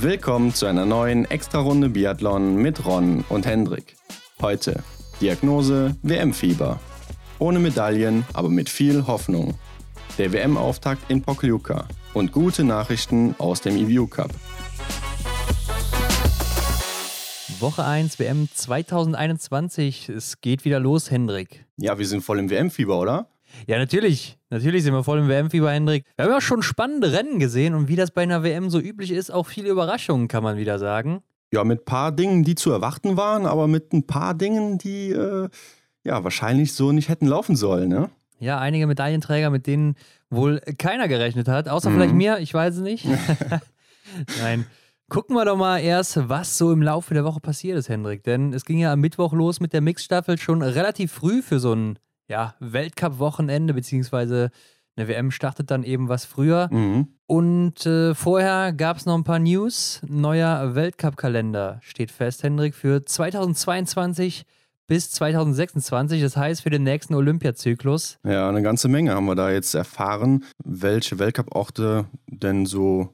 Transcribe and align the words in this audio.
Willkommen 0.00 0.54
zu 0.54 0.66
einer 0.66 0.86
neuen 0.86 1.24
Extra-Runde 1.24 1.88
Biathlon 1.88 2.54
mit 2.54 2.86
Ron 2.86 3.24
und 3.28 3.46
Hendrik. 3.46 3.96
Heute 4.40 4.84
Diagnose 5.20 5.96
WM-Fieber. 6.02 6.78
Ohne 7.40 7.58
Medaillen, 7.58 8.24
aber 8.32 8.48
mit 8.48 8.68
viel 8.68 9.08
Hoffnung. 9.08 9.58
Der 10.16 10.32
WM-Auftakt 10.32 11.10
in 11.10 11.22
Pokljuka 11.22 11.88
und 12.14 12.30
gute 12.30 12.62
Nachrichten 12.62 13.34
aus 13.38 13.60
dem 13.60 13.76
EVU 13.76 14.06
Cup. 14.06 14.30
Woche 17.58 17.84
1 17.84 18.20
WM 18.20 18.48
2021. 18.54 20.10
Es 20.10 20.40
geht 20.40 20.64
wieder 20.64 20.78
los, 20.78 21.10
Hendrik. 21.10 21.66
Ja, 21.76 21.98
wir 21.98 22.06
sind 22.06 22.22
voll 22.22 22.38
im 22.38 22.50
WM-Fieber, 22.50 23.00
oder? 23.00 23.26
Ja, 23.66 23.78
natürlich. 23.78 24.37
Natürlich 24.50 24.82
sind 24.82 24.94
wir 24.94 25.04
voll 25.04 25.18
im 25.18 25.28
WM-Fieber, 25.28 25.70
Hendrik. 25.70 26.04
Wir 26.16 26.24
haben 26.24 26.32
ja 26.32 26.40
schon 26.40 26.62
spannende 26.62 27.12
Rennen 27.12 27.38
gesehen 27.38 27.74
und 27.74 27.88
wie 27.88 27.96
das 27.96 28.10
bei 28.10 28.22
einer 28.22 28.42
WM 28.42 28.70
so 28.70 28.80
üblich 28.80 29.10
ist, 29.10 29.30
auch 29.30 29.46
viele 29.46 29.68
Überraschungen, 29.68 30.26
kann 30.26 30.42
man 30.42 30.56
wieder 30.56 30.78
sagen. 30.78 31.22
Ja, 31.52 31.64
mit 31.64 31.82
ein 31.82 31.84
paar 31.84 32.12
Dingen, 32.12 32.44
die 32.44 32.54
zu 32.54 32.70
erwarten 32.70 33.16
waren, 33.16 33.46
aber 33.46 33.68
mit 33.68 33.92
ein 33.92 34.06
paar 34.06 34.34
Dingen, 34.34 34.78
die 34.78 35.10
äh, 35.10 35.48
ja 36.04 36.24
wahrscheinlich 36.24 36.72
so 36.72 36.92
nicht 36.92 37.08
hätten 37.08 37.26
laufen 37.26 37.56
sollen, 37.56 37.88
ne? 37.88 38.10
Ja, 38.40 38.58
einige 38.58 38.86
Medaillenträger, 38.86 39.50
mit 39.50 39.66
denen 39.66 39.96
wohl 40.30 40.60
keiner 40.78 41.08
gerechnet 41.08 41.48
hat, 41.48 41.68
außer 41.68 41.90
mhm. 41.90 41.94
vielleicht 41.94 42.14
mir, 42.14 42.38
ich 42.38 42.54
weiß 42.54 42.76
es 42.76 42.80
nicht. 42.80 43.06
Nein. 44.40 44.66
Gucken 45.10 45.34
wir 45.36 45.46
doch 45.46 45.56
mal 45.56 45.78
erst, 45.78 46.28
was 46.28 46.58
so 46.58 46.70
im 46.70 46.82
Laufe 46.82 47.14
der 47.14 47.24
Woche 47.24 47.40
passiert 47.40 47.78
ist, 47.78 47.88
Hendrik. 47.88 48.24
Denn 48.24 48.52
es 48.52 48.66
ging 48.66 48.78
ja 48.78 48.92
am 48.92 49.00
Mittwoch 49.00 49.32
los 49.32 49.58
mit 49.58 49.72
der 49.72 49.80
Mixstaffel 49.80 50.36
schon 50.36 50.60
relativ 50.60 51.12
früh 51.12 51.40
für 51.40 51.58
so 51.58 51.72
ein 51.72 51.98
ja, 52.28 52.54
Weltcup-Wochenende, 52.60 53.74
beziehungsweise 53.74 54.50
eine 54.96 55.08
WM 55.08 55.30
startet 55.30 55.70
dann 55.70 55.84
eben 55.84 56.08
was 56.08 56.24
früher. 56.24 56.68
Mhm. 56.72 57.08
Und 57.26 57.86
äh, 57.86 58.14
vorher 58.14 58.72
gab 58.72 58.96
es 58.96 59.06
noch 59.06 59.14
ein 59.14 59.24
paar 59.24 59.38
News. 59.38 60.02
Neuer 60.06 60.74
Weltcup-Kalender 60.74 61.80
steht 61.82 62.10
fest, 62.10 62.42
Hendrik, 62.42 62.74
für 62.74 63.04
2022 63.04 64.44
bis 64.86 65.10
2026, 65.10 66.22
das 66.22 66.36
heißt 66.36 66.62
für 66.62 66.70
den 66.70 66.82
nächsten 66.82 67.14
Olympiazyklus. 67.14 68.18
Ja, 68.24 68.48
eine 68.48 68.62
ganze 68.62 68.88
Menge 68.88 69.14
haben 69.14 69.26
wir 69.26 69.34
da 69.34 69.50
jetzt 69.50 69.74
erfahren, 69.74 70.44
welche 70.64 71.18
Weltcup-Orte 71.18 72.06
denn 72.26 72.64
so 72.66 73.10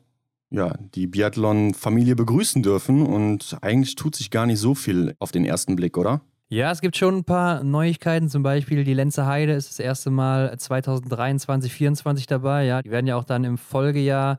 ja, 0.50 0.72
die 0.94 1.08
Biathlon-Familie 1.08 2.14
begrüßen 2.14 2.62
dürfen. 2.62 3.04
Und 3.04 3.56
eigentlich 3.60 3.96
tut 3.96 4.14
sich 4.14 4.30
gar 4.30 4.46
nicht 4.46 4.60
so 4.60 4.74
viel 4.74 5.14
auf 5.18 5.32
den 5.32 5.44
ersten 5.44 5.74
Blick, 5.74 5.98
oder? 5.98 6.20
Ja, 6.54 6.70
es 6.70 6.80
gibt 6.80 6.96
schon 6.96 7.16
ein 7.16 7.24
paar 7.24 7.64
Neuigkeiten. 7.64 8.28
Zum 8.28 8.44
Beispiel 8.44 8.84
die 8.84 8.94
Lenzer 8.94 9.26
Heide 9.26 9.54
ist 9.54 9.70
das 9.70 9.80
erste 9.80 10.12
Mal 10.12 10.56
2023, 10.56 11.68
2024 11.68 12.28
dabei. 12.28 12.64
Ja, 12.64 12.80
die 12.80 12.92
werden 12.92 13.08
ja 13.08 13.16
auch 13.16 13.24
dann 13.24 13.42
im 13.42 13.58
Folgejahr 13.58 14.38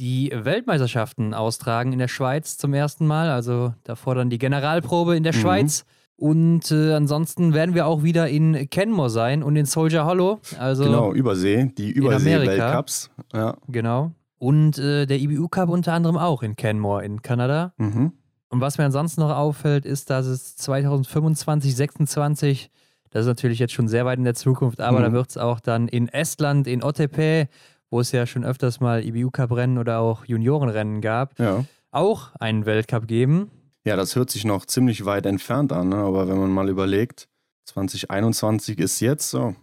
die 0.00 0.32
Weltmeisterschaften 0.34 1.34
austragen 1.34 1.92
in 1.92 1.98
der 1.98 2.08
Schweiz 2.08 2.56
zum 2.56 2.72
ersten 2.72 3.06
Mal. 3.06 3.28
Also 3.28 3.74
davor 3.84 4.14
dann 4.14 4.30
die 4.30 4.38
Generalprobe 4.38 5.14
in 5.14 5.22
der 5.22 5.34
mhm. 5.34 5.38
Schweiz. 5.38 5.84
Und 6.16 6.70
äh, 6.70 6.94
ansonsten 6.94 7.52
werden 7.52 7.74
wir 7.74 7.86
auch 7.86 8.02
wieder 8.02 8.26
in 8.26 8.70
Kenmore 8.70 9.10
sein 9.10 9.42
und 9.42 9.54
in 9.56 9.66
Soldier 9.66 10.06
Hollow. 10.06 10.40
Also 10.58 10.84
genau, 10.84 11.12
Übersee, 11.12 11.70
die 11.76 11.90
Übersee-Weltcups. 11.90 13.10
Ja. 13.34 13.58
Genau. 13.68 14.12
Und 14.38 14.78
äh, 14.78 15.04
der 15.04 15.18
IBU 15.18 15.48
Cup 15.48 15.68
unter 15.68 15.92
anderem 15.92 16.16
auch 16.16 16.42
in 16.42 16.56
Kenmore 16.56 17.04
in 17.04 17.20
Kanada. 17.20 17.74
Mhm. 17.76 18.12
Und 18.50 18.60
was 18.60 18.78
mir 18.78 18.84
ansonsten 18.84 19.20
noch 19.20 19.30
auffällt, 19.30 19.86
ist, 19.86 20.10
dass 20.10 20.26
es 20.26 20.56
2025, 20.56 21.70
2026, 21.70 22.70
das 23.10 23.22
ist 23.22 23.26
natürlich 23.28 23.60
jetzt 23.60 23.72
schon 23.72 23.88
sehr 23.88 24.04
weit 24.04 24.18
in 24.18 24.24
der 24.24 24.34
Zukunft, 24.34 24.80
aber 24.80 24.98
mhm. 24.98 25.02
da 25.04 25.12
wird 25.12 25.30
es 25.30 25.36
auch 25.38 25.60
dann 25.60 25.88
in 25.88 26.08
Estland, 26.08 26.66
in 26.66 26.82
Otepää, 26.82 27.48
wo 27.90 28.00
es 28.00 28.12
ja 28.12 28.26
schon 28.26 28.44
öfters 28.44 28.80
mal 28.80 29.04
IBU 29.04 29.30
Cup 29.30 29.52
Rennen 29.52 29.78
oder 29.78 30.00
auch 30.00 30.24
Juniorenrennen 30.24 31.00
gab, 31.00 31.38
ja. 31.38 31.64
auch 31.92 32.34
einen 32.36 32.66
Weltcup 32.66 33.06
geben. 33.06 33.50
Ja, 33.84 33.96
das 33.96 34.16
hört 34.16 34.30
sich 34.30 34.44
noch 34.44 34.66
ziemlich 34.66 35.04
weit 35.04 35.26
entfernt 35.26 35.72
an, 35.72 35.88
ne? 35.88 35.96
aber 35.96 36.28
wenn 36.28 36.38
man 36.38 36.50
mal 36.50 36.68
überlegt, 36.68 37.28
2021 37.66 38.78
ist 38.80 39.00
jetzt 39.00 39.30
so, 39.30 39.54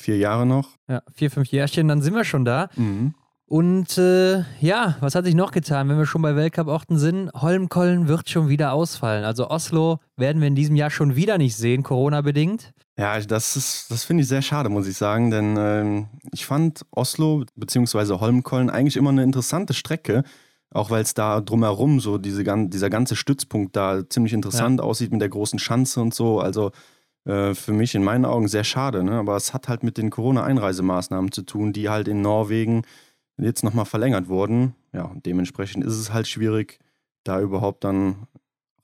vier 0.00 0.18
Jahre 0.18 0.46
noch. 0.46 0.68
Ja, 0.88 1.02
vier, 1.12 1.30
fünf 1.30 1.48
Jährchen, 1.48 1.86
dann 1.86 2.02
sind 2.02 2.14
wir 2.14 2.24
schon 2.24 2.44
da. 2.44 2.68
Mhm. 2.76 3.14
Und 3.52 3.98
äh, 3.98 4.44
ja, 4.62 4.96
was 5.00 5.14
hat 5.14 5.26
sich 5.26 5.34
noch 5.34 5.50
getan, 5.50 5.86
wenn 5.90 5.98
wir 5.98 6.06
schon 6.06 6.22
bei 6.22 6.34
Weltcup-Orten 6.34 6.96
sind? 6.96 7.30
Holmkollen 7.34 8.08
wird 8.08 8.30
schon 8.30 8.48
wieder 8.48 8.72
ausfallen. 8.72 9.26
Also 9.26 9.50
Oslo 9.50 9.98
werden 10.16 10.40
wir 10.40 10.48
in 10.48 10.54
diesem 10.54 10.74
Jahr 10.74 10.88
schon 10.88 11.16
wieder 11.16 11.36
nicht 11.36 11.54
sehen, 11.54 11.82
Corona-bedingt. 11.82 12.72
Ja, 12.96 13.20
das 13.20 13.86
das 13.90 14.04
finde 14.04 14.22
ich 14.22 14.28
sehr 14.28 14.40
schade, 14.40 14.70
muss 14.70 14.86
ich 14.86 14.96
sagen, 14.96 15.30
denn 15.30 15.56
ähm, 15.58 16.06
ich 16.32 16.46
fand 16.46 16.86
Oslo 16.92 17.44
bzw. 17.54 18.20
Holmkollen 18.20 18.70
eigentlich 18.70 18.96
immer 18.96 19.10
eine 19.10 19.22
interessante 19.22 19.74
Strecke, 19.74 20.24
auch 20.70 20.88
weil 20.88 21.02
es 21.02 21.12
da 21.12 21.42
drumherum 21.42 22.00
so 22.00 22.16
diese, 22.16 22.44
dieser 22.68 22.88
ganze 22.88 23.16
Stützpunkt 23.16 23.76
da 23.76 24.08
ziemlich 24.08 24.32
interessant 24.32 24.80
ja. 24.80 24.86
aussieht 24.86 25.12
mit 25.12 25.20
der 25.20 25.28
großen 25.28 25.58
Schanze 25.58 26.00
und 26.00 26.14
so. 26.14 26.40
Also 26.40 26.70
äh, 27.26 27.52
für 27.52 27.74
mich 27.74 27.94
in 27.94 28.02
meinen 28.02 28.24
Augen 28.24 28.48
sehr 28.48 28.64
schade, 28.64 29.04
ne? 29.04 29.12
aber 29.12 29.36
es 29.36 29.52
hat 29.52 29.68
halt 29.68 29.82
mit 29.82 29.98
den 29.98 30.08
Corona-Einreisemaßnahmen 30.08 31.32
zu 31.32 31.42
tun, 31.42 31.74
die 31.74 31.90
halt 31.90 32.08
in 32.08 32.22
Norwegen 32.22 32.84
jetzt 33.38 33.64
nochmal 33.64 33.84
verlängert 33.84 34.28
wurden. 34.28 34.74
Ja, 34.92 35.04
und 35.04 35.26
dementsprechend 35.26 35.84
ist 35.84 35.96
es 35.96 36.12
halt 36.12 36.28
schwierig, 36.28 36.78
da 37.24 37.40
überhaupt 37.40 37.84
dann 37.84 38.26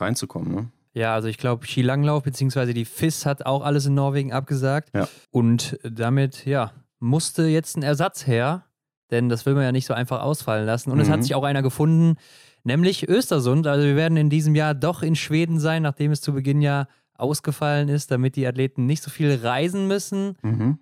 reinzukommen. 0.00 0.54
Ne? 0.54 0.68
Ja, 0.94 1.14
also 1.14 1.28
ich 1.28 1.38
glaube, 1.38 1.66
Skilanglauf 1.66 2.22
bzw. 2.22 2.72
die 2.72 2.84
FIS 2.84 3.26
hat 3.26 3.46
auch 3.46 3.62
alles 3.62 3.86
in 3.86 3.94
Norwegen 3.94 4.32
abgesagt. 4.32 4.90
Ja. 4.94 5.08
Und 5.30 5.78
damit, 5.82 6.46
ja, 6.46 6.72
musste 6.98 7.44
jetzt 7.44 7.76
ein 7.76 7.82
Ersatz 7.82 8.26
her, 8.26 8.64
denn 9.10 9.28
das 9.28 9.46
will 9.46 9.54
man 9.54 9.64
ja 9.64 9.72
nicht 9.72 9.86
so 9.86 9.94
einfach 9.94 10.22
ausfallen 10.22 10.66
lassen. 10.66 10.90
Und 10.90 10.96
mhm. 10.96 11.02
es 11.02 11.10
hat 11.10 11.22
sich 11.22 11.34
auch 11.34 11.44
einer 11.44 11.62
gefunden, 11.62 12.16
nämlich 12.64 13.08
Östersund. 13.08 13.66
Also 13.66 13.86
wir 13.86 13.96
werden 13.96 14.16
in 14.16 14.30
diesem 14.30 14.54
Jahr 14.54 14.74
doch 14.74 15.02
in 15.02 15.14
Schweden 15.14 15.60
sein, 15.60 15.82
nachdem 15.82 16.10
es 16.10 16.20
zu 16.20 16.32
Beginn 16.32 16.62
ja 16.62 16.88
ausgefallen 17.14 17.88
ist, 17.88 18.10
damit 18.10 18.36
die 18.36 18.46
Athleten 18.46 18.86
nicht 18.86 19.02
so 19.02 19.10
viel 19.10 19.34
reisen 19.34 19.88
müssen. 19.88 20.36
Mhm 20.42 20.78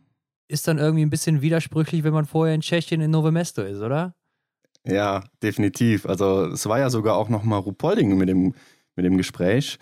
ist 0.49 0.69
dann 0.69 0.79
irgendwie 0.79 1.05
ein 1.05 1.11
bisschen 1.11 1.43
widersprüchlich, 1.43 2.05
wenn 2.05 2.13
man 2.13 2.27
vorher 2.27 2.55
in 2.55 2.61
Tschechien 2.61 3.01
in 3.01 3.11
Novo 3.11 3.31
Mesto 3.31 3.63
ist, 3.63 3.81
oder? 3.81 4.15
Ja, 4.87 5.25
definitiv. 5.43 6.07
Also 6.07 6.47
es 6.47 6.67
war 6.67 6.79
ja 6.79 6.91
sogar 6.91 7.17
auch 7.17 7.29
nochmal 7.29 7.61
Rupolding 7.61 8.17
mit 8.17 8.29
dem, 8.29 8.55
mit 8.95 9.05
dem 9.05 9.17
Gespräch. 9.17 9.79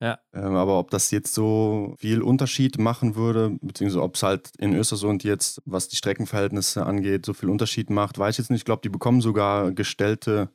Ja. 0.00 0.18
Ähm, 0.34 0.54
aber 0.54 0.78
ob 0.78 0.90
das 0.90 1.10
jetzt 1.10 1.32
so 1.32 1.94
viel 1.98 2.20
Unterschied 2.20 2.78
machen 2.78 3.14
würde, 3.14 3.56
beziehungsweise 3.62 4.02
ob 4.02 4.16
es 4.16 4.22
halt 4.22 4.50
in 4.58 4.74
Östersund 4.74 5.24
jetzt, 5.24 5.62
was 5.64 5.88
die 5.88 5.96
Streckenverhältnisse 5.96 6.84
angeht, 6.84 7.24
so 7.24 7.32
viel 7.32 7.48
Unterschied 7.48 7.88
macht, 7.88 8.18
weiß 8.18 8.34
ich 8.34 8.38
jetzt 8.38 8.50
nicht. 8.50 8.60
Ich 8.60 8.64
glaube, 8.66 8.82
die 8.82 8.90
bekommen 8.90 9.22
sogar 9.22 9.72
gestellte 9.72 10.50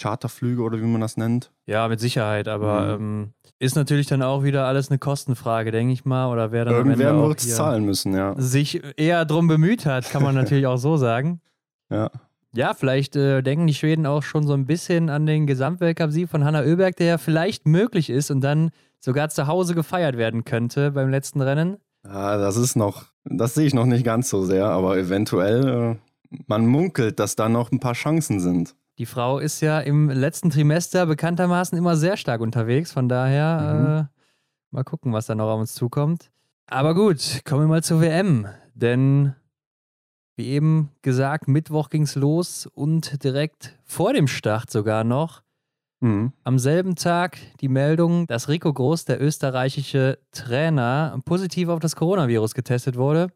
Charterflüge 0.00 0.62
oder 0.62 0.78
wie 0.78 0.84
man 0.84 1.00
das 1.00 1.16
nennt. 1.16 1.52
Ja, 1.66 1.88
mit 1.88 2.00
Sicherheit, 2.00 2.48
aber 2.48 2.98
mhm. 2.98 3.04
ähm, 3.04 3.32
ist 3.58 3.76
natürlich 3.76 4.06
dann 4.06 4.22
auch 4.22 4.42
wieder 4.42 4.66
alles 4.66 4.90
eine 4.90 4.98
Kostenfrage, 4.98 5.70
denke 5.70 5.92
ich 5.92 6.04
mal. 6.04 6.30
Oder 6.30 6.52
wer 6.52 6.64
dann 6.64 6.74
Irgendwer 6.74 7.16
wird 7.16 7.40
es 7.40 7.54
zahlen 7.54 7.84
müssen, 7.84 8.14
ja. 8.14 8.34
Sich 8.36 8.82
eher 8.96 9.24
drum 9.24 9.46
bemüht 9.46 9.86
hat, 9.86 10.10
kann 10.10 10.22
man 10.22 10.34
natürlich 10.34 10.66
auch 10.66 10.76
so 10.76 10.96
sagen. 10.96 11.40
Ja. 11.90 12.10
Ja, 12.56 12.72
vielleicht 12.72 13.16
äh, 13.16 13.42
denken 13.42 13.66
die 13.66 13.74
Schweden 13.74 14.06
auch 14.06 14.22
schon 14.22 14.46
so 14.46 14.52
ein 14.52 14.66
bisschen 14.66 15.10
an 15.10 15.26
den 15.26 15.46
Gesamtweltcup-Sieg 15.46 16.28
von 16.28 16.44
Hanna 16.44 16.62
Oeberg, 16.62 16.96
der 16.96 17.06
ja 17.06 17.18
vielleicht 17.18 17.66
möglich 17.66 18.10
ist 18.10 18.30
und 18.30 18.42
dann 18.42 18.70
sogar 19.00 19.28
zu 19.28 19.48
Hause 19.48 19.74
gefeiert 19.74 20.16
werden 20.16 20.44
könnte 20.44 20.92
beim 20.92 21.10
letzten 21.10 21.40
Rennen. 21.40 21.78
Ja, 22.04 22.36
das 22.36 22.56
ist 22.56 22.76
noch, 22.76 23.06
das 23.24 23.54
sehe 23.54 23.66
ich 23.66 23.74
noch 23.74 23.86
nicht 23.86 24.04
ganz 24.04 24.30
so 24.30 24.44
sehr, 24.44 24.66
aber 24.66 24.96
eventuell, 24.98 25.98
äh, 26.30 26.38
man 26.46 26.66
munkelt, 26.66 27.18
dass 27.18 27.34
da 27.34 27.48
noch 27.48 27.72
ein 27.72 27.80
paar 27.80 27.94
Chancen 27.94 28.38
sind. 28.38 28.76
Die 28.98 29.06
Frau 29.06 29.38
ist 29.38 29.60
ja 29.60 29.80
im 29.80 30.08
letzten 30.08 30.50
Trimester 30.50 31.06
bekanntermaßen 31.06 31.76
immer 31.76 31.96
sehr 31.96 32.16
stark 32.16 32.40
unterwegs. 32.40 32.92
Von 32.92 33.08
daher 33.08 33.74
mhm. 33.74 33.86
äh, 33.86 34.04
mal 34.70 34.84
gucken, 34.84 35.12
was 35.12 35.26
da 35.26 35.34
noch 35.34 35.48
auf 35.48 35.60
uns 35.60 35.74
zukommt. 35.74 36.30
Aber 36.66 36.94
gut, 36.94 37.42
kommen 37.44 37.62
wir 37.62 37.68
mal 37.68 37.82
zur 37.82 38.00
WM. 38.00 38.46
Denn 38.74 39.34
wie 40.36 40.46
eben 40.46 40.90
gesagt, 41.02 41.48
Mittwoch 41.48 41.90
ging 41.90 42.02
es 42.02 42.14
los 42.14 42.66
und 42.66 43.22
direkt 43.22 43.78
vor 43.84 44.12
dem 44.12 44.26
Start 44.26 44.70
sogar 44.70 45.04
noch. 45.04 45.42
Mhm. 46.00 46.32
Am 46.42 46.58
selben 46.58 46.96
Tag 46.96 47.38
die 47.60 47.68
Meldung, 47.68 48.26
dass 48.26 48.48
Rico 48.48 48.72
Groß, 48.72 49.04
der 49.04 49.22
österreichische 49.22 50.18
Trainer, 50.32 51.18
positiv 51.24 51.68
auf 51.68 51.80
das 51.80 51.96
Coronavirus 51.96 52.54
getestet 52.54 52.96
wurde. 52.96 53.28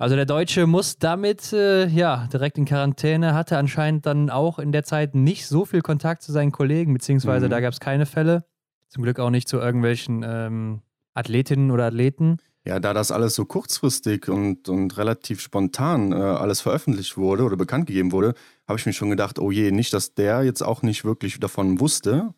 Also 0.00 0.16
der 0.16 0.24
Deutsche 0.24 0.66
muss 0.66 0.96
damit 0.96 1.52
äh, 1.52 1.86
ja 1.86 2.26
direkt 2.32 2.56
in 2.56 2.64
Quarantäne, 2.64 3.34
hatte 3.34 3.58
anscheinend 3.58 4.06
dann 4.06 4.30
auch 4.30 4.58
in 4.58 4.72
der 4.72 4.82
Zeit 4.82 5.14
nicht 5.14 5.46
so 5.46 5.66
viel 5.66 5.82
Kontakt 5.82 6.22
zu 6.22 6.32
seinen 6.32 6.52
Kollegen, 6.52 6.94
beziehungsweise 6.94 7.46
mhm. 7.46 7.50
da 7.50 7.60
gab 7.60 7.74
es 7.74 7.80
keine 7.80 8.06
Fälle. 8.06 8.46
Zum 8.88 9.02
Glück 9.02 9.20
auch 9.20 9.28
nicht 9.28 9.46
zu 9.46 9.58
irgendwelchen 9.58 10.24
ähm, 10.26 10.80
Athletinnen 11.12 11.70
oder 11.70 11.84
Athleten. 11.84 12.38
Ja, 12.64 12.80
da 12.80 12.94
das 12.94 13.12
alles 13.12 13.34
so 13.34 13.44
kurzfristig 13.44 14.30
und, 14.30 14.70
und 14.70 14.96
relativ 14.96 15.42
spontan 15.42 16.12
äh, 16.12 16.14
alles 16.14 16.62
veröffentlicht 16.62 17.18
wurde 17.18 17.42
oder 17.42 17.58
bekannt 17.58 17.84
gegeben 17.84 18.10
wurde, 18.10 18.32
habe 18.66 18.78
ich 18.78 18.86
mir 18.86 18.94
schon 18.94 19.10
gedacht, 19.10 19.38
oh 19.38 19.50
je, 19.50 19.70
nicht, 19.70 19.92
dass 19.92 20.14
der 20.14 20.44
jetzt 20.44 20.62
auch 20.62 20.80
nicht 20.80 21.04
wirklich 21.04 21.38
davon 21.40 21.78
wusste 21.78 22.32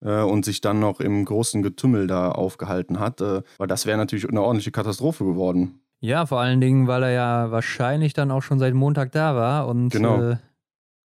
äh, 0.00 0.22
und 0.22 0.46
sich 0.46 0.62
dann 0.62 0.80
noch 0.80 1.00
im 1.00 1.26
großen 1.26 1.62
Getümmel 1.62 2.06
da 2.06 2.30
aufgehalten 2.30 2.98
hat, 2.98 3.20
äh, 3.20 3.42
weil 3.58 3.66
das 3.66 3.84
wäre 3.84 3.98
natürlich 3.98 4.26
eine 4.26 4.40
ordentliche 4.40 4.70
Katastrophe 4.70 5.26
geworden. 5.26 5.82
Ja, 6.04 6.26
vor 6.26 6.38
allen 6.38 6.60
Dingen, 6.60 6.86
weil 6.86 7.02
er 7.02 7.10
ja 7.12 7.50
wahrscheinlich 7.50 8.12
dann 8.12 8.30
auch 8.30 8.42
schon 8.42 8.58
seit 8.58 8.74
Montag 8.74 9.12
da 9.12 9.34
war 9.34 9.66
und 9.66 9.88
genau. 9.88 10.20
äh, 10.20 10.36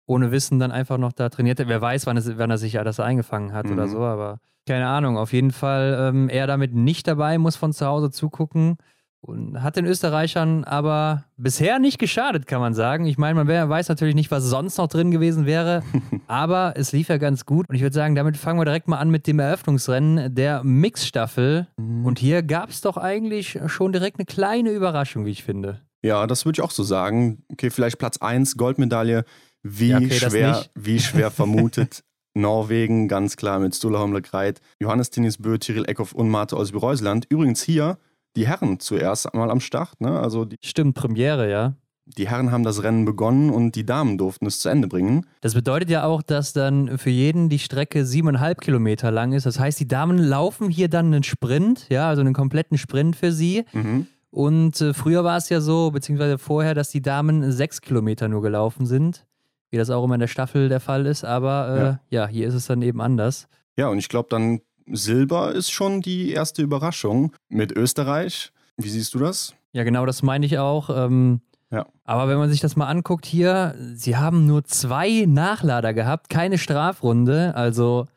ohne 0.07 0.31
Wissen 0.31 0.57
dann 0.57 0.71
einfach 0.71 0.97
noch 0.97 1.11
da 1.11 1.29
trainiert 1.29 1.59
hat. 1.59 1.67
Wer 1.67 1.79
weiß, 1.79 2.07
wann, 2.07 2.17
es, 2.17 2.35
wann 2.39 2.49
er 2.49 2.57
sich 2.57 2.73
das 2.73 2.99
eingefangen 2.99 3.53
hat 3.53 3.67
mhm. 3.67 3.73
oder 3.73 3.87
so, 3.87 3.99
aber 3.99 4.39
keine 4.65 4.87
Ahnung. 4.87 5.15
Auf 5.15 5.33
jeden 5.33 5.51
Fall 5.51 6.09
ähm, 6.09 6.29
er 6.29 6.47
damit 6.47 6.73
nicht 6.73 7.07
dabei, 7.07 7.37
muss 7.37 7.55
von 7.55 7.73
zu 7.73 7.85
Hause 7.85 8.09
zugucken 8.09 8.77
und 9.21 9.61
hat 9.61 9.75
den 9.75 9.85
Österreichern 9.85 10.63
aber 10.63 11.25
bisher 11.37 11.79
nicht 11.79 11.99
geschadet, 11.99 12.47
kann 12.47 12.61
man 12.61 12.73
sagen. 12.73 13.05
Ich 13.05 13.17
meine, 13.17 13.43
man 13.43 13.47
weiß 13.47 13.89
natürlich 13.89 14.15
nicht, 14.15 14.31
was 14.31 14.43
sonst 14.43 14.77
noch 14.77 14.87
drin 14.87 15.11
gewesen 15.11 15.45
wäre, 15.45 15.83
aber 16.27 16.73
es 16.75 16.91
lief 16.91 17.09
ja 17.09 17.17
ganz 17.17 17.45
gut. 17.45 17.69
Und 17.69 17.75
ich 17.75 17.81
würde 17.81 17.95
sagen, 17.95 18.15
damit 18.15 18.37
fangen 18.37 18.59
wir 18.59 18.65
direkt 18.65 18.87
mal 18.87 18.97
an 18.97 19.09
mit 19.09 19.27
dem 19.27 19.39
Eröffnungsrennen 19.39 20.33
der 20.33 20.63
Mixstaffel. 20.63 21.67
Mhm. 21.77 22.05
Und 22.05 22.19
hier 22.19 22.43
gab 22.43 22.69
es 22.69 22.81
doch 22.81 22.97
eigentlich 22.97 23.59
schon 23.67 23.91
direkt 23.91 24.19
eine 24.19 24.25
kleine 24.25 24.71
Überraschung, 24.71 25.25
wie 25.25 25.31
ich 25.31 25.43
finde. 25.43 25.81
Ja, 26.03 26.27
das 26.27 26.45
würde 26.45 26.57
ich 26.57 26.63
auch 26.63 26.71
so 26.71 26.83
sagen. 26.83 27.43
Okay, 27.51 27.69
vielleicht 27.69 27.97
Platz 27.97 28.17
1, 28.17 28.55
Goldmedaille. 28.57 29.25
Wie 29.63 29.89
ja, 29.89 29.97
okay, 29.97 30.11
schwer, 30.11 30.65
wie 30.75 30.99
schwer 30.99 31.31
vermutet. 31.31 32.03
Norwegen, 32.33 33.07
ganz 33.07 33.35
klar 33.35 33.59
mit 33.59 33.75
Stula 33.75 33.99
Holmle-Greit, 33.99 34.61
Johannes 34.79 35.09
Tinis 35.09 35.39
Bö, 35.39 35.57
Tyrell 35.57 35.89
Eckhoff 35.89 36.13
und 36.13 36.29
Marte 36.29 36.55
aus 36.55 36.71
Reusland. 36.73 37.25
Übrigens 37.29 37.63
hier 37.63 37.97
die 38.37 38.47
Herren 38.47 38.79
zuerst 38.79 39.33
mal 39.33 39.51
am 39.51 39.59
Start. 39.59 39.99
Ne? 39.99 40.17
Also 40.19 40.45
die, 40.45 40.57
Stimmt, 40.63 40.95
Premiere, 40.95 41.49
ja. 41.49 41.73
Die 42.05 42.29
Herren 42.29 42.51
haben 42.51 42.63
das 42.63 42.83
Rennen 42.83 43.03
begonnen 43.03 43.49
und 43.49 43.75
die 43.75 43.85
Damen 43.85 44.17
durften 44.17 44.45
es 44.45 44.61
zu 44.61 44.69
Ende 44.69 44.87
bringen. 44.87 45.25
Das 45.41 45.55
bedeutet 45.55 45.89
ja 45.89 46.05
auch, 46.05 46.21
dass 46.21 46.53
dann 46.53 46.97
für 46.97 47.09
jeden 47.09 47.49
die 47.49 47.59
Strecke 47.59 48.05
siebeneinhalb 48.05 48.61
Kilometer 48.61 49.11
lang 49.11 49.33
ist. 49.33 49.45
Das 49.45 49.59
heißt, 49.59 49.77
die 49.77 49.89
Damen 49.89 50.17
laufen 50.17 50.69
hier 50.69 50.87
dann 50.87 51.07
einen 51.07 51.23
Sprint, 51.23 51.87
ja, 51.89 52.07
also 52.07 52.21
einen 52.21 52.33
kompletten 52.33 52.77
Sprint 52.77 53.17
für 53.17 53.33
sie. 53.33 53.65
Mhm. 53.73 54.07
Und 54.29 54.79
äh, 54.79 54.93
früher 54.93 55.25
war 55.25 55.35
es 55.35 55.49
ja 55.49 55.59
so, 55.59 55.91
beziehungsweise 55.91 56.37
vorher, 56.37 56.75
dass 56.75 56.91
die 56.91 57.01
Damen 57.01 57.51
sechs 57.51 57.81
Kilometer 57.81 58.29
nur 58.29 58.41
gelaufen 58.41 58.85
sind, 58.85 59.25
wie 59.71 59.77
das 59.77 59.89
auch 59.89 60.05
immer 60.05 60.13
in 60.13 60.21
der 60.21 60.27
Staffel 60.27 60.69
der 60.69 60.79
Fall 60.79 61.07
ist. 61.07 61.25
Aber 61.25 61.67
äh, 61.69 61.79
ja. 61.79 61.99
ja, 62.09 62.27
hier 62.27 62.47
ist 62.47 62.53
es 62.53 62.67
dann 62.67 62.81
eben 62.83 63.01
anders. 63.01 63.49
Ja, 63.77 63.89
und 63.89 63.97
ich 63.97 64.07
glaube, 64.07 64.29
dann 64.29 64.61
Silber 64.91 65.53
ist 65.53 65.71
schon 65.71 66.01
die 66.01 66.31
erste 66.31 66.61
Überraschung 66.61 67.33
mit 67.49 67.71
Österreich. 67.71 68.51
Wie 68.77 68.89
siehst 68.89 69.13
du 69.13 69.19
das? 69.19 69.53
Ja, 69.73 69.83
genau, 69.83 70.05
das 70.05 70.23
meine 70.23 70.45
ich 70.45 70.57
auch. 70.59 70.89
Ähm, 70.89 71.41
ja. 71.71 71.85
Aber 72.03 72.29
wenn 72.29 72.37
man 72.37 72.49
sich 72.49 72.61
das 72.61 72.75
mal 72.75 72.87
anguckt 72.87 73.25
hier, 73.25 73.75
sie 73.93 74.15
haben 74.15 74.45
nur 74.45 74.63
zwei 74.63 75.25
Nachlader 75.27 75.93
gehabt, 75.93 76.29
keine 76.29 76.57
Strafrunde. 76.57 77.55
Also 77.55 78.07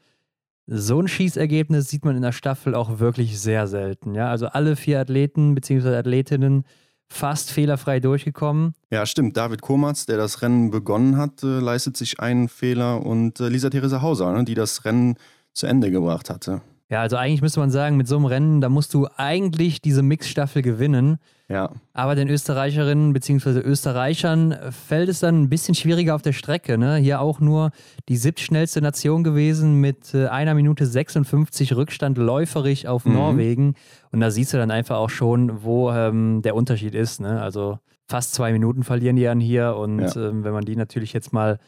so 0.66 1.00
ein 1.00 1.08
Schießergebnis 1.08 1.88
sieht 1.88 2.04
man 2.04 2.16
in 2.16 2.22
der 2.22 2.32
Staffel 2.32 2.74
auch 2.74 3.00
wirklich 3.00 3.40
sehr 3.40 3.66
selten. 3.66 4.14
Ja? 4.14 4.30
Also 4.30 4.46
alle 4.46 4.76
vier 4.76 5.00
Athleten 5.00 5.54
bzw. 5.54 5.96
Athletinnen 5.96 6.64
fast 7.08 7.50
fehlerfrei 7.50 7.98
durchgekommen. 7.98 8.72
Ja, 8.90 9.04
stimmt. 9.04 9.36
David 9.36 9.62
Komatz, 9.62 10.06
der 10.06 10.16
das 10.16 10.42
Rennen 10.42 10.70
begonnen 10.70 11.16
hat, 11.16 11.42
äh, 11.42 11.58
leistet 11.58 11.96
sich 11.96 12.20
einen 12.20 12.48
Fehler 12.48 13.04
und 13.04 13.40
äh, 13.40 13.48
Lisa 13.48 13.68
Theresa 13.68 14.00
Hauser, 14.00 14.32
ne, 14.32 14.44
die 14.44 14.54
das 14.54 14.84
Rennen 14.84 15.16
zu 15.60 15.66
Ende 15.66 15.90
gebracht 15.90 16.30
hatte. 16.30 16.62
Ja, 16.90 17.02
also 17.02 17.16
eigentlich 17.16 17.40
müsste 17.40 17.60
man 17.60 17.70
sagen, 17.70 17.96
mit 17.96 18.08
so 18.08 18.16
einem 18.16 18.24
Rennen, 18.24 18.60
da 18.60 18.68
musst 18.68 18.92
du 18.94 19.06
eigentlich 19.16 19.80
diese 19.80 20.02
Mixstaffel 20.02 20.60
gewinnen. 20.60 21.18
Ja. 21.48 21.70
Aber 21.92 22.16
den 22.16 22.26
Österreicherinnen 22.26 23.12
bzw. 23.12 23.60
Österreichern 23.60 24.56
fällt 24.70 25.08
es 25.08 25.20
dann 25.20 25.40
ein 25.40 25.48
bisschen 25.48 25.76
schwieriger 25.76 26.16
auf 26.16 26.22
der 26.22 26.32
Strecke. 26.32 26.78
Ne? 26.78 26.96
Hier 26.96 27.20
auch 27.20 27.38
nur 27.38 27.70
die 28.08 28.16
siebtschnellste 28.16 28.80
Nation 28.82 29.22
gewesen 29.22 29.80
mit 29.80 30.14
äh, 30.14 30.26
einer 30.26 30.54
Minute 30.54 30.84
56 30.84 31.76
Rückstand 31.76 32.18
läuferig 32.18 32.88
auf 32.88 33.04
mhm. 33.04 33.14
Norwegen. 33.14 33.74
Und 34.10 34.18
da 34.18 34.32
siehst 34.32 34.52
du 34.52 34.56
dann 34.56 34.72
einfach 34.72 34.96
auch 34.96 35.10
schon, 35.10 35.62
wo 35.62 35.92
ähm, 35.92 36.42
der 36.42 36.56
Unterschied 36.56 36.96
ist. 36.96 37.20
Ne? 37.20 37.40
Also 37.40 37.78
fast 38.08 38.34
zwei 38.34 38.50
Minuten 38.50 38.82
verlieren 38.82 39.14
die 39.14 39.24
dann 39.24 39.38
hier. 39.38 39.76
Und 39.76 40.00
ja. 40.00 40.28
ähm, 40.28 40.42
wenn 40.42 40.52
man 40.52 40.64
die 40.64 40.74
natürlich 40.74 41.12
jetzt 41.12 41.32
mal 41.32 41.60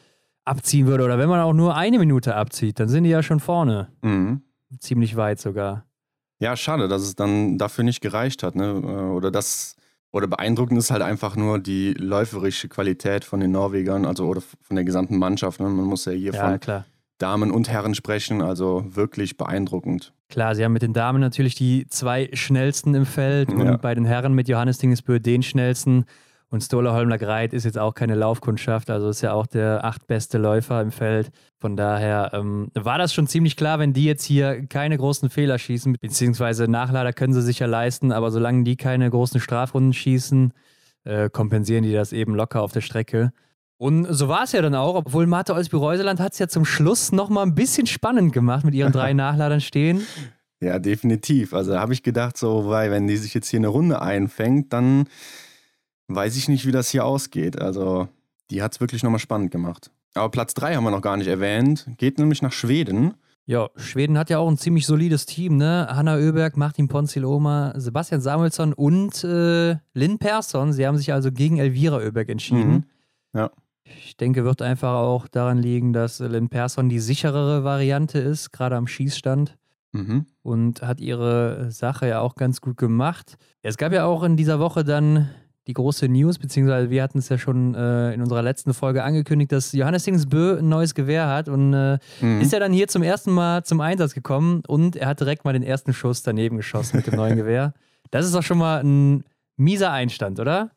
abziehen 0.44 0.86
würde 0.86 1.04
oder 1.04 1.18
wenn 1.18 1.28
man 1.28 1.40
auch 1.40 1.52
nur 1.52 1.76
eine 1.76 1.98
Minute 1.98 2.34
abzieht, 2.34 2.80
dann 2.80 2.88
sind 2.88 3.04
die 3.04 3.10
ja 3.10 3.22
schon 3.22 3.40
vorne. 3.40 3.88
Mhm. 4.02 4.42
Ziemlich 4.78 5.16
weit 5.16 5.38
sogar. 5.38 5.84
Ja, 6.38 6.56
schade, 6.56 6.88
dass 6.88 7.02
es 7.02 7.14
dann 7.14 7.58
dafür 7.58 7.84
nicht 7.84 8.00
gereicht 8.00 8.42
hat. 8.42 8.56
Ne? 8.56 8.74
Oder 9.12 9.30
das, 9.30 9.76
oder 10.10 10.26
beeindruckend 10.26 10.78
ist 10.78 10.90
halt 10.90 11.02
einfach 11.02 11.36
nur 11.36 11.58
die 11.58 11.94
läuferische 11.94 12.68
Qualität 12.68 13.24
von 13.24 13.38
den 13.38 13.52
Norwegern, 13.52 14.04
also 14.04 14.26
oder 14.26 14.40
von 14.40 14.74
der 14.74 14.84
gesamten 14.84 15.18
Mannschaft. 15.18 15.60
Ne? 15.60 15.68
Man 15.68 15.84
muss 15.84 16.04
ja 16.06 16.12
hier 16.12 16.32
ja, 16.32 16.48
von 16.48 16.60
klar. 16.60 16.84
Damen 17.18 17.52
und 17.52 17.68
Herren 17.68 17.94
sprechen, 17.94 18.42
also 18.42 18.84
wirklich 18.88 19.36
beeindruckend. 19.36 20.12
Klar, 20.28 20.56
sie 20.56 20.64
haben 20.64 20.72
mit 20.72 20.82
den 20.82 20.92
Damen 20.92 21.20
natürlich 21.20 21.54
die 21.54 21.86
zwei 21.86 22.28
schnellsten 22.32 22.94
im 22.94 23.06
Feld 23.06 23.50
ja. 23.50 23.56
und 23.56 23.80
bei 23.80 23.94
den 23.94 24.04
Herren 24.04 24.34
mit 24.34 24.48
Johannes 24.48 24.78
Dingesbö 24.78 25.20
den 25.20 25.44
schnellsten. 25.44 26.06
Und 26.52 26.60
Stola 26.60 26.92
Holmler 26.92 27.16
Greit 27.16 27.54
ist 27.54 27.64
jetzt 27.64 27.78
auch 27.78 27.94
keine 27.94 28.14
Laufkundschaft, 28.14 28.90
also 28.90 29.08
ist 29.08 29.22
ja 29.22 29.32
auch 29.32 29.46
der 29.46 29.86
achtbeste 29.86 30.36
Läufer 30.36 30.82
im 30.82 30.92
Feld. 30.92 31.30
Von 31.58 31.78
daher 31.78 32.32
ähm, 32.34 32.68
war 32.74 32.98
das 32.98 33.14
schon 33.14 33.26
ziemlich 33.26 33.56
klar, 33.56 33.78
wenn 33.78 33.94
die 33.94 34.04
jetzt 34.04 34.22
hier 34.22 34.66
keine 34.66 34.98
großen 34.98 35.30
Fehler 35.30 35.58
schießen, 35.58 35.96
beziehungsweise 35.98 36.68
Nachlader 36.68 37.14
können 37.14 37.32
sie 37.32 37.40
sicher 37.40 37.66
leisten, 37.66 38.12
aber 38.12 38.30
solange 38.30 38.64
die 38.64 38.76
keine 38.76 39.08
großen 39.08 39.40
Strafrunden 39.40 39.94
schießen, 39.94 40.52
äh, 41.04 41.30
kompensieren 41.30 41.84
die 41.84 41.92
das 41.94 42.12
eben 42.12 42.34
locker 42.34 42.60
auf 42.60 42.72
der 42.72 42.82
Strecke. 42.82 43.32
Und 43.78 44.04
so 44.10 44.28
war 44.28 44.42
es 44.42 44.52
ja 44.52 44.60
dann 44.60 44.74
auch, 44.74 44.94
obwohl 44.94 45.26
Marte 45.26 45.54
Olsby-Reuseland 45.54 46.20
hat 46.20 46.34
es 46.34 46.38
ja 46.38 46.48
zum 46.48 46.66
Schluss 46.66 47.12
nochmal 47.12 47.46
ein 47.46 47.54
bisschen 47.54 47.86
spannend 47.86 48.34
gemacht 48.34 48.66
mit 48.66 48.74
ihren 48.74 48.92
drei 48.92 49.12
Nachladern 49.14 49.62
stehen. 49.62 50.06
Ja, 50.60 50.78
definitiv. 50.78 51.54
Also 51.54 51.78
habe 51.78 51.94
ich 51.94 52.02
gedacht, 52.02 52.36
so, 52.36 52.68
weil 52.68 52.90
wenn 52.90 53.06
die 53.06 53.16
sich 53.16 53.32
jetzt 53.32 53.48
hier 53.48 53.58
eine 53.58 53.68
Runde 53.68 54.02
einfängt, 54.02 54.74
dann 54.74 55.06
weiß 56.14 56.36
ich 56.36 56.48
nicht, 56.48 56.66
wie 56.66 56.72
das 56.72 56.90
hier 56.90 57.04
ausgeht. 57.04 57.60
Also, 57.60 58.08
die 58.50 58.62
hat 58.62 58.72
es 58.72 58.80
wirklich 58.80 59.02
nochmal 59.02 59.20
spannend 59.20 59.50
gemacht. 59.50 59.90
Aber 60.14 60.30
Platz 60.30 60.54
3 60.54 60.74
haben 60.76 60.84
wir 60.84 60.90
noch 60.90 61.02
gar 61.02 61.16
nicht 61.16 61.28
erwähnt. 61.28 61.86
Geht 61.96 62.18
nämlich 62.18 62.42
nach 62.42 62.52
Schweden. 62.52 63.14
Ja, 63.44 63.70
Schweden 63.76 64.18
hat 64.18 64.30
ja 64.30 64.38
auch 64.38 64.48
ein 64.48 64.56
ziemlich 64.56 64.86
solides 64.86 65.26
Team, 65.26 65.56
ne? 65.56 65.88
Hanna 65.90 66.16
Oeberg, 66.16 66.56
Martin 66.56 66.86
Ponziloma, 66.86 67.72
Sebastian 67.76 68.20
Samuelsson 68.20 68.72
und 68.72 69.24
äh, 69.24 69.76
Lynn 69.94 70.18
Persson. 70.18 70.72
Sie 70.72 70.86
haben 70.86 70.96
sich 70.96 71.12
also 71.12 71.32
gegen 71.32 71.58
Elvira 71.58 71.96
Oeberg 71.96 72.28
entschieden. 72.28 72.72
Mhm. 72.72 72.84
Ja. 73.34 73.50
Ich 73.84 74.16
denke, 74.16 74.44
wird 74.44 74.62
einfach 74.62 74.94
auch 74.94 75.26
daran 75.26 75.58
liegen, 75.58 75.92
dass 75.92 76.20
Lynn 76.20 76.50
Persson 76.50 76.88
die 76.88 77.00
sicherere 77.00 77.64
Variante 77.64 78.18
ist, 78.18 78.52
gerade 78.52 78.76
am 78.76 78.86
Schießstand. 78.86 79.56
Mhm. 79.90 80.26
Und 80.42 80.82
hat 80.82 81.00
ihre 81.00 81.70
Sache 81.70 82.08
ja 82.08 82.20
auch 82.20 82.36
ganz 82.36 82.60
gut 82.60 82.76
gemacht. 82.76 83.36
Es 83.60 83.76
gab 83.76 83.92
ja 83.92 84.06
auch 84.06 84.22
in 84.22 84.36
dieser 84.36 84.58
Woche 84.60 84.84
dann 84.84 85.28
die 85.66 85.74
große 85.74 86.08
News, 86.08 86.38
beziehungsweise 86.38 86.90
wir 86.90 87.02
hatten 87.02 87.18
es 87.18 87.28
ja 87.28 87.38
schon 87.38 87.74
äh, 87.74 88.12
in 88.12 88.20
unserer 88.20 88.42
letzten 88.42 88.74
Folge 88.74 89.04
angekündigt, 89.04 89.52
dass 89.52 89.72
Johannes 89.72 90.04
Dingsbö 90.04 90.58
ein 90.58 90.68
neues 90.68 90.94
Gewehr 90.94 91.28
hat 91.28 91.48
und 91.48 91.72
äh, 91.72 91.98
mhm. 92.20 92.40
ist 92.40 92.52
ja 92.52 92.58
dann 92.58 92.72
hier 92.72 92.88
zum 92.88 93.02
ersten 93.02 93.30
Mal 93.30 93.64
zum 93.64 93.80
Einsatz 93.80 94.14
gekommen 94.14 94.62
und 94.66 94.96
er 94.96 95.06
hat 95.08 95.20
direkt 95.20 95.44
mal 95.44 95.52
den 95.52 95.62
ersten 95.62 95.92
Schuss 95.92 96.22
daneben 96.22 96.56
geschossen 96.56 96.96
mit 96.96 97.06
dem 97.06 97.14
neuen 97.14 97.36
Gewehr. 97.36 97.74
Das 98.10 98.26
ist 98.26 98.34
doch 98.34 98.42
schon 98.42 98.58
mal 98.58 98.82
ein 98.82 99.24
mieser 99.56 99.92
Einstand, 99.92 100.40
oder? 100.40 100.70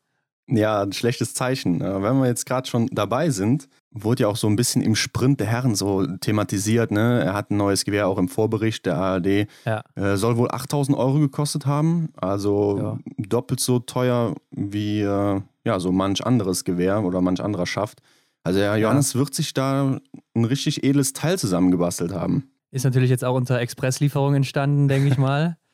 Ja, 0.48 0.82
ein 0.82 0.92
schlechtes 0.92 1.34
Zeichen. 1.34 1.80
Äh, 1.80 2.02
wenn 2.02 2.18
wir 2.18 2.26
jetzt 2.26 2.46
gerade 2.46 2.68
schon 2.68 2.86
dabei 2.92 3.30
sind, 3.30 3.68
wurde 4.04 4.22
ja 4.22 4.28
auch 4.28 4.36
so 4.36 4.46
ein 4.46 4.56
bisschen 4.56 4.82
im 4.82 4.94
Sprint 4.94 5.40
der 5.40 5.46
Herren 5.46 5.74
so 5.74 6.06
thematisiert. 6.06 6.90
Ne? 6.90 7.22
Er 7.24 7.34
hat 7.34 7.50
ein 7.50 7.56
neues 7.56 7.84
Gewehr 7.84 8.08
auch 8.08 8.18
im 8.18 8.28
Vorbericht 8.28 8.86
der 8.86 8.96
ARD. 8.96 9.48
Ja. 9.64 9.82
Äh, 9.94 10.16
soll 10.16 10.36
wohl 10.36 10.50
8000 10.50 10.96
Euro 10.96 11.18
gekostet 11.18 11.66
haben. 11.66 12.10
Also 12.16 12.78
ja. 12.78 12.98
doppelt 13.18 13.60
so 13.60 13.78
teuer 13.78 14.34
wie 14.50 15.00
äh, 15.00 15.40
ja, 15.64 15.80
so 15.80 15.92
manch 15.92 16.24
anderes 16.24 16.64
Gewehr 16.64 17.02
oder 17.02 17.20
manch 17.20 17.42
anderer 17.42 17.66
Schaft. 17.66 18.00
Also 18.44 18.60
ja, 18.60 18.76
Johannes 18.76 19.14
ja. 19.14 19.20
wird 19.20 19.34
sich 19.34 19.54
da 19.54 19.98
ein 20.34 20.44
richtig 20.44 20.84
edles 20.84 21.12
Teil 21.12 21.38
zusammengebastelt 21.38 22.12
haben. 22.12 22.50
Ist 22.70 22.84
natürlich 22.84 23.10
jetzt 23.10 23.24
auch 23.24 23.34
unter 23.34 23.58
Expresslieferung 23.58 24.34
entstanden, 24.34 24.88
denke 24.88 25.08
ich 25.08 25.18
mal. 25.18 25.56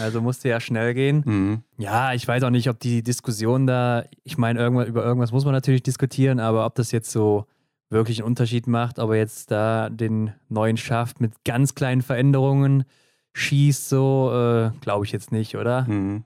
Also 0.00 0.20
musste 0.20 0.48
ja 0.48 0.60
schnell 0.60 0.94
gehen. 0.94 1.24
Mhm. 1.26 1.62
Ja, 1.76 2.14
ich 2.14 2.28
weiß 2.28 2.44
auch 2.44 2.50
nicht, 2.50 2.68
ob 2.70 2.78
die 2.78 3.02
Diskussion 3.02 3.66
da, 3.66 4.04
ich 4.22 4.38
meine, 4.38 4.64
über 4.64 5.04
irgendwas 5.04 5.32
muss 5.32 5.44
man 5.44 5.52
natürlich 5.52 5.82
diskutieren, 5.82 6.38
aber 6.38 6.64
ob 6.64 6.76
das 6.76 6.92
jetzt 6.92 7.10
so 7.10 7.46
wirklich 7.90 8.20
einen 8.20 8.28
Unterschied 8.28 8.66
macht, 8.66 8.98
ob 8.98 9.10
er 9.10 9.16
jetzt 9.16 9.50
da 9.50 9.90
den 9.90 10.32
neuen 10.48 10.76
schafft 10.76 11.20
mit 11.20 11.32
ganz 11.44 11.74
kleinen 11.74 12.02
Veränderungen 12.02 12.84
schießt, 13.32 13.88
so 13.88 14.30
äh, 14.32 14.70
glaube 14.80 15.04
ich 15.04 15.12
jetzt 15.12 15.32
nicht, 15.32 15.56
oder? 15.56 15.82
Mhm. 15.82 16.24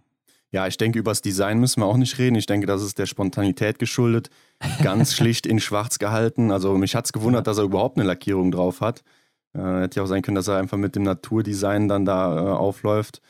Ja, 0.50 0.68
ich 0.68 0.76
denke, 0.76 1.00
über 1.00 1.10
das 1.10 1.20
Design 1.20 1.58
müssen 1.58 1.80
wir 1.80 1.86
auch 1.86 1.96
nicht 1.96 2.16
reden. 2.18 2.36
Ich 2.36 2.46
denke, 2.46 2.66
das 2.66 2.80
ist 2.80 2.98
der 2.98 3.06
Spontanität 3.06 3.80
geschuldet. 3.80 4.30
Ganz 4.84 5.12
schlicht 5.16 5.46
in 5.46 5.58
schwarz 5.58 5.98
gehalten. 5.98 6.52
Also 6.52 6.78
mich 6.78 6.94
hat 6.94 7.06
es 7.06 7.12
gewundert, 7.12 7.48
dass 7.48 7.58
er 7.58 7.64
überhaupt 7.64 7.98
eine 7.98 8.06
Lackierung 8.06 8.52
drauf 8.52 8.80
hat. 8.80 9.02
Äh, 9.52 9.80
hätte 9.80 9.96
ja 9.96 10.04
auch 10.04 10.06
sein 10.06 10.22
können, 10.22 10.36
dass 10.36 10.46
er 10.46 10.58
einfach 10.58 10.78
mit 10.78 10.94
dem 10.94 11.02
Naturdesign 11.02 11.88
dann 11.88 12.04
da 12.04 12.36
äh, 12.36 12.50
aufläuft. 12.52 13.20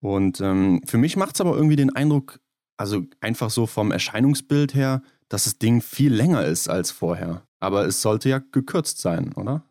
Und 0.00 0.40
ähm, 0.40 0.82
für 0.84 0.98
mich 0.98 1.16
macht 1.16 1.36
es 1.36 1.40
aber 1.40 1.54
irgendwie 1.54 1.76
den 1.76 1.94
Eindruck, 1.94 2.40
also 2.76 3.04
einfach 3.20 3.50
so 3.50 3.66
vom 3.66 3.92
Erscheinungsbild 3.92 4.74
her, 4.74 5.02
dass 5.28 5.44
das 5.44 5.58
Ding 5.58 5.80
viel 5.80 6.12
länger 6.12 6.44
ist 6.44 6.68
als 6.68 6.90
vorher. 6.90 7.45
Aber 7.60 7.86
es 7.86 8.02
sollte 8.02 8.28
ja 8.28 8.38
gekürzt 8.38 9.00
sein, 9.00 9.32
oder? 9.34 9.62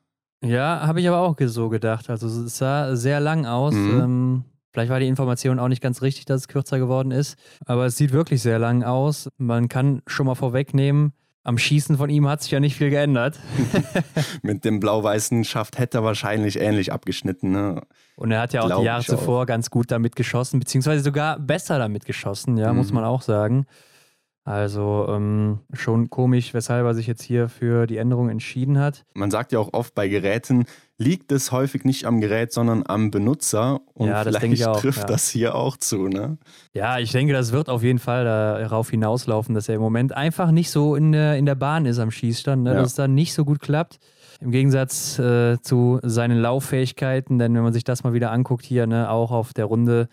Ja, 0.44 0.86
habe 0.86 1.02
ich 1.02 1.08
aber 1.08 1.20
auch 1.20 1.36
so 1.40 1.70
gedacht. 1.70 2.10
Also 2.10 2.28
es 2.28 2.58
sah 2.58 2.96
sehr 2.96 3.20
lang 3.20 3.46
aus. 3.46 3.74
Mhm. 3.74 4.02
Ähm, 4.02 4.44
vielleicht 4.72 4.92
war 4.92 5.00
die 5.00 5.08
Information 5.08 5.60
auch 5.60 5.68
nicht 5.68 5.82
ganz 5.82 6.02
richtig, 6.02 6.26
dass 6.26 6.42
es 6.42 6.48
kürzer 6.48 6.80
geworden 6.80 7.12
ist. 7.12 7.38
Aber 7.66 7.86
es 7.86 7.98
sieht 7.98 8.12
wirklich 8.12 8.42
sehr 8.42 8.60
lang 8.60 8.84
aus. 8.84 9.30
Man 9.38 9.70
kann 9.70 10.02
schon 10.08 10.26
mal 10.26 10.36
vorwegnehmen, 10.36 11.14
am 11.46 11.60
Schießen 11.60 11.98
von 11.98 12.10
ihm 12.10 12.28
hat 12.28 12.42
sich 12.42 12.52
ja 12.52 12.60
nicht 12.60 12.76
viel 12.76 12.90
geändert. 12.90 13.40
Mit 14.42 14.66
dem 14.66 14.80
blau-weißen 14.80 15.44
Schaft 15.44 15.78
hätte 15.78 16.00
er 16.00 16.04
wahrscheinlich 16.04 16.60
ähnlich 16.60 16.92
abgeschnitten. 16.92 17.52
Ne? 17.52 17.82
Und 18.16 18.32
er 18.32 18.42
hat 18.42 18.54
ja 18.54 18.62
auch 18.62 18.66
Glaub 18.66 18.80
die 18.80 18.88
Jahre 18.88 19.04
zuvor 19.04 19.44
auch. 19.44 19.46
ganz 19.46 19.70
gut 19.70 19.92
damit 19.92 20.16
geschossen, 20.16 20.60
beziehungsweise 20.60 21.04
sogar 21.04 21.40
besser 21.40 21.78
damit 21.78 22.06
geschossen, 22.06 22.58
ja, 22.58 22.72
mhm. 22.72 22.80
muss 22.80 22.92
man 22.92 23.04
auch 23.04 23.22
sagen. 23.22 23.68
Also 24.46 25.08
ähm, 25.10 25.62
schon 25.74 26.12
komisch, 26.12 26.54
weshalb 26.54 26.86
er 26.86 26.94
sich 26.94 27.08
jetzt 27.08 27.24
hier 27.24 27.50
für 27.50 27.88
die 27.88 27.98
Änderung 27.98 28.30
entschieden 28.30 28.78
hat. 28.78 29.04
Man 29.16 29.32
sagt 29.32 29.52
ja 29.52 29.58
auch 29.58 29.74
oft 29.74 29.96
bei 29.96 30.08
Geräten, 30.08 30.66
liegt 31.00 31.32
es 31.32 31.52
häufig 31.52 31.84
nicht 31.84 32.06
am 32.06 32.22
Gerät, 32.22 32.54
sondern 32.54 32.84
am 32.86 33.10
Benutzer. 33.10 33.82
Und 33.96 34.10
ja, 34.10 34.24
das 34.24 34.38
vielleicht 34.38 34.68
auch, 34.68 34.80
trifft 34.80 35.00
ja. 35.00 35.06
das 35.08 35.30
hier 35.30 35.56
auch 35.56 35.78
zu, 35.78 36.08
ne? 36.10 36.38
Ja, 36.74 37.00
ich 37.00 37.12
denke, 37.12 37.34
das 37.34 37.54
wird 37.54 37.70
auf 37.70 37.82
jeden 37.82 37.98
Fall 37.98 38.24
darauf 38.24 38.92
hinauslaufen, 38.92 39.56
dass 39.56 39.68
er 39.68 39.76
im 39.76 39.82
Moment 39.82 40.16
einfach 40.16 40.52
nicht 40.52 40.70
so 40.70 40.96
in 40.96 41.12
der, 41.12 41.38
in 41.38 41.48
der 41.48 41.56
Bahn 41.56 41.88
ist 41.88 41.98
am 41.98 42.12
Schießstand, 42.12 42.62
ne? 42.62 42.70
ja. 42.70 42.76
dass 42.76 42.90
es 42.90 42.96
dann 42.96 43.16
nicht 43.16 43.34
so 43.34 43.46
gut 43.46 43.60
klappt. 43.60 43.98
Im 44.42 44.52
Gegensatz 44.52 45.18
äh, 45.18 45.60
zu 45.62 46.00
seinen 46.04 46.38
Lauffähigkeiten, 46.38 47.40
denn 47.40 47.56
wenn 47.56 47.64
man 47.64 47.74
sich 47.74 47.84
das 47.84 48.04
mal 48.04 48.14
wieder 48.14 48.32
anguckt 48.32 48.64
hier, 48.64 48.86
ne, 48.86 49.10
auch 49.10 49.32
auf 49.32 49.54
der 49.54 49.66
Runde, 49.66 50.08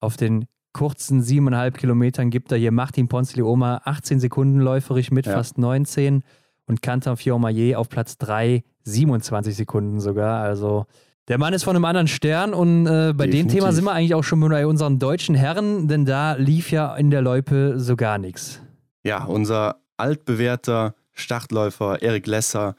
auf 0.00 0.16
den 0.16 0.46
kurzen 0.78 1.22
siebeneinhalb 1.22 1.76
Kilometern 1.76 2.30
gibt 2.30 2.52
er 2.52 2.58
hier 2.58 2.70
Martin 2.70 3.08
Ponzilioma 3.08 3.80
18 3.84 4.20
Sekunden 4.20 4.60
läuferisch 4.60 5.10
mit, 5.10 5.26
ja. 5.26 5.32
fast 5.32 5.58
19 5.58 6.22
und 6.66 6.82
Canton 6.82 7.16
Fiormaillet 7.16 7.74
auf 7.74 7.88
Platz 7.88 8.16
3, 8.18 8.62
27 8.84 9.56
Sekunden 9.56 9.98
sogar. 9.98 10.40
Also 10.40 10.86
der 11.26 11.36
Mann 11.36 11.52
ist 11.52 11.64
von 11.64 11.74
einem 11.74 11.84
anderen 11.84 12.06
Stern 12.06 12.54
und 12.54 12.86
äh, 12.86 13.12
bei 13.12 13.26
Definitiv. 13.26 13.40
dem 13.40 13.48
Thema 13.48 13.72
sind 13.72 13.86
wir 13.86 13.92
eigentlich 13.92 14.14
auch 14.14 14.22
schon 14.22 14.38
bei 14.38 14.68
unseren 14.68 15.00
deutschen 15.00 15.34
Herren, 15.34 15.88
denn 15.88 16.04
da 16.04 16.34
lief 16.34 16.70
ja 16.70 16.94
in 16.94 17.10
der 17.10 17.22
Loipe 17.22 17.80
so 17.80 17.96
gar 17.96 18.18
nichts. 18.18 18.62
Ja, 19.02 19.24
unser 19.24 19.80
altbewährter 19.96 20.94
Startläufer 21.12 22.02
Erik 22.02 22.28
Lesser 22.28 22.76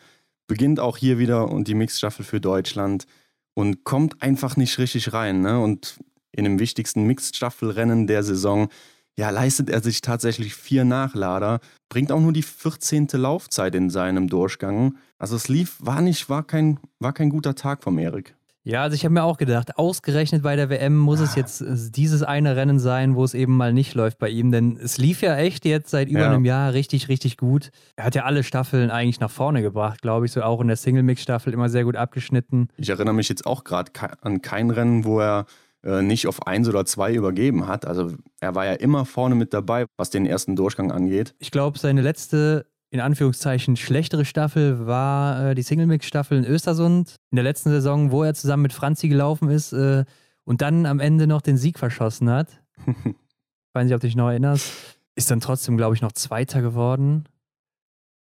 beginnt 0.48 0.80
auch 0.80 0.96
hier 0.96 1.20
wieder 1.20 1.52
und 1.52 1.68
die 1.68 1.76
Mixstaffel 1.76 2.24
für 2.24 2.40
Deutschland 2.40 3.08
und 3.56 3.84
kommt 3.84 4.22
einfach 4.22 4.56
nicht 4.56 4.78
richtig 4.78 5.12
rein. 5.12 5.42
Ne? 5.42 5.60
Und 5.60 6.00
in 6.32 6.44
dem 6.44 6.60
wichtigsten 6.60 7.04
Mixed-Staffelrennen 7.04 8.08
der 8.08 8.24
Saison, 8.24 8.70
ja, 9.18 9.30
leistet 9.32 9.70
er 9.70 9.82
sich 9.82 10.02
tatsächlich 10.02 10.56
vier 10.56 10.86
Nachlader, 10.86 11.60
bringt 11.90 12.12
auch 12.12 12.22
nur 12.22 12.32
die 12.32 12.42
14. 12.42 13.08
Laufzeit 13.14 13.76
in 13.76 13.90
seinem 13.90 14.30
Durchgang. 14.30 14.96
Also 15.18 15.36
es 15.36 15.50
lief, 15.50 15.76
war 15.80 16.02
nicht, 16.02 16.30
war 16.30 16.44
kein, 16.44 16.80
war 17.00 17.12
kein 17.12 17.30
guter 17.30 17.54
Tag 17.56 17.84
vom 17.84 17.98
Erik. 17.98 18.36
Ja, 18.64 18.84
also 18.84 18.94
ich 18.94 19.04
habe 19.04 19.14
mir 19.14 19.24
auch 19.24 19.38
gedacht, 19.38 19.78
ausgerechnet 19.78 20.44
bei 20.44 20.56
der 20.56 20.70
WM 20.70 20.98
muss 20.98 21.22
es 21.22 21.36
jetzt 21.36 21.62
äh, 21.62 21.76
dieses 21.90 22.24
eine 22.24 22.56
Rennen 22.56 22.78
sein, 22.78 23.16
wo 23.16 23.24
es 23.24 23.34
eben 23.34 23.58
mal 23.58 23.74
nicht 23.74 23.96
läuft 23.96 24.20
bei 24.20 24.30
ihm, 24.30 24.52
denn 24.52 24.78
es 24.78 24.98
lief 24.98 25.22
ja 25.22 25.36
echt 25.38 25.66
jetzt 25.66 25.90
seit 25.90 26.08
über 26.08 26.22
ja. 26.22 26.30
einem 26.30 26.46
Jahr 26.46 26.74
richtig, 26.74 27.08
richtig 27.08 27.38
gut. 27.38 27.72
Er 27.96 28.04
hat 28.04 28.16
ja 28.16 28.26
alle 28.26 28.44
Staffeln 28.44 28.92
eigentlich 28.92 29.22
nach 29.22 29.32
vorne 29.32 29.62
gebracht, 29.62 30.02
glaube 30.02 30.26
ich, 30.26 30.34
so 30.34 30.44
auch 30.44 30.62
in 30.62 30.68
der 30.68 30.78
Single-Mix-Staffel 30.78 31.52
immer 31.52 31.70
sehr 31.70 31.86
gut 31.86 31.96
abgeschnitten. 31.96 32.68
Ich 32.78 32.90
erinnere 32.90 33.16
mich 33.16 33.28
jetzt 33.28 33.46
auch 33.46 33.64
gerade 33.64 33.92
an 34.22 34.42
kein 34.42 34.70
Rennen, 34.70 35.04
wo 35.04 35.20
er 35.20 35.46
äh, 35.84 36.02
nicht 36.02 36.28
auf 36.28 36.46
eins 36.48 36.68
oder 36.68 36.86
zwei 36.86 37.14
übergeben 37.14 37.68
hat. 37.68 37.86
Also 37.86 38.14
er 38.40 38.56
war 38.56 38.66
ja 38.66 38.74
immer 38.74 39.06
vorne 39.06 39.36
mit 39.36 39.54
dabei, 39.54 39.86
was 39.98 40.10
den 40.10 40.26
ersten 40.26 40.56
Durchgang 40.56 40.92
angeht. 40.92 41.36
Ich 41.40 41.52
glaube, 41.52 41.80
seine 41.80 42.02
letzte 42.02 42.66
in 42.92 43.00
Anführungszeichen 43.00 43.76
schlechtere 43.76 44.26
Staffel 44.26 44.88
war 44.88 45.50
äh, 45.50 45.56
die 45.56 45.62
Single-Mix-Staffel 45.62 46.40
in 46.40 46.46
Östersund 46.46 47.16
in 47.32 47.36
der 47.36 47.44
letzten 47.44 47.70
Saison, 47.70 48.12
wo 48.12 48.24
er 48.24 48.34
zusammen 48.34 48.64
mit 48.64 48.74
Franzi 48.74 49.10
gelaufen 49.10 49.50
ist 49.50 49.74
äh, 49.74 50.06
und 50.44 50.62
dann 50.62 50.86
am 50.86 51.00
Ende 51.00 51.28
noch 51.28 51.42
den 51.42 51.58
Sieg 51.58 51.78
verschossen 51.78 52.30
hat. 52.30 52.62
Weiß 53.74 53.86
nicht, 53.86 53.94
ob 53.94 54.02
du 54.02 54.08
dich 54.08 54.16
noch 54.16 54.30
erinnerst. 54.30 54.72
Ist 55.16 55.30
dann 55.30 55.40
trotzdem, 55.40 55.78
glaube 55.78 55.96
ich, 55.96 56.02
noch 56.02 56.14
Zweiter 56.14 56.62
geworden. 56.62 57.26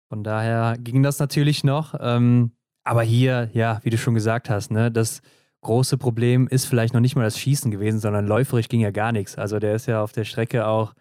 Von 0.09 0.25
daher 0.25 0.77
ging 0.79 1.03
das 1.03 1.19
natürlich 1.19 1.63
noch. 1.63 1.95
Ähm, 2.01 2.53
aber 2.85 3.03
hier, 3.03 3.51
ja, 3.53 3.81
wie 3.83 3.91
du 3.91 3.99
schon 3.99 4.15
gesagt 4.15 4.49
hast, 4.49 4.71
ne, 4.71 4.91
das 4.91 5.21
große 5.67 5.99
Problem 5.99 6.47
ist 6.49 6.65
vielleicht 6.65 6.95
noch 6.95 7.01
nicht 7.01 7.17
mal 7.17 7.25
das 7.25 7.39
Schießen 7.39 7.71
gewesen, 7.71 7.99
sondern 7.99 8.27
läuferisch 8.27 8.69
ging 8.69 8.81
ja 8.81 8.91
gar 8.93 9.13
nichts. 9.13 9.37
Also 9.37 9.59
der 9.59 9.75
ist 9.75 9.87
ja 9.87 10.03
auf 10.03 10.13
der 10.13 10.25
Strecke 10.25 10.67
auch, 10.67 10.95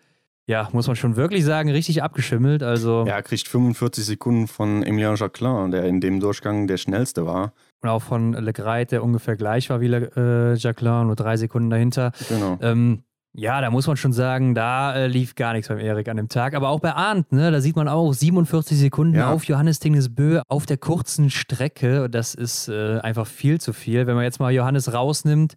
ja, 0.48 0.70
muss 0.74 0.88
man 0.88 0.96
schon 0.96 1.16
wirklich 1.16 1.46
sagen, 1.46 1.70
richtig 1.70 2.04
abgeschimmelt. 2.04 2.64
Also 2.64 3.06
ja, 3.08 3.16
er 3.16 3.24
kriegt 3.24 3.48
45 3.48 4.04
Sekunden 4.06 4.48
von 4.48 4.84
Emilien 4.84 5.16
Jacquelin, 5.16 5.72
der 5.72 5.86
in 5.86 6.02
dem 6.02 6.20
Durchgang 6.20 6.68
der 6.68 6.78
schnellste 6.78 7.26
war. 7.26 7.54
Und 7.82 7.90
auch 7.90 8.02
von 8.02 8.34
Le 8.34 8.54
Greit, 8.54 8.92
der 8.92 9.04
ungefähr 9.04 9.36
gleich 9.36 9.70
war 9.70 9.82
wie 9.82 9.88
Le, 9.88 10.12
äh, 10.16 10.58
Jacquelin, 10.58 11.08
nur 11.08 11.16
drei 11.16 11.38
Sekunden 11.38 11.70
dahinter. 11.70 12.12
Genau. 12.30 12.58
Ähm, 12.62 13.04
ja, 13.38 13.60
da 13.60 13.70
muss 13.70 13.86
man 13.86 13.98
schon 13.98 14.14
sagen, 14.14 14.56
da 14.56 14.96
äh, 14.96 15.08
lief 15.08 15.36
gar 15.36 15.52
nichts 15.52 15.68
beim 15.68 15.80
Erik 15.80 16.08
an 16.08 16.16
dem 16.16 16.30
Tag. 16.30 16.54
Aber 16.54 16.70
auch 16.70 16.80
bei 16.80 16.94
Arndt, 16.94 17.34
ne, 17.34 17.52
da 17.52 17.60
sieht 17.60 17.76
man 17.76 17.90
auch 17.90 18.14
47 18.14 18.78
Sekunden 18.78 19.16
ja. 19.16 19.32
auf 19.32 19.44
Johannes 19.44 19.80
Tingesbö 19.80 20.42
auf 20.48 20.66
der 20.66 20.78
kurzen 20.78 21.30
Strecke. 21.30 22.10
Das 22.10 22.34
ist 22.34 22.70
äh, 22.70 23.00
einfach 23.00 23.28
viel 23.28 23.60
zu 23.60 23.74
viel. 23.74 24.08
Wenn 24.08 24.16
man 24.16 24.24
jetzt 24.24 24.40
mal 24.40 24.54
Johannes 24.54 24.94
rausnimmt, 24.94 25.56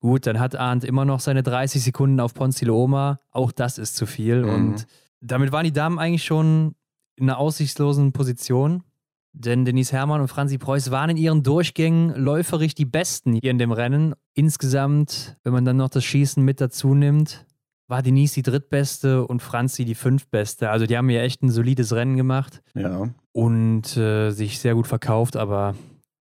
gut, 0.00 0.26
dann 0.26 0.38
hat 0.38 0.54
Arndt 0.54 0.84
immer 0.84 1.06
noch 1.06 1.20
seine 1.20 1.42
30 1.42 1.82
Sekunden 1.82 2.20
auf 2.20 2.34
Ponziloma. 2.34 3.20
Auch 3.30 3.52
das 3.52 3.78
ist 3.78 3.96
zu 3.96 4.04
viel. 4.04 4.42
Mhm. 4.42 4.50
Und 4.50 4.86
damit 5.22 5.50
waren 5.50 5.64
die 5.64 5.72
Damen 5.72 5.98
eigentlich 5.98 6.24
schon 6.24 6.74
in 7.16 7.30
einer 7.30 7.38
aussichtslosen 7.38 8.12
Position. 8.12 8.82
Denn 9.36 9.64
Denise 9.64 9.92
Herrmann 9.92 10.20
und 10.20 10.28
Franzi 10.28 10.58
Preuß 10.58 10.92
waren 10.92 11.10
in 11.10 11.16
ihren 11.16 11.42
Durchgängen 11.42 12.14
läuferisch 12.14 12.74
die 12.74 12.84
Besten 12.84 13.32
hier 13.34 13.50
in 13.50 13.58
dem 13.58 13.72
Rennen. 13.72 14.14
Insgesamt, 14.32 15.36
wenn 15.42 15.52
man 15.52 15.64
dann 15.64 15.76
noch 15.76 15.88
das 15.88 16.04
Schießen 16.04 16.42
mit 16.42 16.60
dazu 16.60 16.94
nimmt, 16.94 17.44
war 17.88 18.00
Denise 18.00 18.34
die 18.34 18.42
drittbeste 18.42 19.26
und 19.26 19.42
Franzi 19.42 19.84
die 19.84 19.96
fünftbeste. 19.96 20.70
Also 20.70 20.86
die 20.86 20.96
haben 20.96 21.10
ja 21.10 21.22
echt 21.22 21.42
ein 21.42 21.50
solides 21.50 21.92
Rennen 21.92 22.16
gemacht. 22.16 22.62
Ja. 22.74 23.08
Und 23.32 23.96
äh, 23.96 24.30
sich 24.30 24.60
sehr 24.60 24.76
gut 24.76 24.86
verkauft, 24.86 25.36
aber 25.36 25.74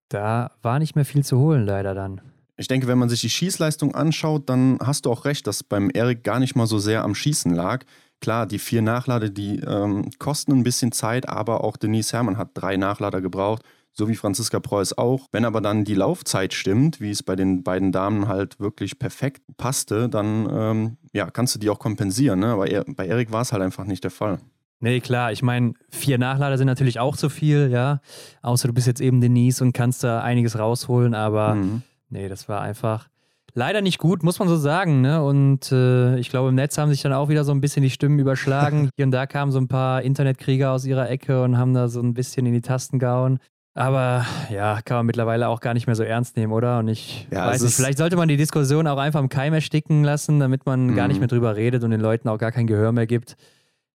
da 0.10 0.51
war 0.63 0.79
nicht 0.79 0.96
mehr 0.96 1.05
viel 1.05 1.24
zu 1.24 1.38
holen, 1.38 1.65
leider 1.65 1.93
dann. 1.93 2.20
Ich 2.58 2.67
denke, 2.67 2.88
wenn 2.88 2.98
man 2.98 3.10
sich 3.10 3.22
die 3.22 3.29
Schießleistung 3.29 3.96
anschaut, 3.96 4.50
dann 4.50 4.77
hast 4.79 5.05
du 5.05 5.12
auch 5.12 5.25
recht, 5.25 5.46
dass 5.46 5.63
beim 5.63 5.91
Erik 5.93 6.24
gar 6.24 6.39
nicht 6.39 6.55
mal 6.55 6.67
so 6.67 6.79
sehr 6.79 7.03
am 7.03 7.15
Schießen 7.15 7.53
lag. 7.53 7.86
Klar, 8.23 8.45
die 8.45 8.57
vier 8.57 8.81
Nachlader, 8.81 9.27
die 9.27 9.59
ähm, 9.59 10.09
kosten 10.17 10.53
ein 10.53 10.63
bisschen 10.63 10.93
Zeit, 10.93 11.27
aber 11.27 11.61
auch 11.61 11.75
Denise 11.75 12.13
Herrmann 12.13 12.37
hat 12.37 12.51
drei 12.53 12.77
Nachlader 12.77 13.19
gebraucht, 13.19 13.63
so 13.91 14.07
wie 14.07 14.15
Franziska 14.15 14.61
Preuß 14.61 14.97
auch. 14.97 15.27
Wenn 15.33 15.43
aber 15.43 15.59
dann 15.59 15.83
die 15.83 15.93
Laufzeit 15.93 16.53
stimmt, 16.53 17.01
wie 17.01 17.11
es 17.11 17.21
bei 17.21 17.35
den 17.35 17.63
beiden 17.63 17.91
Damen 17.91 18.29
halt 18.29 18.61
wirklich 18.61 18.97
perfekt 18.97 19.41
passte, 19.57 20.07
dann 20.07 20.47
ähm, 20.49 20.97
ja, 21.11 21.29
kannst 21.29 21.55
du 21.55 21.59
die 21.59 21.69
auch 21.69 21.79
kompensieren. 21.79 22.39
Ne? 22.39 22.53
Aber 22.53 22.71
er, 22.71 22.85
bei 22.85 23.07
Erik 23.07 23.33
war 23.33 23.41
es 23.41 23.51
halt 23.51 23.61
einfach 23.61 23.83
nicht 23.83 24.05
der 24.05 24.11
Fall. 24.11 24.39
Nee, 24.79 25.01
klar. 25.01 25.33
Ich 25.33 25.43
meine, 25.43 25.73
vier 25.89 26.17
Nachlader 26.17 26.57
sind 26.57 26.67
natürlich 26.67 27.01
auch 27.01 27.17
zu 27.17 27.27
viel, 27.27 27.71
ja. 27.71 27.99
Außer 28.41 28.69
du 28.69 28.73
bist 28.73 28.87
jetzt 28.87 29.01
eben 29.01 29.19
Denise 29.19 29.61
und 29.61 29.73
kannst 29.73 30.01
da 30.01 30.21
einiges 30.21 30.57
rausholen, 30.57 31.13
aber 31.13 31.55
mhm. 31.55 31.81
nee, 32.07 32.29
das 32.29 32.47
war 32.47 32.61
einfach 32.61 33.09
leider 33.53 33.81
nicht 33.81 33.98
gut, 33.98 34.24
muss 34.24 34.39
man 34.39 34.48
so 34.48 34.55
sagen. 34.55 35.01
Ne? 35.01 35.24
Und 35.24 35.72
äh, 35.72 36.17
ich 36.17 36.29
glaube, 36.29 36.50
im 36.50 36.55
Netz 36.55 36.77
haben 36.77 36.89
sich 36.89 37.01
dann 37.01 37.13
auch 37.13 37.29
wieder 37.29 37.43
so 37.43 37.51
ein 37.51 37.62
bisschen 37.62 37.83
die 37.83 37.89
Stimmen 37.89 38.19
überschlagen. 38.19 38.89
Hier 38.95 39.05
und 39.05 39.12
da 39.12 39.25
kamen 39.25 39.51
so 39.51 39.60
ein 39.60 39.67
paar 39.67 40.01
Internetkrieger 40.01 40.72
aus 40.72 40.86
ihrer 40.86 41.10
Ecke 41.10 41.43
und 41.43 41.57
haben 41.57 41.74
da 41.74 41.88
so 41.88 42.01
ein 42.01 42.13
bisschen 42.13 42.45
in 42.45 42.53
die 42.53 42.62
Tasten 42.62 43.00
gehauen. 43.00 43.39
Aber 43.75 44.25
ja, 44.51 44.81
kann 44.83 44.98
man 44.98 45.05
mittlerweile 45.07 45.48
auch 45.48 45.60
gar 45.60 45.74
nicht 45.74 45.88
mehr 45.88 45.95
so 45.95 46.03
ernst 46.03 46.38
nehmen, 46.38 46.53
oder? 46.53 46.77
Und 46.79 46.89
ich 46.89 47.27
ja, 47.31 47.48
weiß 47.48 47.63
nicht, 47.63 47.74
vielleicht 47.74 47.98
sollte 47.98 48.15
man 48.15 48.27
die 48.27 48.38
Diskussion 48.38 48.86
auch 48.86 49.00
einfach 49.00 49.19
im 49.19 49.29
Keim 49.29 49.53
ersticken 49.53 50.03
lassen, 50.03 50.39
damit 50.39 50.67
man 50.67 50.88
mhm. 50.88 50.95
gar 50.95 51.07
nicht 51.07 51.19
mehr 51.19 51.27
drüber 51.27 51.55
redet 51.55 51.83
und 51.83 51.89
den 51.89 52.01
Leuten 52.01 52.29
auch 52.29 52.38
gar 52.38 52.51
kein 52.51 52.67
Gehör 52.67 52.91
mehr 52.91 53.07
gibt. 53.07 53.36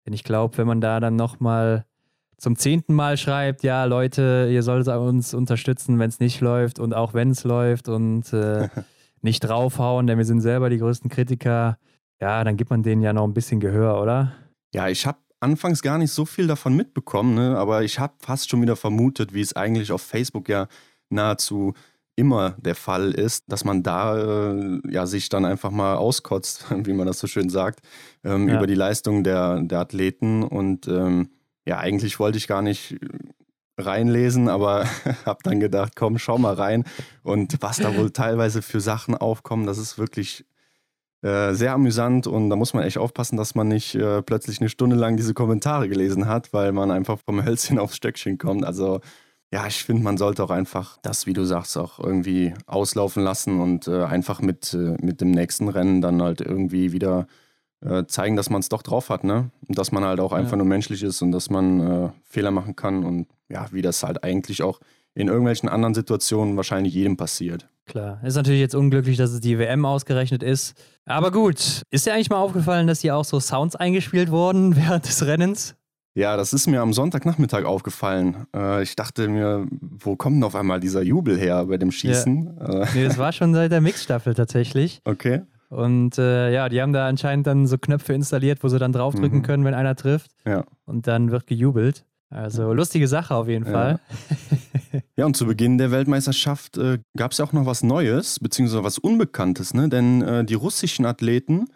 Denn 0.04 0.14
ich 0.14 0.24
glaube, 0.24 0.58
wenn 0.58 0.66
man 0.66 0.80
da 0.80 0.98
dann 0.98 1.14
nochmal 1.14 1.84
zum 2.38 2.56
zehnten 2.56 2.94
Mal 2.94 3.16
schreibt, 3.16 3.62
ja, 3.62 3.84
Leute, 3.84 4.48
ihr 4.50 4.62
solltet 4.62 4.94
uns 4.96 5.34
unterstützen, 5.34 5.98
wenn 5.98 6.08
es 6.08 6.18
nicht 6.18 6.40
läuft 6.40 6.80
und 6.80 6.94
auch 6.94 7.14
wenn 7.14 7.30
es 7.30 7.44
läuft 7.44 7.88
und 7.88 8.32
äh, 8.32 8.68
nicht 9.22 9.40
draufhauen, 9.40 10.06
denn 10.06 10.18
wir 10.18 10.24
sind 10.24 10.40
selber 10.40 10.70
die 10.70 10.78
größten 10.78 11.10
Kritiker. 11.10 11.78
Ja, 12.20 12.44
dann 12.44 12.56
gibt 12.56 12.70
man 12.70 12.82
denen 12.82 13.02
ja 13.02 13.12
noch 13.12 13.24
ein 13.24 13.34
bisschen 13.34 13.60
Gehör, 13.60 14.00
oder? 14.00 14.32
Ja, 14.74 14.88
ich 14.88 15.06
habe 15.06 15.18
anfangs 15.40 15.82
gar 15.82 15.98
nicht 15.98 16.12
so 16.12 16.24
viel 16.24 16.46
davon 16.46 16.74
mitbekommen, 16.74 17.34
ne? 17.34 17.56
aber 17.56 17.82
ich 17.82 17.98
habe 17.98 18.14
fast 18.18 18.50
schon 18.50 18.62
wieder 18.62 18.76
vermutet, 18.76 19.32
wie 19.34 19.40
es 19.40 19.54
eigentlich 19.54 19.92
auf 19.92 20.02
Facebook 20.02 20.48
ja 20.48 20.66
nahezu 21.10 21.74
immer 22.16 22.56
der 22.58 22.74
Fall 22.74 23.12
ist, 23.12 23.44
dass 23.46 23.64
man 23.64 23.84
da 23.84 24.50
äh, 24.52 24.80
ja 24.90 25.06
sich 25.06 25.28
dann 25.28 25.44
einfach 25.44 25.70
mal 25.70 25.94
auskotzt, 25.94 26.66
wie 26.84 26.92
man 26.92 27.06
das 27.06 27.20
so 27.20 27.28
schön 27.28 27.48
sagt, 27.48 27.80
ähm, 28.24 28.48
ja. 28.48 28.56
über 28.56 28.66
die 28.66 28.74
Leistung 28.74 29.22
der, 29.22 29.60
der 29.62 29.78
Athleten. 29.78 30.42
Und 30.42 30.88
ähm, 30.88 31.30
ja, 31.64 31.78
eigentlich 31.78 32.18
wollte 32.18 32.38
ich 32.38 32.48
gar 32.48 32.62
nicht 32.62 32.98
reinlesen, 33.78 34.48
aber 34.48 34.86
habe 35.24 35.38
dann 35.42 35.60
gedacht, 35.60 35.94
komm, 35.96 36.18
schau 36.18 36.38
mal 36.38 36.54
rein. 36.54 36.84
Und 37.22 37.56
was 37.60 37.78
da 37.78 37.96
wohl 37.96 38.10
teilweise 38.10 38.62
für 38.62 38.80
Sachen 38.80 39.16
aufkommen, 39.16 39.66
das 39.66 39.78
ist 39.78 39.98
wirklich 39.98 40.44
äh, 41.22 41.52
sehr 41.52 41.72
amüsant 41.72 42.26
und 42.26 42.48
da 42.48 42.56
muss 42.56 42.74
man 42.74 42.84
echt 42.84 42.98
aufpassen, 42.98 43.36
dass 43.36 43.54
man 43.54 43.68
nicht 43.68 43.94
äh, 43.94 44.22
plötzlich 44.22 44.60
eine 44.60 44.68
Stunde 44.68 44.94
lang 44.94 45.16
diese 45.16 45.34
Kommentare 45.34 45.88
gelesen 45.88 46.28
hat, 46.28 46.52
weil 46.52 46.72
man 46.72 46.90
einfach 46.90 47.18
vom 47.18 47.42
Hölzchen 47.44 47.78
aufs 47.78 47.96
Stöckchen 47.96 48.38
kommt. 48.38 48.64
Also 48.64 49.00
ja, 49.52 49.66
ich 49.66 49.82
finde, 49.82 50.02
man 50.02 50.18
sollte 50.18 50.44
auch 50.44 50.50
einfach 50.50 50.98
das, 51.02 51.26
wie 51.26 51.32
du 51.32 51.44
sagst, 51.44 51.78
auch 51.78 51.98
irgendwie 51.98 52.54
auslaufen 52.66 53.24
lassen 53.24 53.60
und 53.60 53.88
äh, 53.88 54.04
einfach 54.04 54.40
mit, 54.40 54.74
äh, 54.74 54.96
mit 55.00 55.20
dem 55.20 55.30
nächsten 55.30 55.68
Rennen 55.68 56.00
dann 56.02 56.22
halt 56.22 56.40
irgendwie 56.40 56.92
wieder 56.92 57.26
äh, 57.84 58.04
zeigen, 58.06 58.36
dass 58.36 58.50
man 58.50 58.60
es 58.60 58.68
doch 58.68 58.82
drauf 58.82 59.08
hat, 59.10 59.24
ne? 59.24 59.50
Und 59.68 59.78
dass 59.78 59.92
man 59.92 60.04
halt 60.04 60.20
auch 60.20 60.32
einfach 60.32 60.52
Ja. 60.52 60.56
nur 60.58 60.66
menschlich 60.66 61.02
ist 61.02 61.22
und 61.22 61.32
dass 61.32 61.50
man 61.50 61.80
äh, 61.80 62.08
Fehler 62.24 62.50
machen 62.50 62.74
kann 62.76 63.04
und 63.04 63.26
ja, 63.48 63.66
wie 63.72 63.82
das 63.82 64.02
halt 64.02 64.24
eigentlich 64.24 64.62
auch 64.62 64.80
in 65.14 65.28
irgendwelchen 65.28 65.68
anderen 65.68 65.94
Situationen 65.94 66.56
wahrscheinlich 66.56 66.94
jedem 66.94 67.16
passiert. 67.16 67.68
Klar. 67.86 68.20
Ist 68.22 68.36
natürlich 68.36 68.60
jetzt 68.60 68.74
unglücklich, 68.74 69.16
dass 69.16 69.30
es 69.32 69.40
die 69.40 69.58
WM 69.58 69.84
ausgerechnet 69.86 70.42
ist. 70.42 70.74
Aber 71.06 71.30
gut. 71.32 71.82
Ist 71.90 72.06
dir 72.06 72.12
eigentlich 72.14 72.30
mal 72.30 72.36
aufgefallen, 72.36 72.86
dass 72.86 73.00
hier 73.00 73.16
auch 73.16 73.24
so 73.24 73.40
Sounds 73.40 73.74
eingespielt 73.74 74.30
wurden 74.30 74.76
während 74.76 75.06
des 75.08 75.24
Rennens? 75.26 75.74
Ja, 76.14 76.36
das 76.36 76.52
ist 76.52 76.66
mir 76.66 76.80
am 76.82 76.92
Sonntagnachmittag 76.92 77.64
aufgefallen. 77.64 78.46
Äh, 78.54 78.82
ich 78.82 78.96
dachte 78.96 79.28
mir, 79.28 79.66
wo 79.70 80.16
kommt 80.16 80.36
denn 80.36 80.44
auf 80.44 80.54
einmal 80.56 80.80
dieser 80.80 81.02
Jubel 81.02 81.38
her 81.38 81.64
bei 81.66 81.78
dem 81.78 81.90
Schießen? 81.92 82.58
Äh, 82.58 82.86
Nee, 82.94 83.04
das 83.04 83.18
war 83.18 83.32
schon 83.32 83.54
seit 83.54 83.70
der 83.72 83.80
Mixstaffel 83.80 84.34
tatsächlich. 84.34 85.00
okay. 85.04 85.42
Und 85.68 86.16
äh, 86.18 86.52
ja, 86.52 86.68
die 86.68 86.80
haben 86.80 86.92
da 86.92 87.06
anscheinend 87.06 87.46
dann 87.46 87.66
so 87.66 87.76
Knöpfe 87.78 88.14
installiert, 88.14 88.62
wo 88.64 88.68
sie 88.68 88.78
dann 88.78 88.92
draufdrücken 88.92 89.38
Mhm. 89.38 89.42
können, 89.42 89.64
wenn 89.64 89.74
einer 89.74 89.96
trifft. 89.96 90.30
Ja. 90.46 90.64
Und 90.86 91.06
dann 91.06 91.30
wird 91.30 91.46
gejubelt. 91.46 92.04
Also 92.30 92.72
lustige 92.72 93.08
Sache 93.08 93.34
auf 93.34 93.48
jeden 93.48 93.66
Ja. 93.66 93.72
Fall. 93.72 94.00
Ja, 95.16 95.26
und 95.26 95.36
zu 95.36 95.46
Beginn 95.46 95.76
der 95.78 95.90
Weltmeisterschaft 95.90 96.78
äh, 96.78 96.98
gab 97.16 97.32
es 97.32 97.38
ja 97.38 97.44
auch 97.44 97.52
noch 97.52 97.66
was 97.66 97.82
Neues, 97.82 98.38
beziehungsweise 98.40 98.84
was 98.84 98.98
Unbekanntes, 98.98 99.74
ne? 99.74 99.88
Denn 99.88 100.22
äh, 100.22 100.44
die 100.44 100.54
russischen 100.54 101.04
Athleten 101.04 101.66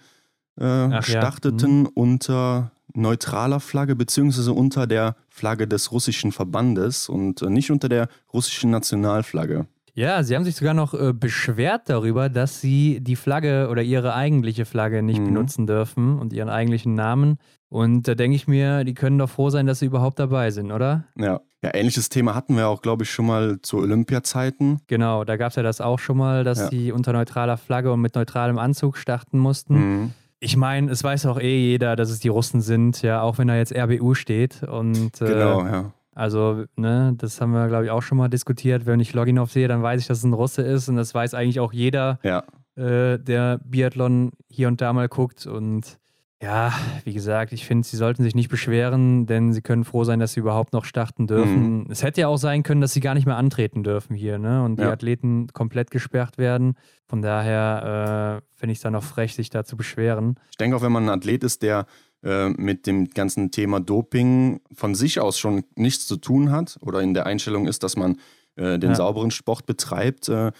äh, 0.58 0.64
ja. 0.64 1.02
starteten 1.02 1.86
unter 1.86 2.70
neutraler 2.94 3.60
Flagge, 3.60 3.96
beziehungsweise 3.96 4.52
unter 4.52 4.86
der 4.86 5.16
Flagge 5.28 5.66
des 5.66 5.92
russischen 5.92 6.30
Verbandes 6.32 7.08
und 7.08 7.42
äh, 7.42 7.50
nicht 7.50 7.70
unter 7.70 7.88
der 7.88 8.08
russischen 8.32 8.70
Nationalflagge. 8.70 9.66
Ja, 9.94 10.22
sie 10.22 10.34
haben 10.34 10.44
sich 10.44 10.56
sogar 10.56 10.72
noch 10.74 10.94
äh, 10.94 11.12
beschwert 11.12 11.82
darüber, 11.90 12.28
dass 12.30 12.60
sie 12.60 13.00
die 13.00 13.16
Flagge 13.16 13.68
oder 13.70 13.82
ihre 13.82 14.14
eigentliche 14.14 14.64
Flagge 14.64 15.02
nicht 15.02 15.20
Mhm. 15.20 15.26
benutzen 15.26 15.66
dürfen 15.66 16.18
und 16.18 16.32
ihren 16.32 16.48
eigentlichen 16.48 16.94
Namen. 16.94 17.36
Und 17.68 18.06
da 18.08 18.14
denke 18.14 18.34
ich 18.36 18.46
mir, 18.48 18.84
die 18.84 18.94
können 18.94 19.18
doch 19.18 19.28
froh 19.30 19.50
sein, 19.50 19.66
dass 19.66 19.78
sie 19.80 19.86
überhaupt 19.86 20.18
dabei 20.18 20.50
sind, 20.50 20.72
oder? 20.72 21.04
Ja. 21.16 21.40
Ja, 21.64 21.70
ähnliches 21.74 22.08
Thema 22.08 22.34
hatten 22.34 22.56
wir 22.56 22.66
auch, 22.68 22.82
glaube 22.82 23.04
ich, 23.04 23.10
schon 23.10 23.26
mal 23.26 23.60
zu 23.62 23.78
Olympiazeiten. 23.78 24.80
Genau, 24.88 25.24
da 25.24 25.36
gab 25.36 25.50
es 25.50 25.56
ja 25.56 25.62
das 25.62 25.80
auch 25.80 25.98
schon 26.00 26.16
mal, 26.16 26.42
dass 26.42 26.58
Ja. 26.58 26.68
sie 26.68 26.90
unter 26.90 27.12
neutraler 27.12 27.56
Flagge 27.56 27.92
und 27.92 28.00
mit 28.00 28.14
neutralem 28.16 28.58
Anzug 28.58 28.96
starten 28.96 29.38
mussten. 29.38 29.74
Mhm. 29.74 30.10
Ich 30.40 30.56
meine, 30.56 30.90
es 30.90 31.04
weiß 31.04 31.26
auch 31.26 31.38
eh 31.38 31.56
jeder, 31.70 31.94
dass 31.94 32.10
es 32.10 32.18
die 32.18 32.28
Russen 32.28 32.62
sind, 32.62 33.00
ja, 33.02 33.22
auch 33.22 33.38
wenn 33.38 33.46
da 33.46 33.56
jetzt 33.56 33.72
RBU 33.72 34.14
steht. 34.14 34.64
Und 34.64 35.20
äh, 35.20 35.26
Genau, 35.26 35.64
ja. 35.64 35.92
Also, 36.14 36.64
ne, 36.76 37.14
das 37.16 37.40
haben 37.40 37.52
wir, 37.52 37.68
glaube 37.68 37.84
ich, 37.86 37.90
auch 37.90 38.02
schon 38.02 38.18
mal 38.18 38.28
diskutiert. 38.28 38.86
Wenn 38.86 39.00
ich 39.00 39.14
Loginov 39.14 39.50
sehe, 39.50 39.68
dann 39.68 39.82
weiß 39.82 40.00
ich, 40.00 40.06
dass 40.06 40.18
es 40.18 40.24
ein 40.24 40.32
Russe 40.32 40.62
ist. 40.62 40.88
Und 40.88 40.96
das 40.96 41.14
weiß 41.14 41.34
eigentlich 41.34 41.60
auch 41.60 41.72
jeder, 41.72 42.18
Ja, 42.22 42.44
äh, 42.76 43.18
der 43.18 43.58
Biathlon 43.64 44.32
hier 44.48 44.68
und 44.68 44.80
da 44.80 44.92
mal 44.92 45.08
guckt. 45.08 45.46
Und 45.46 45.98
ja, 46.42 46.72
wie 47.04 47.12
gesagt, 47.14 47.52
ich 47.52 47.66
finde, 47.66 47.86
sie 47.86 47.96
sollten 47.96 48.24
sich 48.24 48.34
nicht 48.34 48.48
beschweren, 48.48 49.26
denn 49.26 49.52
sie 49.52 49.62
können 49.62 49.84
froh 49.84 50.02
sein, 50.04 50.18
dass 50.18 50.32
sie 50.32 50.40
überhaupt 50.40 50.72
noch 50.72 50.84
starten 50.84 51.26
dürfen. 51.28 51.86
Es 51.88 52.02
hätte 52.02 52.22
ja 52.22 52.26
auch 52.28 52.36
sein 52.36 52.64
können, 52.64 52.80
dass 52.80 52.92
sie 52.92 53.00
gar 53.00 53.14
nicht 53.14 53.26
mehr 53.26 53.36
antreten 53.36 53.84
dürfen 53.84 54.16
hier, 54.16 54.38
ne? 54.38 54.64
Und 54.64 54.76
die 54.80 54.82
Ja. 54.82 54.90
Athleten 54.90 55.46
komplett 55.52 55.90
gesperrt 55.92 56.38
werden. 56.38 56.74
Von 57.06 57.22
daher 57.22 58.40
äh, 58.42 58.58
finde 58.58 58.72
ich 58.72 58.78
es 58.78 58.82
dann 58.82 58.96
auch 58.96 59.04
frech, 59.04 59.34
sich 59.36 59.50
da 59.50 59.64
zu 59.64 59.76
beschweren. 59.76 60.34
Ich 60.50 60.56
denke 60.56 60.76
auch, 60.76 60.82
wenn 60.82 60.90
man 60.92 61.04
ein 61.04 61.10
Athlet 61.18 61.44
ist, 61.44 61.62
der 61.62 61.86
äh, 62.22 62.48
mit 62.50 62.86
dem 62.86 63.08
ganzen 63.10 63.50
Thema 63.50 63.80
Doping 63.80 64.60
von 64.74 64.94
sich 64.94 65.20
aus 65.20 65.38
schon 65.38 65.64
nichts 65.74 66.06
zu 66.06 66.16
tun 66.16 66.50
hat 66.50 66.78
oder 66.80 67.00
in 67.00 67.14
der 67.14 67.26
Einstellung 67.26 67.66
ist, 67.66 67.82
dass 67.82 67.96
man 67.96 68.18
äh, 68.56 68.78
den 68.78 68.90
Ja. 68.90 68.96
sauberen 68.96 69.30
Sport 69.30 69.66
betreibt 69.66 70.28
äh, 70.28 70.52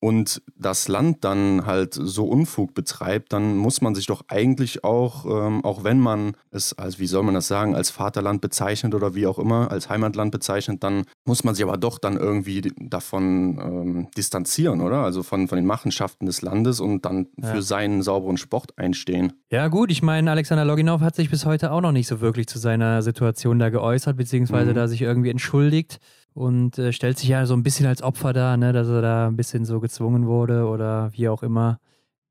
und 0.00 0.42
das 0.56 0.88
Land 0.88 1.24
dann 1.24 1.66
halt 1.66 1.94
so 1.94 2.26
Unfug 2.26 2.74
betreibt, 2.74 3.32
dann 3.32 3.56
muss 3.56 3.80
man 3.80 3.94
sich 3.94 4.06
doch 4.06 4.22
eigentlich 4.28 4.84
auch, 4.84 5.24
ähm, 5.26 5.64
auch 5.64 5.82
wenn 5.84 5.98
man 5.98 6.32
es 6.50 6.72
als, 6.78 6.98
wie 6.98 7.06
soll 7.06 7.22
man 7.24 7.34
das 7.34 7.48
sagen, 7.48 7.74
als 7.74 7.90
Vaterland 7.90 8.40
bezeichnet 8.40 8.94
oder 8.94 9.14
wie 9.14 9.26
auch 9.26 9.38
immer, 9.38 9.70
als 9.70 9.88
Heimatland 9.90 10.30
bezeichnet, 10.30 10.84
dann 10.84 11.04
muss 11.24 11.42
man 11.44 11.54
sich 11.54 11.64
aber 11.64 11.76
doch 11.76 11.98
dann 11.98 12.16
irgendwie 12.16 12.72
davon 12.78 13.58
ähm, 13.60 14.08
distanzieren, 14.16 14.80
oder? 14.80 14.98
Also 15.02 15.22
von, 15.22 15.48
von 15.48 15.56
den 15.56 15.66
Machenschaften 15.66 16.26
des 16.26 16.42
Landes 16.42 16.80
und 16.80 17.04
dann 17.04 17.26
Ja. 17.36 17.52
für 17.54 17.62
seinen 17.62 18.02
sauberen 18.02 18.36
Sport 18.36 18.78
einstehen. 18.78 19.32
Ja, 19.50 19.68
gut, 19.68 19.90
ich 19.90 20.02
meine, 20.02 20.30
Alexander 20.30 20.64
Loginov 20.64 21.00
hat 21.00 21.16
sich 21.16 21.30
bis 21.30 21.44
heute 21.46 21.72
auch 21.72 21.80
noch 21.80 21.92
nicht 21.92 22.06
so 22.08 22.20
wirklich 22.20 22.46
zu 22.46 22.58
seiner 22.58 23.02
Situation 23.02 23.58
da 23.58 23.68
geäußert, 23.70 24.16
beziehungsweise 24.16 24.70
Mhm. 24.70 24.74
da 24.74 24.88
sich 24.88 25.02
irgendwie 25.02 25.30
entschuldigt 25.30 25.98
und 26.38 26.78
äh, 26.78 26.92
stellt 26.92 27.18
sich 27.18 27.28
ja 27.28 27.44
so 27.46 27.54
ein 27.54 27.62
bisschen 27.64 27.86
als 27.86 28.02
Opfer 28.02 28.32
dar, 28.32 28.56
ne, 28.56 28.72
dass 28.72 28.88
er 28.88 29.02
da 29.02 29.26
ein 29.26 29.36
bisschen 29.36 29.64
so 29.64 29.80
gezwungen 29.80 30.26
wurde 30.26 30.66
oder 30.66 31.10
wie 31.12 31.28
auch 31.28 31.42
immer 31.42 31.80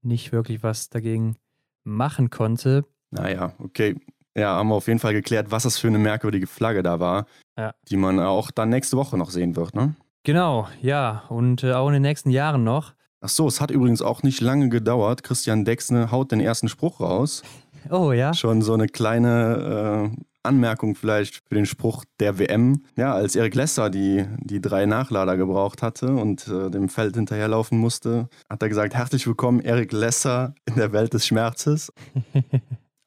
nicht 0.01 0.31
wirklich 0.31 0.63
was 0.63 0.89
dagegen 0.89 1.35
machen 1.83 2.29
konnte. 2.29 2.85
Naja, 3.11 3.53
okay. 3.59 3.95
Ja, 4.35 4.55
haben 4.55 4.69
wir 4.69 4.75
auf 4.75 4.87
jeden 4.87 4.99
Fall 4.99 5.13
geklärt, 5.13 5.47
was 5.49 5.63
das 5.63 5.77
für 5.77 5.87
eine 5.87 5.97
merkwürdige 5.97 6.47
Flagge 6.47 6.83
da 6.83 6.99
war, 6.99 7.25
Ja. 7.57 7.73
die 7.89 7.97
man 7.97 8.19
auch 8.19 8.51
dann 8.51 8.69
nächste 8.69 8.95
Woche 8.97 9.17
noch 9.17 9.29
sehen 9.31 9.55
wird, 9.55 9.73
ne? 9.75 9.95
Genau, 10.23 10.67
ja, 10.81 11.23
und 11.29 11.63
äh, 11.63 11.73
auch 11.73 11.87
in 11.87 11.93
den 11.93 12.01
nächsten 12.03 12.29
Jahren 12.29 12.63
noch. 12.63 12.93
Ach 13.21 13.29
so, 13.29 13.47
es 13.47 13.59
hat 13.59 13.71
übrigens 13.71 14.01
auch 14.01 14.23
nicht 14.23 14.41
lange 14.41 14.69
gedauert. 14.69 15.23
Christian 15.23 15.65
Dexne 15.65 16.11
haut 16.11 16.31
den 16.31 16.39
ersten 16.39 16.69
Spruch 16.69 16.99
raus. 17.01 17.43
Oh 17.89 18.11
ja. 18.11 18.33
Schon 18.33 18.61
so 18.61 18.73
eine 18.73 18.87
kleine 18.87 20.11
äh, 20.13 20.21
Anmerkung 20.47 20.95
vielleicht 20.95 21.43
für 21.47 21.55
den 21.55 21.65
Spruch 21.65 22.05
der 22.19 22.39
WM. 22.39 22.83
Ja, 22.95 23.13
als 23.13 23.35
Erik 23.35 23.53
Lesser 23.53 23.89
die, 23.89 24.25
die 24.39 24.61
drei 24.61 24.85
Nachlader 24.85 25.37
gebraucht 25.37 25.83
hatte 25.83 26.15
und 26.15 26.47
äh, 26.47 26.71
dem 26.71 26.89
Feld 26.89 27.15
hinterherlaufen 27.15 27.77
musste, 27.77 28.29
hat 28.49 28.61
er 28.61 28.69
gesagt, 28.69 28.95
herzlich 28.95 29.27
willkommen 29.27 29.59
Erik 29.59 29.91
Lesser 29.91 30.55
in 30.65 30.75
der 30.75 30.91
Welt 30.93 31.13
des 31.13 31.27
Schmerzes. 31.27 31.93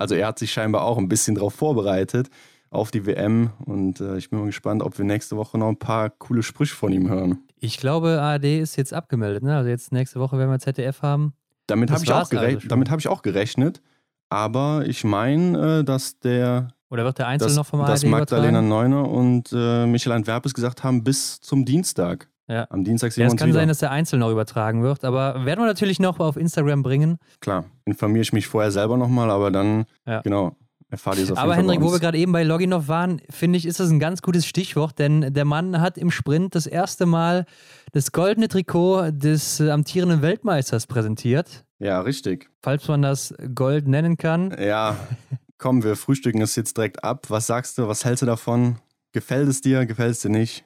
Also 0.00 0.14
er 0.14 0.28
hat 0.28 0.38
sich 0.38 0.50
scheinbar 0.50 0.84
auch 0.84 0.96
ein 0.96 1.10
bisschen 1.10 1.34
darauf 1.34 1.52
vorbereitet 1.52 2.30
auf 2.70 2.90
die 2.90 3.04
WM 3.04 3.50
und 3.66 4.00
äh, 4.00 4.16
ich 4.16 4.30
bin 4.30 4.38
mal 4.38 4.46
gespannt, 4.46 4.82
ob 4.82 4.96
wir 4.96 5.04
nächste 5.04 5.36
Woche 5.36 5.58
noch 5.58 5.68
ein 5.68 5.78
paar 5.78 6.08
coole 6.08 6.42
Sprüche 6.42 6.74
von 6.74 6.90
ihm 6.90 7.10
hören. 7.10 7.40
Ich 7.58 7.76
glaube, 7.76 8.18
ARD 8.18 8.44
ist 8.44 8.76
jetzt 8.76 8.94
abgemeldet, 8.94 9.42
ne? 9.42 9.56
Also 9.56 9.68
jetzt 9.68 9.92
nächste 9.92 10.18
Woche 10.18 10.38
werden 10.38 10.50
wir 10.50 10.58
ZDF 10.58 11.02
haben. 11.02 11.34
Damit 11.66 11.90
habe 11.90 12.02
ich, 12.02 12.10
auch 12.10 12.32
also 12.32 12.68
damit 12.68 12.90
hab 12.90 12.98
ich 12.98 13.08
auch 13.08 13.20
gerechnet, 13.20 13.82
aber 14.30 14.84
ich 14.86 15.04
meine, 15.04 15.80
äh, 15.80 15.84
dass 15.84 16.18
der 16.20 16.68
Oder 16.90 17.04
wird 17.04 17.18
der 17.18 17.28
Einzel 17.28 17.46
dass, 17.48 17.56
noch 17.56 17.66
vom 17.66 17.80
ARD 17.80 17.90
dass 17.92 18.04
Magdalena? 18.04 18.60
Neuner 18.62 19.08
und 19.08 19.52
äh, 19.52 19.86
Michael 19.86 20.16
Antwerpes 20.16 20.52
gesagt 20.54 20.82
haben, 20.84 21.04
bis 21.04 21.40
zum 21.40 21.64
Dienstag. 21.64 22.28
Ja. 22.48 22.66
Am 22.70 22.82
Dienstag 22.82 23.12
sehen 23.12 23.22
Ja, 23.22 23.24
wir 23.24 23.28
es 23.28 23.32
uns 23.34 23.40
kann 23.40 23.48
wieder. 23.50 23.60
sein, 23.60 23.68
dass 23.68 23.78
der 23.78 23.92
Einzel 23.92 24.18
noch 24.18 24.30
übertragen 24.30 24.82
wird, 24.82 25.04
aber 25.04 25.44
werden 25.44 25.60
wir 25.60 25.66
natürlich 25.66 26.00
noch 26.00 26.18
auf 26.18 26.36
Instagram 26.36 26.82
bringen. 26.82 27.18
Klar, 27.40 27.64
informiere 27.84 28.22
ich 28.22 28.32
mich 28.32 28.48
vorher 28.48 28.72
selber 28.72 28.96
nochmal, 28.96 29.30
aber 29.30 29.52
dann, 29.52 29.84
Ja. 30.04 30.20
genau, 30.22 30.56
erfahrt 30.88 31.18
ihr 31.18 31.22
es 31.24 31.30
auf 31.30 31.38
Aber 31.38 31.54
bei 31.54 31.80
wo 31.80 31.92
wir 31.92 32.00
gerade 32.00 32.18
eben 32.18 32.32
bei 32.32 32.42
Loginov 32.42 32.88
waren, 32.88 33.22
finde 33.30 33.56
ich, 33.56 33.66
ist 33.66 33.78
das 33.78 33.88
ein 33.90 34.00
ganz 34.00 34.20
gutes 34.20 34.46
Stichwort, 34.46 34.98
denn 34.98 35.32
der 35.32 35.44
Mann 35.44 35.80
hat 35.80 35.96
im 35.96 36.10
Sprint 36.10 36.56
das 36.56 36.66
erste 36.66 37.06
Mal 37.06 37.44
das 37.92 38.10
goldene 38.10 38.48
Trikot 38.48 39.12
des 39.12 39.60
amtierenden 39.60 40.20
Weltmeisters 40.20 40.88
präsentiert, 40.88 41.64
Ja, 41.78 42.00
richtig. 42.00 42.50
falls 42.60 42.88
man 42.88 43.02
das 43.02 43.32
Gold 43.54 43.86
nennen 43.86 44.16
kann. 44.16 44.52
Ja, 44.60 44.96
komm, 45.60 45.84
wir 45.84 45.94
frühstücken 45.94 46.40
es 46.42 46.56
jetzt 46.56 46.76
direkt 46.76 47.04
ab. 47.04 47.26
Was 47.28 47.46
sagst 47.46 47.78
du, 47.78 47.86
was 47.86 48.04
hältst 48.04 48.22
du 48.22 48.26
davon? 48.26 48.76
Gefällt 49.12 49.48
es 49.48 49.60
dir, 49.60 49.86
gefällt 49.86 50.12
es 50.12 50.20
dir 50.20 50.30
nicht? 50.30 50.64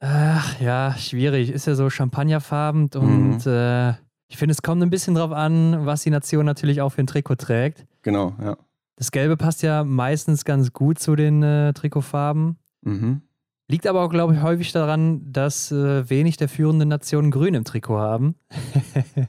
Ach 0.00 0.58
ja, 0.60 0.94
schwierig. 0.96 1.50
Ist 1.50 1.66
ja 1.66 1.74
so 1.74 1.90
champagnerfarben 1.90 2.88
und 2.94 3.44
Mhm. 3.46 3.52
äh, 3.52 3.90
ich 4.28 4.38
finde, 4.38 4.52
es 4.52 4.62
kommt 4.62 4.82
ein 4.82 4.90
bisschen 4.90 5.14
drauf 5.14 5.30
an, 5.32 5.84
was 5.84 6.02
die 6.02 6.10
Nation 6.10 6.46
natürlich 6.46 6.80
auch 6.80 6.90
für 6.90 7.02
ein 7.02 7.06
Trikot 7.06 7.36
trägt. 7.36 7.84
Genau, 8.02 8.34
ja. 8.40 8.56
Das 8.96 9.10
Gelbe 9.10 9.36
passt 9.36 9.62
ja 9.62 9.84
meistens 9.84 10.44
ganz 10.44 10.72
gut 10.72 10.98
zu 10.98 11.16
den 11.16 11.42
äh, 11.42 11.72
Trikotfarben. 11.74 12.56
Mhm. 12.82 13.20
Liegt 13.68 13.86
aber 13.86 14.02
auch, 14.02 14.10
glaube 14.10 14.34
ich, 14.34 14.42
häufig 14.42 14.72
daran, 14.72 15.32
dass 15.32 15.70
äh, 15.72 16.08
wenig 16.10 16.36
der 16.36 16.48
führenden 16.48 16.88
Nationen 16.88 17.30
grün 17.30 17.54
im 17.54 17.64
Trikot 17.64 17.98
haben. 17.98 18.34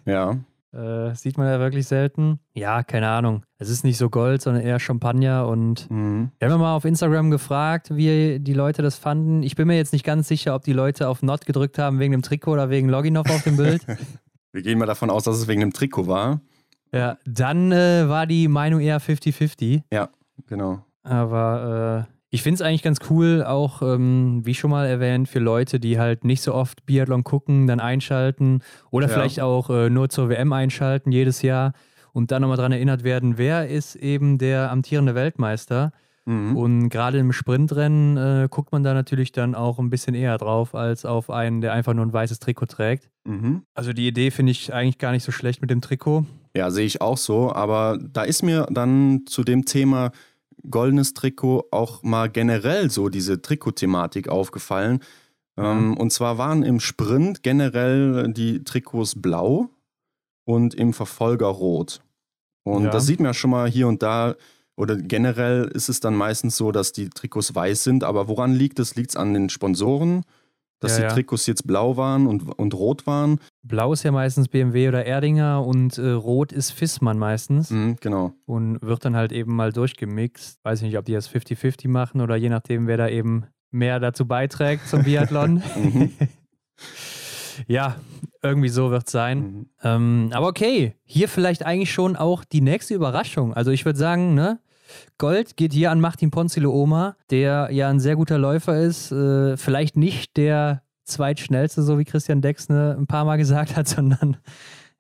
Ja, 0.06 0.38
Äh, 0.74 1.14
sieht 1.14 1.38
man 1.38 1.48
ja 1.48 1.60
wirklich 1.60 1.88
selten. 1.88 2.40
Ja, 2.56 2.82
keine 2.82 3.10
Ahnung. 3.10 3.44
Es 3.60 3.70
ist 3.70 3.84
nicht 3.84 3.98
so 3.98 4.10
Gold, 4.10 4.42
sondern 4.42 4.64
eher 4.64 4.80
Champagner. 4.80 5.48
Und 5.48 5.90
mhm. 5.92 6.32
wir 6.40 6.48
haben 6.48 6.54
ja 6.54 6.58
mal 6.58 6.76
auf 6.76 6.86
Instagram 6.86 7.30
gefragt, 7.30 7.96
wie 7.96 8.40
die 8.40 8.54
Leute 8.54 8.82
das 8.82 8.98
fanden. 8.98 9.44
Ich 9.44 9.56
bin 9.56 9.68
mir 9.68 9.78
jetzt 9.78 9.94
nicht 9.94 10.06
ganz 10.06 10.28
sicher, 10.28 10.56
ob 10.56 10.64
die 10.64 10.74
Leute 10.74 11.08
auf 11.08 11.22
Not 11.22 11.46
gedrückt 11.46 11.78
haben 11.78 12.00
wegen 12.00 12.12
dem 12.12 12.24
Trikot 12.24 12.54
oder 12.54 12.70
wegen 12.72 12.90
Loginov 12.90 13.30
auf 13.30 13.44
dem 13.44 13.58
Bild. 13.58 13.86
wir 14.52 14.62
gehen 14.64 14.80
mal 14.80 14.88
davon 14.88 15.12
aus, 15.12 15.26
dass 15.26 15.38
es 15.38 15.48
wegen 15.48 15.62
dem 15.62 15.74
Trikot 15.74 16.08
war. 16.08 16.42
ja, 16.92 17.18
dann 17.26 17.72
äh, 17.72 18.10
war 18.10 18.26
die 18.26 18.48
Meinung 18.48 18.80
eher 18.80 19.00
50-50. 19.00 19.84
Genau. 20.48 20.84
Aber 21.04 22.08
äh, 22.10 22.14
ich 22.34 22.42
finde 22.42 22.56
es 22.56 22.62
eigentlich 22.62 22.82
ganz 22.82 22.98
cool, 23.12 23.44
auch 23.44 23.84
ähm, 23.84 24.42
wie 24.44 24.56
schon 24.56 24.72
mal 24.72 24.88
erwähnt, 24.88 25.30
für 25.30 25.38
Leute, 25.38 25.80
die 25.80 26.00
halt 26.00 26.26
nicht 26.26 26.42
so 26.42 26.54
oft 26.56 26.84
Biathlon 26.88 27.24
gucken, 27.24 27.68
dann 27.68 27.80
einschalten 27.80 28.62
oder 28.90 29.08
Ja. 29.08 29.14
vielleicht 29.14 29.40
auch 29.40 29.70
äh, 29.70 29.92
nur 29.92 30.10
zur 30.10 30.30
WM 30.30 30.52
einschalten 30.52 31.12
jedes 31.12 31.44
Jahr 31.44 31.74
und 32.12 32.32
dann 32.32 32.42
nochmal 32.42 32.58
daran 32.58 32.72
erinnert 32.72 33.04
werden, 33.04 33.38
wer 33.38 33.70
ist 33.70 33.96
eben 33.96 34.40
der 34.40 34.72
amtierende 34.72 35.14
Weltmeister. 35.14 35.92
Mhm. 36.26 36.56
Und 36.58 36.90
gerade 36.90 37.20
im 37.20 37.34
Sprintrennen 37.34 38.18
äh, 38.18 38.48
guckt 38.50 38.72
man 38.72 38.82
da 38.84 38.94
natürlich 38.96 39.32
dann 39.32 39.54
auch 39.54 39.78
ein 39.78 39.90
bisschen 39.92 40.16
eher 40.16 40.38
drauf, 40.40 40.74
als 40.74 41.06
auf 41.06 41.30
einen, 41.30 41.62
der 41.62 41.74
einfach 41.74 41.94
nur 41.94 42.06
ein 42.06 42.14
weißes 42.14 42.40
Trikot 42.40 42.66
trägt. 42.68 43.10
Mhm. 43.26 43.62
Also 43.76 43.94
die 43.94 44.08
Idee 44.08 44.32
finde 44.32 44.54
ich 44.54 44.74
eigentlich 44.74 44.98
gar 44.98 45.12
nicht 45.12 45.24
so 45.24 45.32
schlecht 45.32 45.62
mit 45.62 45.70
dem 45.70 45.82
Trikot. 45.82 46.26
Ja, 46.56 46.72
sehe 46.72 46.86
ich 46.86 47.00
auch 47.02 47.18
so. 47.18 47.54
Aber 47.54 48.00
da 48.02 48.24
ist 48.24 48.42
mir 48.42 48.66
dann 48.72 49.24
zu 49.28 49.44
dem 49.44 49.66
Thema 49.66 50.12
goldenes 50.70 51.14
Trikot 51.14 51.68
auch 51.72 52.04
mal 52.04 52.30
generell 52.30 52.90
so 52.90 53.10
diese 53.10 53.42
Trikot-Thematik 53.42 54.30
aufgefallen. 54.30 55.00
Ähm, 55.58 55.96
und 55.98 56.12
zwar 56.12 56.38
waren 56.38 56.64
im 56.64 56.80
Sprint 56.80 57.44
generell 57.44 58.32
die 58.34 58.64
Trikots 58.64 59.22
blau 59.22 59.70
und 60.46 60.74
im 60.74 60.94
Verfolger 60.94 61.48
rot. 61.48 62.02
Und 62.64 62.86
Ja. 62.86 62.90
das 62.92 63.06
sieht 63.06 63.20
man 63.20 63.28
ja 63.28 63.34
schon 63.34 63.52
mal 63.52 63.70
hier 63.70 63.88
und 63.88 64.02
da. 64.02 64.36
Oder 64.76 64.96
generell 64.96 65.66
ist 65.74 65.90
es 65.90 66.00
dann 66.00 66.16
meistens 66.16 66.58
so, 66.58 66.72
dass 66.72 66.92
die 66.94 67.10
Trikots 67.10 67.54
weiß 67.54 67.84
sind. 67.84 68.04
Aber 68.04 68.28
woran 68.28 68.54
liegt 68.54 68.80
es? 68.80 68.96
Liegt 68.96 69.12
es 69.12 69.16
an 69.16 69.34
den 69.34 69.50
Sponsoren, 69.50 70.24
dass 70.84 70.98
Ja, 71.00 71.08
die. 71.08 71.14
Trikots 71.16 71.46
jetzt 71.48 71.66
blau 71.66 71.98
waren 71.98 72.28
und, 72.28 72.44
und 72.60 72.74
rot 72.74 73.08
waren? 73.08 73.40
Blau 73.64 73.94
ist 73.94 74.04
ja 74.04 74.12
meistens 74.12 74.48
BMW 74.48 74.90
oder 74.90 75.06
Erdinger 75.06 75.66
und 75.66 75.98
äh, 75.98 76.10
Rot 76.12 76.52
ist 76.52 76.72
Fissmann 76.72 77.18
meistens 77.18 77.70
Mhm, 77.72 77.96
genau. 78.02 78.34
und 78.46 78.82
wird 78.82 79.06
dann 79.06 79.16
halt 79.16 79.32
eben 79.32 79.56
mal 79.56 79.72
durchgemixt. 79.72 80.60
Weiß 80.64 80.80
ich 80.82 80.88
nicht, 80.88 80.98
ob 80.98 81.06
die 81.06 81.14
das 81.14 81.30
50-50 81.30 81.88
machen 81.88 82.22
oder 82.22 82.36
je 82.36 82.50
nachdem, 82.50 82.88
wer 82.88 82.98
da 82.98 83.08
eben 83.08 83.46
mehr 83.72 84.00
dazu 84.00 84.28
beiträgt 84.28 84.88
zum 84.88 85.04
Biathlon. 85.04 85.64
Mhm. 85.76 86.12
ja, 87.68 87.96
irgendwie 88.42 88.70
so 88.70 88.92
wird 88.92 89.06
es 89.06 89.12
sein. 89.12 89.40
Mhm. 89.40 89.66
Ähm, 89.84 90.30
aber 90.34 90.48
okay, 90.48 90.96
hier 91.06 91.28
vielleicht 91.30 91.66
eigentlich 91.66 91.92
schon 91.94 92.16
auch 92.16 92.44
die 92.44 92.62
nächste 92.62 92.94
Überraschung. 92.96 93.54
Also 93.54 93.72
ich 93.72 93.86
würde 93.86 94.00
sagen, 94.00 94.34
ne? 94.34 94.60
Gold 95.18 95.58
geht 95.58 95.74
hier 95.74 95.92
an 95.92 96.00
Martin 96.00 96.32
Ponzilo 96.32 96.72
Oma, 96.72 97.16
der 97.30 97.70
ja 97.72 97.90
ein 97.90 98.00
sehr 98.00 98.16
guter 98.16 98.38
Läufer 98.38 98.80
ist. 98.80 99.12
Äh, 99.12 99.58
vielleicht 99.58 99.98
nicht 99.98 100.38
der 100.38 100.82
zweitschnellste, 101.06 101.84
so 101.84 102.00
wie 102.00 102.06
Christian 102.06 102.42
Dexne 102.42 102.96
ein 102.98 103.08
paar 103.08 103.26
Mal 103.26 103.38
gesagt 103.38 103.76
hat, 103.76 103.88
sondern 103.90 104.38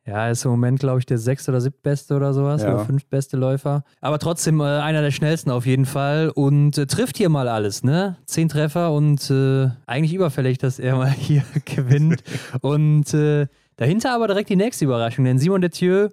ja, 0.05 0.27
ist 0.29 0.43
im 0.43 0.51
Moment, 0.51 0.81
glaube 0.81 0.99
ich, 0.99 1.05
der 1.05 1.17
sechste 1.17 1.51
oder 1.51 1.61
siebtbeste 1.61 2.13
oder 2.15 2.33
sowas 2.33 2.61
Ja. 2.61 2.73
oder 2.73 2.85
fünftbeste 2.85 3.37
Läufer. 3.37 3.85
Aber 4.01 4.19
trotzdem 4.19 4.59
äh, 4.59 4.63
einer 4.65 5.01
der 5.01 5.11
schnellsten 5.11 5.49
auf 5.49 5.65
jeden 5.65 5.85
Fall 5.85 6.29
und 6.29 6.77
äh, 6.77 6.85
trifft 6.87 7.15
hier 7.17 7.29
mal 7.29 7.47
alles, 7.47 7.83
ne? 7.83 8.17
Zehn 8.25 8.49
Treffer 8.49 8.91
und 8.91 9.29
äh, 9.31 9.69
eigentlich 9.85 10.13
überfällig, 10.13 10.57
dass 10.57 10.77
er 10.77 10.95
mal 10.97 11.09
hier 11.09 11.43
gewinnt. 11.63 12.21
und 12.61 13.13
äh, 13.13 13.47
dahinter 13.77 14.13
aber 14.13 14.27
direkt 14.27 14.49
die 14.49 14.57
nächste 14.57 14.83
Überraschung, 14.83 15.23
denn 15.23 15.39
Simon 15.39 15.61
Detieu, 15.61 16.09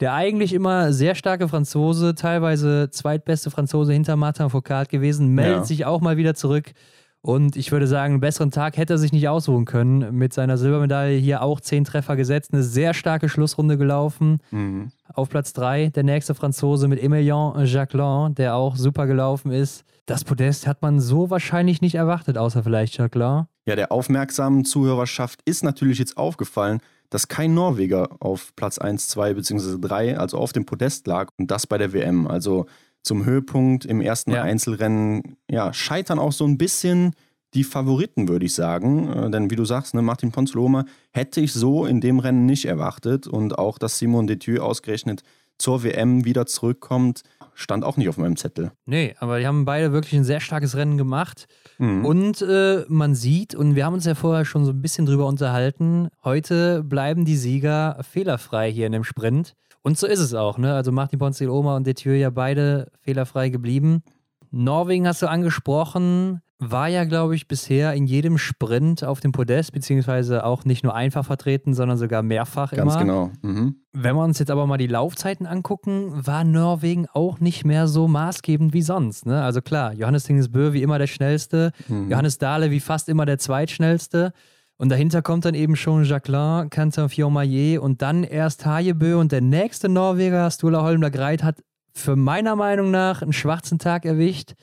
der 0.00 0.14
eigentlich 0.14 0.52
immer 0.52 0.92
sehr 0.92 1.14
starke 1.14 1.48
Franzose, 1.48 2.14
teilweise 2.14 2.88
zweitbeste 2.90 3.50
Franzose 3.50 3.92
hinter 3.92 4.16
Martin 4.16 4.50
Foucault 4.50 4.88
gewesen, 4.88 5.28
meldet 5.34 5.56
Ja. 5.58 5.64
sich 5.64 5.84
auch 5.86 6.00
mal 6.00 6.16
wieder 6.16 6.34
zurück. 6.34 6.72
Und 7.20 7.56
ich 7.56 7.72
würde 7.72 7.88
sagen, 7.88 8.14
einen 8.14 8.20
besseren 8.20 8.52
Tag 8.52 8.76
hätte 8.76 8.94
er 8.94 8.98
sich 8.98 9.12
nicht 9.12 9.28
aussuchen 9.28 9.64
können. 9.64 10.14
Mit 10.16 10.32
seiner 10.32 10.56
Silbermedaille 10.56 11.18
hier 11.18 11.42
auch 11.42 11.60
zehn 11.60 11.84
Treffer 11.84 12.14
gesetzt, 12.14 12.52
eine 12.52 12.62
sehr 12.62 12.94
starke 12.94 13.28
Schlussrunde 13.28 13.76
gelaufen. 13.76 14.38
Mhm. 14.52 14.92
Auf 15.12 15.28
Platz 15.28 15.52
3 15.52 15.88
der 15.88 16.04
nächste 16.04 16.34
Franzose 16.36 16.86
mit 16.86 17.02
Emilien 17.02 17.64
Jacquelin, 17.64 18.36
der 18.36 18.54
auch 18.54 18.76
super 18.76 19.08
gelaufen 19.08 19.50
ist. 19.50 19.84
Das 20.06 20.22
Podest 20.22 20.68
hat 20.68 20.80
man 20.80 21.00
so 21.00 21.28
wahrscheinlich 21.28 21.80
nicht 21.82 21.96
erwartet, 21.96 22.38
außer 22.38 22.62
vielleicht 22.62 22.96
Jacquelin. 22.96 23.46
Ja, 23.66 23.74
der 23.76 23.90
aufmerksamen 23.90 24.64
Zuhörerschaft 24.64 25.40
ist 25.44 25.64
natürlich 25.64 25.98
jetzt 25.98 26.16
aufgefallen, 26.16 26.78
dass 27.10 27.28
kein 27.28 27.54
Norweger 27.54 28.16
auf 28.20 28.54
Platz 28.56 28.78
1, 28.78 29.08
2 29.08 29.34
bzw. 29.34 29.78
3, 29.80 30.18
also 30.18 30.38
auf 30.38 30.52
dem 30.52 30.66
Podest 30.66 31.06
lag 31.06 31.30
und 31.38 31.50
das 31.50 31.66
bei 31.66 31.78
der 31.78 31.92
WM. 31.92 32.26
Also 32.26 32.66
zum 33.02 33.24
Höhepunkt 33.24 33.84
im 33.84 34.00
ersten 34.00 34.32
Ja. 34.32 34.42
Einzelrennen, 34.42 35.36
ja, 35.50 35.72
scheitern 35.72 36.18
auch 36.18 36.32
so 36.32 36.44
ein 36.44 36.58
bisschen 36.58 37.14
die 37.54 37.64
Favoriten, 37.64 38.28
würde 38.28 38.44
ich 38.44 38.54
sagen. 38.54 39.08
Äh, 39.10 39.30
denn 39.30 39.50
wie 39.50 39.56
du 39.56 39.64
sagst, 39.64 39.94
ne, 39.94 40.02
Martin 40.02 40.32
Ponzloma 40.32 40.84
hätte 41.12 41.40
ich 41.40 41.52
so 41.52 41.86
in 41.86 42.00
dem 42.00 42.18
Rennen 42.18 42.44
nicht 42.46 42.66
erwartet 42.66 43.26
und 43.26 43.58
auch, 43.58 43.78
dass 43.78 43.98
Simon 43.98 44.26
Detieu 44.26 44.60
ausgerechnet 44.60 45.22
zur 45.56 45.82
WM 45.82 46.24
wieder 46.24 46.46
zurückkommt, 46.46 47.22
stand 47.58 47.84
auch 47.84 47.96
nicht 47.96 48.08
auf 48.08 48.16
meinem 48.16 48.36
Zettel. 48.36 48.70
Nee, 48.86 49.16
aber 49.18 49.40
die 49.40 49.46
haben 49.46 49.64
beide 49.64 49.92
wirklich 49.92 50.14
ein 50.14 50.24
sehr 50.24 50.38
starkes 50.38 50.76
Rennen 50.76 50.96
gemacht. 50.96 51.46
Mhm. 51.78 52.04
Und 52.04 52.42
äh, 52.42 52.84
man 52.88 53.16
sieht, 53.16 53.54
und 53.54 53.74
wir 53.74 53.84
haben 53.84 53.94
uns 53.94 54.04
ja 54.04 54.14
vorher 54.14 54.44
schon 54.44 54.64
so 54.64 54.70
ein 54.70 54.80
bisschen 54.80 55.06
drüber 55.06 55.26
unterhalten, 55.26 56.08
heute 56.22 56.84
bleiben 56.84 57.24
die 57.24 57.36
Sieger 57.36 57.98
fehlerfrei 58.08 58.70
hier 58.70 58.86
in 58.86 58.92
dem 58.92 59.02
Sprint. 59.02 59.54
Und 59.82 59.98
so 59.98 60.06
ist 60.06 60.20
es 60.20 60.34
auch, 60.34 60.56
ne? 60.56 60.74
Also 60.74 60.92
Martin 60.92 61.18
Ponzil 61.18 61.48
Oma 61.48 61.76
und 61.76 61.86
Detieu 61.86 62.14
ja 62.14 62.30
beide 62.30 62.92
fehlerfrei 63.00 63.48
geblieben. 63.48 64.02
Norwegen 64.50 65.06
hast 65.08 65.22
du 65.22 65.28
angesprochen, 65.28 66.40
war 66.60 66.88
ja, 66.88 67.04
glaube 67.04 67.36
ich, 67.36 67.46
bisher 67.46 67.92
in 67.94 68.06
jedem 68.06 68.36
Sprint 68.36 69.04
auf 69.04 69.20
dem 69.20 69.30
Podest, 69.30 69.72
beziehungsweise 69.72 70.44
auch 70.44 70.64
nicht 70.64 70.82
nur 70.82 70.94
einfach 70.94 71.24
vertreten, 71.24 71.72
sondern 71.72 71.96
sogar 71.98 72.22
mehrfach 72.24 72.72
Ganz 72.72 72.94
immer. 72.94 73.00
genau. 73.02 73.30
Mhm. 73.42 73.76
Wenn 73.92 74.16
wir 74.16 74.24
uns 74.24 74.40
jetzt 74.40 74.50
aber 74.50 74.66
mal 74.66 74.76
die 74.76 74.88
Laufzeiten 74.88 75.46
angucken, 75.46 76.10
war 76.26 76.42
Norwegen 76.42 77.06
auch 77.12 77.38
nicht 77.38 77.64
mehr 77.64 77.86
so 77.86 78.08
maßgebend 78.08 78.72
wie 78.72 78.82
sonst. 78.82 79.24
Ne? 79.26 79.40
Also 79.42 79.60
klar, 79.62 79.92
Johannes 79.92 80.24
Tingesbø 80.24 80.72
wie 80.72 80.82
immer 80.82 80.98
der 80.98 81.06
schnellste, 81.06 81.70
Mhm. 81.86 82.10
Johannes 82.10 82.38
Dahle 82.38 82.72
wie 82.72 82.80
fast 82.80 83.08
immer 83.08 83.24
der 83.24 83.38
zweitschnellste. 83.38 84.32
Und 84.78 84.90
dahinter 84.90 85.22
kommt 85.22 85.44
dann 85.44 85.54
eben 85.54 85.76
schon 85.76 86.04
Jacquelin, 86.04 86.70
Quentin 86.70 87.08
Fillon-Maillet 87.08 87.78
und 87.78 88.02
dann 88.02 88.24
erst 88.24 88.64
Hajebø 88.66 89.16
und 89.16 89.30
der 89.32 89.40
nächste 89.40 89.88
Norweger, 89.88 90.50
Sturla 90.50 90.82
Holmler 90.82 91.10
Greit, 91.10 91.42
hat 91.42 91.62
für 91.94 92.14
meiner 92.16 92.54
Meinung 92.56 92.90
nach 92.92 93.22
einen 93.22 93.32
schwarzen 93.32 93.78
Tag 93.78 94.04
erwischt. 94.04 94.54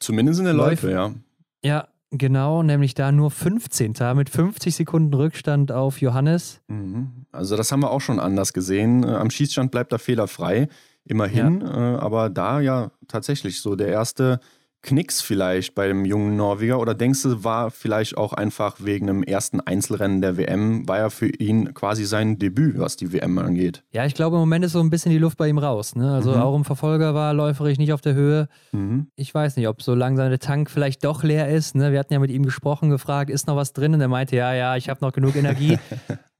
Zumindest 0.00 0.38
in 0.40 0.44
der 0.46 0.54
Läuft- 0.54 0.82
Läufe, 0.84 0.90
ja. 0.92 1.10
Ja, 1.64 1.88
genau, 2.10 2.62
nämlich 2.62 2.94
da 2.94 3.10
nur 3.10 3.30
15. 3.30 3.94
mit 4.14 4.28
50 4.28 4.74
Sekunden 4.74 5.14
Rückstand 5.14 5.72
auf 5.72 6.00
Johannes. 6.00 6.60
Mhm. 6.68 7.24
Also 7.32 7.56
das 7.56 7.72
haben 7.72 7.80
wir 7.80 7.90
auch 7.90 8.02
schon 8.02 8.20
anders 8.20 8.52
gesehen. 8.52 9.02
Äh, 9.02 9.14
Am 9.14 9.30
Schießstand 9.30 9.70
bleibt 9.70 9.92
er 9.92 9.98
fehlerfrei, 9.98 10.68
immerhin. 11.04 11.62
Äh, 11.62 11.64
aber 11.64 12.28
da 12.28 12.60
ja 12.60 12.90
tatsächlich 13.08 13.62
so 13.62 13.76
der 13.76 13.88
erste 13.88 14.40
Knicks 14.84 15.20
vielleicht 15.20 15.74
bei 15.74 15.88
dem 15.88 16.04
jungen 16.04 16.36
Norweger. 16.36 16.78
Oder 16.78 16.94
denkst 16.94 17.22
du, 17.22 17.42
war 17.42 17.70
vielleicht 17.70 18.16
auch 18.16 18.32
einfach 18.32 18.76
wegen 18.78 19.06
dem 19.08 19.22
ersten 19.24 19.60
Einzelrennen 19.60 20.20
der 20.20 20.36
WM, 20.36 20.86
war 20.86 20.98
ja 20.98 21.10
für 21.10 21.26
ihn 21.28 21.74
quasi 21.74 22.04
sein 22.04 22.38
Debüt, 22.38 22.78
was 22.78 22.96
die 22.96 23.12
WM 23.12 23.38
angeht. 23.38 23.82
Ja, 23.92 24.04
ich 24.04 24.14
glaube, 24.14 24.36
im 24.36 24.40
Moment 24.40 24.64
ist 24.64 24.72
so 24.72 24.80
ein 24.80 24.90
bisschen 24.90 25.10
die 25.10 25.18
Luft 25.18 25.38
bei 25.38 25.48
ihm 25.48 25.58
raus. 25.58 25.96
Ne? 25.96 26.12
Also 26.14 26.32
Mhm. 26.32 26.36
auch 26.40 26.54
im 26.54 26.64
Verfolger 26.64 27.14
war 27.14 27.34
läuferisch 27.34 27.78
nicht 27.78 27.92
auf 27.92 28.00
der 28.02 28.14
Höhe. 28.14 28.48
Mhm. 28.72 29.08
Ich 29.16 29.34
weiß 29.34 29.56
nicht, 29.56 29.66
ob 29.68 29.82
so 29.82 29.94
langsam 29.94 30.28
der 30.28 30.38
Tank 30.38 30.70
vielleicht 30.70 31.02
doch 31.04 31.22
leer 31.24 31.48
ist. 31.48 31.74
Ne? 31.74 31.90
Wir 31.90 31.98
hatten 31.98 32.12
ja 32.12 32.18
mit 32.20 32.30
ihm 32.30 32.44
gesprochen, 32.44 32.90
gefragt, 32.90 33.30
ist 33.30 33.46
noch 33.46 33.56
was 33.56 33.72
drin? 33.72 33.94
Und 33.94 34.00
er 34.00 34.08
meinte, 34.08 34.36
ja, 34.36 34.52
ja, 34.54 34.76
ich 34.76 34.88
habe 34.88 35.00
noch 35.02 35.12
genug 35.12 35.34
Energie. 35.34 35.78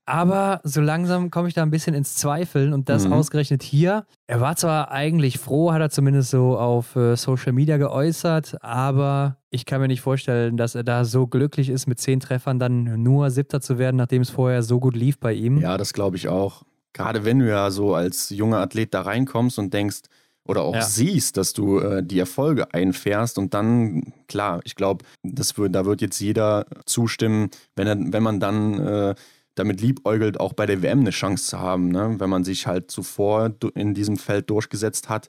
Aber 0.06 0.60
so 0.64 0.80
langsam 0.82 1.30
komme 1.30 1.48
ich 1.48 1.54
da 1.54 1.62
ein 1.62 1.70
bisschen 1.70 1.94
ins 1.94 2.14
Zweifeln 2.16 2.72
und 2.74 2.88
das 2.88 3.06
Mhm. 3.06 3.14
ausgerechnet 3.14 3.62
hier. 3.62 4.04
Er 4.26 4.40
war 4.40 4.54
zwar 4.56 4.90
eigentlich 4.90 5.38
froh, 5.38 5.72
hat 5.72 5.80
er 5.80 5.88
zumindest 5.90 6.30
so 6.30 6.58
auf 6.58 6.94
äh, 6.96 7.16
Social 7.16 7.52
Media 7.52 7.78
geäußert, 7.78 8.56
aber 8.62 9.38
ich 9.50 9.64
kann 9.64 9.80
mir 9.80 9.88
nicht 9.88 10.02
vorstellen, 10.02 10.56
dass 10.56 10.74
er 10.74 10.84
da 10.84 11.04
so 11.06 11.26
glücklich 11.26 11.70
ist, 11.70 11.86
mit 11.86 11.98
zehn 12.00 12.20
Treffern 12.20 12.58
dann 12.58 13.02
nur 13.02 13.30
Siebter 13.30 13.60
zu 13.62 13.78
werden, 13.78 13.96
nachdem 13.96 14.22
es 14.22 14.30
vorher 14.30 14.62
so 14.62 14.78
gut 14.80 14.94
lief 14.96 15.18
bei 15.18 15.32
ihm. 15.32 15.58
Ja, 15.58 15.78
das 15.78 15.92
glaube 15.94 16.16
ich 16.16 16.28
auch. 16.28 16.64
Gerade 16.92 17.24
wenn 17.24 17.38
du 17.38 17.48
ja 17.48 17.70
so 17.70 17.94
als 17.94 18.28
junger 18.30 18.58
Athlet 18.58 18.92
da 18.94 19.00
reinkommst 19.02 19.58
und 19.58 19.72
denkst 19.72 20.02
oder 20.46 20.60
auch 20.62 20.74
Ja. 20.74 20.82
siehst, 20.82 21.38
dass 21.38 21.54
du 21.54 21.78
äh, 21.80 22.02
die 22.04 22.18
Erfolge 22.18 22.72
einfährst 22.74 23.38
und 23.38 23.54
dann, 23.54 24.12
klar, 24.28 24.60
ich 24.64 24.74
glaube, 24.74 25.04
das 25.22 25.56
wird, 25.56 25.74
da 25.74 25.86
wird 25.86 26.02
jetzt 26.02 26.20
jeder 26.20 26.66
zustimmen, 26.84 27.48
wenn, 27.76 27.86
er, 27.86 27.96
wenn 27.98 28.22
man 28.22 28.38
dann 28.40 28.78
äh, 28.78 29.14
damit 29.54 29.80
liebäugelt, 29.80 30.40
auch 30.40 30.52
bei 30.52 30.66
der 30.66 30.82
WM 30.82 31.00
eine 31.00 31.10
Chance 31.10 31.44
zu 31.46 31.58
haben, 31.60 31.88
ne? 31.88 32.16
wenn 32.18 32.30
man 32.30 32.44
sich 32.44 32.66
halt 32.66 32.90
zuvor 32.90 33.52
in 33.74 33.94
diesem 33.94 34.16
Feld 34.16 34.50
durchgesetzt 34.50 35.08
hat, 35.08 35.28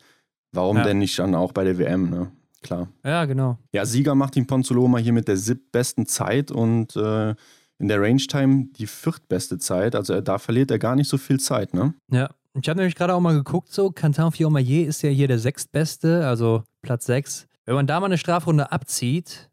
warum 0.52 0.78
Ja. 0.78 0.84
denn 0.84 0.98
nicht 1.00 1.20
dann 1.20 1.36
auch 1.36 1.52
bei 1.52 1.64
der 1.64 1.78
WM, 1.78 2.10
ne? 2.10 2.32
Klar. 2.62 2.88
ja 3.04 3.26
genau. 3.26 3.60
Ja, 3.74 3.86
Sieger 3.86 4.16
Martin 4.16 4.48
Ponzoloma 4.48 4.98
hier 4.98 5.14
mit 5.14 5.28
der 5.28 5.38
siebtbesten 5.38 6.08
Zeit 6.08 6.50
und 6.50 6.96
äh, 6.96 7.36
in 7.78 7.88
der 7.88 8.02
Range 8.02 8.18
Time 8.18 8.70
die 8.72 8.88
viertbeste 8.88 9.60
Zeit. 9.60 9.94
Also 9.96 10.14
er, 10.14 10.24
da 10.24 10.40
verliert 10.40 10.72
er 10.72 10.80
gar 10.80 10.96
nicht 10.96 11.08
so 11.08 11.20
viel 11.20 11.40
Zeit, 11.40 11.76
ne? 11.76 11.94
Ja, 12.12 12.30
ich 12.60 12.68
habe 12.68 12.78
nämlich 12.80 12.96
gerade 12.96 13.14
auch 13.14 13.20
mal 13.20 13.36
geguckt, 13.36 13.72
so 13.72 13.92
Quentin 13.92 14.32
Fillon-Maillet 14.32 14.88
ist 14.88 15.04
ja 15.04 15.10
hier 15.12 15.28
der 15.28 15.38
sechstbeste, 15.38 16.26
also 16.26 16.64
Platz 16.82 17.06
sechs. 17.06 17.46
Wenn 17.66 17.76
man 17.76 17.86
da 17.86 18.00
mal 18.00 18.08
eine 18.08 18.18
Strafrunde 18.18 18.72
abzieht, 18.72 19.50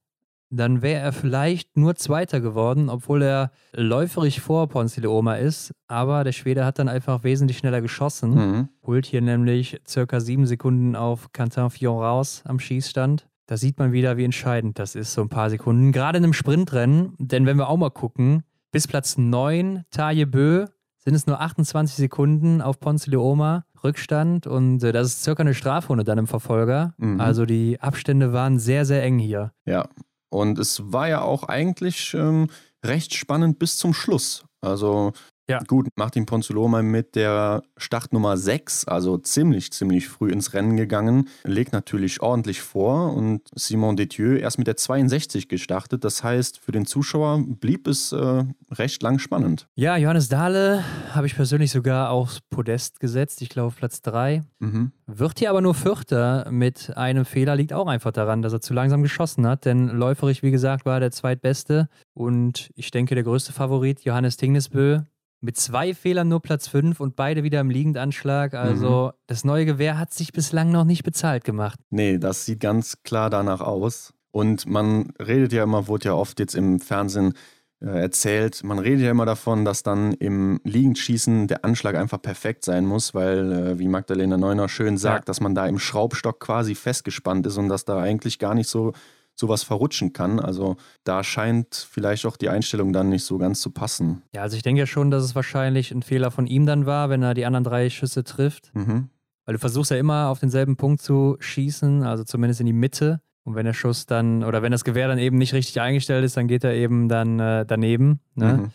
dann 0.52 0.82
wäre 0.82 1.00
er 1.00 1.12
vielleicht 1.12 1.76
nur 1.76 1.96
Zweiter 1.96 2.40
geworden, 2.40 2.88
obwohl 2.88 3.22
er 3.22 3.52
läuferisch 3.72 4.40
vor 4.40 4.68
Ponce 4.68 5.00
de 5.00 5.06
Oma 5.08 5.36
ist. 5.36 5.72
Aber 5.88 6.24
der 6.24 6.32
Schwede 6.32 6.64
hat 6.64 6.78
dann 6.78 6.88
einfach 6.88 7.24
wesentlich 7.24 7.58
schneller 7.58 7.80
geschossen. 7.80 8.34
Mhm. 8.34 8.68
Holt 8.86 9.06
hier 9.06 9.22
nämlich 9.22 9.80
circa 9.88 10.20
sieben 10.20 10.46
Sekunden 10.46 10.94
auf 10.94 11.32
Quentin 11.32 11.70
Fillon 11.70 12.02
raus 12.02 12.42
am 12.44 12.58
Schießstand. 12.58 13.28
Da 13.46 13.56
sieht 13.56 13.78
man 13.78 13.92
wieder, 13.92 14.16
wie 14.16 14.24
entscheidend 14.24 14.78
das 14.78 14.94
ist, 14.94 15.14
so 15.14 15.22
ein 15.22 15.28
paar 15.28 15.50
Sekunden. 15.50 15.90
Gerade 15.90 16.18
in 16.18 16.24
einem 16.24 16.32
Sprintrennen, 16.32 17.14
denn 17.18 17.46
wenn 17.46 17.56
wir 17.56 17.68
auch 17.68 17.76
mal 17.76 17.90
gucken, 17.90 18.44
bis 18.70 18.86
Platz 18.86 19.18
9, 19.18 19.84
Taille 19.90 20.26
Bö, 20.26 20.66
sind 20.98 21.14
es 21.14 21.26
nur 21.26 21.40
28 21.40 21.96
Sekunden 21.96 22.62
auf 22.62 22.78
Ponce 22.78 23.10
de 23.10 23.16
Oma 23.16 23.64
Rückstand 23.82 24.46
und 24.46 24.82
äh, 24.84 24.92
das 24.92 25.08
ist 25.08 25.24
circa 25.24 25.42
eine 25.42 25.54
Strafrunde 25.54 26.04
dann 26.04 26.18
im 26.18 26.26
Verfolger. 26.26 26.94
Mhm. 26.98 27.20
Also 27.20 27.44
die 27.44 27.80
Abstände 27.80 28.32
waren 28.32 28.58
sehr, 28.58 28.84
sehr 28.84 29.02
eng 29.02 29.18
hier. 29.18 29.52
Ja. 29.66 29.88
Und 30.32 30.58
es 30.58 30.92
war 30.92 31.08
ja 31.08 31.20
auch 31.20 31.44
eigentlich 31.44 32.14
ähm, 32.14 32.48
recht 32.82 33.14
spannend 33.14 33.58
bis 33.58 33.76
zum 33.76 33.92
Schluss. 33.92 34.44
Also 34.62 35.12
Ja. 35.48 35.58
Gut, 35.66 35.88
Martin 35.96 36.24
Ponzoloma 36.24 36.82
mit 36.82 37.16
der 37.16 37.62
Startnummer 37.76 38.36
6, 38.36 38.86
also 38.86 39.18
ziemlich, 39.18 39.72
ziemlich 39.72 40.08
früh 40.08 40.30
ins 40.30 40.54
Rennen 40.54 40.76
gegangen, 40.76 41.28
legt 41.44 41.72
natürlich 41.72 42.22
ordentlich 42.22 42.62
vor 42.62 43.12
und 43.14 43.42
Simon 43.54 43.96
Detieu 43.96 44.36
erst 44.36 44.58
mit 44.58 44.66
der 44.66 44.76
62 44.76 45.48
gestartet. 45.48 46.04
Das 46.04 46.22
heißt, 46.22 46.58
für 46.58 46.72
den 46.72 46.86
Zuschauer 46.86 47.42
blieb 47.44 47.88
es 47.88 48.12
äh, 48.12 48.44
recht 48.70 49.02
lang 49.02 49.18
spannend. 49.18 49.66
Ja, 49.74 49.96
Johannes 49.96 50.28
Dahle 50.28 50.84
habe 51.10 51.26
ich 51.26 51.34
persönlich 51.34 51.70
sogar 51.70 52.10
aufs 52.10 52.40
Podest 52.40 53.00
gesetzt. 53.00 53.42
Ich 53.42 53.48
glaube, 53.48 53.74
Platz 53.74 54.00
3. 54.02 54.42
Mhm. 54.60 54.92
Wird 55.06 55.40
hier 55.40 55.50
aber 55.50 55.60
nur 55.60 55.74
Vierter 55.74 56.50
mit 56.50 56.96
einem 56.96 57.24
Fehler, 57.24 57.56
liegt 57.56 57.72
auch 57.72 57.88
einfach 57.88 58.12
daran, 58.12 58.42
dass 58.42 58.52
er 58.52 58.60
zu 58.60 58.72
langsam 58.74 59.02
geschossen 59.02 59.46
hat. 59.46 59.64
Denn 59.64 59.88
läuferig, 59.88 60.42
wie 60.42 60.50
gesagt, 60.50 60.86
war 60.86 60.94
er 60.94 61.00
der 61.00 61.10
zweitbeste. 61.10 61.88
Und 62.14 62.70
ich 62.76 62.90
denke, 62.90 63.14
der 63.14 63.24
größte 63.24 63.52
Favorit, 63.52 64.04
Johannes 64.04 64.36
Tingnesbö, 64.36 65.00
mit 65.42 65.56
zwei 65.56 65.92
Fehlern 65.92 66.28
nur 66.28 66.40
Platz 66.40 66.68
5 66.68 67.00
und 67.00 67.16
beide 67.16 67.42
wieder 67.42 67.60
im 67.60 67.68
Liegendanschlag. 67.68 68.54
Also 68.54 69.08
mhm. 69.08 69.18
das 69.26 69.44
neue 69.44 69.66
Gewehr 69.66 69.98
hat 69.98 70.14
sich 70.14 70.32
bislang 70.32 70.70
noch 70.70 70.84
nicht 70.84 71.02
bezahlt 71.02 71.44
gemacht. 71.44 71.78
Nee, 71.90 72.18
das 72.18 72.46
sieht 72.46 72.60
ganz 72.60 73.02
klar 73.02 73.28
danach 73.28 73.60
aus. 73.60 74.14
Und 74.30 74.66
man 74.66 75.12
redet 75.20 75.52
ja 75.52 75.64
immer, 75.64 75.88
wurde 75.88 76.06
ja 76.06 76.14
oft 76.14 76.40
jetzt 76.40 76.54
im 76.54 76.80
Fernsehen 76.80 77.34
äh, 77.82 78.00
erzählt, 78.00 78.62
man 78.62 78.78
redet 78.78 79.00
ja 79.00 79.10
immer 79.10 79.26
davon, 79.26 79.64
dass 79.64 79.82
dann 79.82 80.12
im 80.12 80.60
Liegendschießen 80.64 81.48
der 81.48 81.64
Anschlag 81.64 81.96
einfach 81.96 82.22
perfekt 82.22 82.64
sein 82.64 82.86
muss, 82.86 83.12
weil, 83.12 83.52
äh, 83.52 83.78
wie 83.78 83.88
Magdalena 83.88 84.38
Neuner 84.38 84.68
schön 84.68 84.96
sagt, 84.96 85.24
ja. 85.24 85.24
dass 85.26 85.40
man 85.40 85.54
da 85.54 85.66
im 85.66 85.80
Schraubstock 85.80 86.38
quasi 86.38 86.76
festgespannt 86.76 87.46
ist 87.46 87.58
und 87.58 87.68
dass 87.68 87.84
da 87.84 87.98
eigentlich 87.98 88.38
gar 88.38 88.54
nicht 88.54 88.68
so 88.68 88.92
sowas 89.34 89.62
verrutschen 89.62 90.12
kann. 90.12 90.40
Also 90.40 90.76
da 91.04 91.24
scheint 91.24 91.86
vielleicht 91.90 92.26
auch 92.26 92.36
die 92.36 92.48
Einstellung 92.48 92.92
dann 92.92 93.08
nicht 93.08 93.24
so 93.24 93.38
ganz 93.38 93.60
zu 93.60 93.70
passen. 93.70 94.22
Ja, 94.34 94.42
also 94.42 94.56
ich 94.56 94.62
denke 94.62 94.80
ja 94.80 94.86
schon, 94.86 95.10
dass 95.10 95.24
es 95.24 95.34
wahrscheinlich 95.34 95.90
ein 95.90 96.02
Fehler 96.02 96.30
von 96.30 96.46
ihm 96.46 96.66
dann 96.66 96.86
war, 96.86 97.10
wenn 97.10 97.22
er 97.22 97.34
die 97.34 97.46
anderen 97.46 97.64
drei 97.64 97.90
Schüsse 97.90 98.24
trifft. 98.24 98.70
Mhm. 98.74 99.08
Weil 99.44 99.54
du 99.54 99.58
versuchst 99.58 99.90
ja 99.90 99.96
immer 99.96 100.28
auf 100.28 100.38
denselben 100.38 100.76
Punkt 100.76 101.02
zu 101.02 101.36
schießen, 101.40 102.04
also 102.04 102.24
zumindest 102.24 102.60
in 102.60 102.66
die 102.66 102.72
Mitte. 102.72 103.20
Und 103.44 103.56
wenn 103.56 103.66
der 103.66 103.72
Schuss 103.72 104.06
dann, 104.06 104.44
oder 104.44 104.62
wenn 104.62 104.70
das 104.70 104.84
Gewehr 104.84 105.08
dann 105.08 105.18
eben 105.18 105.36
nicht 105.36 105.52
richtig 105.52 105.80
eingestellt 105.80 106.24
ist, 106.24 106.36
dann 106.36 106.46
geht 106.46 106.62
er 106.62 106.74
eben 106.74 107.08
dann 107.08 107.40
äh, 107.40 107.66
daneben. 107.66 108.20
Ne? 108.36 108.52
Mhm. 108.52 108.70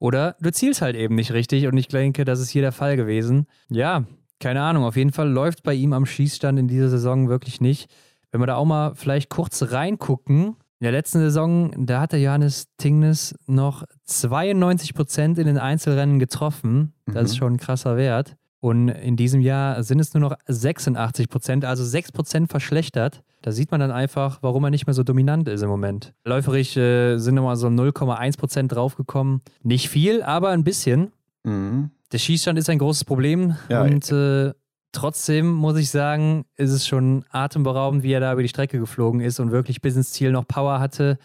Oder 0.00 0.34
du 0.40 0.50
zielst 0.50 0.82
halt 0.82 0.96
eben 0.96 1.14
nicht 1.14 1.32
richtig 1.32 1.66
und 1.66 1.76
ich 1.76 1.88
denke, 1.88 2.24
das 2.24 2.40
ist 2.40 2.48
hier 2.48 2.62
der 2.62 2.72
Fall 2.72 2.96
gewesen. 2.96 3.46
Ja, 3.68 4.04
keine 4.40 4.62
Ahnung, 4.62 4.84
auf 4.84 4.96
jeden 4.96 5.12
Fall 5.12 5.28
läuft 5.28 5.62
bei 5.62 5.74
ihm 5.74 5.92
am 5.92 6.06
Schießstand 6.06 6.58
in 6.58 6.66
dieser 6.66 6.88
Saison 6.88 7.28
wirklich 7.28 7.60
nicht. 7.60 7.90
Wenn 8.32 8.40
wir 8.40 8.46
da 8.46 8.56
auch 8.56 8.64
mal 8.64 8.94
vielleicht 8.94 9.30
kurz 9.30 9.72
reingucken, 9.72 10.56
in 10.80 10.84
der 10.84 10.92
letzten 10.92 11.18
Saison, 11.18 11.86
da 11.86 12.00
hat 12.00 12.12
der 12.12 12.20
Johannes 12.20 12.68
Tingnes 12.78 13.34
noch 13.46 13.84
92 14.04 14.94
Prozent 14.94 15.38
in 15.38 15.46
den 15.46 15.58
Einzelrennen 15.58 16.18
getroffen. 16.18 16.94
Das 17.04 17.14
mhm. 17.14 17.20
ist 17.26 17.36
schon 17.36 17.52
ein 17.54 17.58
krasser 17.58 17.98
Wert. 17.98 18.36
Und 18.60 18.88
in 18.88 19.16
diesem 19.16 19.40
Jahr 19.40 19.82
sind 19.82 20.00
es 20.00 20.14
nur 20.14 20.20
noch 20.22 20.36
86 20.46 21.28
Prozent, 21.28 21.64
also 21.64 21.84
6 21.84 22.12
Prozent 22.12 22.50
verschlechtert. 22.50 23.22
Da 23.42 23.52
sieht 23.52 23.70
man 23.70 23.80
dann 23.80 23.90
einfach, 23.90 24.38
warum 24.42 24.64
er 24.64 24.70
nicht 24.70 24.86
mehr 24.86 24.94
so 24.94 25.02
dominant 25.02 25.48
ist 25.48 25.62
im 25.62 25.68
Moment. 25.68 26.12
Läuferig 26.24 26.76
äh, 26.76 27.16
sind 27.16 27.34
nochmal 27.34 27.56
so 27.56 27.68
0,1 27.68 28.38
Prozent 28.38 28.72
draufgekommen. 28.72 29.40
Nicht 29.62 29.88
viel, 29.88 30.22
aber 30.22 30.50
ein 30.50 30.64
bisschen. 30.64 31.12
Mhm. 31.42 31.90
Der 32.12 32.18
Schießstand 32.18 32.58
ist 32.58 32.68
ein 32.68 32.78
großes 32.78 33.04
Problem. 33.04 33.56
Ja, 33.68 33.82
und 33.82 34.10
äh, 34.12 34.52
Trotzdem 34.92 35.50
muss 35.50 35.76
ich 35.76 35.90
sagen, 35.90 36.44
ist 36.56 36.72
es 36.72 36.86
schon 36.86 37.24
atemberaubend, 37.30 38.02
wie 38.02 38.12
er 38.12 38.20
da 38.20 38.32
über 38.32 38.42
die 38.42 38.48
Strecke 38.48 38.78
geflogen 38.78 39.20
ist 39.20 39.38
und 39.38 39.52
wirklich 39.52 39.80
bis 39.80 39.96
ins 39.96 40.10
Ziel 40.10 40.32
noch 40.32 40.46
Power 40.48 40.80
hatte. 40.80 41.18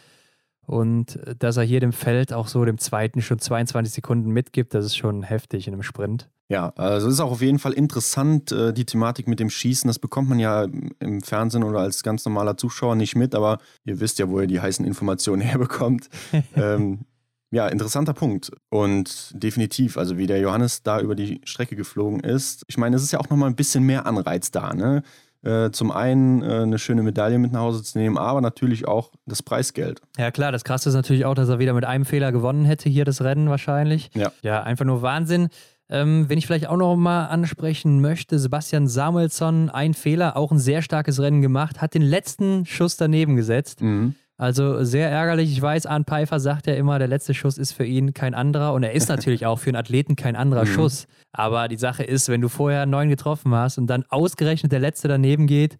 Und 0.65 1.15
äh, 1.17 1.35
dass 1.35 1.57
er 1.57 1.63
hier 1.63 1.79
dem 1.79 1.93
Feld 1.93 2.33
auch 2.33 2.47
so 2.47 2.65
dem 2.65 2.77
zweiten 2.77 3.21
schon 3.21 3.39
22 3.39 3.93
Sekunden 3.93 4.31
mitgibt, 4.31 4.73
das 4.73 4.85
ist 4.85 4.97
schon 4.97 5.23
heftig 5.23 5.67
in 5.67 5.73
einem 5.73 5.83
Sprint. 5.83 6.29
Ja, 6.47 6.69
also 6.75 7.07
es 7.07 7.15
ist 7.15 7.19
auch 7.21 7.31
auf 7.31 7.41
jeden 7.41 7.57
Fall 7.57 7.73
interessant, 7.73 8.51
äh, 8.51 8.71
die 8.71 8.85
Thematik 8.85 9.27
mit 9.27 9.39
dem 9.39 9.49
Schießen. 9.49 9.87
Das 9.87 9.97
bekommt 9.97 10.29
man 10.29 10.37
ja 10.37 10.67
im 10.99 11.21
Fernsehen 11.21 11.63
oder 11.63 11.79
als 11.79 12.03
ganz 12.03 12.23
normaler 12.23 12.55
Zuschauer 12.55 12.95
nicht 12.95 13.15
mit, 13.15 13.33
aber 13.33 13.57
ihr 13.83 13.99
wisst 13.99 14.19
ja, 14.19 14.29
wo 14.29 14.39
ihr 14.39 14.47
die 14.47 14.61
heißen 14.61 14.85
Informationen 14.85 15.41
herbekommt. 15.43 16.09
ähm, 16.55 17.05
ja, 17.51 17.67
interessanter 17.67 18.13
Punkt. 18.13 18.51
Und 18.69 19.31
definitiv, 19.33 19.97
also 19.97 20.17
wie 20.17 20.27
der 20.27 20.39
Johannes 20.39 20.83
da 20.83 20.99
über 20.99 21.15
die 21.15 21.41
Strecke 21.45 21.75
geflogen 21.75 22.19
ist. 22.19 22.63
Ich 22.67 22.77
meine, 22.77 22.95
es 22.95 23.03
ist 23.03 23.11
ja 23.11 23.19
auch 23.19 23.29
nochmal 23.29 23.49
ein 23.49 23.55
bisschen 23.55 23.83
mehr 23.83 24.05
Anreiz 24.05 24.51
da, 24.51 24.73
ne? 24.73 25.03
Äh, 25.45 25.69
zum 25.69 25.91
einen 25.91 26.41
äh, 26.41 26.63
eine 26.63 26.79
schöne 26.79 27.03
Medaille 27.03 27.37
mit 27.37 27.51
nach 27.51 27.59
Hause 27.59 27.83
zu 27.83 27.99
nehmen, 27.99 28.17
aber 28.17 28.41
natürlich 28.41 28.87
auch 28.87 29.11
das 29.27 29.43
Preisgeld. 29.43 30.01
Ja, 30.17 30.31
klar, 30.31 30.51
das 30.51 30.63
Krasse 30.63 30.89
ist 30.89 30.95
natürlich 30.95 31.23
auch, 31.25 31.35
dass 31.35 31.49
er 31.49 31.59
wieder 31.59 31.73
mit 31.73 31.85
einem 31.85 32.05
Fehler 32.05 32.31
gewonnen 32.31 32.65
hätte, 32.65 32.89
hier 32.89 33.05
das 33.05 33.21
Rennen 33.21 33.47
wahrscheinlich. 33.47 34.09
Ja. 34.15 34.31
Ja, 34.41 34.63
einfach 34.63 34.85
nur 34.85 35.03
Wahnsinn. 35.03 35.49
Ähm, 35.87 36.27
wenn 36.29 36.39
ich 36.39 36.47
vielleicht 36.47 36.67
auch 36.67 36.77
noch 36.77 36.95
mal 36.95 37.27
ansprechen 37.27 38.01
möchte, 38.01 38.39
Sebastian 38.39 38.87
Samuelsson, 38.87 39.69
ein 39.69 39.93
Fehler, 39.93 40.35
auch 40.35 40.51
ein 40.51 40.57
sehr 40.57 40.81
starkes 40.81 41.19
Rennen 41.19 41.43
gemacht, 41.43 41.79
hat 41.79 41.93
den 41.93 42.01
letzten 42.01 42.65
Schuss 42.65 42.97
daneben 42.97 43.35
gesetzt. 43.35 43.81
Mhm. 43.81 44.15
Also 44.37 44.83
sehr 44.83 45.09
ärgerlich. 45.09 45.51
Ich 45.51 45.61
weiß, 45.61 45.85
Arne 45.85 46.03
Pfeiffer 46.03 46.39
sagt 46.39 46.67
ja 46.67 46.73
immer, 46.73 46.99
der 46.99 47.07
letzte 47.07 47.33
Schuss 47.33 47.57
ist 47.57 47.71
für 47.71 47.85
ihn 47.85 48.13
kein 48.13 48.33
anderer. 48.33 48.73
Und 48.73 48.83
er 48.83 48.91
ist 48.91 49.07
natürlich 49.07 49.45
auch 49.45 49.59
für 49.59 49.69
einen 49.69 49.77
Athleten 49.77 50.15
kein 50.15 50.35
anderer 50.35 50.65
mhm. 50.65 50.69
Schuss. 50.69 51.07
Aber 51.31 51.67
die 51.69 51.77
Sache 51.77 52.03
ist, 52.03 52.27
wenn 52.27 52.41
du 52.41 52.49
vorher 52.49 52.85
neun 52.85 53.09
getroffen 53.09 53.53
hast 53.55 53.77
und 53.77 53.87
dann 53.87 54.03
ausgerechnet 54.09 54.71
der 54.71 54.79
letzte 54.79 55.07
daneben 55.07 55.47
geht, 55.47 55.77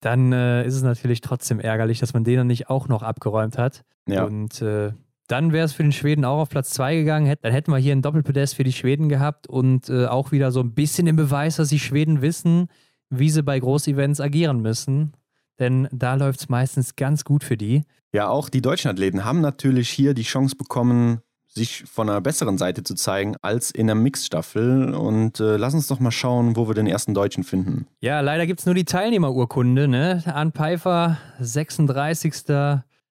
dann 0.00 0.32
äh, 0.32 0.66
ist 0.66 0.74
es 0.74 0.82
natürlich 0.82 1.22
trotzdem 1.22 1.60
ärgerlich, 1.60 1.98
dass 1.98 2.12
man 2.12 2.24
den 2.24 2.36
dann 2.36 2.46
nicht 2.46 2.68
auch 2.68 2.88
noch 2.88 3.02
abgeräumt 3.02 3.56
hat. 3.56 3.84
Ja. 4.06 4.24
Und 4.24 4.60
äh, 4.60 4.92
dann 5.26 5.52
wäre 5.52 5.64
es 5.64 5.72
für 5.72 5.82
den 5.82 5.92
Schweden 5.92 6.24
auch 6.24 6.40
auf 6.40 6.50
Platz 6.50 6.70
zwei 6.70 6.94
gegangen. 6.94 7.34
Dann 7.40 7.52
hätten 7.52 7.72
wir 7.72 7.78
hier 7.78 7.96
ein 7.96 8.02
Doppelpodest 8.02 8.54
für 8.54 8.64
die 8.64 8.72
Schweden 8.72 9.08
gehabt 9.08 9.46
und 9.46 9.88
äh, 9.88 10.06
auch 10.06 10.30
wieder 10.30 10.52
so 10.52 10.60
ein 10.60 10.74
bisschen 10.74 11.06
den 11.06 11.16
Beweis, 11.16 11.56
dass 11.56 11.70
die 11.70 11.78
Schweden 11.78 12.20
wissen, 12.20 12.68
wie 13.10 13.30
sie 13.30 13.42
bei 13.42 13.58
Großevents 13.58 14.20
agieren 14.20 14.60
müssen 14.60 15.14
denn 15.58 15.88
da 15.92 16.14
läuft 16.14 16.40
es 16.40 16.48
meistens 16.48 16.96
ganz 16.96 17.24
gut 17.24 17.44
für 17.44 17.56
die. 17.56 17.84
Ja, 18.12 18.28
auch 18.28 18.48
die 18.48 18.62
deutschen 18.62 18.90
Athleten 18.90 19.24
haben 19.24 19.40
natürlich 19.40 19.90
hier 19.90 20.14
die 20.14 20.22
Chance 20.22 20.56
bekommen, 20.56 21.20
sich 21.46 21.84
von 21.84 22.08
einer 22.08 22.20
besseren 22.20 22.56
Seite 22.56 22.82
zu 22.82 22.94
zeigen 22.94 23.36
als 23.42 23.70
in 23.70 23.86
der 23.86 23.96
Mixstaffel. 23.96 24.94
Und 24.94 25.40
äh, 25.40 25.56
lass 25.56 25.74
uns 25.74 25.88
doch 25.88 26.00
mal 26.00 26.10
schauen, 26.10 26.56
wo 26.56 26.68
wir 26.68 26.74
den 26.74 26.86
ersten 26.86 27.14
Deutschen 27.14 27.44
finden. 27.44 27.86
Ja, 28.00 28.20
leider 28.20 28.46
gibt 28.46 28.60
es 28.60 28.66
nur 28.66 28.74
die 28.74 28.84
Teilnehmerurkunde. 28.84 29.88
Ne? 29.88 30.22
Arne 30.26 30.52
Pfeiffer, 30.52 31.18
36. 31.40 32.44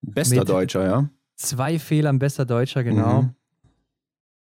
Bester 0.02 0.46
Deutscher, 0.46 0.86
ja. 0.86 1.10
Zwei 1.36 1.78
Fehlern, 1.78 2.18
bester 2.20 2.46
Deutscher, 2.46 2.84
genau. 2.84 3.24
Mhm. 3.24 3.34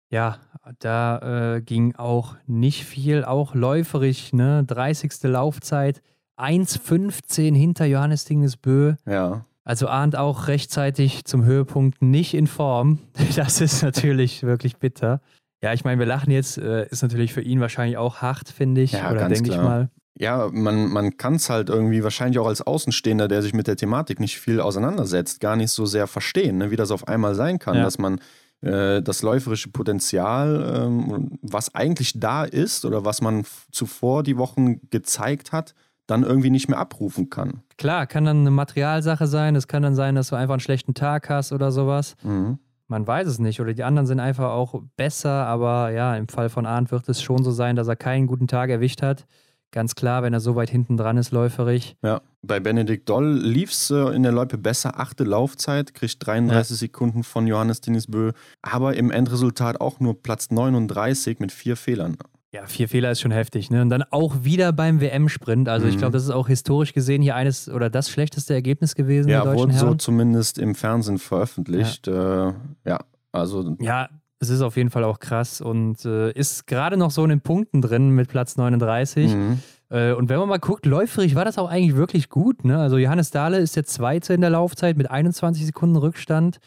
Ja, 0.09 0.37
da 0.79 1.55
äh, 1.55 1.61
ging 1.61 1.95
auch 1.95 2.35
nicht 2.47 2.85
viel, 2.85 3.25
auch 3.25 3.53
läuferig, 3.53 4.31
ne? 4.33 4.63
30. 4.65 5.23
Laufzeit. 5.23 6.01
1,15 6.37 7.55
hinter 7.55 7.85
Johannes 7.85 8.25
Dingesbö. 8.25 8.95
Ja. 9.05 9.45
Also 9.63 9.87
ahnt 9.87 10.15
auch 10.15 10.47
rechtzeitig 10.47 11.25
zum 11.25 11.43
Höhepunkt 11.43 12.01
nicht 12.01 12.33
in 12.33 12.47
Form. 12.47 12.99
Das 13.35 13.61
ist 13.61 13.83
natürlich 13.83 14.43
wirklich 14.43 14.77
bitter. 14.77 15.21
Ja, 15.61 15.73
ich 15.73 15.83
meine, 15.83 15.99
wir 15.99 16.05
lachen 16.05 16.31
jetzt, 16.31 16.57
äh, 16.57 16.87
ist 16.87 17.01
natürlich 17.01 17.33
für 17.33 17.41
ihn 17.41 17.59
wahrscheinlich 17.59 17.97
auch 17.97 18.17
hart, 18.17 18.49
finde 18.49 18.81
ich. 18.81 18.93
Ja, 18.93 19.11
oder 19.11 19.27
denke 19.27 19.49
ich 19.49 19.57
mal. 19.57 19.89
Ja, 20.19 20.49
man, 20.51 20.89
man 20.89 21.17
kann 21.17 21.35
es 21.35 21.49
halt 21.49 21.69
irgendwie 21.69 22.03
wahrscheinlich 22.03 22.39
auch 22.39 22.47
als 22.47 22.61
Außenstehender, 22.61 23.27
der 23.27 23.41
sich 23.41 23.53
mit 23.53 23.67
der 23.67 23.75
Thematik 23.75 24.19
nicht 24.19 24.39
viel 24.39 24.59
auseinandersetzt, 24.59 25.39
gar 25.39 25.55
nicht 25.55 25.71
so 25.71 25.85
sehr 25.85 26.07
verstehen, 26.07 26.57
ne, 26.57 26.71
wie 26.71 26.75
das 26.75 26.89
auf 26.89 27.07
einmal 27.07 27.35
sein 27.35 27.59
kann, 27.59 27.75
ja. 27.75 27.83
dass 27.83 27.99
man 27.99 28.19
äh, 28.61 29.01
das 29.03 29.21
läuferische 29.21 29.69
Potenzial, 29.69 30.85
ähm, 30.87 31.37
was 31.41 31.75
eigentlich 31.75 32.19
da 32.19 32.45
ist 32.45 32.85
oder 32.85 33.05
was 33.05 33.21
man 33.21 33.45
zuvor 33.71 34.23
die 34.23 34.37
Wochen 34.37 34.89
gezeigt 34.89 35.51
hat, 35.51 35.75
dann 36.07 36.23
irgendwie 36.23 36.49
nicht 36.49 36.69
mehr 36.69 36.79
abrufen 36.79 37.29
kann. 37.29 37.61
Klar, 37.77 38.07
kann 38.07 38.25
dann 38.25 38.39
eine 38.39 38.51
Materialsache 38.51 39.27
sein. 39.27 39.55
Es 39.55 39.67
kann 39.67 39.83
dann 39.83 39.95
sein, 39.95 40.15
dass 40.15 40.29
du 40.29 40.35
einfach 40.35 40.53
einen 40.53 40.61
schlechten 40.61 40.93
Tag 40.93 41.29
hast 41.29 41.51
oder 41.51 41.71
sowas. 41.71 42.15
Mhm. 42.23 42.59
Man 42.87 43.05
weiß 43.05 43.27
es 43.27 43.39
nicht. 43.39 43.59
Oder 43.59 43.73
die 43.73 43.83
anderen 43.83 44.07
sind 44.07 44.21
einfach 44.21 44.51
auch 44.51 44.81
besser. 44.95 45.45
Aber 45.45 45.91
ja, 45.91 46.15
im 46.15 46.29
Fall 46.29 46.49
von 46.49 46.65
Arndt 46.65 46.91
wird 46.91 47.07
es 47.09 47.21
schon 47.21 47.43
so 47.43 47.51
sein, 47.51 47.75
dass 47.75 47.87
er 47.89 47.97
keinen 47.97 48.27
guten 48.27 48.47
Tag 48.47 48.69
erwischt 48.69 49.01
hat. 49.01 49.27
Ganz 49.71 49.95
klar, 49.95 50.23
wenn 50.23 50.33
er 50.33 50.39
so 50.39 50.55
weit 50.55 50.69
hinten 50.69 50.95
dran 50.95 51.17
ist, 51.17 51.31
läuferig. 51.31 51.97
Ja, 52.01 52.21
bei 52.41 52.61
Benedikt 52.61 53.09
Doll 53.09 53.37
lief 53.37 53.71
es 53.71 53.91
äh, 53.91 54.15
in 54.15 54.23
der 54.23 54.31
Loipe 54.31 54.57
besser. 54.57 54.97
Achte 54.97 55.25
Laufzeit, 55.25 55.93
kriegt 55.93 56.25
33 56.25 56.69
ja. 56.71 56.77
Sekunden 56.77 57.23
von 57.23 57.47
Johannes 57.47 57.81
Dinisbö. 57.81 58.31
Aber 58.61 58.95
im 58.95 59.11
Endresultat 59.11 59.81
auch 59.81 59.99
nur 59.99 60.23
Platz 60.23 60.51
39 60.51 61.39
mit 61.39 61.51
vier 61.51 61.75
Fehlern. 61.75 62.15
Ja, 62.57 62.65
vier 62.65 62.89
Fehler 62.89 63.11
ist 63.11 63.21
schon 63.21 63.29
heftig. 63.29 63.69
Ne? 63.69 63.83
Und 63.83 63.89
dann 63.89 64.03
auch 64.09 64.43
wieder 64.43 64.73
beim 64.73 64.99
WM-Sprint. 64.99 65.69
Also 65.69 65.85
mhm. 65.85 65.91
ich 65.91 65.97
glaube, 65.99 66.13
das 66.13 66.23
ist 66.23 66.31
auch 66.31 66.47
historisch 66.47 66.91
gesehen 66.93 67.21
hier 67.21 67.35
eines 67.35 67.69
oder 67.69 67.91
das 67.91 68.09
schlechteste 68.09 68.55
Ergebnis 68.55 68.95
gewesen. 68.95 69.29
Ja, 69.29 69.45
wurde 69.53 69.73
Herren. 69.73 69.89
so 69.89 69.95
zumindest 69.95 70.57
im 70.57 70.73
Fernsehen 70.73 71.19
veröffentlicht. 71.19 72.07
Ja, 72.07 72.49
äh, 72.49 72.53
ja 72.85 72.99
also. 73.31 73.75
Ja, 73.79 74.09
es 74.39 74.49
ist 74.49 74.61
auf 74.61 74.75
jeden 74.75 74.89
Fall 74.89 75.03
auch 75.03 75.19
krass 75.19 75.61
und 75.61 76.03
äh, 76.05 76.31
ist 76.31 76.65
gerade 76.65 76.97
noch 76.97 77.11
so 77.11 77.23
in 77.23 77.29
den 77.29 77.41
Punkten 77.41 77.83
drin 77.83 78.09
mit 78.09 78.27
Platz 78.27 78.57
39. 78.57 79.35
Mhm. 79.35 79.59
Äh, 79.89 80.13
und 80.13 80.29
wenn 80.29 80.39
man 80.39 80.49
mal 80.49 80.57
guckt, 80.57 80.87
läuferig 80.87 81.35
war 81.35 81.45
das 81.45 81.59
auch 81.59 81.69
eigentlich 81.69 81.95
wirklich 81.95 82.29
gut. 82.29 82.65
Ne? 82.65 82.79
Also 82.79 82.97
Johannes 82.97 83.29
Dahle 83.29 83.59
ist 83.59 83.75
der 83.75 83.85
Zweite 83.85 84.33
in 84.33 84.41
der 84.41 84.49
Laufzeit 84.49 84.97
mit 84.97 85.11
21 85.11 85.63
Sekunden 85.63 85.95
Rückstand. 85.95 86.57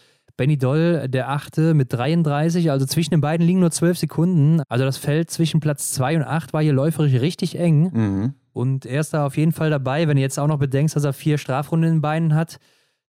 Benny 0.40 0.56
Doll, 0.56 1.06
der 1.06 1.28
achte 1.28 1.74
mit 1.74 1.92
33, 1.92 2.70
also 2.70 2.86
zwischen 2.86 3.10
den 3.10 3.20
beiden 3.20 3.46
liegen 3.46 3.60
nur 3.60 3.70
12 3.70 3.98
Sekunden. 3.98 4.62
Also 4.70 4.86
das 4.86 4.96
Feld 4.96 5.30
zwischen 5.30 5.60
Platz 5.60 5.92
2 5.92 6.16
und 6.16 6.22
8 6.22 6.54
war 6.54 6.62
hier 6.62 6.72
läuferisch 6.72 7.12
richtig 7.20 7.58
eng. 7.58 7.90
Mhm. 7.92 8.34
Und 8.54 8.86
er 8.86 9.02
ist 9.02 9.12
da 9.12 9.26
auf 9.26 9.36
jeden 9.36 9.52
Fall 9.52 9.68
dabei. 9.68 10.08
Wenn 10.08 10.16
du 10.16 10.22
jetzt 10.22 10.38
auch 10.38 10.46
noch 10.46 10.58
bedenkst, 10.58 10.96
dass 10.96 11.04
er 11.04 11.12
vier 11.12 11.36
Strafrunden 11.36 11.90
in 11.90 11.96
den 11.96 12.00
Beinen 12.00 12.34
hat, 12.34 12.58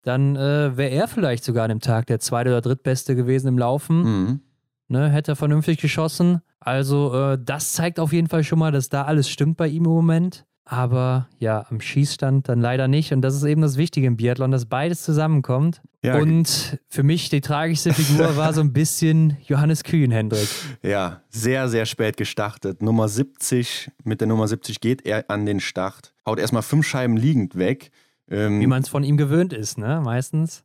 dann 0.04 0.36
äh, 0.36 0.74
wäre 0.78 0.88
er 0.88 1.06
vielleicht 1.06 1.44
sogar 1.44 1.64
an 1.64 1.68
dem 1.68 1.80
Tag 1.80 2.06
der 2.06 2.18
zweite 2.18 2.48
oder 2.48 2.62
drittbeste 2.62 3.14
gewesen 3.14 3.48
im 3.48 3.58
Laufen. 3.58 4.04
Mhm. 4.04 4.40
Ne, 4.88 5.10
hätte 5.10 5.32
er 5.32 5.36
vernünftig 5.36 5.82
geschossen. 5.82 6.40
Also 6.60 7.12
äh, 7.12 7.38
das 7.38 7.74
zeigt 7.74 8.00
auf 8.00 8.14
jeden 8.14 8.28
Fall 8.28 8.42
schon 8.42 8.58
mal, 8.58 8.72
dass 8.72 8.88
da 8.88 9.02
alles 9.02 9.28
stimmt 9.28 9.58
bei 9.58 9.68
ihm 9.68 9.84
im 9.84 9.90
Moment. 9.90 10.46
Aber 10.70 11.30
ja, 11.38 11.64
am 11.70 11.80
Schießstand 11.80 12.46
dann 12.50 12.60
leider 12.60 12.88
nicht. 12.88 13.14
Und 13.14 13.22
das 13.22 13.34
ist 13.34 13.42
eben 13.44 13.62
das 13.62 13.78
Wichtige 13.78 14.06
im 14.06 14.18
Biathlon, 14.18 14.50
dass 14.50 14.66
beides 14.66 15.02
zusammenkommt. 15.02 15.80
Ja. 16.04 16.18
Und 16.18 16.78
für 16.90 17.02
mich 17.02 17.30
die 17.30 17.40
tragischste 17.40 17.94
Figur 17.94 18.36
war 18.36 18.52
so 18.52 18.60
ein 18.60 18.74
bisschen 18.74 19.38
Johannes 19.46 19.82
Kühn, 19.82 20.10
Hendrik. 20.10 20.46
Ja, 20.82 21.22
sehr, 21.30 21.70
sehr 21.70 21.86
spät 21.86 22.18
gestartet. 22.18 22.82
Nummer 22.82 23.08
70, 23.08 23.90
mit 24.04 24.20
der 24.20 24.28
Nummer 24.28 24.46
70 24.46 24.80
geht 24.80 25.06
er 25.06 25.30
an 25.30 25.46
den 25.46 25.60
Start. 25.60 26.12
Haut 26.26 26.38
erstmal 26.38 26.62
fünf 26.62 26.86
Scheiben 26.86 27.16
liegend 27.16 27.56
weg. 27.56 27.90
Ähm, 28.30 28.60
Wie 28.60 28.66
man 28.66 28.82
es 28.82 28.90
von 28.90 29.04
ihm 29.04 29.16
gewöhnt 29.16 29.54
ist, 29.54 29.78
ne? 29.78 30.02
Meistens. 30.04 30.64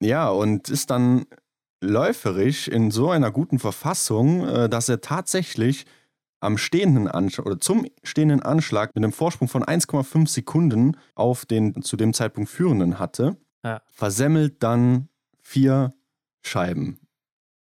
Ja, 0.00 0.30
und 0.30 0.70
ist 0.70 0.90
dann 0.90 1.26
läuferisch 1.82 2.68
in 2.68 2.90
so 2.90 3.10
einer 3.10 3.30
guten 3.30 3.58
Verfassung, 3.58 4.48
äh, 4.48 4.68
dass 4.70 4.88
er 4.88 5.02
tatsächlich 5.02 5.84
am 6.42 6.58
stehenden 6.58 7.08
Anschlag 7.08 7.46
oder 7.46 7.60
zum 7.60 7.86
stehenden 8.02 8.42
Anschlag 8.42 8.94
mit 8.94 9.04
einem 9.04 9.12
Vorsprung 9.12 9.48
von 9.48 9.62
1,5 9.64 10.28
Sekunden 10.28 10.96
auf 11.14 11.46
den 11.46 11.82
zu 11.82 11.96
dem 11.96 12.12
Zeitpunkt 12.14 12.50
führenden 12.50 12.98
hatte, 12.98 13.36
Ja. 13.64 13.80
versemmelt 13.92 14.62
dann 14.62 15.08
vier 15.40 15.92
Scheiben. 16.42 16.98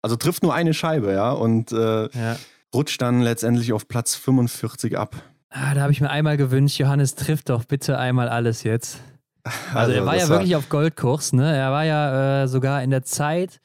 Also 0.01 0.15
trifft 0.15 0.43
nur 0.43 0.53
eine 0.53 0.73
Scheibe, 0.73 1.13
ja, 1.13 1.31
und 1.31 1.71
äh, 1.71 2.09
Ja. 2.09 2.37
rutscht 2.73 3.01
dann 3.01 3.21
letztendlich 3.21 3.73
auf 3.73 3.87
Platz 3.87 4.15
45 4.15 4.97
ab. 4.97 5.15
Ah, 5.49 5.73
da 5.73 5.81
habe 5.81 5.91
ich 5.93 6.01
mir 6.01 6.09
einmal 6.09 6.35
gewünscht, 6.37 6.77
Johannes 6.77 7.15
trifft 7.15 7.49
doch 7.49 7.63
bitte 7.63 7.97
einmal 7.97 8.27
alles 8.29 8.63
jetzt. 8.63 8.99
Also, 9.73 9.93
er 9.93 10.05
war 10.05 10.17
ja 10.17 10.27
wirklich 10.27 10.57
auf 10.57 10.67
Goldkurs, 10.67 11.31
ne? 11.31 11.55
Er 11.55 11.71
war 11.71 11.85
ja 11.85 12.43
äh, 12.43 12.47
sogar 12.49 12.83
in 12.83 12.89
der 12.89 13.03
Zeit 13.03 13.61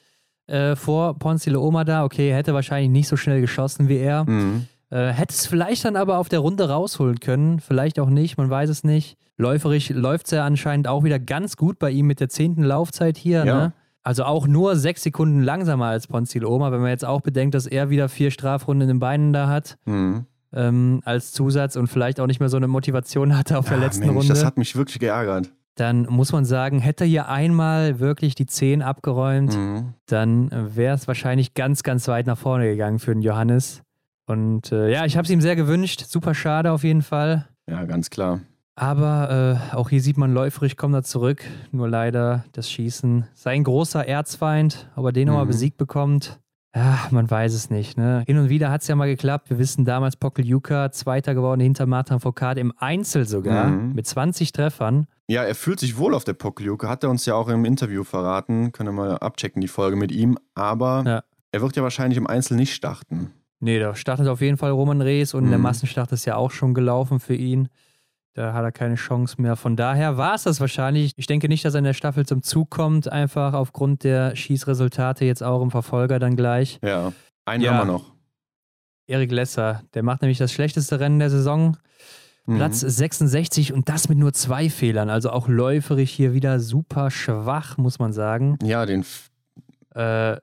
äh, 0.46 0.76
vor 0.76 1.18
Ponzi 1.18 1.50
Leoma 1.50 1.82
da. 1.82 2.04
Okay, 2.04 2.30
er 2.30 2.36
hätte 2.36 2.54
wahrscheinlich 2.54 2.90
nicht 2.90 3.08
so 3.08 3.16
schnell 3.16 3.40
geschossen 3.40 3.88
wie 3.88 3.96
er. 3.98 4.24
Mhm. 4.30 4.66
Äh, 4.92 5.08
hätte 5.12 5.32
es 5.34 5.46
vielleicht 5.46 5.84
dann 5.86 5.96
aber 5.96 6.18
auf 6.18 6.28
der 6.28 6.40
Runde 6.40 6.68
rausholen 6.68 7.18
können. 7.20 7.60
Vielleicht 7.60 7.98
auch 7.98 8.10
nicht, 8.10 8.36
man 8.36 8.50
weiß 8.50 8.68
es 8.68 8.84
nicht. 8.84 9.16
Läuferig 9.38 9.88
läuft 9.90 10.26
es 10.26 10.32
ja 10.32 10.44
anscheinend 10.44 10.86
auch 10.86 11.02
wieder 11.02 11.18
ganz 11.18 11.56
gut 11.56 11.78
bei 11.78 11.90
ihm 11.90 12.06
mit 12.06 12.20
der 12.20 12.28
zehnten 12.28 12.62
Laufzeit 12.62 13.16
hier. 13.16 13.44
Ja. 13.46 13.54
Ne? 13.54 13.72
Also 14.02 14.24
auch 14.24 14.46
nur 14.46 14.76
sechs 14.76 15.02
Sekunden 15.02 15.42
langsamer 15.42 15.86
als 15.86 16.06
Ponzi 16.08 16.38
Leoma, 16.40 16.70
wenn 16.72 16.80
man 16.80 16.90
jetzt 16.90 17.04
auch 17.04 17.22
bedenkt, 17.22 17.54
dass 17.54 17.66
er 17.66 17.88
wieder 17.88 18.08
vier 18.08 18.30
Strafrunden 18.30 18.82
in 18.82 18.96
den 18.96 19.00
Beinen 19.00 19.32
da 19.32 19.48
hat. 19.48 19.78
Mhm. 19.86 20.26
Ähm, 20.52 21.00
als 21.06 21.32
Zusatz 21.32 21.76
und 21.76 21.86
vielleicht 21.86 22.20
auch 22.20 22.26
nicht 22.26 22.38
mehr 22.40 22.50
so 22.50 22.58
eine 22.58 22.68
Motivation 22.68 23.38
hatte 23.38 23.56
auf 23.58 23.68
der 23.68 23.78
Ah, 23.78 23.80
letzten 23.80 24.04
Mensch, 24.04 24.16
Runde. 24.16 24.28
Das 24.28 24.44
hat 24.44 24.58
mich 24.58 24.76
wirklich 24.76 24.98
geärgert. 24.98 25.50
dann 25.76 26.02
muss 26.10 26.32
man 26.32 26.44
sagen, 26.44 26.78
hätte 26.80 27.04
er 27.04 27.08
hier 27.08 27.28
einmal 27.30 27.98
wirklich 28.00 28.34
die 28.34 28.44
10 28.44 28.82
abgeräumt, 28.82 29.56
Mhm. 29.56 29.94
dann 30.04 30.50
wäre 30.76 30.94
es 30.94 31.08
wahrscheinlich 31.08 31.54
ganz, 31.54 31.82
ganz 31.82 32.06
weit 32.08 32.26
nach 32.26 32.36
vorne 32.36 32.66
gegangen 32.66 32.98
für 32.98 33.14
den 33.14 33.22
Johannes. 33.22 33.80
Und 34.26 34.72
äh, 34.72 34.90
ja, 34.92 35.04
ich 35.04 35.16
habe 35.16 35.24
es 35.24 35.30
ihm 35.30 35.40
sehr 35.40 35.56
gewünscht. 35.56 36.04
Super 36.06 36.34
schade 36.34 36.72
auf 36.72 36.84
jeden 36.84 37.02
Fall. 37.02 37.48
Ja, 37.68 37.84
ganz 37.84 38.10
klar. 38.10 38.40
Aber 38.74 39.60
äh, 39.72 39.76
auch 39.76 39.90
hier 39.90 40.00
sieht 40.00 40.16
man, 40.16 40.32
läuferig 40.32 40.76
kommt 40.76 40.94
er 40.94 41.02
zurück. 41.02 41.44
Nur 41.72 41.88
leider 41.88 42.44
das 42.52 42.70
Schießen. 42.70 43.26
Sein 43.34 43.64
großer 43.64 44.06
Erzfeind, 44.06 44.88
ob 44.96 45.04
er 45.06 45.12
den 45.12 45.26
nochmal 45.28 45.44
Mhm. 45.44 45.48
besiegt 45.48 45.76
bekommt. 45.76 46.38
Ja, 46.74 47.00
man 47.10 47.30
weiß 47.30 47.52
es 47.52 47.68
nicht. 47.68 47.98
Ne? 47.98 48.22
Hin 48.26 48.38
und 48.38 48.48
wieder 48.48 48.70
hat 48.70 48.80
es 48.80 48.88
ja 48.88 48.94
mal 48.96 49.06
geklappt. 49.08 49.50
Wir 49.50 49.58
wissen 49.58 49.84
damals, 49.84 50.16
Pokeljuka, 50.16 50.90
Zweiter 50.90 51.34
geworden 51.34 51.60
hinter 51.60 51.84
Martin 51.84 52.18
Foucault 52.18 52.56
im 52.56 52.72
Einzel 52.78 53.26
sogar, 53.28 53.66
Mhm. 53.68 53.92
mit 53.92 54.06
20 54.06 54.52
Treffern. 54.52 55.06
Ja, 55.28 55.42
er 55.42 55.54
fühlt 55.54 55.78
sich 55.80 55.98
wohl 55.98 56.14
auf 56.14 56.24
der 56.24 56.32
Pokeljuke, 56.32 56.88
hat 56.88 57.04
er 57.04 57.10
uns 57.10 57.26
ja 57.26 57.34
auch 57.34 57.48
im 57.48 57.66
Interview 57.66 58.04
verraten. 58.04 58.72
Können 58.72 58.94
wir 58.96 59.04
mal 59.04 59.18
abchecken, 59.18 59.60
die 59.60 59.68
Folge 59.68 59.96
mit 59.96 60.12
ihm. 60.12 60.38
Aber 60.54 61.02
Ja. 61.06 61.22
er 61.52 61.60
wird 61.60 61.76
ja 61.76 61.82
wahrscheinlich 61.82 62.16
im 62.16 62.26
Einzel 62.26 62.56
nicht 62.56 62.72
starten. 62.72 63.32
Nee, 63.64 63.78
da 63.78 63.94
startet 63.94 64.26
auf 64.26 64.40
jeden 64.40 64.56
Fall 64.56 64.72
Roman 64.72 65.00
Rees 65.00 65.34
und 65.34 65.48
der 65.48 65.58
Mhm. 65.58 65.62
Massenstart 65.62 66.10
ist 66.12 66.24
ja 66.24 66.34
auch 66.36 66.50
schon 66.50 66.74
gelaufen 66.74 67.20
für 67.20 67.34
ihn. 67.36 67.68
Da 68.34 68.54
hat 68.54 68.64
er 68.64 68.72
keine 68.72 68.96
Chance 68.96 69.40
mehr. 69.40 69.56
Von 69.56 69.76
daher 69.76 70.16
war 70.16 70.34
es 70.34 70.42
das 70.44 70.58
wahrscheinlich. 70.60 71.12
Ich 71.16 71.26
denke 71.26 71.48
nicht, 71.48 71.64
dass 71.64 71.74
er 71.74 71.78
in 71.78 71.84
der 71.84 71.92
Staffel 71.94 72.26
zum 72.26 72.42
Zug 72.42 72.70
kommt, 72.70 73.06
einfach 73.12 73.52
aufgrund 73.54 74.04
der 74.04 74.34
Schießresultate 74.34 75.24
jetzt 75.24 75.42
auch 75.42 75.62
im 75.62 75.70
Verfolger 75.70 76.18
dann 76.18 76.34
gleich. 76.34 76.80
Ja, 76.82 77.12
einen 77.44 77.62
Ja. 77.62 77.72
haben 77.74 77.86
wir 77.86 77.92
noch. 77.92 78.12
Erik 79.06 79.30
Lesser, 79.30 79.82
der 79.94 80.02
macht 80.02 80.22
nämlich 80.22 80.38
das 80.38 80.50
schlechteste 80.52 80.98
Rennen 80.98 81.18
der 81.18 81.30
Saison. 81.30 81.76
Mhm. 82.46 82.56
Platz 82.56 82.80
66 82.80 83.72
und 83.72 83.88
das 83.88 84.08
mit 84.08 84.18
nur 84.18 84.32
zwei 84.32 84.70
Fehlern. 84.70 85.10
Also 85.10 85.30
auch 85.30 85.46
läuferig 85.46 86.10
hier 86.10 86.32
wieder 86.32 86.58
super 86.58 87.10
schwach, 87.12 87.76
muss 87.76 87.98
man 88.00 88.12
sagen. 88.12 88.58
Ja, 88.62 88.86
den. 88.86 89.04
Äh, 89.94 90.38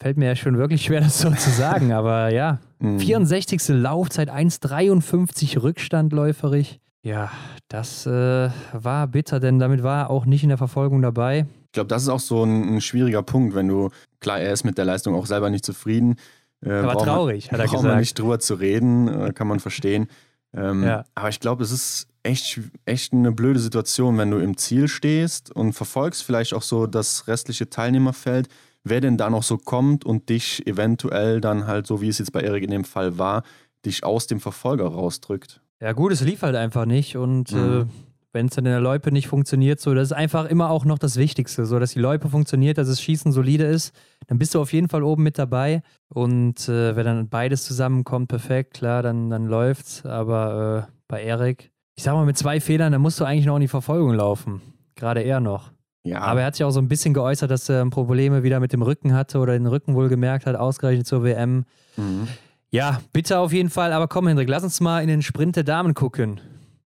fällt 0.00 0.16
mir 0.16 0.26
ja 0.26 0.36
schon 0.36 0.56
wirklich 0.58 0.82
schwer, 0.84 1.00
das 1.00 1.18
so 1.20 1.30
zu 1.30 1.50
sagen, 1.50 1.92
aber 1.92 2.30
ja. 2.30 2.58
Mhm. 2.78 3.00
64. 3.00 3.68
Laufzeit, 3.68 4.30
1,53 4.30 5.62
Rückstand 5.62 6.12
läuferig. 6.12 6.80
Ja, 7.02 7.30
das 7.68 8.06
äh, 8.06 8.50
war 8.72 9.06
bitter, 9.06 9.40
denn 9.40 9.58
damit 9.58 9.82
war 9.82 10.02
er 10.04 10.10
auch 10.10 10.26
nicht 10.26 10.42
in 10.42 10.48
der 10.48 10.58
Verfolgung 10.58 11.00
dabei. 11.02 11.46
Ich 11.66 11.72
glaube, 11.72 11.88
das 11.88 12.02
ist 12.02 12.08
auch 12.08 12.20
so 12.20 12.44
ein, 12.44 12.76
ein 12.76 12.80
schwieriger 12.80 13.22
Punkt, 13.22 13.54
wenn 13.54 13.68
du. 13.68 13.90
Klar, 14.20 14.40
er 14.40 14.52
ist 14.52 14.64
mit 14.64 14.78
der 14.78 14.84
Leistung 14.84 15.14
auch 15.14 15.26
selber 15.26 15.48
nicht 15.50 15.64
zufrieden. 15.64 16.16
Äh, 16.64 16.70
Er 16.70 16.82
war 16.86 16.94
braucht 16.94 17.06
man- 17.06 17.14
traurig, 17.14 17.52
hat 17.52 17.60
er 17.60 17.64
braucht 17.66 17.72
man 17.74 17.82
gesagt. 17.82 18.00
nicht 18.00 18.18
drüber 18.18 18.38
zu 18.40 18.54
reden, 18.54 19.08
äh, 19.08 19.32
kann 19.32 19.46
man 19.46 19.60
verstehen. 19.60 20.08
Ähm, 20.54 20.82
Ja. 20.84 21.04
Aber 21.14 21.28
ich 21.28 21.40
glaube, 21.40 21.62
es 21.62 21.70
ist 21.70 22.08
echt, 22.24 22.60
echt 22.84 23.12
eine 23.12 23.32
blöde 23.32 23.60
Situation, 23.60 24.18
wenn 24.18 24.30
du 24.30 24.38
im 24.38 24.56
Ziel 24.56 24.88
stehst 24.88 25.54
und 25.54 25.72
verfolgst 25.74 26.24
vielleicht 26.24 26.52
auch 26.52 26.62
so 26.62 26.86
das 26.86 27.28
restliche 27.28 27.70
Teilnehmerfeld, 27.70 28.48
wer 28.84 29.00
denn 29.00 29.16
da 29.16 29.30
noch 29.30 29.42
so 29.42 29.58
kommt 29.58 30.04
und 30.04 30.28
dich 30.28 30.66
eventuell 30.66 31.40
dann 31.40 31.66
halt, 31.66 31.86
so 31.86 32.00
wie 32.00 32.08
es 32.08 32.18
jetzt 32.18 32.32
bei 32.32 32.40
Erik 32.40 32.62
in 32.64 32.70
dem 32.70 32.84
Fall 32.84 33.18
war, 33.18 33.42
dich 33.84 34.04
aus 34.04 34.26
dem 34.26 34.40
Verfolger 34.40 34.86
rausdrückt. 34.86 35.60
Ja, 35.80 35.92
gut, 35.92 36.12
es 36.12 36.20
lief 36.22 36.42
halt 36.42 36.56
einfach 36.56 36.86
nicht 36.86 37.16
und 37.16 37.52
Mhm. 37.52 37.82
äh, 37.82 37.84
wenn 38.32 38.46
es 38.46 38.54
dann 38.54 38.66
in 38.66 38.72
der 38.72 38.80
Loipe 38.80 39.10
nicht 39.10 39.26
funktioniert, 39.28 39.80
so, 39.80 39.94
das 39.94 40.08
ist 40.08 40.12
einfach 40.16 40.44
immer 40.46 40.70
auch 40.70 40.84
noch 40.84 40.98
das 40.98 41.16
Wichtigste, 41.16 41.64
so 41.66 41.78
dass 41.78 41.92
die 41.92 41.98
Loipe 42.00 42.28
funktioniert, 42.28 42.76
dass 42.76 42.88
das 42.88 43.00
Schießen 43.00 43.32
solide 43.32 43.64
ist, 43.64 43.94
dann 44.26 44.38
bist 44.38 44.54
du 44.54 44.60
auf 44.60 44.72
jeden 44.72 44.88
Fall 44.88 45.02
oben 45.02 45.22
mit 45.22 45.38
dabei 45.38 45.82
und 46.08 46.68
äh, 46.68 46.94
wenn 46.96 47.04
dann 47.06 47.28
beides 47.28 47.64
zusammenkommt, 47.64 48.28
perfekt, 48.28 48.74
klar, 48.74 49.02
dann, 49.02 49.30
dann 49.30 49.46
läuft's, 49.46 50.04
aber 50.04 50.88
äh, 50.88 50.92
bei 51.08 51.22
Erik, 51.22 51.70
ich 51.96 52.02
sag 52.04 52.14
mal, 52.14 52.26
mit 52.26 52.36
zwei 52.36 52.60
Fehlern, 52.60 52.92
dann 52.92 53.00
musst 53.00 53.18
du 53.18 53.24
eigentlich 53.24 53.46
noch 53.46 53.56
in 53.56 53.62
die 53.62 53.68
Verfolgung 53.68 54.12
laufen, 54.14 54.60
gerade 54.94 55.22
er 55.22 55.40
noch. 55.40 55.72
Ja, 56.04 56.20
Aber 56.20 56.40
er 56.40 56.46
hat 56.46 56.56
sich 56.56 56.64
auch 56.64 56.70
so 56.70 56.80
ein 56.80 56.88
bisschen 56.88 57.12
geäußert, 57.12 57.50
dass 57.50 57.68
er 57.68 57.84
Probleme 57.90 58.42
wieder 58.42 58.60
mit 58.60 58.72
dem 58.72 58.82
Rücken 58.82 59.12
hatte 59.12 59.38
oder 59.38 59.52
den 59.52 59.66
Rücken 59.66 59.94
wohl 59.94 60.08
gemerkt 60.08 60.46
hat, 60.46 60.56
ausgerechnet 60.56 61.06
zur 61.06 61.22
WM. 61.24 61.64
mhm. 61.96 62.28
Ja, 62.70 63.00
bitte 63.14 63.38
auf 63.38 63.52
jeden 63.52 63.70
Fall. 63.70 63.94
Aber 63.94 64.08
komm, 64.08 64.26
Hendrik, 64.26 64.48
lass 64.48 64.62
uns 64.62 64.80
mal 64.80 65.00
in 65.00 65.08
den 65.08 65.22
Sprint 65.22 65.56
der 65.56 65.64
Damen 65.64 65.94
gucken. 65.94 66.38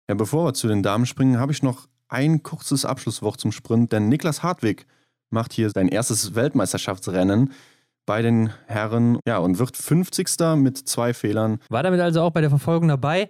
ja, 0.09 0.15
bevor 0.15 0.45
wir 0.45 0.53
zu 0.55 0.67
den 0.67 0.81
Damen 0.81 1.05
springen, 1.05 1.39
habe 1.39 1.51
ich 1.51 1.61
noch 1.61 1.87
ein 2.07 2.41
kurzes 2.41 2.85
Abschlusswort 2.85 3.39
zum 3.39 3.51
Sprint, 3.51 3.91
denn 3.91 4.09
Niklas 4.09 4.41
Hartwig 4.41 4.87
macht 5.29 5.53
hier 5.53 5.69
sein 5.69 5.87
erstes 5.87 6.33
Weltmeisterschaftsrennen 6.33 7.53
bei 8.07 8.23
den 8.23 8.49
Herren 8.65 9.19
ja, 9.27 9.37
und 9.37 9.59
wird 9.59 9.77
50. 9.77 10.27
mit 10.55 10.77
zwei 10.79 11.13
Fehlern. 11.13 11.59
War 11.69 11.83
damit 11.83 11.99
also 11.99 12.21
auch 12.21 12.31
bei 12.31 12.41
der 12.41 12.49
Verfolgung 12.49 12.87
dabei. 12.87 13.29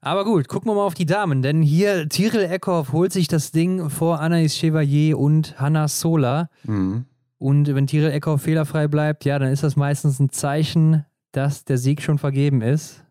Aber 0.00 0.24
gut, 0.24 0.48
gucken 0.48 0.70
wir 0.70 0.74
mal 0.76 0.84
auf 0.84 0.94
die 0.94 1.06
Damen, 1.06 1.42
denn 1.42 1.60
hier 1.62 2.08
Tiril 2.08 2.42
Eckhoff 2.44 2.92
holt 2.92 3.12
sich 3.12 3.26
das 3.28 3.50
Ding 3.50 3.90
vor 3.90 4.20
Anaïs 4.20 4.54
Chevalier 4.56 5.18
und 5.18 5.58
Hanna 5.60 5.88
Sola. 5.88 6.48
Mhm. 6.64 7.04
Und 7.38 7.74
wenn 7.74 7.86
Tiril 7.86 8.10
Eckhoff 8.10 8.42
fehlerfrei 8.42 8.88
bleibt, 8.88 9.24
ja, 9.24 9.38
dann 9.38 9.52
ist 9.52 9.62
das 9.62 9.76
meistens 9.76 10.18
ein 10.20 10.30
Zeichen, 10.30 11.04
dass 11.32 11.64
der 11.64 11.78
Sieg 11.78 12.02
schon 12.02 12.18
vergeben 12.18 12.62
ist. 12.62 13.04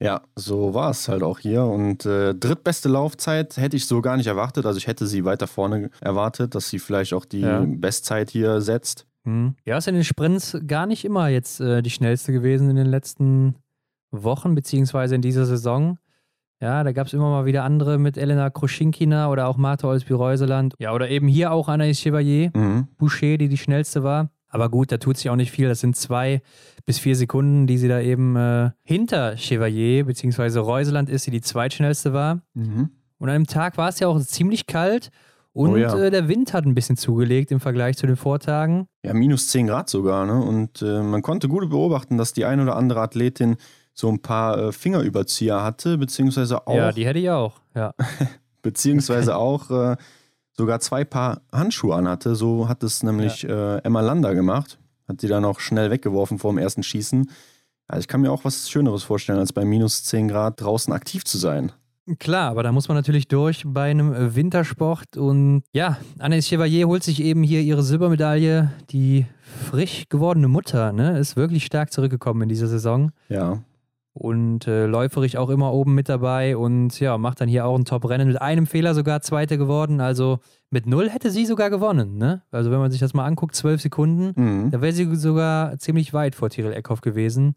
Ja, 0.00 0.22
so 0.36 0.74
war 0.74 0.90
es 0.90 1.08
halt 1.08 1.22
auch 1.22 1.38
hier. 1.38 1.64
Und 1.64 2.04
äh, 2.04 2.34
drittbeste 2.34 2.88
Laufzeit 2.88 3.56
hätte 3.56 3.76
ich 3.76 3.86
so 3.86 4.02
gar 4.02 4.16
nicht 4.16 4.26
erwartet. 4.26 4.66
Also 4.66 4.76
ich 4.76 4.86
hätte 4.86 5.06
sie 5.06 5.24
weiter 5.24 5.46
vorne 5.46 5.90
erwartet, 6.00 6.54
dass 6.54 6.68
sie 6.68 6.78
vielleicht 6.78 7.14
auch 7.14 7.24
die 7.24 7.40
Ja. 7.40 7.64
Bestzeit 7.66 8.28
hier 8.30 8.60
setzt. 8.60 9.06
Hm. 9.24 9.54
Ja, 9.64 9.78
ist 9.78 9.88
in 9.88 9.94
den 9.94 10.04
Sprints 10.04 10.58
gar 10.66 10.86
nicht 10.86 11.04
immer 11.06 11.28
jetzt 11.28 11.60
äh, 11.60 11.80
die 11.80 11.90
schnellste 11.90 12.32
gewesen 12.32 12.68
in 12.68 12.76
den 12.76 12.86
letzten 12.88 13.54
Wochen, 14.10 14.54
beziehungsweise 14.54 15.14
in 15.14 15.22
dieser 15.22 15.46
Saison. 15.46 15.96
Ja, 16.64 16.82
da 16.82 16.92
gab 16.92 17.08
es 17.08 17.12
immer 17.12 17.28
mal 17.28 17.44
wieder 17.44 17.62
andere 17.62 17.98
mit 17.98 18.16
Elena 18.16 18.48
Kruschinkina 18.48 19.28
oder 19.30 19.48
auch 19.48 19.58
Marta 19.58 19.86
Olsby-Reuseland. 19.86 20.72
Ja, 20.78 20.94
oder 20.94 21.10
eben 21.10 21.28
hier 21.28 21.52
auch 21.52 21.68
Anaïs 21.68 22.00
Chevalier, 22.00 22.50
Mhm. 22.54 22.88
Boucher, 22.96 23.36
die 23.36 23.48
die 23.48 23.58
schnellste 23.58 24.02
war. 24.02 24.30
Aber 24.48 24.70
gut, 24.70 24.90
da 24.90 24.96
tut 24.96 25.18
sich 25.18 25.28
auch 25.28 25.36
nicht 25.36 25.50
viel. 25.50 25.68
Das 25.68 25.80
sind 25.80 25.94
zwei 25.94 26.40
bis 26.86 26.98
vier 26.98 27.16
Sekunden, 27.16 27.66
die 27.66 27.76
sie 27.76 27.88
da 27.88 28.00
eben 28.00 28.34
äh, 28.36 28.70
hinter 28.82 29.36
Chevalier, 29.36 30.06
beziehungsweise 30.06 30.60
Reuseland 30.60 31.10
ist, 31.10 31.26
die 31.26 31.32
die 31.32 31.42
zweitschnellste 31.42 32.14
war. 32.14 32.40
Mhm. 32.54 32.88
Und 33.18 33.28
an 33.28 33.34
dem 33.34 33.46
Tag 33.46 33.76
war 33.76 33.90
es 33.90 33.98
ja 34.00 34.08
auch 34.08 34.18
ziemlich 34.20 34.66
kalt. 34.66 35.10
Und 35.52 35.70
Oh 35.72 35.76
ja. 35.76 35.94
äh, 35.98 36.10
der 36.10 36.28
Wind 36.28 36.52
hat 36.54 36.64
ein 36.64 36.74
bisschen 36.74 36.96
zugelegt 36.96 37.52
im 37.52 37.60
Vergleich 37.60 37.96
zu 37.98 38.06
den 38.06 38.16
Vortagen. 38.16 38.86
Ja, 39.04 39.12
minus 39.12 39.48
10 39.48 39.66
Grad 39.66 39.88
sogar. 39.90 40.24
Ne? 40.24 40.40
Und 40.40 40.80
äh, 40.82 41.02
man 41.02 41.20
konnte 41.22 41.46
gut 41.48 41.68
beobachten, 41.68 42.16
dass 42.16 42.32
die 42.32 42.44
ein 42.44 42.58
oder 42.60 42.74
andere 42.74 43.00
Athletin 43.02 43.56
so 43.94 44.08
ein 44.08 44.20
paar 44.20 44.58
äh, 44.58 44.72
Fingerüberzieher 44.72 45.62
hatte, 45.62 45.96
beziehungsweise 45.96 46.66
auch, 46.66 46.76
Ja, 46.76 46.92
die 46.92 47.06
hätte 47.06 47.20
ich 47.20 47.30
auch. 47.30 47.60
Ja. 47.74 47.94
beziehungsweise 48.62 49.36
auch 49.36 49.70
äh, 49.70 49.96
sogar 50.52 50.80
zwei 50.80 51.04
Paar 51.04 51.42
Handschuhe 51.52 51.94
anhatte. 51.94 52.34
So 52.34 52.68
hat 52.68 52.82
es 52.82 53.02
nämlich 53.02 53.44
äh, 53.44 53.78
Emma 53.78 54.00
Lander 54.00 54.34
gemacht. 54.34 54.78
Hat 55.08 55.20
sie 55.20 55.28
dann 55.28 55.44
auch 55.44 55.60
schnell 55.60 55.90
weggeworfen 55.90 56.38
vor 56.38 56.52
dem 56.52 56.58
ersten 56.58 56.82
Schießen. 56.82 57.30
Also 57.86 58.00
ich 58.00 58.08
kann 58.08 58.20
mir 58.20 58.32
auch 58.32 58.44
was 58.44 58.68
Schöneres 58.70 59.04
vorstellen, 59.04 59.38
als 59.38 59.52
bei 59.52 59.64
minus 59.64 60.04
10 60.04 60.28
Grad 60.28 60.60
draußen 60.60 60.92
aktiv 60.92 61.24
zu 61.24 61.38
sein. 61.38 61.72
Klar, 62.18 62.50
aber 62.50 62.62
da 62.62 62.72
muss 62.72 62.88
man 62.88 62.96
natürlich 62.96 63.28
durch 63.28 63.62
bei 63.66 63.90
einem 63.90 64.12
äh, 64.12 64.34
Wintersport. 64.34 65.16
Und 65.16 65.62
ja, 65.72 65.98
Anne 66.18 66.42
Chevalier 66.42 66.86
holt 66.86 67.02
sich 67.02 67.22
eben 67.22 67.42
hier 67.42 67.60
ihre 67.60 67.82
Silbermedaille. 67.82 68.72
Die 68.90 69.26
frisch 69.70 70.04
gewordene 70.08 70.48
Mutter 70.48 70.92
ne, 70.92 71.18
ist 71.18 71.36
wirklich 71.36 71.64
stark 71.64 71.92
zurückgekommen 71.92 72.42
in 72.42 72.48
dieser 72.48 72.66
Saison. 72.66 73.10
Ja, 73.28 73.62
Und 74.16 74.68
äh, 74.68 74.86
läuferig 74.86 75.38
auch 75.38 75.50
immer 75.50 75.72
oben 75.72 75.94
mit 75.94 76.08
dabei 76.08 76.56
und 76.56 77.00
ja, 77.00 77.18
macht 77.18 77.40
dann 77.40 77.48
hier 77.48 77.66
auch 77.66 77.76
ein 77.76 77.84
Top-Rennen. 77.84 78.28
Mit 78.28 78.40
einem 78.40 78.68
Fehler 78.68 78.94
sogar 78.94 79.22
Zweite 79.22 79.58
geworden. 79.58 80.00
Also 80.00 80.38
mit 80.70 80.86
null 80.86 81.10
hätte 81.10 81.32
sie 81.32 81.46
sogar 81.46 81.68
gewonnen. 81.68 82.16
Ne? 82.16 82.42
Also 82.52 82.70
wenn 82.70 82.78
man 82.78 82.92
sich 82.92 83.00
das 83.00 83.12
mal 83.12 83.26
anguckt, 83.26 83.56
zwölf 83.56 83.80
Sekunden, 83.80 84.32
mhm. 84.40 84.70
da 84.70 84.80
wäre 84.80 84.92
sie 84.92 85.12
sogar 85.16 85.76
ziemlich 85.80 86.14
weit 86.14 86.36
vor 86.36 86.48
Tyrell 86.48 86.74
Eckhoff 86.74 87.00
gewesen, 87.00 87.56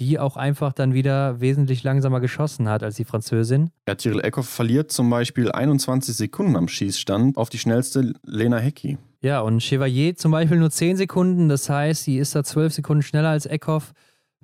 die 0.00 0.18
auch 0.18 0.36
einfach 0.36 0.72
dann 0.72 0.92
wieder 0.92 1.40
wesentlich 1.40 1.84
langsamer 1.84 2.18
geschossen 2.18 2.68
hat 2.68 2.82
als 2.82 2.96
die 2.96 3.04
Französin. 3.04 3.70
ja 3.86 3.94
Tyrell 3.94 4.24
Eckhoff 4.24 4.48
verliert 4.48 4.90
zum 4.90 5.08
Beispiel 5.08 5.52
21 5.52 6.16
Sekunden 6.16 6.56
am 6.56 6.66
Schießstand 6.66 7.36
auf 7.36 7.48
die 7.48 7.58
schnellste 7.58 8.12
Lena 8.24 8.58
Hecki. 8.58 8.98
Ja, 9.20 9.40
und 9.40 9.62
Chevalier 9.62 10.16
zum 10.16 10.32
Beispiel 10.32 10.58
nur 10.58 10.70
10 10.70 10.96
Sekunden. 10.96 11.48
Das 11.48 11.70
heißt, 11.70 12.02
sie 12.02 12.18
ist 12.18 12.34
da 12.34 12.42
12 12.42 12.74
Sekunden 12.74 13.02
schneller 13.02 13.28
als 13.28 13.46
Eckhoff. 13.46 13.92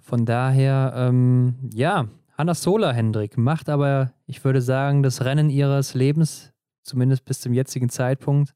Von 0.08 0.24
daher, 0.24 0.94
ähm, 0.96 1.56
ja, 1.74 2.06
Hanna 2.38 2.54
Sola, 2.54 2.92
Hendrik, 2.92 3.36
macht 3.36 3.68
aber, 3.68 4.14
ich 4.24 4.42
würde 4.42 4.62
sagen, 4.62 5.02
das 5.02 5.22
Rennen 5.22 5.50
ihres 5.50 5.92
Lebens, 5.92 6.50
zumindest 6.82 7.26
bis 7.26 7.42
zum 7.42 7.52
jetzigen 7.52 7.90
Zeitpunkt. 7.90 8.54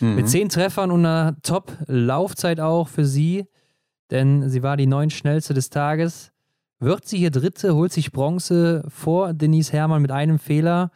Mhm. 0.00 0.16
Mit 0.16 0.28
10 0.28 0.48
Treffern 0.48 0.90
und 0.90 1.06
einer 1.06 1.36
Top-Laufzeit 1.44 2.58
auch 2.58 2.88
für 2.88 3.04
sie, 3.04 3.46
denn 4.10 4.48
sie 4.48 4.64
war 4.64 4.76
die 4.76 4.88
neun 4.88 5.10
schnellste 5.10 5.54
des 5.54 5.70
Tages. 5.70 6.32
Wird 6.80 7.06
sie 7.06 7.18
hier 7.18 7.30
Dritte, 7.30 7.76
holt 7.76 7.92
sich 7.92 8.10
Bronze 8.10 8.82
vor 8.88 9.34
Denise 9.34 9.72
Herrmann 9.72 10.02
mit 10.02 10.10
einem 10.10 10.40
Fehler. 10.40 10.90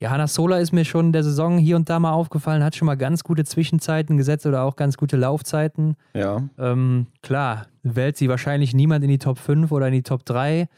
Ja, 0.00 0.10
Hanna 0.10 0.26
Sola 0.26 0.58
ist 0.58 0.72
mir 0.72 0.84
schon 0.84 1.06
in 1.06 1.12
der 1.12 1.22
Saison 1.24 1.56
hier 1.56 1.76
und 1.76 1.88
da 1.88 1.98
mal 1.98 2.12
aufgefallen, 2.12 2.62
hat 2.64 2.76
schon 2.76 2.86
mal 2.86 2.96
ganz 2.96 3.24
gute 3.24 3.44
Zwischenzeiten 3.44 4.16
gesetzt 4.18 4.44
oder 4.44 4.62
auch 4.64 4.76
ganz 4.76 4.96
gute 4.96 5.16
Laufzeiten. 5.16 5.96
Ja, 6.14 6.42
Ähm, 6.58 7.06
klar, 7.22 7.66
wählt 7.82 8.16
sie 8.16 8.28
wahrscheinlich 8.28 8.74
niemand 8.74 9.04
in 9.04 9.10
die 9.10 9.18
Top 9.18 9.38
5 9.38 9.70
oder 9.72 9.86
in 9.86 9.92
die 9.94 10.02
Top 10.02 10.24
3. 10.24 10.68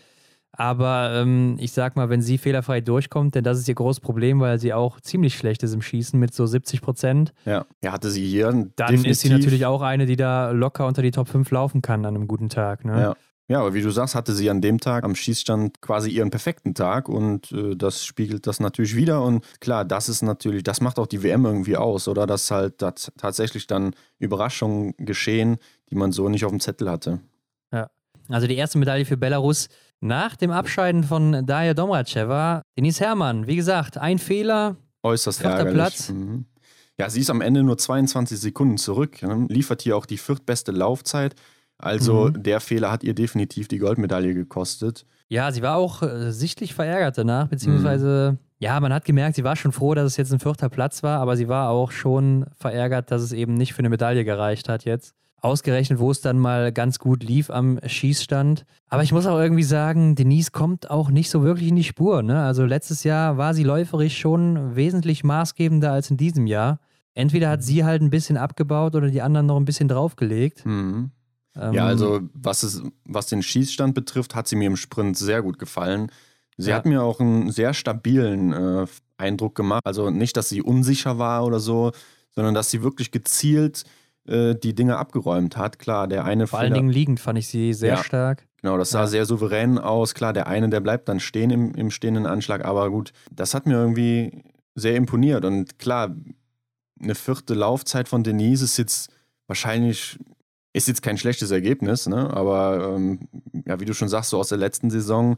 Aber 0.59 1.13
ähm, 1.15 1.57
ich 1.59 1.73
sag 1.73 1.97
mal, 1.97 2.09
wenn 2.09 2.23
sie 2.23 2.39
fehlerfrei 2.39 2.81
durchkommt, 2.81 3.35
denn 3.35 3.45
das 3.45 3.59
ist 3.59 3.69
ihr 3.69 3.75
großes 3.75 4.01
Problem, 4.01 4.41
weil 4.41 4.59
sie 4.59 4.73
auch 4.73 5.01
ziemlich 5.01 5.35
schlecht 5.37 5.63
ist 5.63 5.75
im 5.75 5.83
Schießen 5.83 6.19
mit 6.19 6.33
so 6.33 6.47
70 6.47 6.81
Prozent. 6.81 7.35
ja. 7.45 7.67
Ja, 7.83 7.93
hatte 7.93 8.09
sie 8.11 8.25
hier 8.27 8.47
Dann 8.51 8.71
definitiv. 8.77 9.11
ist 9.11 9.21
sie 9.21 9.29
natürlich 9.29 9.67
auch 9.67 9.83
eine, 9.83 10.07
die 10.07 10.17
da 10.17 10.53
locker 10.53 10.87
unter 10.87 11.03
die 11.03 11.11
Top 11.11 11.29
5 11.29 11.51
laufen 11.51 11.83
kann 11.83 12.07
an 12.07 12.15
einem 12.17 12.27
guten 12.27 12.49
Tag. 12.49 12.85
Ne? 12.87 13.01
Ja. 13.01 13.17
Ja, 13.49 13.61
aber 13.61 13.75
wie 13.75 13.83
du 13.83 13.91
sagst, 13.91 14.17
hatte 14.17 14.35
sie 14.35 14.51
an 14.51 14.61
dem 14.61 14.81
Tag 14.81 15.05
am 15.05 15.15
Schießstand 15.15 15.81
quasi 15.81 16.11
ihren 16.11 16.31
perfekten 16.31 16.75
Tag 16.75 17.09
und 17.09 17.53
äh, 17.53 17.77
das 17.77 18.05
spiegelt 18.05 18.47
das 18.49 18.59
natürlich 18.59 18.97
wieder. 18.97 19.23
Und 19.23 19.45
klar, 19.61 19.85
das 19.85 20.09
ist 20.09 20.23
natürlich, 20.23 20.65
das 20.65 20.81
macht 20.81 20.99
auch 20.99 21.07
die 21.07 21.23
WM 21.23 21.45
irgendwie 21.45 21.77
aus, 21.77 22.09
oder? 22.09 22.27
Dass 22.27 22.51
halt 22.51 22.79
tats- 22.83 23.13
tatsächlich 23.17 23.69
dann 23.69 23.95
Überraschungen 24.19 24.95
geschehen, 24.99 25.59
die 25.91 25.95
man 25.95 26.11
so 26.11 26.29
nicht 26.29 26.45
auf 26.45 26.51
dem 26.51 26.61
Zettel 26.61 26.91
hatte. 26.91 27.21
Also 28.29 28.49
die 28.49 28.57
erste 28.57 28.77
Medaille 28.79 29.05
für 29.05 29.17
Belarus 29.17 29.69
nach 30.01 30.35
dem 30.35 30.51
Abscheiden 30.51 31.05
von 31.05 31.47
Daya 31.47 31.75
Domracheva. 31.75 32.63
Denise 32.77 32.99
Herrmann, 32.99 33.47
wie 33.47 33.55
gesagt, 33.55 33.99
ein 33.99 34.19
Fehler. 34.19 34.75
Äußerst 35.05 35.43
ärgerlich. 35.45 35.75
Platz. 35.75 36.09
Mhm. 36.09 36.47
Ja, 36.99 37.09
sie 37.09 37.21
ist 37.21 37.31
am 37.31 37.41
Ende 37.41 37.63
nur 37.63 37.79
22 37.79 38.41
Sekunden 38.41 38.79
zurück, 38.79 39.23
ne? 39.23 39.47
liefert 39.49 39.83
hier 39.83 39.97
auch 39.97 40.07
die 40.07 40.19
viertbeste 40.19 40.73
Laufzeit. 40.73 41.37
Also 41.79 42.29
Mhm. 42.29 42.43
der 42.43 42.61
Fehler 42.61 42.91
hat 42.91 43.05
ihr 43.05 43.15
definitiv 43.15 43.69
die 43.69 43.79
Goldmedaille 43.79 44.33
gekostet. 44.35 45.05
Ja, 45.29 45.51
sie 45.53 45.63
war 45.63 45.77
auch 45.77 46.03
äh, 46.03 46.31
sichtlich 46.33 46.73
verärgert 46.75 47.19
danach, 47.19 47.49
beziehungsweise, 47.49 48.39
ja, 48.59 48.79
man 48.81 48.93
hat 48.93 49.05
gemerkt, 49.05 49.37
sie 49.37 49.45
war 49.45 49.57
schon 49.57 49.73
froh, 49.73 49.95
dass 49.95 50.07
es 50.07 50.17
jetzt 50.17 50.33
ein 50.33 50.41
vierter 50.41 50.69
Platz 50.69 51.03
war, 51.03 51.21
aber 51.21 51.37
sie 51.37 51.49
war 51.49 51.69
auch 51.71 51.91
schon 51.91 52.47
verärgert, 52.57 53.11
dass 53.11 53.23
es 53.23 53.33
eben 53.33 53.55
nicht 53.55 53.73
für 53.75 53.81
eine 53.81 53.89
Medaille 53.91 54.25
gereicht 54.25 54.69
hat 54.69 54.85
jetzt. 54.85 55.15
Ausgerechnet, 55.43 55.99
wo 55.99 56.11
es 56.11 56.23
dann 56.23 56.39
mal 56.39 56.73
ganz 56.73 56.99
gut 56.99 57.23
lief 57.23 57.51
am 57.51 57.79
Schießstand. 57.85 58.65
Aber 58.89 59.03
ich 59.03 59.13
muss 59.13 59.27
auch 59.27 59.39
irgendwie 59.39 59.63
sagen, 59.63 60.15
Denise 60.15 60.51
kommt 60.51 60.91
auch 60.91 61.11
nicht 61.11 61.29
so 61.31 61.43
wirklich 61.43 61.69
in 61.69 61.77
die 61.77 61.85
Spur. 61.85 62.23
Ne? 62.23 62.43
Also 62.43 62.65
letztes 62.65 63.05
Jahr 63.05 63.37
war 63.37 63.53
sie 63.53 63.63
läuferisch 63.63 64.17
schon 64.19 64.75
wesentlich 64.77 65.25
maßgebender 65.25 65.93
als 65.93 66.11
in 66.11 66.17
diesem 66.17 66.47
Jahr. 66.47 66.81
Entweder 67.15 67.51
hat 67.51 67.63
sie 67.63 67.85
halt 67.85 68.01
ein 68.03 68.11
bisschen 68.11 68.37
abgebaut 68.39 68.95
oder 68.95 69.09
die 69.09 69.23
anderen 69.23 69.47
noch 69.47 69.57
ein 69.59 69.65
bisschen 69.67 69.89
draufgelegt. 69.89 70.65
Mhm. 70.65 71.11
Ähm, 71.59 71.73
Ja, 71.75 71.87
also 71.87 72.21
was, 72.35 72.63
es, 72.63 72.83
was 73.05 73.27
den 73.27 73.43
Schießstand 73.43 73.95
betrifft, 73.95 74.35
hat 74.35 74.49
sie 74.49 74.57
mir 74.57 74.67
im 74.67 74.77
Sprint 74.77 75.17
sehr 75.17 75.43
gut 75.43 75.59
gefallen. 75.59 76.11
Sie 76.57 76.71
Ja. 76.71 76.77
hat 76.77 76.87
mir 76.87 77.03
auch 77.03 77.21
einen 77.21 77.51
sehr 77.51 77.75
stabilen 77.75 78.53
äh, 78.53 78.87
Eindruck 79.19 79.55
gemacht. 79.55 79.83
Also 79.85 80.11
nicht, 80.11 80.37
dass 80.37 80.49
sie 80.49 80.63
unsicher 80.63 81.19
war 81.19 81.45
oder 81.45 81.59
so, 81.61 81.93
sondern 82.35 82.55
dass 82.55 82.71
sie 82.71 82.83
wirklich 82.83 83.11
gezielt 83.11 83.85
äh, 84.27 84.55
die 84.55 84.75
Dinge 84.75 84.97
abgeräumt 84.99 85.57
hat. 85.57 85.79
Klar, 85.79 86.09
der 86.09 86.25
eine 86.25 86.47
Vor 86.47 86.59
allen 86.59 86.69
Fehler- 86.69 86.77
Dingen 86.81 86.91
liegend 86.91 87.21
fand 87.21 87.39
ich 87.39 87.47
sie 87.49 87.73
sehr 87.73 87.95
Ja. 87.97 88.05
stark. 88.05 88.47
Genau, 88.63 88.77
das 88.79 88.91
sah 88.91 89.01
Ja. 89.03 89.07
sehr 89.07 89.27
souverän 89.27 89.79
aus. 89.79 90.15
Klar, 90.15 90.33
der 90.33 90.47
eine, 90.49 90.69
der 90.69 90.81
bleibt 90.81 91.09
dann 91.09 91.21
stehen 91.21 91.51
im, 91.51 91.75
im 91.75 91.91
stehenden 91.91 92.27
Anschlag, 92.27 92.65
aber 92.65 92.91
gut, 92.91 93.13
das 93.31 93.55
hat 93.55 93.67
mir 93.67 93.75
irgendwie 93.75 94.43
sehr 94.75 94.97
imponiert. 94.97 95.45
Und 95.45 95.79
klar, 95.79 96.15
eine 97.01 97.15
vierte 97.15 97.55
Laufzeit 97.55 98.09
von 98.09 98.25
Denise 98.25 98.63
ist 98.65 98.77
jetzt 98.79 99.11
wahrscheinlich, 99.47 100.19
ist 100.77 100.89
jetzt 100.89 101.03
kein 101.03 101.17
schlechtes 101.19 101.51
Ergebnis, 101.51 102.07
ne? 102.07 102.31
aber 102.33 102.95
ähm, 102.97 103.21
ja, 103.67 103.81
wie 103.81 103.85
du 103.85 103.95
schon 103.95 104.09
sagst, 104.09 104.31
so 104.31 104.39
aus 104.39 104.49
der 104.51 104.59
letzten 104.59 104.91
Saison 104.91 105.37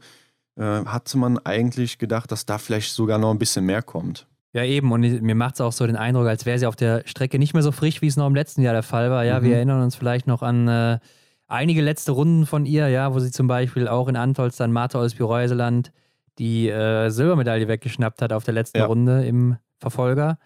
äh, 0.57 0.63
hatte 0.63 1.17
man 1.17 1.37
eigentlich 1.39 1.97
gedacht, 1.97 2.31
dass 2.31 2.45
da 2.45 2.57
vielleicht 2.57 2.91
sogar 2.91 3.17
noch 3.17 3.31
ein 3.31 3.39
bisschen 3.39 3.65
mehr 3.65 3.81
kommt. 3.81 4.27
Ja, 4.51 4.63
eben. 4.63 4.91
Und 4.91 5.01
mir 5.21 5.35
macht 5.35 5.55
es 5.55 5.61
auch 5.61 5.71
so 5.71 5.85
den 5.85 5.95
Eindruck, 5.95 6.27
als 6.27 6.45
wäre 6.45 6.57
sie 6.59 6.65
auf 6.65 6.75
der 6.75 7.03
Strecke 7.05 7.37
nicht 7.39 7.53
mehr 7.53 7.61
so 7.63 7.71
frisch, 7.71 8.01
wie 8.01 8.07
es 8.07 8.17
noch 8.17 8.25
im 8.27 8.33
letzten 8.35 8.63
Jahr 8.63 8.73
der 8.73 8.83
Fall 8.83 9.11
war. 9.11 9.23
Ja, 9.23 9.39
Mhm. 9.39 9.45
wir 9.45 9.55
erinnern 9.57 9.83
uns 9.83 9.95
vielleicht 9.95 10.25
noch 10.27 10.41
an 10.41 10.67
äh, 10.67 10.99
einige 11.47 11.81
letzte 11.81 12.11
Runden 12.13 12.45
von 12.45 12.65
ihr, 12.65 12.87
ja, 12.89 13.13
wo 13.13 13.19
sie 13.19 13.31
zum 13.31 13.47
Beispiel 13.47 13.87
auch 13.87 14.07
in 14.07 14.15
Antolz 14.15 14.57
dann 14.57 14.71
Martha 14.71 14.99
Olsby-Reuseland 14.99 15.91
die 16.39 16.67
äh, 16.69 17.09
Silbermedaille 17.09 17.67
weggeschnappt 17.67 18.21
hat 18.21 18.33
auf 18.33 18.43
der 18.43 18.53
letzten 18.55 18.79
Ja. 18.79 18.85
Runde 18.87 19.25
im 19.25 19.57
Verfolger. 19.77 20.37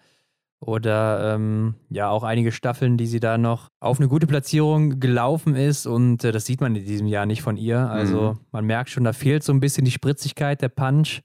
Oder 0.64 1.34
ähm, 1.34 1.74
ja, 1.90 2.08
auch 2.08 2.22
einige 2.22 2.50
Staffeln, 2.50 2.96
die 2.96 3.06
sie 3.06 3.20
da 3.20 3.36
noch 3.36 3.68
auf 3.80 3.98
eine 4.00 4.08
gute 4.08 4.26
Platzierung 4.26 4.98
gelaufen 4.98 5.54
ist. 5.56 5.86
Und 5.86 6.24
äh, 6.24 6.32
das 6.32 6.46
sieht 6.46 6.60
man 6.60 6.74
in 6.74 6.84
diesem 6.86 7.06
Jahr 7.06 7.26
nicht 7.26 7.42
von 7.42 7.56
ihr. 7.56 7.78
Also 7.90 8.32
Mhm. 8.32 8.40
man 8.50 8.64
merkt 8.64 8.88
schon, 8.90 9.04
da 9.04 9.12
fehlt 9.12 9.42
so 9.42 9.52
ein 9.52 9.60
bisschen 9.60 9.84
die 9.84 9.90
Spritzigkeit, 9.90 10.62
der 10.62 10.70
Punch. 10.70 11.20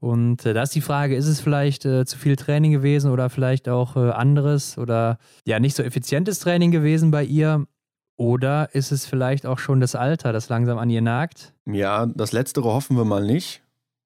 Und 0.00 0.44
äh, 0.44 0.52
da 0.54 0.62
ist 0.62 0.74
die 0.74 0.80
Frage, 0.80 1.14
ist 1.14 1.28
es 1.28 1.40
vielleicht 1.40 1.84
äh, 1.86 2.04
zu 2.04 2.18
viel 2.18 2.36
Training 2.36 2.72
gewesen 2.72 3.10
oder 3.10 3.30
vielleicht 3.30 3.68
auch 3.68 3.96
äh, 3.96 4.10
anderes 4.10 4.76
oder 4.76 5.18
ja, 5.46 5.60
nicht 5.60 5.76
so 5.76 5.82
effizientes 5.82 6.40
Training 6.40 6.70
gewesen 6.72 7.10
bei 7.10 7.24
ihr? 7.24 7.66
Oder 8.16 8.74
ist 8.74 8.92
es 8.92 9.06
vielleicht 9.06 9.46
auch 9.46 9.58
schon 9.58 9.80
das 9.80 9.94
Alter, 9.94 10.32
das 10.32 10.48
langsam 10.48 10.78
an 10.78 10.90
ihr 10.90 11.00
nagt? 11.00 11.54
Ja, 11.66 12.06
das 12.06 12.32
Letztere 12.32 12.66
hoffen 12.72 12.96
wir 12.96 13.04
mal 13.04 13.24
nicht. 13.24 13.62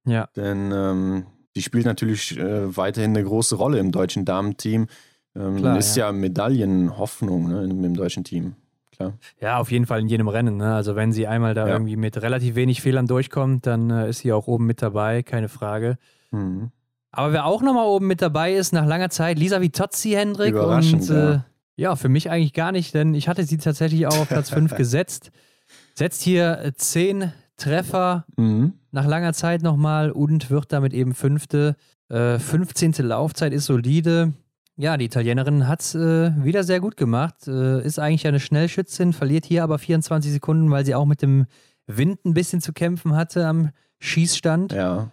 Ja. 0.07 0.29
Denn 0.37 0.73
ähm, 0.73 1.27
die 1.59 1.63
spielt 1.63 1.87
natürlich 1.87 2.39
äh, 2.39 2.77
weiterhin 2.77 3.11
eine 3.17 3.25
große 3.25 3.57
Rolle 3.57 3.81
im 3.81 3.91
deutschen 3.91 4.25
Damenteam. 4.25 4.87
Ähm, 5.35 5.57
Klar, 5.57 5.77
ist 5.77 5.97
ja, 5.97 6.13
Medaillenhoffnung 6.13 7.49
ne, 7.49 7.65
im, 7.65 7.83
im 7.83 7.95
deutschen 7.97 8.23
Team. 8.23 8.55
Klar. 8.95 9.15
Ja, 9.41 9.59
auf 9.59 9.73
jeden 9.73 9.85
Fall 9.85 9.99
in 9.99 10.07
jedem 10.07 10.29
Rennen. 10.29 10.57
Ne? 10.57 10.73
Also 10.73 10.95
wenn 10.95 11.11
sie 11.13 11.27
einmal 11.27 11.55
da 11.55 11.67
Ja. 11.67 11.73
irgendwie 11.73 11.97
mit 11.97 12.17
relativ 12.23 12.55
wenig 12.55 12.81
Fehlern 12.81 13.09
durchkommt, 13.09 13.67
dann 13.67 13.91
äh, 13.91 14.09
ist 14.09 14.21
sie 14.21 14.33
auch 14.33 14.47
oben 14.47 14.67
mit 14.67 14.81
dabei, 14.81 15.25
keine 15.25 15.49
Frage. 15.49 15.99
Mhm. 16.31 16.71
Aber 17.11 17.33
wer 17.33 17.45
auch 17.45 17.61
nochmal 17.61 17.87
oben 17.87 18.07
mit 18.07 18.23
dabei 18.23 18.55
ist, 18.55 18.73
nach 18.73 18.87
langer 18.87 19.11
Zeit, 19.11 19.37
Lisa 19.37 19.61
Vitozzi, 19.61 20.11
Hendrik. 20.11 20.53
Überraschend, 20.55 21.11
und, 21.11 21.17
äh, 21.17 21.31
ja. 21.33 21.45
ja, 21.75 21.97
für 21.97 22.09
mich 22.09 22.31
eigentlich 22.31 22.53
gar 22.53 22.71
nicht, 22.71 22.95
denn 22.95 23.15
ich 23.15 23.27
hatte 23.27 23.43
sie 23.43 23.59
tatsächlich 23.59 24.07
auch 24.07 24.17
auf 24.17 24.29
Platz 24.29 24.51
5 24.51 24.75
gesetzt. 24.77 25.33
Setzt 25.97 26.23
hier 26.23 26.61
äh, 26.61 26.73
10 26.73 27.33
Treffer 27.59 28.25
Mhm. 28.37 28.73
nach 28.93 29.07
langer 29.07 29.35
Zeit 29.35 29.63
nochmal 29.63 30.11
und 30.11 30.51
wird 30.51 30.73
damit 30.73 30.95
eben 30.95 31.13
Fünfte. 31.15 31.77
Äh, 32.09 32.39
15. 32.39 32.95
Laufzeit 33.03 33.53
ist 33.53 33.67
solide. 33.67 34.33
Ja, 34.77 34.97
die 34.97 35.05
Italienerin 35.07 35.69
hat 35.69 35.81
es 35.83 35.95
äh, 35.95 36.33
wieder 36.43 36.65
sehr 36.65 36.81
gut 36.81 36.97
gemacht. 36.97 37.47
Äh, 37.47 37.85
ist 37.85 37.99
eigentlich 37.99 38.27
eine 38.27 38.41
Schnellschützin, 38.41 39.13
verliert 39.13 39.45
hier 39.45 39.65
aber 39.65 39.79
24 39.79 40.33
Sekunden, 40.33 40.71
weil 40.71 40.87
sie 40.87 40.95
auch 40.95 41.05
mit 41.05 41.21
dem 41.21 41.47
Wind 41.87 42.25
ein 42.25 42.33
bisschen 42.33 42.61
zu 42.61 42.73
kämpfen 42.73 43.15
hatte 43.17 43.47
am 43.47 43.71
Schießstand. 43.99 44.73
Ja. 44.73 45.11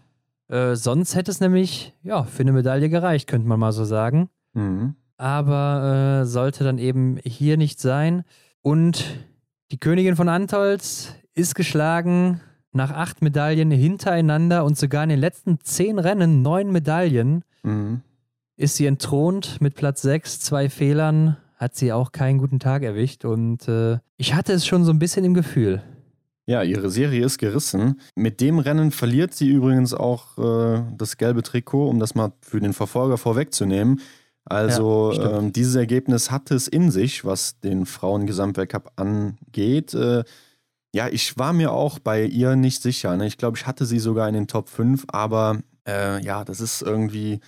Äh, 0.48 0.76
sonst 0.76 1.16
hätte 1.16 1.32
es 1.32 1.40
nämlich 1.40 1.94
ja, 2.04 2.24
für 2.24 2.42
eine 2.44 2.52
Medaille 2.54 2.90
gereicht, 2.90 3.28
könnte 3.28 3.48
man 3.48 3.60
mal 3.60 3.72
so 3.74 3.84
sagen. 3.86 4.30
Mhm. 4.54 4.96
aber 5.18 6.22
äh, 6.22 6.26
sollte 6.26 6.64
dann 6.64 6.78
eben 6.78 7.18
hier 7.26 7.58
nicht 7.58 7.80
sein. 7.82 8.24
Und 8.62 9.04
die 9.72 9.80
Königin 9.80 10.16
von 10.16 10.30
Antolz 10.30 11.14
ist 11.36 11.56
geschlagen 11.56 12.42
nach 12.72 12.92
acht 12.92 13.22
Medaillen 13.22 13.72
hintereinander 13.72 14.66
und 14.66 14.78
sogar 14.78 15.04
in 15.04 15.10
den 15.10 15.20
letzten 15.20 15.60
zehn 15.62 16.00
Rennen 16.00 16.42
neun 16.42 16.72
Medaillen 16.72 17.44
Mhm. 17.64 18.02
ist 18.58 18.76
sie 18.76 18.86
entthront 18.86 19.60
mit 19.62 19.76
Platz 19.76 20.02
6, 20.02 20.40
zwei 20.40 20.70
Fehlern, 20.70 21.38
hat 21.58 21.76
sie 21.76 21.92
auch 21.94 22.12
keinen 22.12 22.38
guten 22.38 22.60
Tag 22.60 22.84
erwischt 22.84 23.26
und 23.26 23.68
äh, 23.68 23.98
ich 24.18 24.34
hatte 24.34 24.54
es 24.54 24.66
schon 24.68 24.84
so 24.86 24.92
ein 24.92 25.00
bisschen 25.00 25.24
im 25.26 25.34
Gefühl. 25.34 25.82
Ja, 26.48 26.62
ihre 26.62 26.92
Serie 26.92 27.26
ist 27.26 27.40
gerissen. 27.40 28.00
Mit 28.14 28.40
dem 28.40 28.60
Rennen 28.60 28.92
verliert 28.92 29.34
sie 29.34 29.50
übrigens 29.50 29.94
auch 29.96 30.38
äh, 30.38 30.84
das 30.96 31.18
gelbe 31.18 31.42
Trikot, 31.42 31.90
um 31.90 32.00
das 32.00 32.14
mal 32.14 32.34
für 32.42 32.60
den 32.60 32.74
Verfolger 32.74 33.18
vorwegzunehmen. 33.18 34.00
Also 34.44 35.12
Ja, 35.14 35.40
ähm, 35.40 35.54
dieses 35.54 35.74
Ergebnis 35.74 36.30
hatte 36.30 36.54
es 36.54 36.68
in 36.68 36.92
sich, 36.92 37.26
was 37.26 37.60
den 37.62 37.88
Frauen-Gesamtweltcup 37.88 38.92
angeht. 38.96 39.96
Äh, 39.96 40.24
ja, 40.96 41.10
ich 41.10 41.38
war 41.38 41.52
mir 41.52 41.74
auch 41.74 42.00
bei 42.00 42.24
ihr 42.24 42.56
nicht 42.56 42.82
sicher. 42.82 43.18
Ne? 43.18 43.28
Ich 43.28 43.38
glaube, 43.38 43.58
ich 43.58 43.68
hatte 43.68 43.86
sie 43.86 44.00
sogar 44.00 44.30
in 44.30 44.34
den 44.34 44.48
Top 44.48 44.70
5, 44.70 45.04
aber 45.10 45.60
äh, 45.86 46.24
ja, 46.24 46.46
das 46.46 46.62
ist 46.62 46.82
irgendwie 46.82 47.42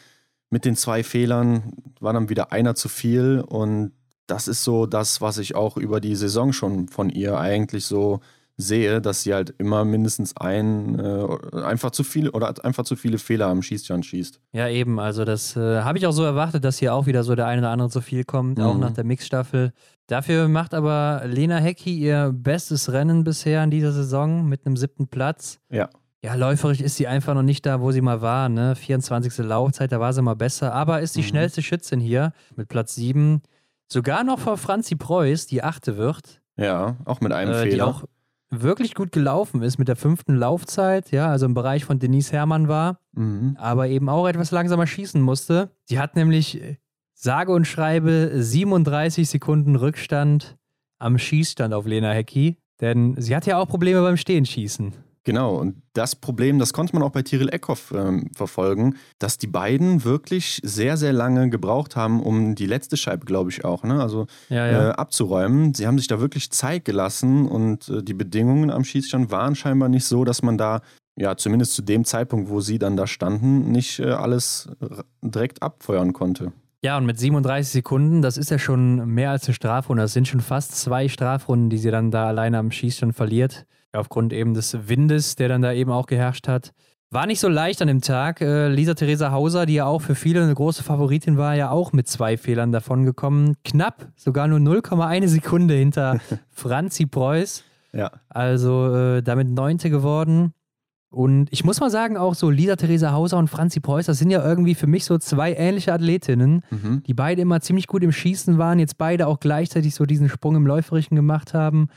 mit 0.49 0.65
den 0.65 0.75
zwei 0.75 1.01
Fehlern 1.01 1.71
war 2.01 2.11
dann 2.11 2.27
wieder 2.27 2.51
einer 2.51 2.75
zu 2.75 2.89
viel 2.89 3.39
und 3.39 3.93
das 4.27 4.49
ist 4.49 4.65
so 4.65 4.85
das, 4.85 5.21
was 5.21 5.37
ich 5.37 5.55
auch 5.55 5.77
über 5.77 6.01
die 6.01 6.17
Saison 6.17 6.51
schon 6.51 6.89
von 6.89 7.09
ihr 7.09 7.37
eigentlich 7.39 7.85
so 7.85 8.19
sehe, 8.59 9.01
dass 9.01 9.21
sie 9.21 9.33
halt 9.35 9.51
immer 9.59 9.85
mindestens 9.85 10.35
ein, 10.35 10.97
äh, 10.99 11.61
einfach 11.63 11.91
zu 11.91 12.03
viel 12.03 12.29
oder 12.29 12.53
einfach 12.65 12.83
zu 12.85 12.95
viele 12.95 13.19
Fehler 13.19 13.47
am 13.47 13.61
Schießstand 13.61 14.03
schießt. 14.05 14.39
Ja, 14.53 14.67
eben, 14.67 14.99
also 14.99 15.25
das 15.25 15.55
äh, 15.55 15.81
habe 15.81 15.99
ich 15.99 16.07
auch 16.07 16.11
so 16.11 16.23
erwartet, 16.23 16.63
dass 16.63 16.79
hier 16.79 16.93
auch 16.95 17.05
wieder 17.05 17.23
so 17.23 17.35
der 17.35 17.45
eine 17.45 17.61
oder 17.61 17.69
andere 17.69 17.89
zu 17.89 18.01
viel 18.01 18.23
kommt, 18.23 18.59
auch 18.59 18.73
Mhm. 18.73 18.79
nach 18.79 18.91
der 18.91 19.03
Mixstaffel. 19.03 19.73
Dafür 20.07 20.47
macht 20.47 20.73
aber 20.73 21.21
Lena 21.25 21.57
Hecki 21.57 21.95
ihr 21.99 22.31
bestes 22.33 22.91
Rennen 22.91 23.23
bisher 23.23 23.63
in 23.63 23.69
dieser 23.71 23.91
Saison 23.91 24.47
mit 24.49 24.65
einem 24.65 24.75
siebten 24.75 25.07
Platz. 25.07 25.59
Ja. 25.69 25.89
Ja, 26.23 26.33
läuferisch 26.33 26.81
ist 26.81 26.95
sie 26.95 27.05
einfach 27.07 27.35
noch 27.35 27.43
nicht 27.43 27.63
da, 27.65 27.79
wo 27.79 27.91
sie 27.91 28.01
mal 28.01 28.21
war, 28.23 28.49
ne? 28.49 28.75
24. 28.75 29.37
Laufzeit, 29.45 29.91
da 29.91 29.99
war 29.99 30.13
sie 30.13 30.23
mal 30.23 30.35
besser, 30.35 30.73
aber 30.73 31.01
ist 31.01 31.15
die 31.15 31.19
Mhm. 31.21 31.25
schnellste 31.25 31.61
Schützin 31.61 31.99
hier 31.99 32.33
mit 32.55 32.69
Platz 32.69 32.95
7. 32.95 33.41
Sogar 33.87 34.23
noch 34.23 34.39
vor 34.39 34.57
Franzi 34.57 34.95
Preuß, 34.95 35.45
die 35.45 35.61
achte 35.63 35.95
wird, 35.95 36.41
Ja, 36.57 36.97
auch 37.05 37.21
mit 37.21 37.31
einem 37.33 37.51
äh, 37.51 37.61
Fehler. 37.61 37.75
die 37.75 37.81
auch 37.83 38.03
wirklich 38.49 38.95
gut 38.95 39.11
gelaufen 39.11 39.61
ist 39.61 39.77
mit 39.77 39.87
der 39.87 39.95
fünften 39.95 40.35
Laufzeit, 40.35 41.11
ja, 41.11 41.29
also 41.29 41.45
im 41.45 41.53
Bereich 41.53 41.85
von 41.85 41.99
Denise 41.99 42.31
Herrmann 42.31 42.67
war 42.67 42.99
mhm. 43.13 43.57
aber 43.59 43.87
eben 43.87 44.09
auch 44.09 44.27
etwas 44.27 44.51
langsamer 44.51 44.87
schießen 44.87 45.21
musste. 45.21 45.71
Sie 45.85 45.99
hat 45.99 46.15
nämlich 46.15 46.61
äh, 46.61 46.77
sage 47.13 47.51
und 47.51 47.65
schreibe 47.65 48.31
37 48.33 49.27
Sekunden 49.27 49.75
Rückstand 49.75 50.57
am 50.99 51.17
Schießstand 51.17 51.73
auf 51.73 51.85
Lena 51.85 52.11
Hecki, 52.11 52.57
denn 52.81 53.15
sie 53.19 53.35
hat 53.35 53.45
ja 53.45 53.57
auch 53.59 53.67
Probleme 53.67 54.01
beim 54.01 54.17
Stehenschießen. 54.17 54.93
Genau, 55.27 55.57
und 55.57 55.83
das 55.91 56.15
Problem, 56.15 56.57
das 56.57 56.71
konnte 56.71 56.93
man 56.95 57.03
auch 57.03 57.09
bei 57.09 57.21
Tyrell 57.21 57.49
Eckhoff 57.49 57.93
ähm, 57.93 58.31
verfolgen, 58.33 58.95
dass 59.19 59.37
die 59.37 59.47
beiden 59.47 60.05
wirklich 60.05 60.61
sehr, 60.63 60.95
sehr 60.95 61.11
lange 61.11 61.49
gebraucht 61.49 61.97
haben, 61.97 62.23
um 62.23 62.55
die 62.55 62.65
letzte 62.65 62.95
Scheibe, 62.95 63.25
glaube 63.25 63.49
ich, 63.49 63.65
auch, 63.65 63.83
ne? 63.83 64.01
also 64.01 64.27
Ja, 64.47 64.91
äh, 64.91 64.91
abzuräumen. 64.93 65.73
Sie 65.73 65.85
haben 65.85 65.97
sich 65.97 66.07
da 66.07 66.21
wirklich 66.21 66.49
Zeit 66.51 66.85
gelassen 66.85 67.45
und 67.45 67.89
äh, 67.89 68.03
die 68.03 68.13
Bedingungen 68.13 68.71
am 68.71 68.85
Schießstand 68.85 69.29
waren 69.29 69.55
scheinbar 69.55 69.89
nicht 69.89 70.05
so, 70.05 70.23
dass 70.23 70.43
man 70.43 70.57
da, 70.57 70.79
ja, 71.17 71.35
zumindest 71.35 71.73
zu 71.73 71.81
dem 71.81 72.05
Zeitpunkt, 72.05 72.49
wo 72.49 72.61
sie 72.61 72.79
dann 72.79 72.95
da 72.95 73.05
standen, 73.05 73.69
nicht 73.69 73.99
äh, 73.99 74.11
alles 74.11 74.69
direkt 75.21 75.61
abfeuern 75.61 76.13
konnte. 76.13 76.53
Ja, 76.81 76.97
und 76.97 77.05
mit 77.05 77.19
37 77.19 77.73
Sekunden, 77.73 78.21
das 78.21 78.37
ist 78.37 78.49
ja 78.49 78.59
schon 78.59 79.05
mehr 79.13 79.31
als 79.31 79.45
eine 79.45 79.55
Strafrunde. 79.55 80.03
Das 80.03 80.13
sind 80.13 80.29
schon 80.29 80.39
fast 80.39 80.77
zwei 80.77 81.09
Strafrunden, 81.09 81.69
die 81.69 81.79
sie 81.79 81.91
dann 81.91 82.11
da 82.11 82.27
alleine 82.27 82.59
am 82.59 82.71
Schießstand 82.71 83.13
verliert. 83.13 83.65
Aufgrund 83.93 84.33
eben 84.33 84.53
des 84.53 84.87
Windes, 84.89 85.35
der 85.35 85.47
dann 85.49 85.61
da 85.61 85.71
eben 85.73 85.91
auch 85.91 86.05
geherrscht 86.05 86.47
hat. 86.47 86.71
War 87.09 87.25
nicht 87.25 87.39
so 87.39 87.47
leicht 87.47 87.81
an 87.81 87.87
dem 87.87 88.01
Tag. 88.01 88.41
Äh, 88.41 88.67
Lisa 88.67 88.93
Theresa 88.93 89.31
Hauser, 89.31 89.65
die 89.65 89.75
ja 89.75 89.85
auch 89.85 90.01
für 90.01 90.13
viele 90.13 90.43
eine 90.43 90.53
große 90.53 90.83
Favoritin 90.83 91.37
war, 91.37 91.55
ja 91.55 91.69
auch 91.71 91.93
mit 91.93 92.07
zwei 92.07 92.35
Fehlern 92.35 92.73
davongekommen. 92.73 93.55
Knapp, 93.63 94.09
sogar 94.17 94.47
nur 94.49 94.59
0,1 94.59 95.27
Sekunde 95.27 95.73
hinter 95.75 96.19
Franzi 96.49 97.05
Preuß. 97.05 97.63
Ja. 97.93 98.11
Also 98.27 98.93
äh, 98.93 99.23
damit 99.23 99.47
Neunte 99.49 99.89
geworden. 99.89 100.53
Und 101.09 101.47
ich 101.51 101.63
muss 101.63 101.79
mal 101.79 101.89
sagen, 101.89 102.17
auch 102.17 102.35
so 102.35 102.49
Lisa 102.49 102.75
Theresa 102.75 103.13
Hauser 103.13 103.37
und 103.37 103.47
Franzi 103.47 103.79
Preuß, 103.79 104.05
das 104.07 104.19
sind 104.19 104.29
ja 104.29 104.43
irgendwie 104.45 104.75
für 104.75 104.87
mich 104.87 105.05
so 105.05 105.17
zwei 105.17 105.53
ähnliche 105.53 105.93
Athletinnen, 105.93 106.63
Mhm. 106.69 107.03
die 107.07 107.13
beide 107.13 107.41
immer 107.41 107.61
ziemlich 107.61 107.87
gut 107.87 108.03
im 108.03 108.11
Schießen 108.11 108.57
waren, 108.57 108.79
jetzt 108.79 108.97
beide 108.97 109.27
auch 109.27 109.39
gleichzeitig 109.39 109.95
so 109.95 110.05
diesen 110.05 110.27
Sprung 110.27 110.57
im 110.57 110.67
Läuferischen 110.67 111.15
gemacht 111.15 111.53
haben 111.53 111.87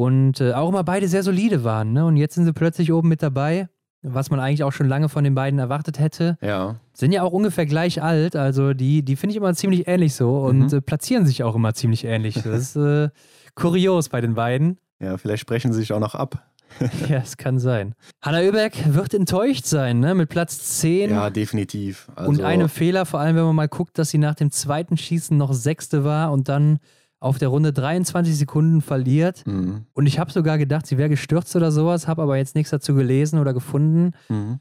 und 0.00 0.40
äh, 0.40 0.52
auch 0.54 0.68
immer 0.68 0.82
beide 0.84 1.08
sehr 1.08 1.22
solide 1.22 1.62
waren. 1.64 1.92
Ne? 1.92 2.06
Und 2.06 2.16
jetzt 2.16 2.34
sind 2.34 2.44
sie 2.46 2.52
plötzlich 2.52 2.92
oben 2.92 3.08
mit 3.08 3.22
dabei, 3.22 3.68
was 4.02 4.30
man 4.30 4.40
eigentlich 4.40 4.64
auch 4.64 4.72
schon 4.72 4.88
lange 4.88 5.08
von 5.10 5.24
den 5.24 5.34
beiden 5.34 5.58
erwartet 5.58 5.98
hätte. 5.98 6.38
Ja. 6.40 6.76
Sind 6.94 7.12
ja 7.12 7.22
auch 7.22 7.32
ungefähr 7.32 7.66
gleich 7.66 8.02
alt, 8.02 8.34
also 8.34 8.72
die, 8.72 9.02
die 9.04 9.16
finde 9.16 9.32
ich 9.32 9.36
immer 9.36 9.52
ziemlich 9.54 9.86
ähnlich 9.88 10.14
so 10.14 10.38
und 10.40 10.72
Mhm. 10.72 10.78
äh, 10.78 10.80
platzieren 10.80 11.26
sich 11.26 11.42
auch 11.42 11.54
immer 11.54 11.74
ziemlich 11.74 12.04
ähnlich. 12.04 12.34
Das 12.44 12.74
ist 12.74 12.76
äh, 12.76 13.10
kurios 13.54 14.08
bei 14.08 14.20
den 14.22 14.34
beiden. 14.34 14.78
Ja, 15.00 15.18
vielleicht 15.18 15.42
sprechen 15.42 15.72
sie 15.72 15.80
sich 15.80 15.92
auch 15.92 16.00
noch 16.00 16.14
ab. 16.14 16.46
Ja, 17.08 17.18
es 17.18 17.36
kann 17.36 17.58
sein. 17.58 17.94
Hanna 18.22 18.38
Oeberg 18.38 18.72
wird 18.94 19.12
enttäuscht 19.12 19.66
sein, 19.66 20.00
ne? 20.00 20.14
Mit 20.14 20.28
Platz 20.30 20.78
10 20.80 21.10
Ja, 21.10 21.28
definitiv. 21.28 22.08
Also, 22.14 22.30
und 22.30 22.40
einem 22.42 22.68
Fehler, 22.70 23.04
vor 23.04 23.20
allem 23.20 23.36
wenn 23.36 23.44
man 23.44 23.56
mal 23.56 23.68
guckt, 23.68 23.98
dass 23.98 24.08
sie 24.10 24.18
nach 24.18 24.34
dem 24.36 24.50
zweiten 24.50 24.96
Schießen 24.96 25.36
noch 25.36 25.52
Sechste 25.52 26.04
war 26.04 26.32
und 26.32 26.48
dann 26.48 26.78
auf 27.20 27.38
der 27.38 27.48
Runde 27.48 27.72
23 27.72 28.36
Sekunden 28.36 28.80
verliert. 28.80 29.46
Mhm. 29.46 29.84
Und 29.92 30.06
ich 30.06 30.18
habe 30.18 30.32
sogar 30.32 30.56
gedacht, 30.58 30.86
sie 30.86 30.96
wäre 30.98 31.08
gestürzt 31.10 31.54
oder 31.54 31.70
sowas, 31.70 32.08
habe 32.08 32.22
aber 32.22 32.36
jetzt 32.38 32.54
nichts 32.54 32.70
dazu 32.70 32.94
gelesen 32.94 33.38
oder 33.38 33.52
gefunden. 33.54 34.12
Mhm. 34.28 34.58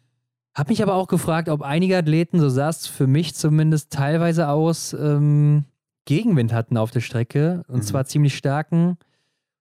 Habe 0.55 0.69
mich 0.69 0.83
aber 0.83 0.95
auch 0.95 1.07
gefragt, 1.07 1.47
ob 1.47 1.61
einige 1.61 1.97
Athleten, 1.97 2.39
so 2.39 2.49
sah 2.49 2.69
es 2.69 2.85
für 2.85 3.07
mich 3.07 3.33
zumindest 3.33 3.91
teilweise 3.93 4.49
aus, 4.49 4.93
ähm, 4.93 5.63
Gegenwind 6.05 6.51
hatten 6.53 6.75
auf 6.75 6.91
der 6.91 7.01
Strecke 7.01 7.63
und 7.67 7.77
Mhm. 7.77 7.81
zwar 7.83 8.05
ziemlich 8.05 8.35
starken 8.35 8.97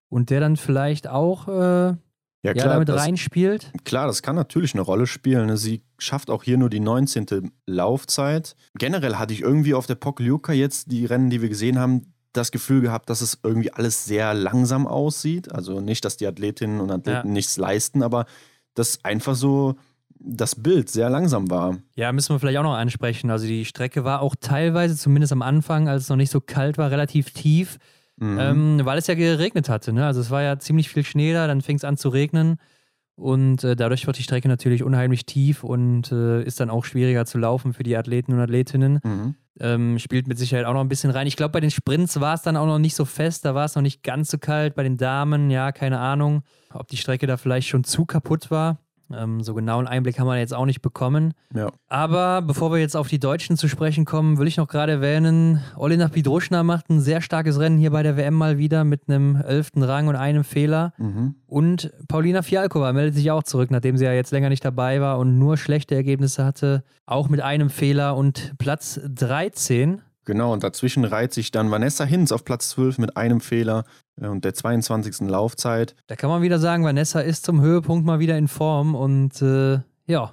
und 0.09 0.30
der 0.30 0.40
dann 0.40 0.57
vielleicht 0.57 1.07
auch 1.07 1.46
äh, 1.46 1.53
Ja, 1.53 1.96
ja, 2.42 2.53
klar, 2.55 2.68
damit 2.74 2.88
das, 2.88 3.01
reinspielt. 3.03 3.72
Klar, 3.84 4.07
das 4.07 4.22
kann 4.22 4.34
natürlich 4.34 4.74
eine 4.74 4.80
Rolle 4.82 5.07
spielen. 5.07 5.46
ne? 5.46 5.57
Sie 5.57 5.82
schafft 5.99 6.30
auch 6.30 6.42
hier 6.42 6.57
nur 6.57 6.70
die 6.70 6.80
19. 6.80 7.51
Laufzeit. 7.66 8.57
Generell 8.78 9.16
hatte 9.16 9.34
ich 9.34 9.42
irgendwie 9.42 9.74
auf 9.74 9.86
der 9.86 9.96
Pokljuka 9.96 10.53
jetzt 10.53 10.90
die 10.90 11.05
Rennen, 11.05 11.30
die 11.30 11.42
wir 11.42 11.49
gesehen 11.49 11.78
haben, 11.78 12.14
das 12.39 12.51
Gefühl 12.53 12.80
gehabt, 12.80 13.11
dass 13.11 13.20
es 13.20 13.39
irgendwie 13.43 13.72
alles 13.72 14.05
sehr 14.07 14.32
langsam 14.34 14.86
aussieht. 14.86 15.53
Also 15.53 15.80
nicht, 15.80 16.05
dass 16.05 16.16
die 16.16 16.26
Athletinnen 16.26 16.80
und 16.80 16.91
Athleten 16.91 17.28
Ja. 17.28 17.32
nichts 17.32 17.57
leisten, 17.59 18.03
aber 18.03 18.24
dass 18.74 19.05
einfach 19.05 19.34
so 19.34 19.74
das 20.20 20.55
Bild 20.57 20.89
sehr 20.91 21.11
langsam 21.11 21.51
war. 21.51 21.78
Ja, 21.95 22.11
müssen 22.12 22.34
wir 22.34 22.41
vielleicht 22.41 22.59
auch 22.59 22.62
noch 22.64 22.74
ansprechen. 22.74 23.30
Also 23.30 23.47
die 23.47 23.64
Strecke 23.64 24.03
war 24.05 24.20
auch 24.22 24.34
teilweise, 24.41 24.97
zumindest 24.97 25.32
am 25.32 25.43
Anfang, 25.43 25.89
als 25.89 26.05
es 26.05 26.09
noch 26.09 26.16
nicht 26.16 26.30
so 26.32 26.41
kalt 26.41 26.76
war, 26.78 26.91
relativ 26.91 27.30
tief, 27.32 27.78
Mhm. 28.20 28.39
ähm, 28.41 28.80
weil 28.82 28.99
es 28.99 29.07
ja 29.07 29.14
geregnet 29.14 29.68
hatte. 29.68 29.93
Ne? 29.93 30.05
Also 30.05 30.20
es 30.20 30.30
war 30.30 30.43
ja 30.43 30.59
ziemlich 30.59 30.89
viel 30.89 31.05
Schnee 31.05 31.32
da, 31.32 31.47
dann 31.47 31.61
fing 31.62 31.76
es 31.76 31.84
an 31.84 31.97
zu 31.97 32.09
regnen 32.09 32.57
und 33.18 33.64
äh, 33.64 33.74
dadurch 33.74 34.06
wird 34.06 34.16
die 34.16 34.22
Strecke 34.22 34.48
natürlich 34.48 34.84
unheimlich 34.84 35.26
tief 35.26 35.64
und 35.64 36.12
äh, 36.12 36.42
ist 36.44 36.60
dann 36.60 36.70
auch 36.70 36.84
schwieriger 36.84 37.26
zu 37.26 37.36
laufen 37.36 37.72
für 37.72 37.82
die 37.82 37.96
Athleten 37.96 38.32
und 38.32 38.40
Athletinnen. 38.40 39.00
Mhm. 39.02 39.34
Ähm, 39.60 39.98
spielt 39.98 40.28
mit 40.28 40.38
Sicherheit 40.38 40.66
auch 40.66 40.72
noch 40.72 40.80
ein 40.80 40.88
bisschen 40.88 41.10
rein. 41.10 41.26
Ich 41.26 41.34
glaube, 41.34 41.50
bei 41.50 41.58
den 41.58 41.72
Sprints 41.72 42.20
war 42.20 42.34
es 42.34 42.42
dann 42.42 42.56
auch 42.56 42.66
noch 42.66 42.78
nicht 42.78 42.94
so 42.94 43.04
fest, 43.04 43.44
da 43.44 43.56
war 43.56 43.64
es 43.64 43.74
noch 43.74 43.82
nicht 43.82 44.04
ganz 44.04 44.30
so 44.30 44.38
kalt. 44.38 44.76
Bei 44.76 44.84
den 44.84 44.96
Damen, 44.96 45.50
ja, 45.50 45.72
keine 45.72 45.98
Ahnung, 45.98 46.44
ob 46.72 46.86
die 46.86 46.96
Strecke 46.96 47.26
da 47.26 47.36
vielleicht 47.36 47.66
schon 47.66 47.82
zu 47.82 48.06
kaputt 48.06 48.52
war. 48.52 48.78
Ähm, 49.12 49.42
so 49.42 49.54
genau 49.54 49.78
einen 49.78 49.88
Einblick 49.88 50.18
haben 50.18 50.26
wir 50.26 50.38
jetzt 50.38 50.54
auch 50.54 50.66
nicht 50.66 50.82
bekommen. 50.82 51.34
Ja. 51.54 51.70
Aber 51.88 52.42
bevor 52.42 52.72
wir 52.72 52.78
jetzt 52.78 52.96
auf 52.96 53.09
die 53.09 53.18
Deutschen 53.18 53.56
zu 53.56 53.68
sprechen 53.68 54.04
kommen, 54.04 54.38
will 54.38 54.46
ich 54.46 54.56
noch 54.56 54.68
gerade 54.68 54.92
erwähnen, 54.92 55.62
Olena 55.76 56.09
Pidroschna 56.09 56.62
macht 56.62 56.90
ein 56.90 57.00
sehr 57.00 57.20
starkes 57.20 57.59
Rennen 57.59 57.78
hier 57.78 57.90
bei 57.90 58.02
der 58.02 58.16
WM 58.16 58.34
mal 58.34 58.59
wieder 58.59 58.84
mit 58.84 59.09
einem 59.09 59.36
elften 59.36 59.82
Rang 59.82 60.09
und 60.09 60.16
einem 60.16 60.44
Fehler. 60.44 60.92
Mhm. 60.98 61.36
Und 61.46 61.92
Paulina 62.09 62.42
Fialkova 62.42 62.92
meldet 62.92 63.14
sich 63.14 63.30
auch 63.30 63.42
zurück, 63.42 63.70
nachdem 63.70 63.96
sie 63.96 64.04
ja 64.04 64.12
jetzt 64.12 64.30
länger 64.30 64.50
nicht 64.50 64.64
dabei 64.64 65.00
war 65.00 65.18
und 65.18 65.38
nur 65.38 65.56
schlechte 65.56 65.94
Ergebnisse 65.94 66.44
hatte. 66.44 66.84
Auch 67.06 67.28
mit 67.28 67.40
einem 67.40 67.70
Fehler 67.70 68.16
und 68.16 68.54
Platz 68.59 69.00
13. 69.04 70.02
Genau, 70.28 70.52
und 70.52 70.62
dazwischen 70.62 71.04
reiht 71.04 71.32
sich 71.32 71.52
dann 71.52 71.70
Vanessa 71.70 72.04
Hinz 72.04 72.32
auf 72.32 72.44
Platz 72.44 72.68
12 72.68 72.98
mit 72.98 73.16
einem 73.16 73.40
Fehler 73.40 73.84
und 74.20 74.44
der 74.44 74.54
22. 74.54 75.28
Laufzeit. 75.28 75.94
Da 76.06 76.16
kann 76.16 76.30
man 76.30 76.42
wieder 76.42 76.58
sagen, 76.58 76.84
Vanessa 76.84 77.20
ist 77.20 77.44
zum 77.44 77.60
Höhepunkt 77.60 78.06
mal 78.06 78.18
wieder 78.18 78.36
in 78.36 78.48
Form 78.48 78.94
und 78.94 79.40
äh, 79.42 79.80
ja, 80.06 80.32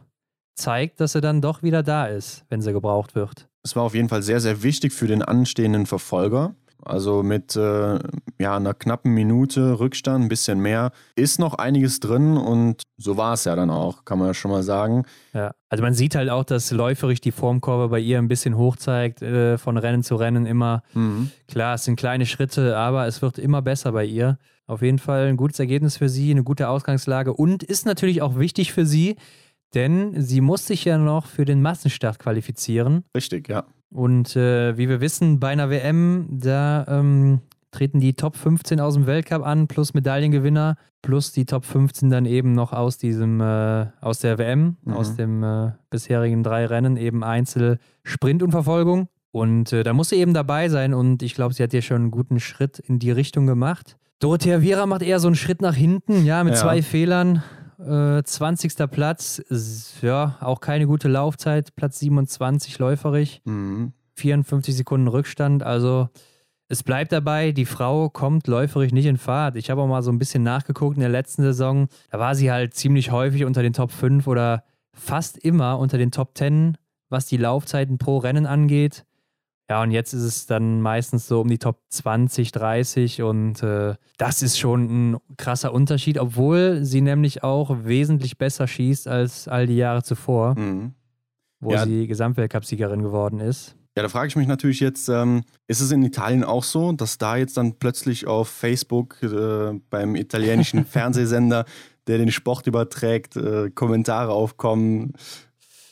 zeigt, 0.55 0.99
dass 0.99 1.13
sie 1.13 1.21
dann 1.21 1.41
doch 1.41 1.63
wieder 1.63 1.83
da 1.83 2.05
ist, 2.05 2.45
wenn 2.49 2.61
sie 2.61 2.73
gebraucht 2.73 3.15
wird. 3.15 3.47
Es 3.63 3.75
war 3.75 3.83
auf 3.83 3.95
jeden 3.95 4.09
Fall 4.09 4.23
sehr, 4.23 4.39
sehr 4.39 4.63
wichtig 4.63 4.93
für 4.93 5.07
den 5.07 5.21
anstehenden 5.21 5.85
Verfolger. 5.85 6.55
Also 6.83 7.23
mit 7.23 7.55
äh, 7.55 7.99
ja, 8.39 8.55
einer 8.55 8.73
knappen 8.73 9.13
Minute 9.13 9.79
Rückstand, 9.79 10.25
ein 10.25 10.29
bisschen 10.29 10.59
mehr, 10.59 10.91
ist 11.15 11.39
noch 11.39 11.55
einiges 11.55 11.99
drin 11.99 12.37
und 12.37 12.83
so 12.97 13.17
war 13.17 13.33
es 13.33 13.45
ja 13.45 13.55
dann 13.55 13.69
auch, 13.69 14.05
kann 14.05 14.19
man 14.19 14.27
ja 14.27 14.33
schon 14.33 14.51
mal 14.51 14.63
sagen. 14.63 15.03
Ja, 15.33 15.53
also 15.69 15.83
man 15.83 15.93
sieht 15.93 16.15
halt 16.15 16.29
auch, 16.29 16.43
dass 16.43 16.71
läuferisch 16.71 17.21
die 17.21 17.31
Formkurve 17.31 17.89
bei 17.89 17.99
ihr 17.99 18.19
ein 18.19 18.27
bisschen 18.27 18.55
hoch 18.55 18.75
zeigt, 18.75 19.21
äh, 19.21 19.57
von 19.57 19.77
Rennen 19.77 20.03
zu 20.03 20.15
Rennen 20.15 20.45
immer. 20.45 20.83
Mhm. 20.93 21.31
Klar, 21.47 21.75
es 21.75 21.85
sind 21.85 21.95
kleine 21.95 22.25
Schritte, 22.25 22.77
aber 22.77 23.07
es 23.07 23.21
wird 23.21 23.39
immer 23.39 23.61
besser 23.61 23.91
bei 23.91 24.05
ihr. 24.05 24.37
Auf 24.67 24.81
jeden 24.81 24.99
Fall 24.99 25.27
ein 25.27 25.37
gutes 25.37 25.59
Ergebnis 25.59 25.97
für 25.97 26.09
sie, 26.09 26.31
eine 26.31 26.43
gute 26.43 26.69
Ausgangslage 26.69 27.33
und 27.33 27.63
ist 27.63 27.85
natürlich 27.85 28.21
auch 28.21 28.37
wichtig 28.37 28.73
für 28.73 28.85
sie, 28.85 29.15
denn 29.73 30.21
sie 30.21 30.41
muss 30.41 30.65
sich 30.67 30.85
ja 30.85 30.97
noch 30.97 31.27
für 31.27 31.45
den 31.45 31.61
Massenstart 31.61 32.19
qualifizieren. 32.19 33.03
Richtig, 33.15 33.49
ja. 33.49 33.65
Und 33.95 34.35
äh, 34.35 34.77
wie 34.77 34.89
wir 34.89 34.99
wissen, 34.99 35.39
bei 35.39 35.47
einer 35.47 35.69
WM, 35.69 36.27
da 36.29 36.85
ähm, 36.89 37.39
treten 37.71 38.01
die 38.01 38.13
Top 38.13 38.35
15 38.35 38.81
aus 38.81 38.95
dem 38.95 39.07
Weltcup 39.07 39.41
an, 39.45 39.67
plus 39.67 39.93
Medaillengewinner, 39.93 40.75
plus 41.01 41.31
die 41.31 41.45
Top 41.45 41.63
15 41.63 42.09
dann 42.09 42.25
eben 42.25 42.51
noch 42.51 42.73
aus 42.73 42.97
diesem, 42.97 43.39
äh, 43.39 43.85
aus 44.01 44.19
der 44.19 44.37
WM, 44.37 44.75
mhm. 44.83 44.93
aus 44.93 45.15
dem 45.15 45.43
äh, 45.43 45.71
bisherigen 45.89 46.43
drei 46.43 46.65
Rennen, 46.65 46.97
eben 46.97 47.23
Einzel, 47.23 47.79
Sprint 48.03 48.43
und 48.43 48.51
Verfolgung. 48.51 49.07
Und 49.31 49.71
äh, 49.71 49.83
da 49.83 49.93
muss 49.93 50.09
sie 50.09 50.17
eben 50.17 50.33
dabei 50.33 50.67
sein 50.67 50.93
und 50.93 51.23
ich 51.23 51.33
glaube, 51.33 51.53
sie 51.53 51.63
hat 51.63 51.71
ja 51.71 51.81
schon 51.81 52.01
einen 52.01 52.11
guten 52.11 52.41
Schritt 52.41 52.79
in 52.79 52.99
die 52.99 53.11
Richtung 53.11 53.45
gemacht. 53.45 53.95
Dorothea 54.19 54.61
Viera 54.61 54.85
macht 54.87 55.03
eher 55.03 55.21
so 55.21 55.29
einen 55.29 55.37
Schritt 55.37 55.61
nach 55.61 55.75
hinten, 55.75 56.25
ja, 56.25 56.43
mit 56.43 56.55
ja. 56.55 56.59
zwei 56.59 56.81
Fehlern. 56.81 57.43
Äh, 57.79 58.23
20. 58.23 58.89
Platz, 58.89 59.43
ja, 60.01 60.37
auch 60.41 60.61
keine 60.61 60.87
gute 60.87 61.07
Laufzeit, 61.07 61.75
Platz 61.75 61.99
27 61.99 62.79
läuferig, 62.79 63.41
mhm. 63.45 63.93
54 64.15 64.75
Sekunden 64.75 65.07
Rückstand, 65.07 65.63
also 65.63 66.09
es 66.67 66.83
bleibt 66.83 67.11
dabei, 67.11 67.51
die 67.51 67.65
Frau 67.65 68.09
kommt 68.09 68.47
läuferig 68.47 68.91
nicht 68.91 69.05
in 69.05 69.17
Fahrt. 69.17 69.55
Ich 69.55 69.69
habe 69.69 69.81
auch 69.81 69.87
mal 69.87 70.01
so 70.01 70.11
ein 70.11 70.17
bisschen 70.17 70.41
nachgeguckt 70.41 70.95
in 70.95 71.01
der 71.01 71.09
letzten 71.09 71.43
Saison, 71.43 71.87
da 72.09 72.19
war 72.19 72.33
sie 72.33 72.51
halt 72.51 72.73
ziemlich 72.73 73.11
häufig 73.11 73.45
unter 73.45 73.61
den 73.61 73.73
Top 73.73 73.91
5 73.91 74.25
oder 74.27 74.63
fast 74.93 75.37
immer 75.37 75.77
unter 75.77 75.97
den 75.97 76.11
Top 76.11 76.37
10, 76.37 76.77
was 77.09 77.27
die 77.27 77.37
Laufzeiten 77.37 77.97
pro 77.97 78.17
Rennen 78.17 78.45
angeht. 78.45 79.05
Ja, 79.69 79.81
und 79.81 79.89
jetzt 79.89 80.13
ist 80.13 80.23
es 80.23 80.45
dann 80.45 80.81
meistens 80.81 81.27
so 81.27 81.41
um 81.41 81.47
die 81.47 81.57
Top 81.57 81.79
20, 81.89 82.51
30 82.51 83.23
und 83.23 83.63
äh, 83.63 83.95
das 84.17 84.43
ist 84.43 84.59
schon 84.59 85.13
ein 85.13 85.17
krasser 85.37 85.73
Unterschied, 85.73 86.19
obwohl 86.19 86.83
sie 86.83 87.01
nämlich 87.01 87.43
auch 87.43 87.75
wesentlich 87.83 88.37
besser 88.37 88.67
schießt 88.67 89.07
als 89.07 89.47
all 89.47 89.65
die 89.65 89.77
Jahre 89.77 90.03
zuvor, 90.03 90.57
mhm. 90.57 90.93
wo 91.59 91.71
ja. 91.71 91.83
sie 91.83 92.05
Gesamtweltcupsiegerin 92.05 93.01
geworden 93.01 93.39
ist. 93.39 93.75
Ja, 93.97 94.03
da 94.03 94.09
frage 94.09 94.27
ich 94.27 94.35
mich 94.35 94.47
natürlich 94.47 94.81
jetzt, 94.81 95.07
ähm, 95.07 95.43
ist 95.67 95.79
es 95.79 95.89
in 95.89 96.03
Italien 96.03 96.43
auch 96.43 96.63
so, 96.63 96.91
dass 96.91 97.17
da 97.17 97.37
jetzt 97.37 97.57
dann 97.57 97.79
plötzlich 97.79 98.27
auf 98.27 98.49
Facebook 98.49 99.23
äh, 99.23 99.79
beim 99.89 100.15
italienischen 100.15 100.85
Fernsehsender, 100.85 101.65
der 102.05 102.17
den 102.19 102.29
Sport 102.29 102.67
überträgt, 102.67 103.35
äh, 103.37 103.71
Kommentare 103.71 104.31
aufkommen, 104.31 105.13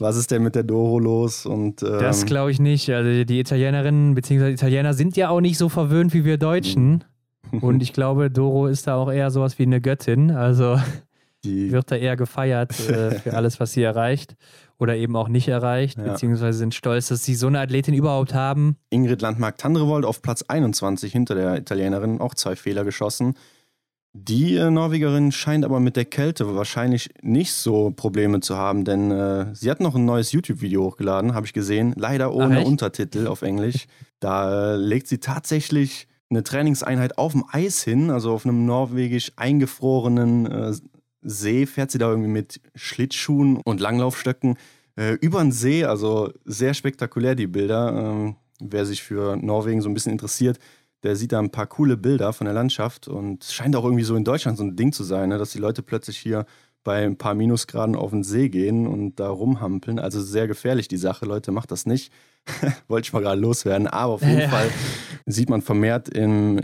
was 0.04 0.18
ist 0.18 0.30
denn 0.32 0.44
mit 0.44 0.54
der 0.54 0.64
Doro 0.64 1.00
los? 1.00 1.46
Und, 1.46 1.82
ähm, 1.82 1.98
das 2.00 2.26
glaube 2.26 2.52
ich 2.52 2.60
nicht. 2.60 2.90
Also 2.90 3.24
die 3.24 3.40
Italienerinnen 3.40 4.14
bzw. 4.14 4.52
Italiener 4.52 4.94
sind 4.94 5.18
ja 5.18 5.30
auch 5.30 5.42
nicht 5.42 5.58
so 5.58 5.70
verwöhnt 5.70 6.14
wie 6.14 6.26
wir 6.26 6.38
Deutschen. 6.38 7.04
Mhm. 7.52 7.60
Und 7.60 7.82
ich 7.82 7.94
glaube, 7.94 8.30
Doro 8.30 8.68
ist 8.68 8.86
da 8.86 8.96
auch 8.96 9.12
eher 9.12 9.32
sowas 9.32 9.58
wie 9.58 9.64
eine 9.64 9.82
Göttin. 9.82 10.30
Also 10.30 10.78
die 11.44 11.72
wird 11.72 11.90
da 11.90 11.96
eher 11.96 12.18
gefeiert 12.18 12.72
äh, 12.90 13.12
für 13.20 13.34
alles, 13.36 13.60
was 13.60 13.72
sie 13.72 13.82
erreicht 13.82 14.36
oder 14.78 14.98
eben 14.98 15.16
auch 15.16 15.30
nicht 15.30 15.48
erreicht, 15.48 15.98
ja. 15.98 16.04
beziehungsweise 16.04 16.58
sind 16.58 16.74
stolz, 16.74 17.08
dass 17.08 17.24
sie 17.24 17.36
so 17.36 17.48
eine 17.48 17.60
Athletin 17.60 17.94
überhaupt 17.94 18.34
haben. 18.34 18.76
Ingrid 18.90 19.22
Landmark-Tandrevold 19.22 20.04
auf 20.04 20.22
Platz 20.22 20.44
21 20.44 21.12
hinter 21.14 21.36
der 21.36 21.58
Italienerin, 21.58 22.20
auch 22.20 22.36
zwei 22.36 22.58
Fehler 22.58 22.84
geschossen. 22.84 23.36
Die 24.16 24.56
äh, 24.56 24.70
Norwegerin 24.70 25.32
scheint 25.32 25.66
aber 25.66 25.80
mit 25.80 25.96
der 25.96 26.06
Kälte 26.06 26.56
wahrscheinlich 26.56 27.10
nicht 27.24 27.52
so 27.54 27.90
Probleme 27.90 28.42
zu 28.42 28.56
haben, 28.56 28.86
denn 28.86 29.10
äh, 29.10 29.56
sie 29.56 29.72
hat 29.72 29.80
noch 29.80 29.96
ein 29.96 30.06
neues 30.06 30.32
YouTube-Video 30.32 30.84
hochgeladen, 30.84 31.34
habe 31.34 31.48
ich 31.48 31.54
gesehen, 31.54 31.94
leider 31.98 32.32
ohne 32.32 32.60
Ach, 32.62 32.66
Untertitel 32.66 33.26
auf 33.26 33.42
Englisch. 33.42 33.88
Da 34.20 34.74
äh, 34.74 34.78
legt 34.78 35.08
sie 35.08 35.18
tatsächlich 35.18 36.08
eine 36.30 36.44
Trainingseinheit 36.44 37.18
auf 37.18 37.32
dem 37.32 37.44
Eis 37.52 37.84
hin, 37.84 38.12
also 38.12 38.34
auf 38.34 38.46
einem 38.46 38.68
norwegisch 38.68 39.32
eingefrorenen 39.36 40.46
äh, 40.46 40.74
See, 41.26 41.66
fährt 41.66 41.90
sie 41.90 41.98
da 41.98 42.10
irgendwie 42.10 42.30
mit 42.30 42.62
Schlittschuhen 42.76 43.62
und 43.64 43.80
Langlaufstöcken 43.80 44.58
äh, 44.96 45.14
über 45.22 45.42
den 45.42 45.52
See, 45.52 45.86
also 45.86 46.32
sehr 46.46 46.74
spektakulär 46.74 47.34
die 47.34 47.48
Bilder. 47.48 47.94
Ähm, 47.98 48.36
wer 48.60 48.86
sich 48.86 49.02
für 49.02 49.38
Norwegen 49.38 49.82
so 49.82 49.90
ein 49.90 49.94
bisschen 49.94 50.12
interessiert, 50.12 50.60
der 51.04 51.16
sieht 51.16 51.34
da 51.34 51.40
ein 51.40 51.52
paar 51.52 51.68
coole 51.68 51.98
Bilder 51.98 52.34
von 52.34 52.46
der 52.46 52.54
Landschaft 52.54 53.08
und 53.08 53.44
es 53.44 53.54
scheint 53.54 53.76
auch 53.76 53.84
irgendwie 53.84 54.04
so 54.04 54.16
in 54.16 54.24
Deutschland 54.24 54.58
so 54.58 54.64
ein 54.64 54.76
Ding 54.76 54.94
zu 54.94 55.04
sein, 55.04 55.30
ne, 55.30 55.38
dass 55.38 55.52
die 55.52 55.60
Leute 55.60 55.84
plötzlich 55.84 56.18
hier 56.18 56.46
bei 56.84 57.06
ein 57.06 57.18
paar 57.18 57.34
Minusgraden 57.34 57.96
auf 57.96 58.12
den 58.12 58.24
See 58.24 58.50
gehen 58.50 58.88
und 58.88 59.16
da 59.16 59.30
rumhampeln. 59.30 60.00
Also 60.00 60.22
sehr 60.22 60.48
gefährlich 60.48 60.88
die 60.88 60.98
Sache, 60.98 61.26
Leute, 61.26 61.52
macht 61.52 61.72
das 61.72 61.86
nicht. 61.86 62.12
Wollte 62.88 63.08
ich 63.08 63.14
mal 63.14 63.22
gerade 63.22 63.40
loswerden, 63.40 63.88
aber 63.88 64.14
auf 64.14 64.22
jeden 64.22 64.40
ja. 64.40 64.50
Fall 64.50 64.70
sieht 65.26 65.50
man 65.50 65.62
vermehrt 65.62 66.10
im 66.10 66.62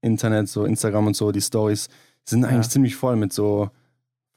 Internet, 0.00 0.48
so 0.48 0.64
Instagram 0.64 1.08
und 1.08 1.16
so, 1.16 1.30
die 1.30 1.40
Stories 1.40 1.88
sind 2.24 2.44
eigentlich 2.44 2.66
ja. 2.66 2.70
ziemlich 2.70 2.96
voll 2.96 3.16
mit 3.16 3.32
so 3.32 3.70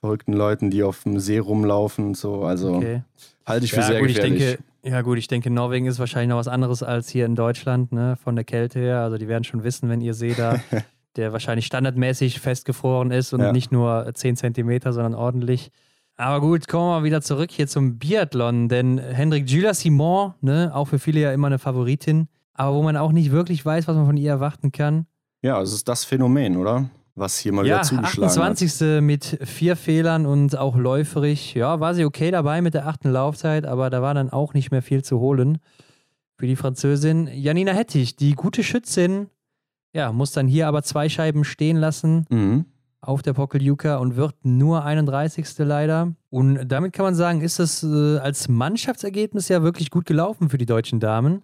verrückten 0.01 0.33
Leuten, 0.33 0.69
die 0.69 0.83
auf 0.83 1.03
dem 1.03 1.19
See 1.19 1.37
rumlaufen 1.37 2.05
und 2.05 2.17
so. 2.17 2.43
Also 2.43 2.75
okay. 2.75 3.03
halte 3.45 3.65
ich 3.65 3.71
für 3.71 3.79
ja, 3.79 3.87
sehr 3.87 3.99
gut, 3.99 4.09
gefährlich. 4.09 4.33
Ich 4.33 4.47
denke, 4.49 4.63
ja, 4.85 5.01
gut, 5.01 5.17
ich 5.17 5.27
denke, 5.27 5.49
Norwegen 5.49 5.85
ist 5.85 5.99
wahrscheinlich 5.99 6.29
noch 6.29 6.37
was 6.37 6.47
anderes 6.47 6.83
als 6.83 7.09
hier 7.09 7.25
in 7.25 7.35
Deutschland, 7.35 7.91
ne, 7.91 8.17
von 8.21 8.35
der 8.35 8.43
Kälte 8.43 8.79
her. 8.79 8.99
Also, 8.99 9.17
die 9.17 9.27
werden 9.27 9.43
schon 9.43 9.63
wissen, 9.63 9.89
wenn 9.89 10.01
ihr 10.01 10.13
See 10.13 10.33
da, 10.35 10.59
der 11.15 11.31
wahrscheinlich 11.31 11.65
standardmäßig 11.65 12.39
festgefroren 12.39 13.11
ist 13.11 13.33
und 13.33 13.41
ja. 13.41 13.51
nicht 13.51 13.71
nur 13.71 14.11
10 14.13 14.35
Zentimeter, 14.35 14.91
sondern 14.91 15.15
ordentlich. 15.15 15.71
Aber 16.15 16.41
gut, 16.41 16.67
kommen 16.67 16.85
wir 16.85 16.99
mal 16.99 17.03
wieder 17.03 17.21
zurück 17.21 17.49
hier 17.51 17.67
zum 17.67 17.97
Biathlon, 17.97 18.69
denn 18.69 18.97
Hendrik 18.99 19.49
Julia 19.49 19.73
Simon, 19.73 20.33
ne, 20.41 20.71
auch 20.73 20.85
für 20.89 20.99
viele 20.99 21.21
ja 21.21 21.33
immer 21.33 21.47
eine 21.47 21.59
Favoritin, 21.59 22.27
aber 22.53 22.75
wo 22.75 22.83
man 22.83 22.97
auch 22.97 23.11
nicht 23.11 23.31
wirklich 23.31 23.65
weiß, 23.65 23.87
was 23.87 23.95
man 23.95 24.05
von 24.05 24.17
ihr 24.17 24.29
erwarten 24.29 24.71
kann. 24.71 25.07
Ja, 25.41 25.61
es 25.61 25.73
ist 25.73 25.87
das 25.87 26.05
Phänomen, 26.05 26.57
oder? 26.57 26.89
Was 27.15 27.37
hier 27.37 27.53
mal 27.53 27.65
ja, 27.65 27.75
wieder 27.75 27.83
zugeschlagen 27.83 28.29
28. 28.29 28.71
hat. 28.71 29.03
mit 29.03 29.39
vier 29.43 29.75
Fehlern 29.75 30.25
und 30.25 30.57
auch 30.57 30.75
läuferig. 30.75 31.53
Ja, 31.53 31.79
war 31.79 31.93
sie 31.93 32.05
okay 32.05 32.31
dabei 32.31 32.61
mit 32.61 32.73
der 32.73 32.87
achten 32.87 33.11
Laufzeit, 33.11 33.65
aber 33.65 33.89
da 33.89 34.01
war 34.01 34.13
dann 34.13 34.31
auch 34.31 34.53
nicht 34.53 34.71
mehr 34.71 34.81
viel 34.81 35.03
zu 35.03 35.19
holen 35.19 35.59
für 36.37 36.47
die 36.47 36.55
Französin. 36.55 37.27
Janina 37.27 37.71
Hettich, 37.71 38.15
die 38.15 38.33
gute 38.33 38.63
Schützin, 38.63 39.27
ja, 39.93 40.11
muss 40.11 40.31
dann 40.31 40.47
hier 40.47 40.67
aber 40.67 40.83
zwei 40.83 41.07
Scheiben 41.07 41.43
stehen 41.43 41.77
lassen 41.77 42.25
mhm. 42.29 42.65
auf 42.99 43.21
der 43.21 43.33
Pokeljuka 43.33 43.97
und 43.97 44.15
wird 44.15 44.35
nur 44.43 44.83
31. 44.83 45.47
leider. 45.59 46.13
Und 46.31 46.67
damit 46.67 46.93
kann 46.93 47.05
man 47.05 47.15
sagen, 47.15 47.41
ist 47.41 47.59
das 47.59 47.83
äh, 47.83 48.17
als 48.17 48.47
Mannschaftsergebnis 48.47 49.49
ja 49.49 49.61
wirklich 49.61 49.91
gut 49.91 50.05
gelaufen 50.05 50.49
für 50.49 50.57
die 50.57 50.65
deutschen 50.65 50.99
Damen. 50.99 51.43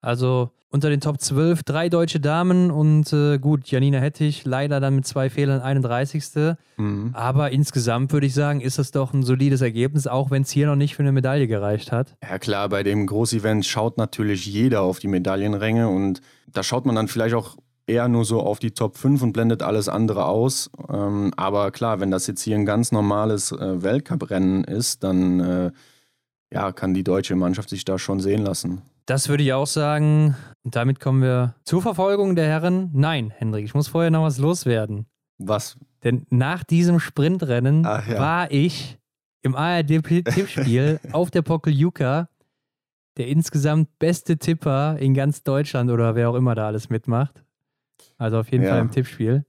Also 0.00 0.50
unter 0.68 0.90
den 0.90 1.00
Top 1.00 1.20
12 1.20 1.62
drei 1.62 1.88
deutsche 1.88 2.20
Damen 2.20 2.70
und 2.70 3.12
äh, 3.12 3.38
gut, 3.38 3.66
Janina 3.68 3.98
Hettich 3.98 4.44
leider 4.44 4.80
dann 4.80 4.96
mit 4.96 5.06
zwei 5.06 5.30
Fehlern 5.30 5.60
31. 5.60 6.56
Mhm. 6.76 7.10
Aber 7.14 7.50
insgesamt 7.50 8.12
würde 8.12 8.26
ich 8.26 8.34
sagen, 8.34 8.60
ist 8.60 8.78
das 8.78 8.90
doch 8.90 9.14
ein 9.14 9.22
solides 9.22 9.62
Ergebnis, 9.62 10.06
auch 10.06 10.30
wenn 10.30 10.42
es 10.42 10.50
hier 10.50 10.66
noch 10.66 10.76
nicht 10.76 10.94
für 10.94 11.02
eine 11.02 11.12
Medaille 11.12 11.46
gereicht 11.46 11.92
hat. 11.92 12.16
Ja 12.22 12.38
klar, 12.38 12.68
bei 12.68 12.82
dem 12.82 13.06
Großevent 13.06 13.64
schaut 13.64 13.96
natürlich 13.96 14.44
jeder 14.46 14.82
auf 14.82 14.98
die 14.98 15.08
Medaillenränge 15.08 15.88
und 15.88 16.20
da 16.46 16.62
schaut 16.62 16.84
man 16.84 16.94
dann 16.94 17.08
vielleicht 17.08 17.34
auch 17.34 17.56
eher 17.86 18.08
nur 18.08 18.24
so 18.24 18.40
auf 18.40 18.58
die 18.58 18.72
Top 18.72 18.96
5 18.96 19.22
und 19.22 19.32
blendet 19.32 19.62
alles 19.62 19.88
andere 19.88 20.26
aus. 20.26 20.70
Ähm, 20.92 21.32
aber 21.36 21.70
klar, 21.70 22.00
wenn 22.00 22.10
das 22.10 22.26
jetzt 22.26 22.42
hier 22.42 22.56
ein 22.56 22.66
ganz 22.66 22.92
normales 22.92 23.52
äh, 23.52 23.82
Weltcuprennen 23.82 24.64
ist, 24.64 25.04
dann 25.04 25.40
äh, 25.40 25.70
ja, 26.52 26.72
kann 26.72 26.94
die 26.94 27.04
deutsche 27.04 27.36
Mannschaft 27.36 27.68
sich 27.70 27.84
da 27.84 27.98
schon 27.98 28.20
sehen 28.20 28.42
lassen. 28.42 28.82
Das 29.06 29.28
würde 29.28 29.44
ich 29.44 29.52
auch 29.52 29.66
sagen. 29.66 30.36
Und 30.64 30.74
damit 30.74 30.98
kommen 30.98 31.22
wir 31.22 31.54
zur 31.64 31.80
Verfolgung 31.80 32.34
der 32.34 32.46
Herren. 32.46 32.90
Nein, 32.92 33.32
Hendrik, 33.36 33.64
ich 33.64 33.74
muss 33.74 33.88
vorher 33.88 34.10
noch 34.10 34.24
was 34.24 34.38
loswerden. 34.38 35.06
Was? 35.38 35.78
Denn 36.02 36.26
nach 36.30 36.64
diesem 36.64 36.98
Sprintrennen 36.98 37.84
ja. 37.84 38.18
war 38.18 38.50
ich 38.50 38.98
im 39.42 39.54
ARD-Tippspiel 39.54 41.00
auf 41.12 41.30
der 41.30 41.42
Pokeljuka 41.42 42.28
der 43.16 43.28
insgesamt 43.28 43.98
beste 43.98 44.36
Tipper 44.36 44.98
in 44.98 45.14
ganz 45.14 45.42
Deutschland 45.42 45.90
oder 45.90 46.14
wer 46.14 46.28
auch 46.28 46.34
immer 46.34 46.54
da 46.54 46.66
alles 46.66 46.90
mitmacht. 46.90 47.42
Also 48.18 48.38
auf 48.38 48.50
jeden 48.50 48.64
ja. 48.64 48.70
Fall 48.70 48.80
im 48.80 48.90
Tippspiel. 48.90 49.44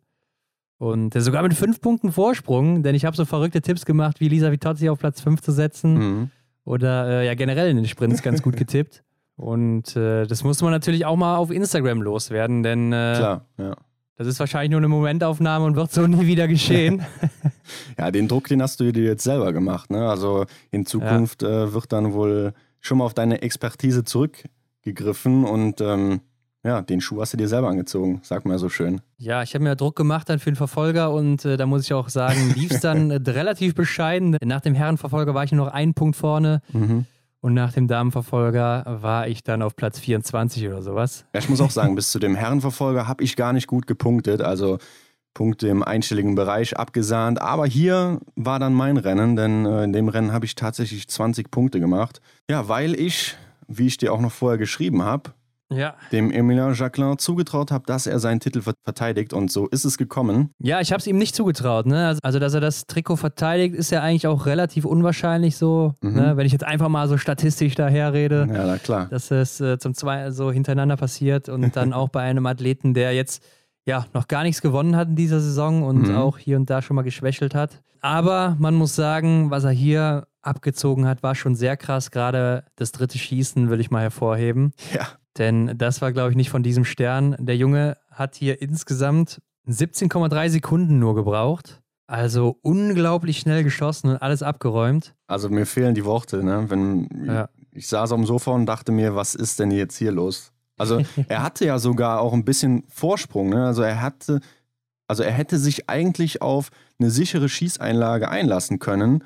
Und 0.78 1.20
sogar 1.20 1.42
mit 1.42 1.54
fünf 1.54 1.82
Punkten 1.82 2.12
Vorsprung, 2.12 2.84
denn 2.84 2.96
ich 2.96 3.04
habe 3.04 3.18
so 3.18 3.26
verrückte 3.26 3.62
Tipps 3.62 3.86
gemacht, 3.86 4.20
wie 4.20 4.30
Lisa 4.30 4.52
Vitozzi 4.52 4.90
auf 4.90 5.00
Platz 5.00 5.22
5 5.22 5.42
zu 5.42 5.52
setzen. 5.52 5.94
Mhm. 5.98 6.32
Oder 6.64 7.08
äh, 7.08 7.26
ja, 7.26 7.34
generell 7.34 7.70
in 7.70 7.78
den 7.78 7.88
Sprints 7.88 8.22
ganz 8.22 8.42
gut 8.42 8.56
getippt. 8.58 9.04
Und 9.38 9.96
äh, 9.96 10.26
das 10.26 10.44
musste 10.44 10.64
man 10.64 10.74
natürlich 10.74 11.06
auch 11.06 11.16
mal 11.16 11.38
auf 11.38 11.52
Instagram 11.52 12.02
loswerden, 12.02 12.64
denn 12.64 12.92
äh, 12.92 13.14
Klar, 13.16 13.46
ja. 13.58 13.76
das 14.16 14.28
ist 14.28 14.40
wahrscheinlich 14.40 14.72
nur 14.72 14.80
eine 14.80 14.88
Momentaufnahme 14.88 15.64
und 15.64 15.76
wird 15.76 15.92
so 15.92 16.08
nie 16.08 16.26
wieder 16.26 16.48
geschehen. 16.48 17.06
ja, 18.00 18.10
den 18.10 18.28
Druck, 18.28 18.48
den 18.48 18.64
hast 18.64 18.80
du 18.80 18.92
dir 18.92 19.04
jetzt 19.04 19.24
selber 19.24 19.54
gemacht. 19.54 19.92
Ne? 19.92 20.10
Also 20.10 20.46
in 20.72 20.88
Zukunft 20.88 21.44
ja. 21.44 21.66
äh, 21.66 21.74
wird 21.74 21.94
dann 21.94 22.14
wohl 22.14 22.54
schon 22.82 22.98
mal 22.98 23.06
auf 23.06 23.14
deine 23.14 23.44
Expertise 23.44 24.04
zurückgegriffen 24.04 25.46
und 25.46 25.82
ähm, 25.82 26.22
ja, 26.64 26.82
den 26.82 27.00
Schuh 27.00 27.22
hast 27.22 27.34
du 27.34 27.38
dir 27.38 27.48
selber 27.48 27.70
angezogen, 27.70 28.20
sag 28.24 28.44
mal 28.46 28.58
so 28.58 28.70
schön. 28.70 29.02
Ja, 29.18 29.44
ich 29.44 29.54
habe 29.54 29.64
mir 29.64 29.76
Druck 29.76 29.96
gemacht 29.96 30.28
dann 30.30 30.40
für 30.40 30.50
den 30.50 30.56
Verfolger 30.56 31.12
und 31.12 31.46
äh, 31.46 31.58
da 31.58 31.68
muss 31.68 31.84
ich 31.84 31.94
auch 31.94 32.10
sagen, 32.10 32.54
lief 32.56 32.72
es 32.72 32.82
dann 32.82 33.12
relativ 33.28 33.76
bescheiden. 33.76 34.36
Nach 34.44 34.62
dem 34.62 34.74
Herrenverfolger 34.74 35.36
war 35.36 35.44
ich 35.44 35.52
nur 35.52 35.68
noch 35.68 35.74
einen 35.74 35.94
Punkt 35.94 36.16
vorne. 36.16 36.62
Mhm. 36.74 37.06
Und 37.48 37.54
nach 37.54 37.72
dem 37.72 37.88
Damenverfolger 37.88 38.84
war 39.00 39.30
ich 39.30 39.42
dann 39.42 39.62
auf 39.62 39.78
Platz 39.78 40.00
24 40.00 40.68
oder 40.68 40.82
sowas. 40.82 41.24
Ja, 41.34 41.40
ich 41.40 41.48
muss 41.48 41.62
auch 41.62 41.72
sagen, 41.72 41.96
bis 41.96 42.12
zu 42.12 42.20
dem 42.20 42.36
Herrenverfolger 42.36 43.08
habe 43.08 43.24
ich 43.24 43.38
gar 43.38 43.54
nicht 43.54 43.68
gut 43.68 43.88
gepunktet. 43.88 44.42
Also 44.42 44.80
Punkte 45.34 45.70
im 45.70 45.82
einstelligen 45.82 46.36
Bereich 46.36 46.76
abgesahnt. 46.76 47.42
Aber 47.42 47.66
hier 47.66 48.20
war 48.36 48.60
dann 48.60 48.74
mein 48.74 48.98
Rennen, 48.98 49.38
denn 49.38 49.66
äh, 49.66 49.86
in 49.86 49.94
dem 49.94 50.10
Rennen 50.10 50.34
habe 50.34 50.44
ich 50.44 50.56
tatsächlich 50.56 51.08
20 51.08 51.50
Punkte 51.50 51.80
gemacht. 51.80 52.20
Ja, 52.50 52.68
weil 52.68 52.94
ich, 53.00 53.38
wie 53.70 53.88
ich 53.88 53.96
dir 53.96 54.12
auch 54.12 54.20
noch 54.20 54.34
vorher 54.34 54.58
geschrieben 54.58 55.04
habe, 55.04 55.32
ja. 55.70 55.96
dem 56.12 56.32
Emilien 56.32 56.74
Jacquelin 56.74 57.18
zugetraut 57.18 57.72
habe, 57.72 57.86
dass 57.86 58.08
er 58.08 58.20
seinen 58.20 58.40
Titel 58.40 58.62
verteidigt 58.62 59.34
und 59.34 59.52
so 59.52 59.68
ist 59.68 59.86
es 59.86 59.98
gekommen. 59.98 60.52
Ja, 60.60 60.82
ich 60.82 60.92
habe 60.92 61.00
es 61.00 61.08
ihm 61.08 61.18
nicht 61.18 61.36
zugetraut. 61.36 61.86
Ne? 61.86 62.08
Also, 62.08 62.20
also, 62.24 62.40
dass 62.40 62.54
er 62.54 62.62
das 62.62 62.88
Trikot 62.88 63.18
verteidigt, 63.18 63.76
ist 63.76 63.92
ja 63.92 64.02
eigentlich 64.02 64.28
auch 64.28 64.46
relativ 64.46 64.86
unwahrscheinlich 64.86 65.58
so. 65.58 65.94
Mhm. 66.02 66.14
Ne? 66.14 66.38
Wenn 66.38 66.46
ich 66.46 66.52
jetzt 66.52 66.64
einfach 66.64 66.90
mal 66.90 67.08
so 67.08 67.18
statistisch 67.18 67.76
daherrede, 67.76 68.48
ja, 68.52 68.66
na 68.66 68.78
klar. 68.78 69.08
dass 69.10 69.32
es 69.32 69.60
äh, 69.60 69.78
zum 69.78 69.94
zwei 69.94 70.32
so 70.32 70.52
hintereinander 70.52 70.98
passiert 70.98 71.50
und 71.50 71.72
dann 71.76 71.94
auch 71.94 72.10
bei 72.10 72.22
einem 72.22 72.46
Athleten, 72.46 72.94
der 72.94 73.14
jetzt 73.14 73.44
ja 73.86 74.06
noch 74.14 74.28
gar 74.28 74.44
nichts 74.44 74.62
gewonnen 74.62 74.96
hat 74.96 75.10
in 75.10 75.16
dieser 75.16 75.40
Saison 75.40 75.84
und 75.84 76.10
mhm. 76.10 76.16
auch 76.16 76.38
hier 76.38 76.58
und 76.58 76.70
da 76.70 76.82
schon 76.82 76.96
mal 76.96 77.04
geschwächelt 77.04 77.56
hat. 77.56 77.82
Aber 78.02 78.56
man 78.60 78.76
muss 78.76 78.96
sagen, 78.96 79.50
was 79.50 79.64
er 79.64 79.72
hier 79.72 80.28
abgezogen 80.42 81.06
hat, 81.06 81.24
war 81.24 81.36
schon 81.36 81.56
sehr 81.56 81.78
krass. 81.78 82.12
Gerade 82.12 82.64
das 82.76 82.92
dritte 82.92 83.18
Schießen 83.18 83.70
will 83.70 83.80
ich 83.80 83.92
mal 83.92 84.02
hervorheben. 84.02 84.72
Ja. 84.94 85.08
Denn 85.38 85.78
das 85.78 86.02
war, 86.02 86.12
glaube 86.12 86.32
ich, 86.32 86.36
nicht 86.36 86.50
von 86.50 86.64
diesem 86.64 86.86
Stern. 86.86 87.36
Der 87.40 87.58
Junge 87.58 87.98
hat 88.10 88.36
hier 88.36 88.62
insgesamt 88.62 89.42
17,3 89.68 90.50
Sekunden 90.50 91.00
nur 91.00 91.16
gebraucht. 91.16 91.82
Also 92.08 92.58
unglaublich 92.62 93.40
schnell 93.40 93.64
geschossen 93.64 94.10
und 94.12 94.18
alles 94.18 94.42
abgeräumt. 94.42 95.14
Also 95.28 95.50
mir 95.50 95.66
fehlen 95.66 95.94
die 95.94 96.06
Worte, 96.06 96.42
ne? 96.42 96.66
Wenn 96.70 97.26
ja. 97.26 97.50
ich 97.72 97.88
saß 97.88 98.14
auf 98.14 98.18
dem 98.18 98.26
Sofa 98.26 98.52
und 98.52 98.66
dachte 98.66 98.94
mir, 98.94 99.16
was 99.16 99.36
ist 99.36 99.60
denn 99.60 99.72
jetzt 99.72 99.98
hier 99.98 100.14
los? 100.14 100.54
Also 100.78 101.02
er 101.28 101.44
hatte 101.44 101.66
ja 101.66 101.80
sogar 101.80 102.22
auch 102.22 102.32
ein 102.32 102.46
bisschen 102.46 102.86
Vorsprung, 102.88 103.50
ne? 103.50 103.66
Also 103.66 103.82
er 103.82 104.02
hatte, 104.02 104.40
also 105.08 105.22
er 105.22 105.34
hätte 105.34 105.58
sich 105.58 105.90
eigentlich 105.90 106.42
auf 106.42 106.70
eine 106.98 107.12
sichere 107.12 107.50
Schießeinlage 107.50 108.30
einlassen 108.30 108.80
können 108.80 109.26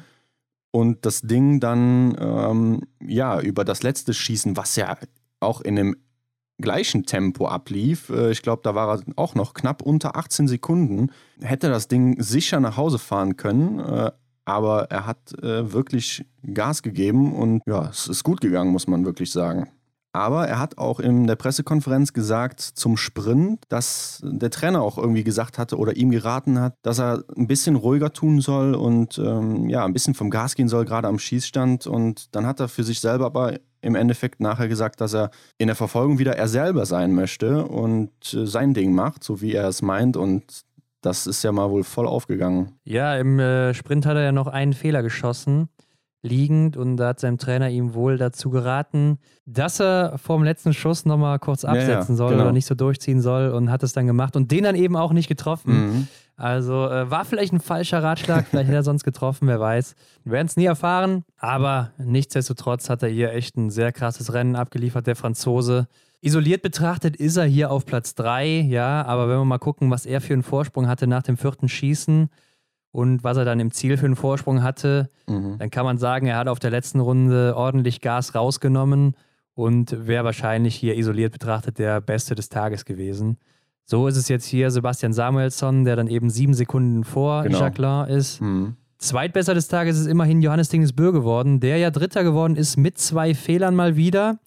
und 0.72 1.05
das 1.05 1.22
Ding 1.22 1.59
dann 1.59 2.18
ähm, 2.20 2.82
ja 3.05 3.39
über 3.39 3.64
das 3.64 3.84
letzte 3.84 4.16
Schießen, 4.16 4.57
was 4.57 4.76
ja 4.76 4.97
auch 5.42 5.62
in 5.62 5.76
dem 5.76 5.96
gleichen 6.62 7.06
Tempo 7.06 7.48
ablief. 7.48 8.10
Äh, 8.10 8.32
ich 8.32 8.42
glaube, 8.42 8.62
da 8.64 8.76
war 8.76 8.98
er 9.00 9.04
auch 9.18 9.36
noch 9.36 9.54
knapp 9.54 9.82
unter 9.82 10.16
18 10.16 10.48
Sekunden. 10.48 11.12
Hätte 11.42 11.70
das 11.70 11.88
Ding 11.88 12.22
sicher 12.22 12.60
nach 12.60 12.78
Hause 12.78 13.00
fahren 13.00 13.36
können, 13.36 13.80
äh, 13.80 14.12
aber 14.46 14.89
er 14.89 15.06
hat 15.06 15.34
äh, 15.42 15.72
wirklich 15.74 16.26
Gas 16.54 16.82
gegeben 16.82 17.34
und 17.34 17.62
ja, 17.66 17.89
es 17.89 18.08
ist 18.08 18.24
gut 18.24 18.42
gegangen, 18.42 18.72
muss 18.72 18.88
man 18.88 19.06
wirklich 19.06 19.32
sagen. 19.32 19.70
Aber 20.14 20.46
er 20.46 20.60
hat 20.60 20.78
auch 20.78 21.00
in 21.00 21.26
der 21.26 21.38
Pressekonferenz 21.38 22.12
gesagt 22.12 22.60
zum 22.60 22.98
Sprint, 22.98 23.64
dass 23.70 24.22
der 24.26 24.50
Trainer 24.50 24.82
auch 24.82 24.98
irgendwie 24.98 25.24
gesagt 25.24 25.58
hatte 25.58 25.78
oder 25.78 25.96
ihm 25.96 26.12
geraten 26.12 26.60
hat, 26.60 26.76
dass 26.82 27.00
er 27.00 27.24
ein 27.38 27.48
bisschen 27.48 27.78
ruhiger 27.78 28.12
tun 28.12 28.42
soll 28.42 28.76
und 28.76 29.18
ähm, 29.20 29.70
ja, 29.70 29.86
ein 29.86 29.94
bisschen 29.94 30.14
vom 30.14 30.30
Gas 30.30 30.56
gehen 30.56 30.68
soll, 30.68 30.84
gerade 30.84 31.08
am 31.08 31.18
Schießstand. 31.18 31.88
Und 31.88 32.36
dann 32.36 32.46
hat 32.46 32.60
er 32.60 32.68
für 32.68 32.84
sich 32.84 33.00
selber 33.00 33.28
aber 33.28 33.58
im 33.82 33.95
Endeffekt 33.95 34.39
nachher 34.39 34.67
gesagt, 34.67 35.01
dass 35.01 35.13
er 35.13 35.32
in 35.57 35.67
der 35.67 35.75
Verfolgung 35.75 36.19
wieder 36.19 36.38
er 36.38 36.47
selber 36.47 36.86
sein 36.86 37.13
möchte 37.13 37.65
und 37.65 38.11
äh, 38.34 38.45
sein 38.45 38.73
Ding 38.73 38.93
macht, 38.93 39.23
so 39.23 39.41
wie 39.41 39.53
er 39.53 39.67
es 39.67 39.82
meint. 39.82 40.17
Und 40.17 40.63
das 41.01 41.27
ist 41.27 41.43
ja 41.43 41.51
mal 41.51 41.69
wohl 41.69 41.84
voll 41.84 42.07
aufgegangen. 42.07 42.73
Ja, 42.84 43.15
im 43.17 43.39
äh, 43.39 43.73
Sprint 43.73 44.05
hat 44.05 44.15
er 44.15 44.23
ja 44.23 44.32
noch 44.32 44.47
einen 44.47 44.73
Fehler 44.73 45.03
geschossen 45.03 45.69
liegend 46.23 46.77
und 46.77 46.97
da 46.97 47.09
hat 47.09 47.19
sein 47.19 47.38
Trainer 47.38 47.69
ihm 47.69 47.93
wohl 47.93 48.17
dazu 48.17 48.49
geraten, 48.49 49.17
dass 49.45 49.79
er 49.79 50.17
vor 50.17 50.38
dem 50.38 50.43
letzten 50.43 50.73
Schuss 50.73 51.05
nochmal 51.05 51.39
kurz 51.39 51.65
absetzen 51.65 51.91
ja, 51.91 51.99
ja, 51.99 52.15
soll 52.15 52.32
genau. 52.32 52.43
oder 52.43 52.51
nicht 52.51 52.67
so 52.67 52.75
durchziehen 52.75 53.21
soll 53.21 53.49
und 53.49 53.71
hat 53.71 53.82
es 53.84 53.93
dann 53.93 54.05
gemacht 54.05 54.36
und 54.36 54.51
den 54.51 54.63
dann 54.63 54.75
eben 54.75 54.95
auch 54.95 55.13
nicht 55.13 55.27
getroffen. 55.27 55.73
Mhm. 55.73 56.07
Also 56.42 56.89
äh, 56.89 57.10
war 57.12 57.24
vielleicht 57.24 57.54
ein 57.54 57.60
falscher 57.60 58.02
Ratschlag, 58.02 58.48
vielleicht 58.48 58.68
hätte 58.68 58.78
er 58.78 58.84
sonst 58.84 59.04
getroffen, 59.04 59.48
wer 59.48 59.60
weiß. 59.60 59.96
Wir 60.24 60.32
werden 60.34 60.48
es 60.48 60.58
nie 60.58 60.66
erfahren, 60.66 61.24
aber 61.38 61.92
nichtsdestotrotz 62.00 62.89
hat 62.89 63.04
er 63.04 63.10
hier 63.10 63.32
echt 63.32 63.58
ein 63.58 63.70
sehr 63.70 63.92
krasses 63.92 64.34
Rennen 64.34 64.56
abgeliefert, 64.56 65.06
der 65.06 65.16
Franzose. 65.16 65.88
Isoliert 66.20 66.64
betrachtet 66.64 67.16
ist 67.16 67.38
er 67.38 67.46
hier 67.46 67.70
auf 67.70 67.86
Platz 67.86 68.16
3, 68.16 68.62
ja, 68.62 69.06
aber 69.06 69.30
wenn 69.30 69.38
wir 69.38 69.46
mal 69.46 69.60
gucken, 69.60 69.92
was 69.92 70.08
er 70.08 70.20
für 70.20 70.34
einen 70.34 70.42
Vorsprung 70.42 70.88
hatte 70.88 71.06
nach 71.06 71.24
dem 71.24 71.38
vierten 71.38 71.70
Schießen, 71.70 72.30
und 72.92 73.24
was 73.24 73.38
er 73.38 73.46
dann 73.46 73.60
im 73.60 73.72
Ziel 73.72 73.98
für 73.98 74.06
einen 74.06 74.16
Vorsprung 74.16 74.64
hatte, 74.64 75.10
mhm. 75.28 75.58
dann 75.60 75.70
kann 75.70 75.86
man 75.86 75.98
sagen, 75.98 76.28
er 76.28 76.38
hat 76.38 76.48
auf 76.48 76.60
der 76.60 76.72
letzten 76.72 77.00
Runde 77.00 77.56
ordentlich 77.56 78.02
Gas 78.02 78.36
rausgenommen 78.36 79.16
und 79.54 80.08
wäre 80.08 80.26
wahrscheinlich 80.26 80.76
hier 80.76 80.98
isoliert 80.98 81.32
betrachtet 81.32 81.80
der 81.80 82.02
Beste 82.02 82.36
des 82.36 82.50
Tages 82.50 82.84
gewesen. 82.84 83.38
So 83.92 84.08
ist 84.08 84.16
es 84.16 84.30
jetzt 84.30 84.46
hier 84.46 84.72
Sebastian 84.72 85.12
Samuelsson, 85.12 85.84
der 85.84 85.98
dann 85.98 86.08
eben 86.08 86.30
sieben 86.30 86.54
Sekunden 86.54 87.04
vor 87.04 87.44
genau. 87.44 87.60
Jacquelin 87.60 88.08
ist. 88.08 88.39
Mhm. 88.39 88.78
Zweitbester 89.00 89.54
des 89.54 89.68
Tages 89.68 90.00
ist 90.00 90.06
immerhin 90.06 90.42
Johannes 90.42 90.70
Dingesbö 90.70 91.12
geworden, 91.12 91.60
der 91.60 91.76
ja 91.76 91.92
Dritter 91.92 92.24
geworden 92.24 92.56
ist 92.56 92.78
mit 92.78 92.98
zwei 92.98 93.34
Fehlern 93.34 93.76
mal 93.76 93.98
wieder. 93.98 94.39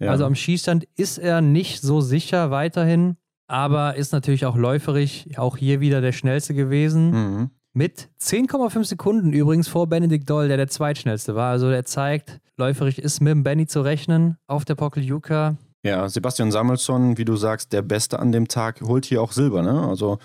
Ja. 0.00 0.10
Also 0.10 0.24
am 0.24 0.34
Schießstand 0.34 0.88
ist 0.96 1.18
er 1.18 1.40
nicht 1.42 1.80
so 1.80 2.00
sicher 2.00 2.50
weiterhin, 2.50 3.18
aber 3.46 3.94
ist 3.94 4.12
natürlich 4.12 4.46
auch 4.46 4.56
läuferig, 4.56 5.38
auch 5.38 5.56
hier 5.56 5.78
wieder 5.78 6.00
der 6.00 6.10
Schnellste 6.10 6.52
gewesen. 6.52 7.10
Mhm. 7.10 7.50
Mit 7.74 8.08
10,5 8.20 8.84
Sekunden 8.84 9.32
übrigens 9.32 9.68
vor 9.68 9.86
Benedikt 9.86 10.28
Doll, 10.28 10.48
der 10.48 10.56
der 10.56 10.66
zweitschnellste 10.66 11.36
war. 11.36 11.52
Also 11.52 11.70
der 11.70 11.84
zeigt, 11.84 12.40
läuferig 12.56 12.98
ist 12.98 13.20
mit 13.20 13.30
dem 13.30 13.44
Benny 13.44 13.68
zu 13.68 13.82
rechnen 13.82 14.38
auf 14.48 14.64
der 14.64 14.74
Pokeljuka. 14.74 15.56
Ja, 15.82 16.08
Sebastian 16.08 16.52
Samuelsson, 16.52 17.18
wie 17.18 17.24
du 17.24 17.36
sagst, 17.36 17.72
der 17.72 17.82
Beste 17.82 18.18
an 18.18 18.30
dem 18.30 18.46
Tag, 18.48 18.80
holt 18.82 19.04
hier 19.04 19.20
auch 19.20 19.32
Silber, 19.32 19.62
ne? 19.62 19.88
Also 19.88 20.18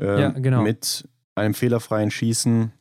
äh, 0.00 0.20
ja, 0.20 0.28
genau. 0.30 0.62
mit 0.62 1.06
einem 1.34 1.54
fehlerfreien 1.54 2.10
Schießen 2.10 2.72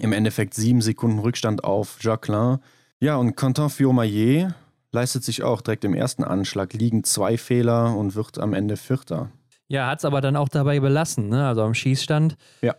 im 0.00 0.12
Endeffekt 0.12 0.54
sieben 0.54 0.80
Sekunden 0.80 1.18
Rückstand 1.18 1.64
auf 1.64 1.98
Jacqueline. 2.00 2.60
Ja, 3.00 3.16
und 3.16 3.34
Quentin 3.34 3.68
Fiomayer 3.68 4.54
leistet 4.92 5.24
sich 5.24 5.42
auch 5.42 5.60
direkt 5.60 5.84
im 5.84 5.94
ersten 5.94 6.24
Anschlag, 6.24 6.72
liegen 6.72 7.04
zwei 7.04 7.36
Fehler 7.36 7.96
und 7.96 8.14
wird 8.14 8.38
am 8.38 8.54
Ende 8.54 8.76
Vierter. 8.76 9.30
Ja, 9.68 9.88
hat 9.88 10.00
es 10.00 10.04
aber 10.04 10.20
dann 10.20 10.36
auch 10.36 10.48
dabei 10.48 10.80
belassen, 10.80 11.28
ne? 11.28 11.46
also 11.46 11.62
am 11.62 11.74
Schießstand. 11.74 12.36
Ja. 12.60 12.74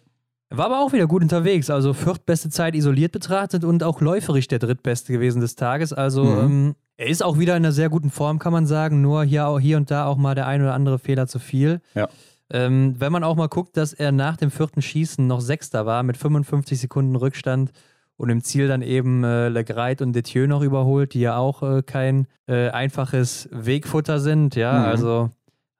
War 0.49 0.65
aber 0.65 0.81
auch 0.81 0.91
wieder 0.91 1.07
gut 1.07 1.23
unterwegs. 1.23 1.69
Also 1.69 1.93
viertbeste 1.93 2.49
Zeit 2.49 2.75
isoliert 2.75 3.13
betrachtet 3.13 3.63
und 3.63 3.83
auch 3.83 4.01
läuferisch 4.01 4.49
der 4.49 4.59
drittbeste 4.59 5.13
gewesen 5.13 5.39
des 5.39 5.55
Tages. 5.55 5.93
Also 5.93 6.25
mhm. 6.25 6.39
ähm, 6.39 6.75
er 7.01 7.07
ist 7.07 7.23
auch 7.23 7.39
wieder 7.39 7.57
in 7.57 7.63
einer 7.63 7.71
sehr 7.71 7.89
guten 7.89 8.11
Form, 8.11 8.37
kann 8.37 8.53
man 8.53 8.67
sagen. 8.67 9.01
Nur 9.01 9.23
hier, 9.23 9.47
auch, 9.47 9.59
hier 9.59 9.77
und 9.77 9.89
da 9.89 10.05
auch 10.05 10.17
mal 10.17 10.35
der 10.35 10.45
ein 10.45 10.61
oder 10.61 10.75
andere 10.75 10.99
Fehler 10.99 11.25
zu 11.25 11.39
viel. 11.39 11.81
Ja. 11.95 12.07
Ähm, 12.51 12.93
wenn 12.99 13.11
man 13.11 13.23
auch 13.23 13.35
mal 13.35 13.47
guckt, 13.47 13.75
dass 13.75 13.91
er 13.91 14.11
nach 14.11 14.37
dem 14.37 14.51
vierten 14.51 14.83
Schießen 14.83 15.25
noch 15.25 15.41
Sechster 15.41 15.87
war 15.87 16.03
mit 16.03 16.15
55 16.15 16.79
Sekunden 16.79 17.15
Rückstand 17.15 17.71
und 18.17 18.29
im 18.29 18.43
Ziel 18.43 18.67
dann 18.67 18.83
eben 18.83 19.23
äh, 19.23 19.49
Legreit 19.49 20.03
und 20.03 20.13
Detieu 20.13 20.45
noch 20.45 20.61
überholt, 20.61 21.15
die 21.15 21.21
ja 21.21 21.37
auch 21.37 21.63
äh, 21.63 21.81
kein 21.81 22.27
äh, 22.47 22.69
einfaches 22.69 23.49
Wegfutter 23.51 24.19
sind. 24.19 24.55
Ja, 24.55 24.73
mhm. 24.73 24.85
also 24.85 25.31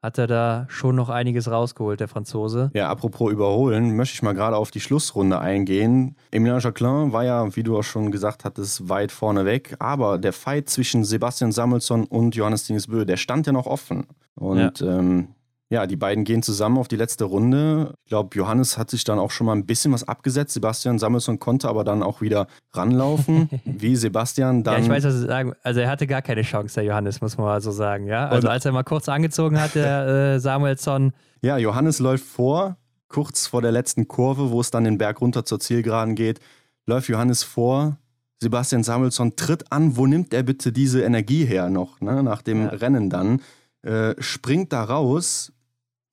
hat 0.01 0.17
er 0.17 0.27
da 0.27 0.65
schon 0.67 0.95
noch 0.95 1.09
einiges 1.09 1.49
rausgeholt, 1.49 1.99
der 1.99 2.07
Franzose. 2.07 2.71
Ja, 2.73 2.89
apropos 2.89 3.31
überholen, 3.31 3.95
möchte 3.95 4.15
ich 4.15 4.23
mal 4.23 4.33
gerade 4.33 4.57
auf 4.57 4.71
die 4.71 4.79
Schlussrunde 4.79 5.39
eingehen. 5.39 6.15
Emilien 6.31 6.59
Jacquelin 6.59 7.13
war 7.13 7.23
ja, 7.23 7.55
wie 7.55 7.63
du 7.63 7.77
auch 7.77 7.83
schon 7.83 8.11
gesagt 8.11 8.43
hattest, 8.43 8.89
weit 8.89 9.11
vorne 9.11 9.45
weg, 9.45 9.75
aber 9.79 10.17
der 10.17 10.33
Fight 10.33 10.69
zwischen 10.69 11.03
Sebastian 11.03 11.51
Samuelsson 11.51 12.05
und 12.05 12.35
Johannes 12.35 12.65
Dingsbö, 12.65 13.05
der 13.05 13.17
stand 13.17 13.45
ja 13.45 13.53
noch 13.53 13.67
offen. 13.67 14.07
Und 14.35 14.79
ja. 14.79 14.99
ähm, 14.99 15.29
ja, 15.71 15.87
die 15.87 15.95
beiden 15.95 16.25
gehen 16.25 16.43
zusammen 16.43 16.77
auf 16.77 16.89
die 16.89 16.97
letzte 16.97 17.23
Runde. 17.23 17.93
Ich 18.03 18.09
glaube, 18.09 18.35
Johannes 18.35 18.77
hat 18.77 18.89
sich 18.89 19.05
dann 19.05 19.19
auch 19.19 19.31
schon 19.31 19.47
mal 19.47 19.53
ein 19.53 19.65
bisschen 19.65 19.93
was 19.93 20.05
abgesetzt. 20.05 20.53
Sebastian 20.53 20.99
Samuelsson 20.99 21.39
konnte 21.39 21.69
aber 21.69 21.85
dann 21.85 22.03
auch 22.03 22.19
wieder 22.19 22.47
ranlaufen, 22.73 23.49
wie 23.63 23.95
Sebastian 23.95 24.65
dann. 24.65 24.73
Ja, 24.73 24.79
ich 24.81 24.89
weiß, 24.89 25.05
was 25.05 25.13
Sie 25.13 25.25
sagen. 25.25 25.53
Also 25.63 25.79
er 25.79 25.89
hatte 25.89 26.07
gar 26.07 26.21
keine 26.21 26.41
Chance, 26.41 26.75
der 26.75 26.83
Johannes, 26.83 27.21
muss 27.21 27.37
man 27.37 27.47
mal 27.47 27.61
so 27.61 27.71
sagen. 27.71 28.05
Ja, 28.07 28.27
also 28.27 28.49
als 28.49 28.65
er 28.65 28.73
mal 28.73 28.83
kurz 28.83 29.07
angezogen 29.07 29.61
hat, 29.61 29.73
der 29.73 30.07
äh, 30.35 30.39
Samuelsson. 30.41 31.13
Ja, 31.41 31.57
Johannes 31.57 31.99
läuft 31.99 32.25
vor, 32.25 32.75
kurz 33.07 33.47
vor 33.47 33.61
der 33.61 33.71
letzten 33.71 34.09
Kurve, 34.09 34.51
wo 34.51 34.59
es 34.59 34.71
dann 34.71 34.83
den 34.83 34.97
Berg 34.97 35.21
runter 35.21 35.45
zur 35.45 35.61
Zielgeraden 35.61 36.15
geht, 36.15 36.41
läuft 36.85 37.07
Johannes 37.07 37.43
vor. 37.43 37.95
Sebastian 38.41 38.83
Samuelsson 38.83 39.37
tritt 39.37 39.71
an. 39.71 39.95
Wo 39.95 40.05
nimmt 40.05 40.33
er 40.33 40.43
bitte 40.43 40.73
diese 40.73 41.01
Energie 41.01 41.45
her 41.45 41.69
noch, 41.69 42.01
ne, 42.01 42.23
nach 42.23 42.41
dem 42.41 42.63
ja. 42.63 42.69
Rennen 42.71 43.09
dann? 43.09 43.39
Äh, 43.83 44.15
springt 44.19 44.73
da 44.73 44.83
raus, 44.83 45.53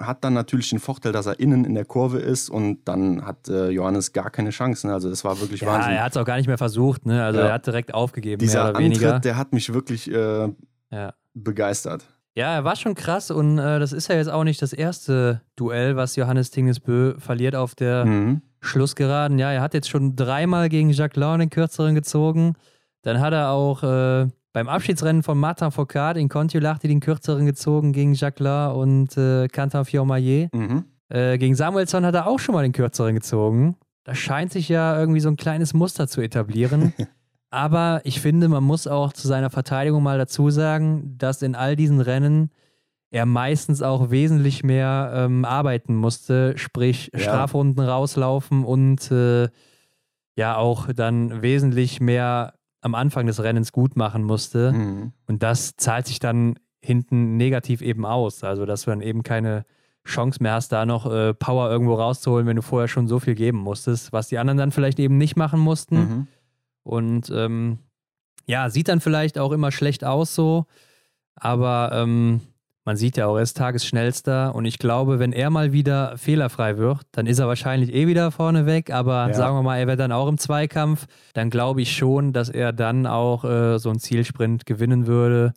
hat 0.01 0.23
dann 0.25 0.33
natürlich 0.33 0.71
den 0.71 0.79
Vorteil, 0.79 1.13
dass 1.13 1.27
er 1.27 1.41
innen 1.41 1.65
in 1.65 1.75
der 1.75 1.85
Kurve 1.85 2.19
ist 2.19 2.51
und 2.51 2.85
dann 2.85 3.25
hat 3.25 3.49
äh, 3.49 3.71
Johannes 3.71 4.13
gar 4.13 4.31
keine 4.31 4.51
Chancen. 4.51 4.91
Also 4.91 5.11
das 5.11 5.25
war 5.25 5.41
wirklich 5.41 5.63
ja, 5.63 5.69
Wahnsinn. 5.69 5.93
Er 5.93 6.05
hat 6.05 6.13
es 6.13 6.17
auch 6.17 6.25
gar 6.25 6.37
nicht 6.37 6.47
mehr 6.47 6.59
versucht, 6.59 7.05
ne? 7.05 7.25
Also 7.25 7.41
ja. 7.41 7.47
er 7.47 7.53
hat 7.55 7.67
direkt 7.67 7.93
aufgegeben. 7.93 8.39
Dieser 8.39 8.71
oder 8.71 8.79
weniger. 8.79 9.09
Antritt, 9.09 9.25
der 9.25 9.37
hat 9.37 9.53
mich 9.53 9.73
wirklich 9.73 10.11
äh, 10.11 10.49
ja. 10.91 11.15
begeistert. 11.35 12.07
Ja, 12.37 12.55
er 12.55 12.65
war 12.65 12.77
schon 12.77 12.95
krass 12.95 13.33
und 13.33 13.59
äh, 13.59 13.81
das 13.81 13.93
ist 13.93 14.09
ja 14.09 14.15
jetzt 14.15 14.31
auch 14.31 14.45
nicht 14.45 14.63
das 14.63 14.73
erste 14.73 15.41
Duell, 15.57 15.97
was 15.97 16.15
Johannes 16.15 16.53
Tingesbö 16.53 17.19
verliert 17.19 17.57
auf 17.57 17.75
der 17.75 18.05
mhm. 18.05 18.43
Schlussgeraden. 18.61 19.41
Ja, 19.41 19.51
er 19.51 19.61
hat 19.61 19.75
jetzt 19.75 19.89
schon 19.89 20.15
dreimal 20.15 20.69
gegen 20.69 20.91
Jacques 20.91 21.17
Laurent 21.17 21.43
den 21.43 21.51
kürzeren 21.51 21.97
gezogen. 21.97 22.55
Dann 23.03 23.21
hat 23.21 23.33
er 23.33 23.51
auch 23.51 23.83
äh, 23.83 24.29
beim 24.59 24.69
Abschiedsrennen 24.69 25.23
von 25.23 25.39
Martin 25.39 25.71
Foucault 25.71 26.17
in 26.17 26.29
Contiolahti 26.29 26.89
den 26.89 26.99
kürzeren 26.99 27.47
gezogen 27.47 27.93
gegen 27.93 28.15
Jacques 28.15 28.41
Laurent 28.41 28.77
und 28.77 29.17
äh, 29.17 29.47
Quentin 29.47 29.85
Fiormaillet. 29.85 30.53
Mhm. 30.53 30.85
Äh, 31.11 31.39
gegen 31.39 31.55
Samuelsson 31.55 32.05
hat 32.05 32.17
er 32.17 32.27
auch 32.27 32.41
schon 32.41 32.57
mal 32.57 32.63
den 32.63 32.73
kürzeren 32.73 33.15
gezogen. 33.15 33.77
Da 34.03 34.17
scheint 34.17 34.51
sich 34.51 34.69
ja 34.69 34.99
irgendwie 34.99 35.21
so 35.21 35.29
ein 35.29 35.37
kleines 35.37 35.75
Muster 35.75 36.09
zu 36.09 36.21
etablieren. 36.21 36.93
Aber 37.51 38.01
ich 38.03 38.21
finde, 38.21 38.49
man 38.49 38.65
muss 38.65 38.89
auch 38.89 39.13
zu 39.13 39.29
seiner 39.29 39.49
Verteidigung 39.49 40.03
mal 40.03 40.19
dazu 40.19 40.51
sagen, 40.51 41.15
dass 41.19 41.41
in 41.43 41.55
all 41.55 41.77
diesen 41.77 42.01
Rennen 42.01 42.51
er 43.13 43.27
meistens 43.27 43.81
auch 43.81 44.11
wesentlich 44.11 44.65
mehr 44.65 45.13
ähm, 45.15 45.45
arbeiten 45.45 45.95
musste, 45.95 46.59
sprich 46.59 47.13
ja. 47.15 47.21
Strafrunden 47.21 47.85
rauslaufen 47.85 48.65
und 48.65 49.09
äh, 49.13 49.51
ja 50.35 50.57
auch 50.57 50.93
dann 50.93 51.43
wesentlich 51.43 52.01
mehr 52.01 52.58
am 52.81 52.95
Anfang 52.95 53.27
des 53.27 53.43
Rennens 53.43 53.73
gut 53.73 53.97
machen 53.97 54.23
musste. 54.23 54.73
Mhm. 54.73 55.13
Und 55.27 55.43
das 55.43 55.77
zahlt 55.77 56.07
sich 56.07 56.19
dann 56.19 56.59
hinten 56.81 57.37
negativ 57.37 57.83
eben 57.83 58.07
aus. 58.07 58.45
Also, 58.45 58.67
dass 58.67 58.83
du 58.83 58.91
dann 58.91 59.01
eben 59.01 59.23
keine 59.23 59.65
Chance 60.05 60.43
mehr 60.43 60.55
hast, 60.55 60.71
da 60.71 60.87
noch 60.87 61.11
äh, 61.11 61.35
Power 61.35 61.71
irgendwo 61.71 61.95
rauszuholen, 61.95 62.47
wenn 62.47 62.57
du 62.57 62.63
vorher 62.63 62.89
schon 62.89 63.09
so 63.09 63.19
viel 63.19 63.35
geben 63.35 63.59
musstest, 63.59 64.13
was 64.13 64.29
die 64.29 64.39
anderen 64.39 64.59
dann 64.59 64.73
vielleicht 64.73 64.99
eben 64.99 65.19
nicht 65.19 65.37
machen 65.37 65.61
mussten. 65.61 65.97
Mhm. 65.97 66.27
Und 66.83 67.31
ähm, 67.31 67.79
ja, 68.47 68.71
sieht 68.71 68.89
dann 68.89 69.01
vielleicht 69.01 69.39
auch 69.39 69.53
immer 69.53 69.71
schlecht 69.71 70.05
aus 70.05 70.35
so, 70.35 70.65
aber 71.35 71.91
ähm, 71.93 72.41
man 72.89 72.97
sieht 72.97 73.19
ja 73.19 73.27
auch, 73.27 73.37
er 73.37 73.43
ist 73.43 73.59
Tagesschnellster 73.59 74.55
und 74.55 74.65
ich 74.65 74.79
glaube, 74.79 75.19
wenn 75.19 75.35
er 75.35 75.51
mal 75.51 75.73
wieder 75.73 76.17
fehlerfrei 76.17 76.79
wird, 76.79 77.03
dann 77.13 77.27
ist 77.27 77.39
er 77.39 77.47
wahrscheinlich 77.47 77.93
eh 77.93 78.07
wieder 78.07 78.31
vorne 78.31 78.65
weg, 78.65 78.91
aber 78.91 79.29
ja. 79.29 79.35
sagen 79.35 79.59
wir 79.59 79.63
mal, 79.63 79.77
er 79.77 79.87
wird 79.87 80.01
dann 80.01 80.11
auch 80.11 80.27
im 80.27 80.39
Zweikampf, 80.39 81.05
dann 81.35 81.51
glaube 81.51 81.83
ich 81.83 81.95
schon, 81.95 82.33
dass 82.33 82.49
er 82.49 82.73
dann 82.73 83.07
auch 83.07 83.45
äh, 83.45 83.79
so 83.79 83.91
einen 83.91 83.99
Zielsprint 83.99 84.65
gewinnen 84.65 85.07
würde, 85.07 85.53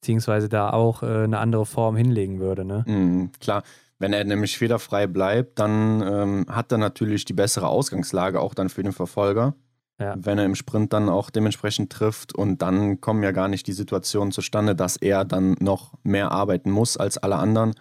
beziehungsweise 0.00 0.48
da 0.48 0.70
auch 0.70 1.02
äh, 1.02 1.24
eine 1.24 1.38
andere 1.38 1.66
Form 1.66 1.96
hinlegen 1.96 2.38
würde. 2.38 2.64
Ne? 2.64 2.84
Mhm, 2.86 3.32
klar. 3.40 3.64
Wenn 3.98 4.12
er 4.12 4.22
nämlich 4.22 4.56
fehlerfrei 4.56 5.08
bleibt, 5.08 5.58
dann 5.58 6.02
ähm, 6.02 6.46
hat 6.48 6.70
er 6.70 6.78
natürlich 6.78 7.24
die 7.24 7.32
bessere 7.32 7.66
Ausgangslage 7.66 8.40
auch 8.40 8.54
dann 8.54 8.68
für 8.68 8.84
den 8.84 8.92
Verfolger. 8.92 9.54
Ja. 9.98 10.14
Wenn 10.18 10.38
er 10.38 10.44
im 10.44 10.54
Sprint 10.54 10.92
dann 10.92 11.08
auch 11.08 11.30
dementsprechend 11.30 11.90
trifft 11.90 12.34
und 12.34 12.60
dann 12.60 13.00
kommen 13.00 13.22
ja 13.22 13.32
gar 13.32 13.48
nicht 13.48 13.66
die 13.66 13.72
Situationen 13.72 14.30
zustande, 14.30 14.74
dass 14.74 14.96
er 14.96 15.24
dann 15.24 15.56
noch 15.58 15.94
mehr 16.02 16.32
arbeiten 16.32 16.70
muss 16.70 16.96
als 16.96 17.16
alle 17.16 17.36
anderen. 17.36 17.74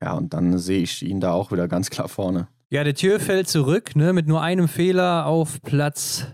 Ja, 0.00 0.12
und 0.12 0.32
dann 0.32 0.58
sehe 0.58 0.82
ich 0.82 1.02
ihn 1.02 1.20
da 1.20 1.32
auch 1.32 1.50
wieder 1.50 1.66
ganz 1.66 1.90
klar 1.90 2.08
vorne. 2.08 2.48
Ja, 2.68 2.84
der 2.84 2.94
Tür 2.94 3.18
fällt 3.18 3.48
zurück, 3.48 3.96
ne, 3.96 4.12
mit 4.12 4.28
nur 4.28 4.42
einem 4.42 4.68
Fehler 4.68 5.26
auf 5.26 5.60
Platz 5.62 6.26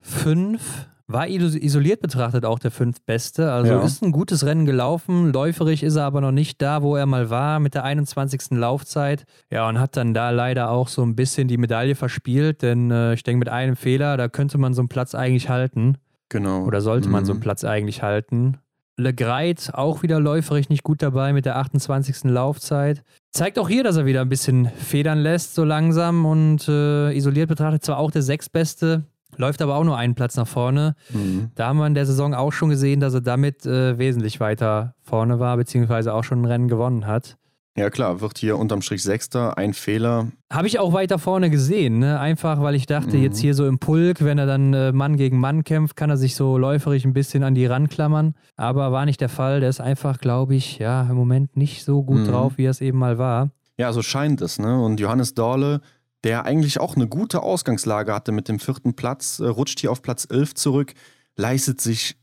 5. 0.00 0.88
War 1.08 1.28
isoliert 1.28 2.00
betrachtet 2.00 2.44
auch 2.44 2.58
der 2.58 2.72
fünftbeste. 2.72 3.52
Also 3.52 3.72
ja. 3.72 3.82
ist 3.82 4.02
ein 4.02 4.10
gutes 4.10 4.44
Rennen 4.44 4.66
gelaufen. 4.66 5.32
Läuferig 5.32 5.84
ist 5.84 5.94
er 5.94 6.04
aber 6.04 6.20
noch 6.20 6.32
nicht 6.32 6.60
da, 6.60 6.82
wo 6.82 6.96
er 6.96 7.06
mal 7.06 7.30
war 7.30 7.60
mit 7.60 7.74
der 7.74 7.84
21. 7.84 8.50
Laufzeit. 8.50 9.24
Ja, 9.50 9.68
und 9.68 9.78
hat 9.78 9.96
dann 9.96 10.14
da 10.14 10.30
leider 10.30 10.70
auch 10.70 10.88
so 10.88 11.02
ein 11.02 11.14
bisschen 11.14 11.46
die 11.46 11.58
Medaille 11.58 11.94
verspielt, 11.94 12.62
denn 12.62 12.90
äh, 12.90 13.14
ich 13.14 13.22
denke, 13.22 13.38
mit 13.38 13.48
einem 13.48 13.76
Fehler, 13.76 14.16
da 14.16 14.28
könnte 14.28 14.58
man 14.58 14.74
so 14.74 14.80
einen 14.80 14.88
Platz 14.88 15.14
eigentlich 15.14 15.48
halten. 15.48 15.98
Genau. 16.28 16.64
Oder 16.64 16.80
sollte 16.80 17.06
mhm. 17.06 17.12
man 17.12 17.24
so 17.24 17.32
einen 17.32 17.38
mhm. 17.38 17.44
Platz 17.44 17.62
eigentlich 17.62 18.02
halten. 18.02 18.58
Le 18.98 19.12
Greit 19.12 19.70
auch 19.74 20.02
wieder 20.02 20.18
läuferig 20.18 20.70
nicht 20.70 20.82
gut 20.82 21.02
dabei 21.02 21.32
mit 21.32 21.44
der 21.44 21.56
28. 21.56 22.24
Laufzeit. 22.24 23.04
Zeigt 23.30 23.58
auch 23.58 23.68
hier, 23.68 23.84
dass 23.84 23.96
er 23.96 24.06
wieder 24.06 24.22
ein 24.22 24.28
bisschen 24.30 24.70
federn 24.70 25.18
lässt, 25.18 25.54
so 25.54 25.64
langsam 25.64 26.24
und 26.24 26.66
äh, 26.66 27.14
isoliert 27.14 27.48
betrachtet 27.48 27.84
zwar 27.84 27.98
auch 27.98 28.10
der 28.10 28.22
sechstbeste, 28.22 29.04
Läuft 29.36 29.62
aber 29.62 29.76
auch 29.76 29.84
nur 29.84 29.96
einen 29.96 30.14
Platz 30.14 30.36
nach 30.36 30.48
vorne. 30.48 30.94
Mhm. 31.10 31.50
Da 31.54 31.68
haben 31.68 31.78
wir 31.78 31.86
in 31.86 31.94
der 31.94 32.06
Saison 32.06 32.34
auch 32.34 32.52
schon 32.52 32.68
gesehen, 32.68 33.00
dass 33.00 33.14
er 33.14 33.20
damit 33.20 33.66
äh, 33.66 33.98
wesentlich 33.98 34.40
weiter 34.40 34.94
vorne 35.02 35.38
war, 35.38 35.56
beziehungsweise 35.56 36.14
auch 36.14 36.24
schon 36.24 36.42
ein 36.42 36.46
Rennen 36.46 36.68
gewonnen 36.68 37.06
hat. 37.06 37.36
Ja 37.76 37.90
klar, 37.90 38.22
wird 38.22 38.38
hier 38.38 38.56
unterm 38.58 38.80
Strich 38.80 39.02
Sechster, 39.02 39.58
ein 39.58 39.74
Fehler. 39.74 40.28
Habe 40.50 40.66
ich 40.66 40.78
auch 40.78 40.94
weiter 40.94 41.18
vorne 41.18 41.50
gesehen, 41.50 41.98
ne? 41.98 42.18
einfach 42.18 42.62
weil 42.62 42.74
ich 42.74 42.86
dachte, 42.86 43.18
mhm. 43.18 43.22
jetzt 43.22 43.38
hier 43.38 43.52
so 43.52 43.66
im 43.66 43.78
Pulk, 43.78 44.24
wenn 44.24 44.38
er 44.38 44.46
dann 44.46 44.72
äh, 44.72 44.92
Mann 44.92 45.18
gegen 45.18 45.38
Mann 45.38 45.62
kämpft, 45.62 45.94
kann 45.94 46.08
er 46.08 46.16
sich 46.16 46.36
so 46.36 46.56
läuferig 46.56 47.04
ein 47.04 47.12
bisschen 47.12 47.42
an 47.42 47.54
die 47.54 47.66
ranklammern. 47.66 48.34
Aber 48.56 48.92
war 48.92 49.04
nicht 49.04 49.20
der 49.20 49.28
Fall. 49.28 49.60
Der 49.60 49.68
ist 49.68 49.80
einfach, 49.80 50.18
glaube 50.18 50.54
ich, 50.54 50.78
ja, 50.78 51.02
im 51.02 51.16
Moment 51.16 51.54
nicht 51.58 51.84
so 51.84 52.02
gut 52.02 52.20
mhm. 52.20 52.28
drauf, 52.28 52.52
wie 52.56 52.64
er 52.64 52.70
es 52.70 52.80
eben 52.80 52.98
mal 52.98 53.18
war. 53.18 53.50
Ja, 53.78 53.92
so 53.92 54.00
scheint 54.00 54.40
es. 54.40 54.58
Ne? 54.58 54.82
Und 54.82 54.98
Johannes 54.98 55.34
Dorle 55.34 55.82
der 56.26 56.44
eigentlich 56.44 56.80
auch 56.80 56.96
eine 56.96 57.06
gute 57.06 57.42
Ausgangslage 57.42 58.12
hatte 58.12 58.32
mit 58.32 58.48
dem 58.48 58.58
vierten 58.58 58.94
Platz, 58.94 59.38
äh, 59.38 59.46
rutscht 59.46 59.78
hier 59.78 59.92
auf 59.92 60.02
Platz 60.02 60.26
11 60.28 60.54
zurück, 60.54 60.92
leistet 61.36 61.80
sich 61.80 62.16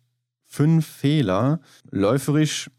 fünf 0.45 0.85
Fehler. 0.85 1.61
Läuferisch, 1.89 2.69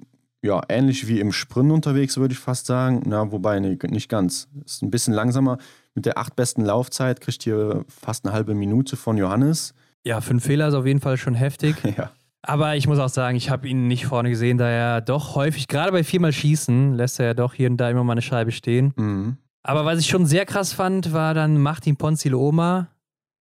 ja, 0.42 0.60
ähnlich 0.68 1.08
wie 1.08 1.20
im 1.20 1.32
Sprint 1.32 1.72
unterwegs, 1.72 2.18
würde 2.18 2.32
ich 2.32 2.38
fast 2.38 2.66
sagen. 2.66 3.02
Na, 3.06 3.32
wobei, 3.32 3.58
nee, 3.58 3.78
nicht 3.88 4.10
ganz. 4.10 4.48
Ist 4.66 4.82
ein 4.82 4.90
bisschen 4.90 5.14
langsamer. 5.14 5.56
Mit 5.94 6.04
der 6.04 6.18
acht 6.18 6.36
besten 6.36 6.62
Laufzeit 6.62 7.22
kriegt 7.22 7.42
hier 7.42 7.86
fast 7.88 8.26
eine 8.26 8.34
halbe 8.34 8.54
Minute 8.54 8.96
von 8.96 9.16
Johannes. 9.16 9.72
Ja, 10.04 10.20
fünf 10.20 10.44
Fehler 10.44 10.68
ist 10.68 10.74
auf 10.74 10.84
jeden 10.84 11.00
Fall 11.00 11.16
schon 11.16 11.34
heftig. 11.34 11.76
ja. 11.96 12.10
Aber 12.42 12.76
ich 12.76 12.86
muss 12.86 12.98
auch 12.98 13.08
sagen, 13.08 13.38
ich 13.38 13.48
habe 13.48 13.66
ihn 13.66 13.86
nicht 13.86 14.04
vorne 14.04 14.28
gesehen, 14.28 14.58
da 14.58 14.68
er 14.68 15.00
doch 15.00 15.34
häufig, 15.34 15.68
gerade 15.68 15.92
bei 15.92 16.04
viermal 16.04 16.32
Schießen, 16.32 16.92
lässt 16.92 17.18
er 17.18 17.26
ja 17.26 17.34
doch 17.34 17.54
hier 17.54 17.70
und 17.70 17.78
da 17.78 17.88
immer 17.88 18.04
mal 18.04 18.12
eine 18.12 18.20
Scheibe 18.20 18.52
stehen. 18.52 18.92
Mhm. 18.96 19.38
Aber 19.66 19.86
was 19.86 19.98
ich 19.98 20.06
schon 20.06 20.26
sehr 20.26 20.44
krass 20.44 20.74
fand, 20.74 21.12
war 21.14 21.32
dann 21.32 21.60
Martin 21.60 21.96
Ponzilo-Oma, 21.96 22.88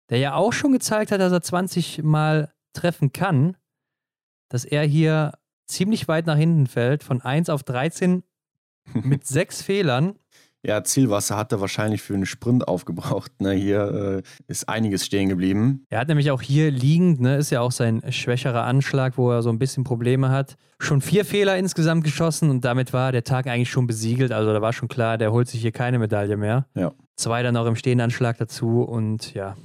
der 0.10 0.20
ja 0.20 0.36
auch 0.36 0.54
schon 0.54 0.72
gezeigt 0.72 1.12
hat, 1.12 1.20
dass 1.20 1.34
er 1.34 1.42
20 1.42 2.02
Mal 2.02 2.54
treffen 2.72 3.12
kann, 3.12 3.58
dass 4.50 4.64
er 4.64 4.84
hier 4.84 5.34
ziemlich 5.68 6.08
weit 6.08 6.26
nach 6.26 6.38
hinten 6.38 6.68
fällt, 6.68 7.04
von 7.04 7.22
1 7.22 7.50
auf 7.50 7.64
13 7.64 8.24
mit 8.94 9.28
sechs 9.28 9.62
Fehlern. 9.62 10.18
Ja, 10.66 10.82
Zielwasser 10.82 11.36
hat 11.36 11.52
er 11.52 11.60
wahrscheinlich 11.60 12.02
für 12.02 12.14
einen 12.14 12.26
Sprint 12.26 12.70
aufgebraucht. 12.70 13.42
Ne? 13.42 13.52
Hier 13.52 14.24
äh, 14.24 14.42
ist 14.48 14.70
einiges 14.70 15.06
stehen 15.06 15.28
geblieben. 15.28 15.86
Er 15.90 16.00
hat 16.00 16.08
nämlich 16.08 16.32
auch 16.32 16.42
hier 16.42 16.72
liegend, 16.72 17.20
ne, 17.20 17.36
ist 17.36 17.50
ja 17.50 17.60
auch 17.60 17.74
sein 17.74 18.02
schwächerer 18.10 18.64
Anschlag, 18.64 19.18
wo 19.18 19.30
er 19.30 19.42
so 19.42 19.50
ein 19.50 19.60
bisschen 19.60 19.84
Probleme 19.84 20.30
hat. 20.30 20.56
Schon 20.80 21.02
vier 21.02 21.26
Fehler 21.26 21.58
insgesamt 21.58 22.06
geschossen 22.06 22.50
und 22.50 22.64
damit 22.64 22.94
war 22.94 23.12
der 23.12 23.26
Tag 23.26 23.48
eigentlich 23.48 23.70
schon 23.70 23.88
besiegelt. 23.88 24.32
Also 24.32 24.54
da 24.54 24.62
war 24.62 24.72
schon 24.72 24.88
klar, 24.88 25.18
der 25.18 25.34
holt 25.34 25.50
sich 25.50 25.62
hier 25.62 25.74
keine 25.74 26.00
Medaille 26.00 26.38
mehr. 26.38 26.66
Ja. 26.76 26.94
Zwei 27.18 27.44
dann 27.44 27.58
auch 27.58 27.66
im 27.66 27.76
stehenden 27.76 28.06
Anschlag 28.06 28.38
dazu 28.38 28.84
und 28.84 29.34
ja. 29.34 29.58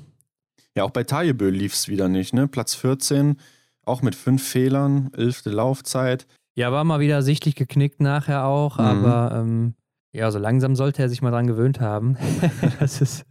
Ja, 0.76 0.82
auch 0.82 0.90
bei 0.90 1.05
Tajebö 1.05 1.49
lief 1.49 1.74
es 1.74 1.88
wieder 1.88 2.09
nicht. 2.09 2.34
Ne? 2.34 2.49
Platz 2.49 2.74
14, 2.74 3.36
auch 3.84 4.03
mit 4.03 4.16
fünf 4.16 4.42
Fehlern, 4.42 5.11
elfte 5.16 5.51
Laufzeit. 5.51 6.26
Ja, 6.57 6.72
war 6.72 6.82
mal 6.82 6.99
wieder 6.99 7.22
sichtlich 7.22 7.55
geknickt 7.55 8.01
nachher 8.01 8.44
auch, 8.44 8.78
mhm. 8.78 8.84
aber 8.84 9.38
ähm, 9.40 9.74
ja, 10.12 10.30
so 10.30 10.38
langsam 10.38 10.76
sollte 10.76 11.02
er 11.02 11.09
sich 11.09 11.22
mal 11.22 11.30
dran 11.30 11.46
gewöhnt 11.46 11.80
haben. 11.80 12.16
das 12.80 13.00
ist. 13.00 13.24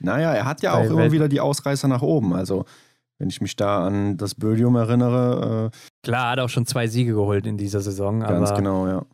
Naja, 0.00 0.32
er 0.32 0.44
hat 0.44 0.62
ja 0.62 0.74
auch 0.74 0.84
immer 0.84 1.12
wieder 1.12 1.28
die 1.28 1.40
Ausreißer 1.40 1.86
nach 1.86 2.02
oben. 2.02 2.34
Also, 2.34 2.64
wenn 3.18 3.28
ich 3.28 3.40
mich 3.40 3.54
da 3.54 3.86
an 3.86 4.16
das 4.16 4.34
Bödium 4.34 4.74
erinnere. 4.74 5.70
Äh, 5.72 5.76
Klar, 6.02 6.32
hat 6.32 6.38
auch 6.40 6.48
schon 6.48 6.66
zwei 6.66 6.88
Siege 6.88 7.12
geholt 7.14 7.46
in 7.46 7.56
dieser 7.56 7.80
Saison. 7.80 8.20
Ganz 8.20 8.50
aber, 8.50 8.58
genau, 8.58 8.86
ja. 8.88 9.04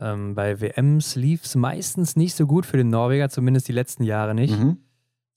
Ähm, 0.00 0.34
bei 0.34 0.60
WMs 0.60 1.16
lief 1.16 1.44
es 1.44 1.54
meistens 1.54 2.16
nicht 2.16 2.34
so 2.34 2.46
gut 2.46 2.66
für 2.66 2.76
den 2.76 2.88
Norweger, 2.88 3.28
zumindest 3.28 3.68
die 3.68 3.72
letzten 3.72 4.02
Jahre 4.02 4.34
nicht. 4.34 4.58
Mhm. 4.58 4.78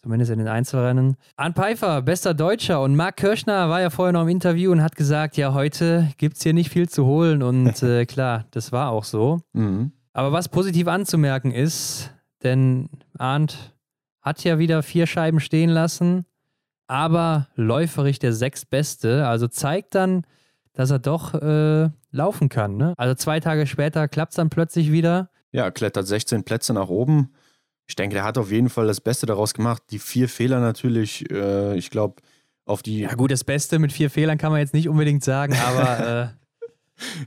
Zumindest 0.02 0.32
in 0.32 0.40
den 0.40 0.48
Einzelrennen. 0.48 1.18
Arndt 1.36 1.58
Pfeiffer, 1.58 2.02
bester 2.02 2.34
Deutscher. 2.34 2.82
Und 2.82 2.96
Marc 2.96 3.18
Kirschner 3.18 3.70
war 3.70 3.82
ja 3.82 3.90
vorher 3.90 4.14
noch 4.14 4.22
im 4.22 4.30
Interview 4.30 4.72
und 4.72 4.82
hat 4.82 4.96
gesagt: 4.96 5.36
Ja, 5.36 5.54
heute 5.54 6.10
gibt 6.18 6.38
es 6.38 6.44
hier 6.44 6.54
nicht 6.54 6.70
viel 6.70 6.88
zu 6.88 7.06
holen. 7.06 7.44
Und 7.44 7.82
äh, 7.84 8.06
klar, 8.06 8.46
das 8.52 8.72
war 8.72 8.92
auch 8.92 9.04
so. 9.04 9.42
Mhm. 9.54 9.92
Aber 10.16 10.32
was 10.32 10.48
positiv 10.48 10.88
anzumerken 10.88 11.52
ist, 11.52 12.10
denn 12.42 12.88
Arndt 13.18 13.76
hat 14.22 14.42
ja 14.46 14.58
wieder 14.60 14.82
vier 14.82 15.08
Scheiben 15.08 15.42
stehen 15.42 15.70
lassen, 15.70 16.26
aber 16.88 17.50
läuferig 17.56 18.18
der 18.20 18.32
sechstbeste. 18.32 19.28
Also 19.28 19.50
zeigt 19.50 19.94
dann, 19.94 20.26
dass 20.72 20.90
er 20.90 21.00
doch 21.00 21.34
äh, 21.34 21.90
laufen 22.12 22.48
kann. 22.48 22.78
Ne? 22.78 22.94
Also 22.96 23.14
zwei 23.16 23.42
Tage 23.42 23.68
später 23.68 24.08
klappt 24.08 24.32
es 24.32 24.36
dann 24.38 24.50
plötzlich 24.50 24.90
wieder. 24.90 25.30
Ja, 25.52 25.70
klettert 25.70 26.08
16 26.08 26.46
Plätze 26.46 26.74
nach 26.74 26.88
oben. 26.88 27.34
Ich 27.86 27.98
denke, 27.98 28.14
der 28.14 28.24
hat 28.24 28.38
auf 28.38 28.52
jeden 28.52 28.70
Fall 28.70 28.88
das 28.88 29.02
Beste 29.02 29.26
daraus 29.26 29.54
gemacht. 29.54 29.84
Die 29.92 30.00
vier 30.00 30.30
Fehler 30.30 30.62
natürlich, 30.62 31.30
äh, 31.30 31.76
ich 31.76 31.90
glaube, 31.90 32.22
auf 32.64 32.82
die. 32.82 33.02
Ja, 33.02 33.16
gut, 33.16 33.32
das 33.32 33.44
Beste 33.44 33.80
mit 33.80 33.92
vier 33.92 34.10
Fehlern 34.10 34.38
kann 34.38 34.54
man 34.54 34.62
jetzt 34.62 34.74
nicht 34.74 34.88
unbedingt 34.88 35.26
sagen, 35.26 35.58
aber. 35.68 36.38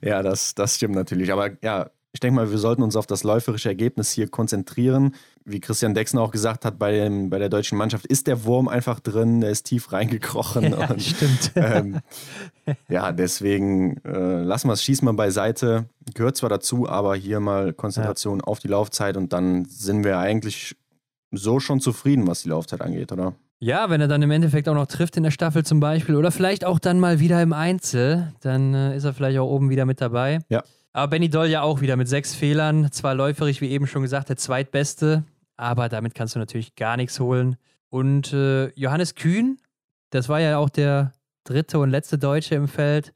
Äh 0.03 0.07
ja, 0.09 0.22
das, 0.22 0.55
das 0.55 0.76
stimmt 0.76 0.95
natürlich. 0.95 1.30
Aber 1.30 1.51
ja, 1.62 1.91
Ich 2.18 2.20
denke 2.20 2.34
mal, 2.34 2.50
wir 2.50 2.58
sollten 2.58 2.82
uns 2.82 2.96
auf 2.96 3.06
das 3.06 3.22
läuferische 3.22 3.68
Ergebnis 3.68 4.10
hier 4.10 4.26
konzentrieren. 4.26 5.14
Wie 5.44 5.60
Christian 5.60 5.94
Dexner 5.94 6.20
auch 6.20 6.32
gesagt 6.32 6.64
hat, 6.64 6.76
bei, 6.76 6.90
dem, 6.90 7.30
bei 7.30 7.38
der 7.38 7.48
deutschen 7.48 7.78
Mannschaft 7.78 8.06
ist 8.06 8.26
der 8.26 8.42
Wurm 8.42 8.66
einfach 8.66 8.98
drin, 8.98 9.40
der 9.40 9.50
ist 9.50 9.66
tief 9.66 9.92
reingekrochen. 9.92 10.64
Ja, 10.78 10.90
und, 10.90 11.00
stimmt. 11.00 11.52
ähm, 11.54 12.00
ja, 12.88 13.12
deswegen 13.12 13.98
äh, 14.04 14.42
lassen 14.42 14.66
wir 14.66 14.72
es, 14.72 14.82
schießen 14.82 15.06
wir 15.06 15.12
beiseite. 15.12 15.84
Gehört 16.12 16.36
zwar 16.36 16.50
dazu, 16.50 16.88
aber 16.88 17.14
hier 17.14 17.38
mal 17.38 17.72
Konzentration 17.72 18.38
ja. 18.38 18.44
auf 18.46 18.58
die 18.58 18.66
Laufzeit 18.66 19.16
und 19.16 19.32
dann 19.32 19.64
sind 19.66 20.02
wir 20.02 20.18
eigentlich 20.18 20.74
so 21.30 21.60
schon 21.60 21.78
zufrieden, 21.78 22.26
was 22.26 22.42
die 22.42 22.48
Laufzeit 22.48 22.80
angeht, 22.80 23.12
oder? 23.12 23.36
Ja, 23.60 23.90
wenn 23.90 24.00
er 24.00 24.08
dann 24.08 24.22
im 24.22 24.32
Endeffekt 24.32 24.68
auch 24.68 24.74
noch 24.74 24.86
trifft 24.86 25.16
in 25.16 25.22
der 25.22 25.30
Staffel 25.30 25.64
zum 25.64 25.78
Beispiel 25.78 26.16
oder 26.16 26.32
vielleicht 26.32 26.64
auch 26.64 26.80
dann 26.80 26.98
mal 26.98 27.20
wieder 27.20 27.40
im 27.40 27.52
Einzel, 27.52 28.32
dann 28.40 28.74
äh, 28.74 28.96
ist 28.96 29.04
er 29.04 29.14
vielleicht 29.14 29.38
auch 29.38 29.48
oben 29.48 29.70
wieder 29.70 29.86
mit 29.86 30.00
dabei. 30.00 30.40
Ja. 30.48 30.64
Aber 30.99 31.11
Benny 31.11 31.30
Doll 31.30 31.46
ja 31.46 31.62
auch 31.62 31.80
wieder 31.80 31.94
mit 31.94 32.09
sechs 32.09 32.34
Fehlern. 32.34 32.90
Zwar 32.90 33.14
läuferig, 33.14 33.61
wie 33.61 33.70
eben 33.70 33.86
schon 33.86 34.03
gesagt, 34.03 34.30
der 34.30 34.36
zweitbeste, 34.36 35.22
aber 35.57 35.88
damit 35.88 36.16
kannst 36.16 36.34
du 36.34 36.40
natürlich 36.40 36.74
gar 36.74 36.96
nichts 36.96 37.20
holen. 37.20 37.57
Und 37.88 38.32
äh, 38.32 38.70
Johannes 38.70 39.14
Kühn, 39.14 39.59
das 40.11 40.28
war 40.28 40.40
ja 40.40 40.59
auch 40.59 40.70
der 40.70 41.12
dritte 41.44 41.78
und 41.78 41.90
letzte 41.90 42.18
Deutsche 42.18 42.57
im 42.57 42.66
Feld, 42.66 43.12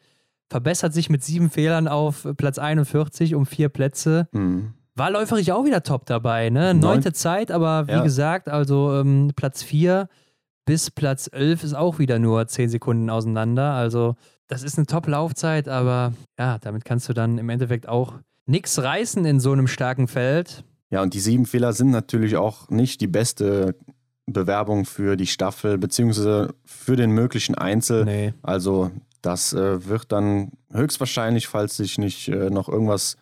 verbessert 0.48 0.94
sich 0.94 1.10
mit 1.10 1.24
sieben 1.24 1.50
Fehlern 1.50 1.88
auf 1.88 2.24
Platz 2.36 2.58
41 2.58 3.34
um 3.34 3.46
vier 3.46 3.68
Plätze. 3.68 4.28
Mhm. 4.30 4.74
War 4.94 5.10
läuferig 5.10 5.50
auch 5.50 5.64
wieder 5.64 5.82
top 5.82 6.06
dabei, 6.06 6.50
ne? 6.50 6.74
Neunte 6.74 7.08
Neun. 7.08 7.14
Zeit, 7.14 7.50
aber 7.50 7.88
wie 7.88 7.92
ja. 7.92 8.02
gesagt, 8.04 8.48
also 8.48 8.94
ähm, 8.94 9.32
Platz 9.34 9.64
vier 9.64 10.08
bis 10.66 10.92
Platz 10.92 11.28
elf 11.32 11.64
ist 11.64 11.74
auch 11.74 11.98
wieder 11.98 12.20
nur 12.20 12.46
zehn 12.46 12.68
Sekunden 12.68 13.10
auseinander. 13.10 13.72
Also 13.72 14.14
das 14.48 14.62
ist 14.62 14.78
eine 14.78 14.86
Top-Laufzeit, 14.86 15.68
aber 15.68 16.12
ja, 16.38 16.58
damit 16.58 16.84
kannst 16.84 17.08
du 17.08 17.12
dann 17.12 17.38
im 17.38 17.48
Endeffekt 17.48 17.88
auch 17.88 18.14
nichts 18.46 18.82
reißen 18.82 19.24
in 19.24 19.40
so 19.40 19.52
einem 19.52 19.66
starken 19.66 20.08
Feld. 20.08 20.64
Ja, 20.90 21.02
und 21.02 21.14
die 21.14 21.20
sieben 21.20 21.46
Fehler 21.46 21.72
sind 21.72 21.90
natürlich 21.90 22.36
auch 22.36 22.68
nicht 22.68 23.00
die 23.00 23.06
beste 23.06 23.74
Bewerbung 24.26 24.84
für 24.84 25.16
die 25.16 25.26
Staffel, 25.26 25.78
beziehungsweise 25.78 26.54
für 26.64 26.96
den 26.96 27.12
möglichen 27.12 27.54
Einzel. 27.54 28.04
Nee. 28.04 28.34
Also, 28.42 28.90
das 29.22 29.52
äh, 29.52 29.86
wird 29.86 30.12
dann 30.12 30.52
höchstwahrscheinlich, 30.72 31.48
falls 31.48 31.76
sich 31.76 31.98
nicht 31.98 32.28
äh, 32.28 32.50
noch 32.50 32.68
irgendwas 32.68 33.16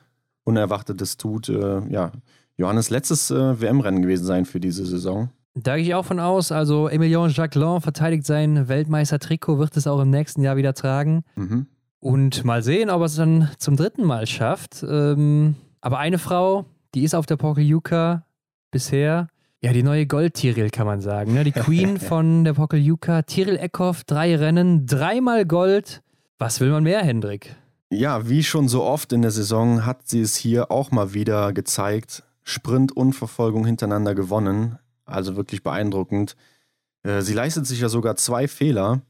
Unerwartetes 0.44 1.16
tut, 1.16 1.48
äh, 1.48 1.80
ja, 1.88 2.12
Johannes 2.56 2.90
letztes 2.90 3.30
äh, 3.30 3.60
WM-Rennen 3.60 4.02
gewesen 4.02 4.24
sein 4.24 4.44
für 4.44 4.60
diese 4.60 4.84
Saison. 4.84 5.30
Da 5.54 5.76
gehe 5.76 5.84
ich 5.84 5.94
auch 5.94 6.04
von 6.04 6.20
aus. 6.20 6.52
Also 6.52 6.88
Emilien 6.88 7.30
Jacquelin 7.30 7.80
verteidigt 7.80 8.24
sein 8.24 8.68
Weltmeister-Trikot, 8.68 9.58
wird 9.58 9.76
es 9.76 9.86
auch 9.86 10.00
im 10.00 10.10
nächsten 10.10 10.42
Jahr 10.42 10.56
wieder 10.56 10.74
tragen. 10.74 11.24
Mhm. 11.36 11.66
Und 11.98 12.44
mal 12.44 12.62
sehen, 12.62 12.88
ob 12.88 13.00
er 13.00 13.06
es 13.06 13.16
dann 13.16 13.50
zum 13.58 13.76
dritten 13.76 14.04
Mal 14.04 14.26
schafft. 14.26 14.84
Ähm, 14.88 15.56
aber 15.80 15.98
eine 15.98 16.18
Frau, 16.18 16.64
die 16.94 17.04
ist 17.04 17.14
auf 17.14 17.26
der 17.26 17.36
Pokeljuka 17.36 18.24
bisher, 18.70 19.28
ja, 19.62 19.74
die 19.74 19.82
neue 19.82 20.06
Gold-Tiril, 20.06 20.70
kann 20.70 20.86
man 20.86 21.02
sagen. 21.02 21.34
Ne? 21.34 21.44
Die 21.44 21.52
Queen 21.52 21.98
von 22.00 22.44
der 22.44 22.54
Pokeljuka, 22.54 23.22
Tiril 23.22 23.56
Eckhoff, 23.58 24.04
drei 24.04 24.34
Rennen, 24.34 24.86
dreimal 24.86 25.44
Gold. 25.44 26.02
Was 26.38 26.60
will 26.60 26.70
man 26.70 26.82
mehr, 26.82 27.02
Hendrik? 27.02 27.56
Ja, 27.90 28.26
wie 28.28 28.42
schon 28.42 28.68
so 28.68 28.82
oft 28.84 29.12
in 29.12 29.20
der 29.20 29.32
Saison 29.32 29.84
hat 29.84 30.08
sie 30.08 30.22
es 30.22 30.34
hier 30.36 30.70
auch 30.70 30.90
mal 30.92 31.12
wieder 31.12 31.52
gezeigt. 31.52 32.22
Sprint 32.42 32.96
und 32.96 33.12
Verfolgung 33.12 33.66
hintereinander 33.66 34.14
gewonnen. 34.14 34.78
Also 35.10 35.36
wirklich 35.36 35.62
beeindruckend. 35.62 36.36
Äh, 37.02 37.22
sie 37.22 37.34
leistet 37.34 37.66
sich 37.66 37.80
ja 37.80 37.88
sogar 37.88 38.16
zwei 38.16 38.48
Fehler 38.48 39.02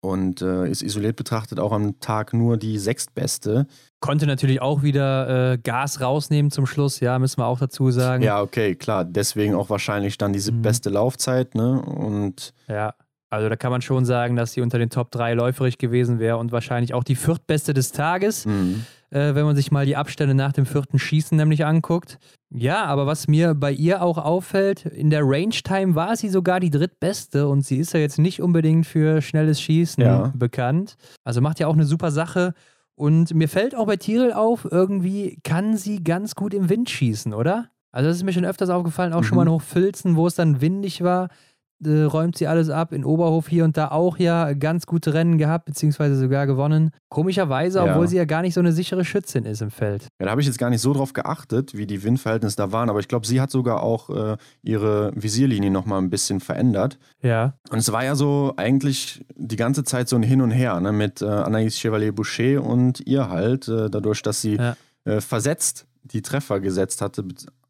und 0.00 0.42
äh, 0.42 0.68
ist 0.70 0.82
isoliert 0.82 1.16
betrachtet 1.16 1.58
auch 1.58 1.72
am 1.72 1.98
Tag 2.00 2.32
nur 2.32 2.56
die 2.56 2.78
sechstbeste. 2.78 3.66
Konnte 4.00 4.26
natürlich 4.26 4.62
auch 4.62 4.82
wieder 4.82 5.52
äh, 5.52 5.58
Gas 5.58 6.00
rausnehmen 6.00 6.50
zum 6.50 6.66
Schluss, 6.66 7.00
ja, 7.00 7.18
müssen 7.18 7.40
wir 7.40 7.46
auch 7.46 7.58
dazu 7.58 7.90
sagen. 7.90 8.22
Ja, 8.22 8.40
okay, 8.40 8.76
klar. 8.76 9.04
Deswegen 9.04 9.54
auch 9.54 9.70
wahrscheinlich 9.70 10.16
dann 10.18 10.32
diese 10.32 10.52
mhm. 10.52 10.62
beste 10.62 10.90
Laufzeit, 10.90 11.54
ne? 11.54 11.80
Und 11.82 12.54
ja. 12.68 12.94
Also 13.30 13.50
da 13.50 13.56
kann 13.56 13.70
man 13.70 13.82
schon 13.82 14.06
sagen, 14.06 14.36
dass 14.36 14.52
sie 14.52 14.62
unter 14.62 14.78
den 14.78 14.88
Top 14.88 15.10
3 15.10 15.34
läuferig 15.34 15.76
gewesen 15.76 16.18
wäre 16.18 16.38
und 16.38 16.50
wahrscheinlich 16.50 16.94
auch 16.94 17.04
die 17.04 17.14
viertbeste 17.14 17.74
des 17.74 17.92
Tages, 17.92 18.46
mhm. 18.46 18.86
Äh, 19.10 19.34
wenn 19.34 19.44
man 19.44 19.56
sich 19.56 19.70
mal 19.70 19.86
die 19.86 19.96
Abstände 19.96 20.34
nach 20.34 20.52
dem 20.52 20.66
vierten 20.66 20.98
Schießen 20.98 21.36
nämlich 21.36 21.64
anguckt. 21.64 22.18
Ja, 22.50 22.84
aber 22.84 23.06
was 23.06 23.28
mir 23.28 23.54
bei 23.54 23.72
ihr 23.72 24.02
auch 24.02 24.18
auffällt, 24.18 24.86
in 24.86 25.10
der 25.10 25.22
Range 25.22 25.50
Time 25.50 25.94
war 25.94 26.16
sie 26.16 26.28
sogar 26.28 26.60
die 26.60 26.70
drittbeste 26.70 27.48
und 27.48 27.62
sie 27.62 27.76
ist 27.76 27.92
ja 27.92 28.00
jetzt 28.00 28.18
nicht 28.18 28.40
unbedingt 28.40 28.86
für 28.86 29.20
schnelles 29.20 29.60
Schießen 29.60 30.02
ja. 30.02 30.32
bekannt. 30.34 30.96
Also 31.24 31.40
macht 31.40 31.60
ja 31.60 31.66
auch 31.66 31.74
eine 31.74 31.84
super 31.84 32.10
Sache. 32.10 32.54
Und 32.94 33.32
mir 33.34 33.48
fällt 33.48 33.76
auch 33.76 33.86
bei 33.86 33.96
Tyrell 33.96 34.32
auf, 34.32 34.66
irgendwie 34.68 35.38
kann 35.44 35.76
sie 35.76 36.02
ganz 36.02 36.34
gut 36.34 36.52
im 36.52 36.68
Wind 36.68 36.90
schießen, 36.90 37.32
oder? 37.32 37.68
Also 37.92 38.08
das 38.08 38.16
ist 38.16 38.24
mir 38.24 38.32
schon 38.32 38.44
öfters 38.44 38.70
aufgefallen, 38.70 39.12
auch 39.12 39.20
mhm. 39.20 39.24
schon 39.24 39.36
mal 39.36 39.42
in 39.42 39.52
Hochfilzen, 39.52 40.16
wo 40.16 40.26
es 40.26 40.34
dann 40.34 40.60
windig 40.60 41.02
war 41.02 41.28
äh, 41.84 42.02
räumt 42.02 42.36
sie 42.36 42.46
alles 42.46 42.70
ab. 42.70 42.92
In 42.92 43.04
Oberhof 43.04 43.48
hier 43.48 43.64
und 43.64 43.76
da 43.76 43.88
auch 43.88 44.18
ja 44.18 44.52
ganz 44.52 44.86
gute 44.86 45.14
Rennen 45.14 45.38
gehabt, 45.38 45.66
beziehungsweise 45.66 46.16
sogar 46.16 46.46
gewonnen. 46.46 46.90
Komischerweise, 47.08 47.78
ja. 47.78 47.84
obwohl 47.84 48.08
sie 48.08 48.16
ja 48.16 48.24
gar 48.24 48.42
nicht 48.42 48.54
so 48.54 48.60
eine 48.60 48.72
sichere 48.72 49.04
Schützin 49.04 49.44
ist 49.44 49.62
im 49.62 49.70
Feld. 49.70 50.08
Ja, 50.18 50.26
da 50.26 50.30
habe 50.30 50.40
ich 50.40 50.46
jetzt 50.46 50.58
gar 50.58 50.70
nicht 50.70 50.80
so 50.80 50.92
drauf 50.92 51.12
geachtet, 51.12 51.76
wie 51.76 51.86
die 51.86 52.02
Windverhältnisse 52.02 52.56
da 52.56 52.72
waren, 52.72 52.90
aber 52.90 53.00
ich 53.00 53.08
glaube, 53.08 53.26
sie 53.26 53.40
hat 53.40 53.50
sogar 53.50 53.82
auch 53.82 54.10
äh, 54.10 54.36
ihre 54.62 55.12
Visierlinie 55.14 55.70
nochmal 55.70 56.00
ein 56.00 56.10
bisschen 56.10 56.40
verändert. 56.40 56.98
Ja. 57.22 57.54
Und 57.70 57.78
es 57.78 57.92
war 57.92 58.04
ja 58.04 58.14
so 58.14 58.54
eigentlich 58.56 59.24
die 59.36 59.56
ganze 59.56 59.84
Zeit 59.84 60.08
so 60.08 60.16
ein 60.16 60.22
Hin 60.22 60.42
und 60.42 60.50
Her 60.50 60.80
ne, 60.80 60.92
mit 60.92 61.22
äh, 61.22 61.26
Anaïs 61.26 61.78
Chevalier-Boucher 61.78 62.62
und 62.62 63.00
ihr 63.06 63.28
halt, 63.28 63.68
äh, 63.68 63.88
dadurch, 63.90 64.22
dass 64.22 64.40
sie 64.40 64.56
ja. 64.56 64.76
Äh, 65.04 65.20
versetzt 65.20 65.86
die 66.02 66.22
Treffer 66.22 66.60
gesetzt 66.60 67.00
hatte, 67.02 67.24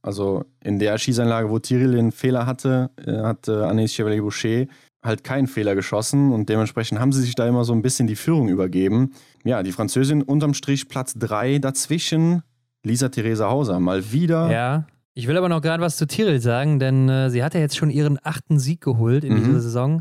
also 0.08 0.46
in 0.64 0.78
der 0.78 0.96
Schießanlage, 0.96 1.50
wo 1.50 1.58
Tyrell 1.58 1.92
den 1.92 2.12
Fehler 2.12 2.46
hatte, 2.46 2.88
hat 3.06 3.46
äh, 3.46 3.62
Anis 3.62 3.92
Chevalier-Boucher 3.92 4.64
halt 5.04 5.22
keinen 5.22 5.46
Fehler 5.46 5.74
geschossen 5.74 6.32
und 6.32 6.48
dementsprechend 6.48 6.98
haben 6.98 7.12
sie 7.12 7.20
sich 7.20 7.34
da 7.34 7.46
immer 7.46 7.64
so 7.64 7.74
ein 7.74 7.82
bisschen 7.82 8.06
die 8.06 8.16
Führung 8.16 8.48
übergeben. 8.48 9.12
Ja, 9.44 9.62
die 9.62 9.70
Französin 9.70 10.22
unterm 10.22 10.54
Strich 10.54 10.88
Platz 10.88 11.12
3 11.18 11.58
dazwischen, 11.58 12.42
Lisa 12.82 13.10
Theresa 13.10 13.50
Hauser 13.50 13.80
mal 13.80 14.10
wieder. 14.10 14.50
Ja. 14.50 14.86
Ich 15.12 15.28
will 15.28 15.36
aber 15.36 15.50
noch 15.50 15.60
gerade 15.60 15.82
was 15.82 15.98
zu 15.98 16.06
Tyrell 16.06 16.40
sagen, 16.40 16.78
denn 16.78 17.08
äh, 17.10 17.28
sie 17.28 17.44
hat 17.44 17.52
ja 17.52 17.60
jetzt 17.60 17.76
schon 17.76 17.90
ihren 17.90 18.18
achten 18.22 18.58
Sieg 18.58 18.80
geholt 18.80 19.24
in 19.24 19.34
mhm. 19.34 19.44
dieser 19.44 19.60
Saison. 19.60 20.00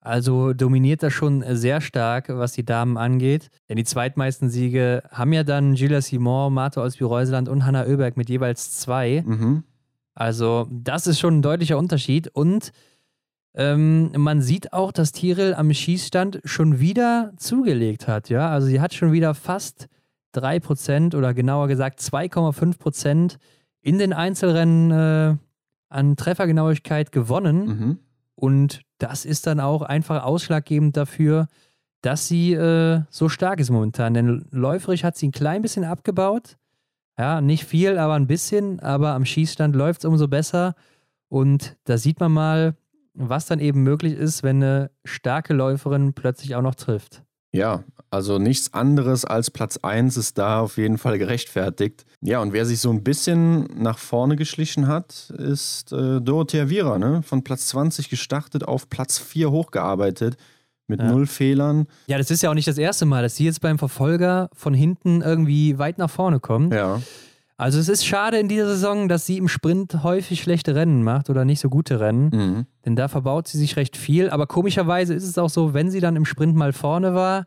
Also 0.00 0.52
dominiert 0.52 1.02
das 1.02 1.12
schon 1.12 1.44
sehr 1.56 1.80
stark, 1.80 2.28
was 2.28 2.52
die 2.52 2.64
Damen 2.64 2.96
angeht. 2.96 3.50
Denn 3.68 3.76
die 3.76 3.84
zweitmeisten 3.84 4.48
Siege 4.48 5.02
haben 5.10 5.32
ja 5.32 5.42
dann 5.42 5.74
Julia 5.74 6.00
Simon, 6.00 6.54
Martha 6.54 6.80
Olsby-Reuseland 6.82 7.48
und 7.48 7.66
Hanna 7.66 7.84
Oeberg 7.84 8.16
mit 8.16 8.30
jeweils 8.30 8.78
zwei. 8.78 9.22
Mhm. 9.26 9.64
Also 10.14 10.66
das 10.70 11.06
ist 11.06 11.18
schon 11.18 11.38
ein 11.38 11.42
deutlicher 11.42 11.78
Unterschied. 11.78 12.28
Und 12.28 12.72
ähm, 13.54 14.12
man 14.16 14.40
sieht 14.40 14.72
auch, 14.72 14.92
dass 14.92 15.12
Tiril 15.12 15.54
am 15.54 15.72
Schießstand 15.72 16.40
schon 16.44 16.78
wieder 16.78 17.32
zugelegt 17.36 18.06
hat. 18.06 18.28
Ja, 18.28 18.50
also 18.50 18.68
sie 18.68 18.80
hat 18.80 18.94
schon 18.94 19.12
wieder 19.12 19.34
fast 19.34 19.88
3% 20.34 21.16
oder 21.16 21.34
genauer 21.34 21.68
gesagt 21.68 22.00
2,5% 22.00 23.36
in 23.80 23.98
den 23.98 24.12
Einzelrennen 24.12 24.90
äh, 24.90 25.36
an 25.88 26.16
Treffergenauigkeit 26.16 27.10
gewonnen. 27.12 27.66
Mhm. 27.66 27.98
Und 28.38 28.82
das 28.98 29.24
ist 29.24 29.48
dann 29.48 29.58
auch 29.58 29.82
einfach 29.82 30.22
ausschlaggebend 30.22 30.96
dafür, 30.96 31.48
dass 32.02 32.28
sie 32.28 32.52
äh, 32.52 33.02
so 33.10 33.28
stark 33.28 33.58
ist 33.58 33.70
momentan. 33.70 34.14
Denn 34.14 34.46
läuferig 34.52 35.02
hat 35.02 35.16
sie 35.16 35.26
ein 35.26 35.32
klein 35.32 35.60
bisschen 35.60 35.82
abgebaut. 35.82 36.56
Ja, 37.18 37.40
nicht 37.40 37.64
viel, 37.64 37.98
aber 37.98 38.14
ein 38.14 38.28
bisschen. 38.28 38.78
Aber 38.78 39.14
am 39.14 39.24
Schießstand 39.24 39.74
läuft 39.74 40.02
es 40.02 40.04
umso 40.04 40.28
besser. 40.28 40.76
Und 41.28 41.76
da 41.82 41.98
sieht 41.98 42.20
man 42.20 42.30
mal, 42.30 42.76
was 43.12 43.46
dann 43.46 43.58
eben 43.58 43.82
möglich 43.82 44.12
ist, 44.12 44.44
wenn 44.44 44.62
eine 44.62 44.92
starke 45.04 45.52
Läuferin 45.52 46.12
plötzlich 46.12 46.54
auch 46.54 46.62
noch 46.62 46.76
trifft. 46.76 47.24
Ja, 47.50 47.82
also 48.10 48.38
nichts 48.38 48.72
anderes 48.74 49.24
als 49.24 49.50
Platz 49.50 49.78
1 49.78 50.16
ist 50.16 50.38
da 50.38 50.60
auf 50.60 50.78
jeden 50.78 50.98
Fall 50.98 51.18
gerechtfertigt. 51.18 52.04
Ja, 52.20 52.40
und 52.40 52.52
wer 52.52 52.64
sich 52.64 52.80
so 52.80 52.90
ein 52.90 53.04
bisschen 53.04 53.68
nach 53.76 53.98
vorne 53.98 54.36
geschlichen 54.36 54.86
hat, 54.86 55.30
ist 55.36 55.92
äh, 55.92 56.20
Dorothea 56.20 56.68
Viera, 56.68 56.98
ne? 56.98 57.22
Von 57.22 57.44
Platz 57.44 57.66
20 57.68 58.08
gestartet 58.08 58.64
auf 58.66 58.88
Platz 58.88 59.18
4 59.18 59.50
hochgearbeitet 59.50 60.36
mit 60.88 61.00
ja. 61.00 61.10
null 61.10 61.26
Fehlern. 61.26 61.86
Ja, 62.06 62.18
das 62.18 62.30
ist 62.30 62.42
ja 62.42 62.50
auch 62.50 62.54
nicht 62.54 62.66
das 62.66 62.78
erste 62.78 63.04
Mal, 63.04 63.22
dass 63.22 63.36
sie 63.36 63.44
jetzt 63.44 63.60
beim 63.60 63.78
Verfolger 63.78 64.48
von 64.54 64.74
hinten 64.74 65.20
irgendwie 65.20 65.78
weit 65.78 65.98
nach 65.98 66.10
vorne 66.10 66.40
kommt. 66.40 66.72
Ja. 66.72 67.00
Also 67.58 67.80
es 67.80 67.88
ist 67.88 68.06
schade 68.06 68.38
in 68.38 68.48
dieser 68.48 68.68
Saison, 68.68 69.08
dass 69.08 69.26
sie 69.26 69.36
im 69.36 69.48
Sprint 69.48 70.04
häufig 70.04 70.40
schlechte 70.40 70.76
Rennen 70.76 71.02
macht 71.02 71.28
oder 71.28 71.44
nicht 71.44 71.60
so 71.60 71.68
gute 71.68 71.98
Rennen. 71.98 72.30
Mhm. 72.32 72.66
Denn 72.86 72.96
da 72.96 73.08
verbaut 73.08 73.48
sie 73.48 73.58
sich 73.58 73.76
recht 73.76 73.96
viel. 73.96 74.30
Aber 74.30 74.46
komischerweise 74.46 75.12
ist 75.12 75.24
es 75.24 75.36
auch 75.38 75.50
so, 75.50 75.74
wenn 75.74 75.90
sie 75.90 76.00
dann 76.00 76.14
im 76.14 76.24
Sprint 76.24 76.54
mal 76.54 76.72
vorne 76.72 77.14
war, 77.14 77.46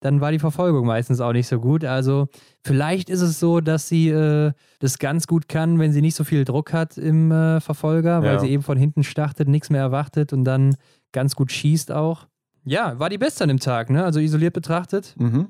dann 0.00 0.20
war 0.20 0.30
die 0.30 0.38
Verfolgung 0.38 0.86
meistens 0.86 1.20
auch 1.20 1.32
nicht 1.32 1.48
so 1.48 1.58
gut. 1.60 1.84
Also 1.84 2.28
vielleicht 2.62 3.10
ist 3.10 3.20
es 3.20 3.40
so, 3.40 3.60
dass 3.60 3.88
sie 3.88 4.08
äh, 4.10 4.52
das 4.78 4.98
ganz 4.98 5.26
gut 5.26 5.48
kann, 5.48 5.78
wenn 5.78 5.92
sie 5.92 6.00
nicht 6.00 6.14
so 6.14 6.24
viel 6.24 6.44
Druck 6.44 6.72
hat 6.72 6.98
im 6.98 7.32
äh, 7.32 7.60
Verfolger, 7.60 8.22
weil 8.22 8.34
ja. 8.34 8.38
sie 8.38 8.48
eben 8.48 8.62
von 8.62 8.78
hinten 8.78 9.02
startet, 9.02 9.48
nichts 9.48 9.70
mehr 9.70 9.80
erwartet 9.80 10.32
und 10.32 10.44
dann 10.44 10.76
ganz 11.12 11.34
gut 11.34 11.50
schießt 11.50 11.92
auch. 11.92 12.26
Ja, 12.64 12.98
war 12.98 13.10
die 13.10 13.18
Beste 13.18 13.44
an 13.44 13.48
dem 13.48 13.60
Tag, 13.60 13.90
ne? 13.90 14.04
Also 14.04 14.20
isoliert 14.20 14.52
betrachtet. 14.52 15.14
Mhm. 15.18 15.48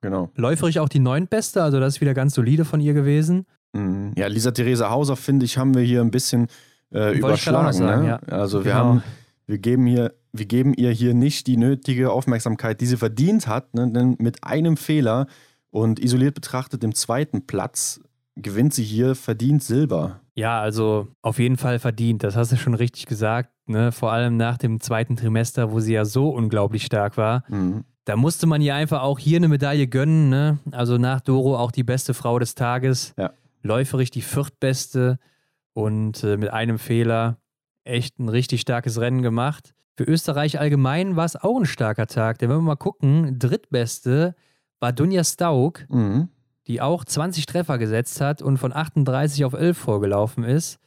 Genau. 0.00 0.30
Läuferig 0.36 0.78
auch 0.78 0.88
die 0.88 1.00
neuntbeste, 1.00 1.62
also 1.62 1.80
das 1.80 1.96
ist 1.96 2.00
wieder 2.00 2.14
ganz 2.14 2.34
solide 2.34 2.64
von 2.64 2.80
ihr 2.80 2.94
gewesen. 2.94 3.46
Mhm. 3.72 4.12
Ja, 4.16 4.28
Lisa 4.28 4.52
Theresa 4.52 4.90
Hauser, 4.90 5.16
finde 5.16 5.44
ich, 5.44 5.58
haben 5.58 5.74
wir 5.74 5.82
hier 5.82 6.00
ein 6.00 6.10
bisschen 6.10 6.46
äh, 6.92 7.16
überschlagen. 7.18 7.72
Sagen, 7.72 8.02
ne? 8.02 8.08
ja. 8.08 8.16
Also 8.28 8.64
wir 8.64 8.72
genau. 8.72 8.84
haben, 8.84 9.02
wir 9.46 9.58
geben 9.58 9.86
hier, 9.86 10.14
wir 10.38 10.46
geben 10.46 10.74
ihr 10.74 10.90
hier 10.90 11.14
nicht 11.14 11.46
die 11.46 11.56
nötige 11.56 12.10
Aufmerksamkeit, 12.10 12.80
die 12.80 12.86
sie 12.86 12.96
verdient 12.96 13.46
hat, 13.46 13.74
ne? 13.74 13.90
denn 13.90 14.16
mit 14.18 14.44
einem 14.44 14.76
Fehler 14.76 15.26
und 15.70 16.00
isoliert 16.00 16.34
betrachtet 16.34 16.82
dem 16.82 16.94
zweiten 16.94 17.46
Platz 17.46 18.00
gewinnt 18.42 18.72
sie 18.72 18.84
hier 18.84 19.14
verdient 19.14 19.62
Silber. 19.62 20.20
Ja, 20.34 20.60
also 20.60 21.08
auf 21.22 21.38
jeden 21.38 21.56
Fall 21.56 21.78
verdient. 21.78 22.22
Das 22.22 22.36
hast 22.36 22.52
du 22.52 22.56
schon 22.56 22.74
richtig 22.74 23.06
gesagt. 23.06 23.50
Ne? 23.66 23.92
Vor 23.92 24.12
allem 24.12 24.36
nach 24.36 24.56
dem 24.56 24.80
zweiten 24.80 25.16
Trimester, 25.16 25.72
wo 25.72 25.80
sie 25.80 25.94
ja 25.94 26.04
so 26.04 26.30
unglaublich 26.30 26.84
stark 26.84 27.16
war. 27.16 27.44
Mhm. 27.48 27.84
Da 28.04 28.16
musste 28.16 28.46
man 28.46 28.62
ihr 28.62 28.74
einfach 28.74 29.02
auch 29.02 29.18
hier 29.18 29.36
eine 29.36 29.48
Medaille 29.48 29.86
gönnen. 29.86 30.30
Ne? 30.30 30.58
Also 30.70 30.96
nach 30.96 31.20
Doro 31.20 31.56
auch 31.58 31.72
die 31.72 31.82
beste 31.82 32.14
Frau 32.14 32.38
des 32.38 32.54
Tages. 32.54 33.14
Ja. 33.18 33.32
Läuferig 33.62 34.10
die 34.10 34.22
viertbeste 34.22 35.18
und 35.74 36.22
äh, 36.24 36.36
mit 36.36 36.50
einem 36.50 36.78
Fehler 36.78 37.38
echt 37.84 38.18
ein 38.18 38.28
richtig 38.28 38.60
starkes 38.60 39.00
Rennen 39.00 39.22
gemacht. 39.22 39.74
Für 39.98 40.04
Österreich 40.04 40.58
allgemein 40.58 41.16
war 41.16 41.26
es 41.26 41.36
auch 41.36 41.58
ein 41.58 41.66
starker 41.66 42.06
Tag. 42.06 42.38
Denn 42.38 42.48
wenn 42.48 42.56
wir 42.56 42.62
mal 42.62 42.76
gucken, 42.76 43.38
drittbeste 43.38 44.34
war 44.80 44.92
Dunja 44.92 45.24
Stauk. 45.24 45.84
Mhm 45.90 46.28
die 46.68 46.82
auch 46.82 47.04
20 47.04 47.46
Treffer 47.46 47.78
gesetzt 47.78 48.20
hat 48.20 48.42
und 48.42 48.58
von 48.58 48.72
38 48.72 49.44
auf 49.44 49.54
11 49.54 49.76
vorgelaufen 49.76 50.44
ist 50.44 50.78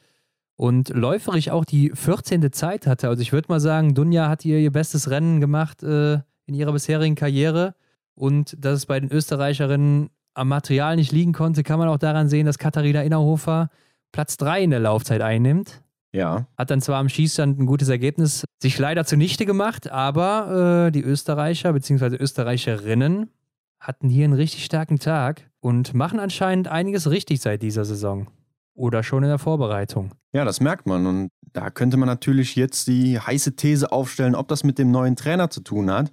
und 0.55 0.89
läuferig 0.89 1.51
auch 1.51 1.65
die 1.65 1.91
14. 1.93 2.51
Zeit 2.53 2.85
hatte. 2.85 3.09
Also 3.09 3.21
ich 3.21 3.33
würde 3.33 3.47
mal 3.49 3.59
sagen, 3.59 3.95
Dunja 3.95 4.29
hat 4.29 4.45
ihr 4.45 4.59
ihr 4.59 4.71
bestes 4.71 5.09
Rennen 5.09 5.41
gemacht 5.41 5.81
äh, 5.81 6.19
in 6.45 6.53
ihrer 6.53 6.71
bisherigen 6.71 7.15
Karriere 7.15 7.73
und 8.13 8.55
dass 8.59 8.77
es 8.77 8.85
bei 8.85 8.99
den 8.99 9.11
Österreicherinnen 9.11 10.11
am 10.35 10.47
Material 10.47 10.95
nicht 10.95 11.11
liegen 11.11 11.33
konnte, 11.33 11.63
kann 11.63 11.79
man 11.79 11.89
auch 11.89 11.97
daran 11.97 12.29
sehen, 12.29 12.45
dass 12.45 12.59
Katharina 12.59 13.01
Innerhofer 13.01 13.69
Platz 14.11 14.37
3 14.37 14.63
in 14.63 14.69
der 14.69 14.79
Laufzeit 14.79 15.21
einnimmt. 15.21 15.81
Ja. 16.13 16.47
Hat 16.57 16.71
dann 16.71 16.81
zwar 16.81 16.99
am 16.99 17.09
Schießstand 17.09 17.59
ein 17.59 17.65
gutes 17.65 17.89
Ergebnis 17.89 18.43
sich 18.61 18.77
leider 18.77 19.05
zunichte 19.05 19.45
gemacht, 19.45 19.89
aber 19.89 20.87
äh, 20.87 20.91
die 20.91 21.01
Österreicher 21.01 21.71
bzw. 21.73 22.17
Österreicherinnen 22.17 23.29
hatten 23.79 24.09
hier 24.09 24.25
einen 24.25 24.33
richtig 24.33 24.65
starken 24.65 24.99
Tag 24.99 25.49
und 25.59 25.93
machen 25.93 26.19
anscheinend 26.19 26.67
einiges 26.67 27.09
richtig 27.09 27.41
seit 27.41 27.61
dieser 27.61 27.85
Saison. 27.85 28.27
Oder 28.73 29.03
schon 29.03 29.23
in 29.23 29.29
der 29.29 29.39
Vorbereitung. 29.39 30.11
Ja, 30.33 30.45
das 30.45 30.61
merkt 30.61 30.87
man. 30.87 31.05
Und 31.05 31.29
da 31.53 31.69
könnte 31.69 31.97
man 31.97 32.07
natürlich 32.07 32.55
jetzt 32.55 32.87
die 32.87 33.19
heiße 33.19 33.55
These 33.55 33.91
aufstellen, 33.91 34.33
ob 34.33 34.47
das 34.47 34.63
mit 34.63 34.77
dem 34.79 34.91
neuen 34.91 35.15
Trainer 35.15 35.49
zu 35.49 35.61
tun 35.61 35.91
hat, 35.91 36.11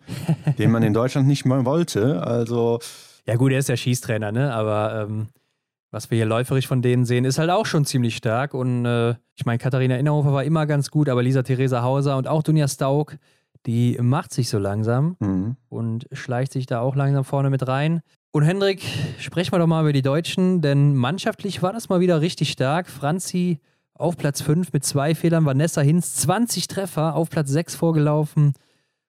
den 0.58 0.70
man 0.70 0.82
in 0.82 0.92
Deutschland 0.94 1.28
nicht 1.28 1.44
mal 1.44 1.64
wollte. 1.64 2.22
Also. 2.22 2.80
Ja, 3.26 3.36
gut, 3.36 3.52
er 3.52 3.60
ist 3.60 3.68
ja 3.68 3.76
Schießtrainer, 3.76 4.32
ne? 4.32 4.52
Aber 4.52 5.06
ähm, 5.08 5.28
was 5.90 6.10
wir 6.10 6.16
hier 6.16 6.26
läuferisch 6.26 6.66
von 6.66 6.82
denen 6.82 7.04
sehen, 7.04 7.24
ist 7.24 7.38
halt 7.38 7.50
auch 7.50 7.66
schon 7.66 7.84
ziemlich 7.84 8.16
stark. 8.16 8.54
Und 8.54 8.84
äh, 8.84 9.14
ich 9.34 9.46
meine, 9.46 9.58
Katharina 9.58 9.96
Innerhofer 9.96 10.32
war 10.32 10.44
immer 10.44 10.66
ganz 10.66 10.90
gut, 10.90 11.08
aber 11.08 11.22
Lisa 11.22 11.42
Theresa 11.42 11.82
Hauser 11.82 12.16
und 12.16 12.28
auch 12.28 12.42
Dunja 12.42 12.68
Stauk 12.68 13.16
die 13.66 13.98
macht 14.00 14.32
sich 14.32 14.48
so 14.48 14.58
langsam 14.58 15.16
mhm. 15.20 15.56
und 15.68 16.06
schleicht 16.12 16.52
sich 16.52 16.66
da 16.66 16.80
auch 16.80 16.96
langsam 16.96 17.24
vorne 17.24 17.50
mit 17.50 17.66
rein. 17.66 18.00
Und 18.30 18.42
Hendrik, 18.42 18.82
sprechen 19.18 19.52
wir 19.52 19.58
doch 19.58 19.66
mal 19.66 19.82
über 19.82 19.92
die 19.92 20.02
Deutschen, 20.02 20.60
denn 20.60 20.94
mannschaftlich 20.94 21.62
war 21.62 21.72
das 21.72 21.88
mal 21.88 22.00
wieder 22.00 22.20
richtig 22.20 22.50
stark. 22.50 22.88
Franzi 22.88 23.60
auf 23.94 24.16
Platz 24.16 24.42
5 24.42 24.72
mit 24.72 24.84
zwei 24.84 25.14
Fehlern, 25.14 25.44
Vanessa 25.44 25.80
Hinz 25.80 26.14
20 26.16 26.68
Treffer, 26.68 27.14
auf 27.14 27.30
Platz 27.30 27.50
6 27.50 27.74
vorgelaufen 27.74 28.54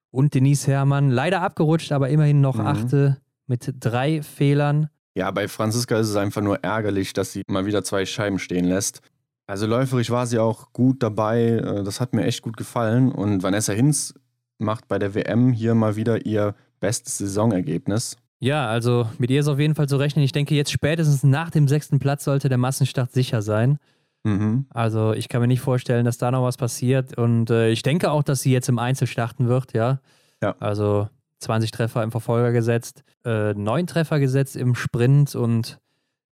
und 0.09 0.33
Denise 0.33 0.67
Herrmann 0.67 1.09
leider 1.09 1.41
abgerutscht, 1.41 1.91
aber 1.91 2.09
immerhin 2.09 2.41
noch 2.41 2.55
mhm. 2.55 2.67
achte 2.67 3.17
mit 3.45 3.75
drei 3.79 4.21
Fehlern. 4.23 4.89
Ja, 5.15 5.31
bei 5.31 5.47
Franziska 5.47 5.99
ist 5.99 6.09
es 6.09 6.15
einfach 6.15 6.41
nur 6.41 6.63
ärgerlich, 6.63 7.13
dass 7.13 7.31
sie 7.31 7.43
mal 7.47 7.65
wieder 7.65 7.83
zwei 7.83 8.05
Scheiben 8.05 8.39
stehen 8.39 8.65
lässt. 8.65 9.01
Also 9.47 9.65
läuferisch 9.65 10.11
war 10.11 10.27
sie 10.27 10.37
auch 10.37 10.73
gut 10.73 11.01
dabei, 11.01 11.53
äh, 11.53 11.83
das 11.83 11.99
hat 11.99 12.13
mir 12.13 12.23
echt 12.25 12.43
gut 12.43 12.55
gefallen. 12.55 13.11
Und 13.11 13.41
Vanessa 13.41 13.73
Hinz 13.73 14.13
macht 14.59 14.87
bei 14.87 14.99
der 14.99 15.15
WM 15.15 15.51
hier 15.51 15.73
mal 15.73 15.95
wieder 15.95 16.25
ihr 16.25 16.53
bestes 16.79 17.17
Saisonergebnis. 17.17 18.15
Ja, 18.39 18.67
also 18.69 19.09
mit 19.17 19.31
ihr 19.31 19.41
ist 19.41 19.47
auf 19.47 19.59
jeden 19.59 19.75
Fall 19.75 19.89
zu 19.89 19.97
rechnen. 19.97 20.23
Ich 20.23 20.31
denke, 20.31 20.55
jetzt 20.55 20.71
spätestens 20.71 21.23
nach 21.23 21.49
dem 21.49 21.67
sechsten 21.67 21.99
Platz 21.99 22.23
sollte 22.23 22.47
der 22.47 22.57
Massenstart 22.57 23.11
sicher 23.11 23.41
sein. 23.41 23.79
Mhm. 24.23 24.65
Also 24.69 25.13
ich 25.13 25.29
kann 25.29 25.41
mir 25.41 25.47
nicht 25.47 25.61
vorstellen, 25.61 26.05
dass 26.05 26.17
da 26.17 26.31
noch 26.31 26.43
was 26.43 26.57
passiert. 26.57 27.17
Und 27.17 27.49
äh, 27.49 27.69
ich 27.69 27.81
denke 27.81 28.11
auch, 28.11 28.23
dass 28.23 28.41
sie 28.41 28.51
jetzt 28.51 28.69
im 28.69 28.79
Einzel 28.79 29.07
starten 29.07 29.47
wird, 29.47 29.73
ja. 29.73 29.99
Ja. 30.41 30.55
Also 30.59 31.09
20 31.39 31.71
Treffer 31.71 32.03
im 32.03 32.11
Verfolger 32.11 32.51
gesetzt, 32.51 33.03
äh, 33.25 33.53
9 33.53 33.87
Treffer 33.87 34.19
gesetzt 34.19 34.55
im 34.55 34.75
Sprint 34.75 35.35
und 35.35 35.79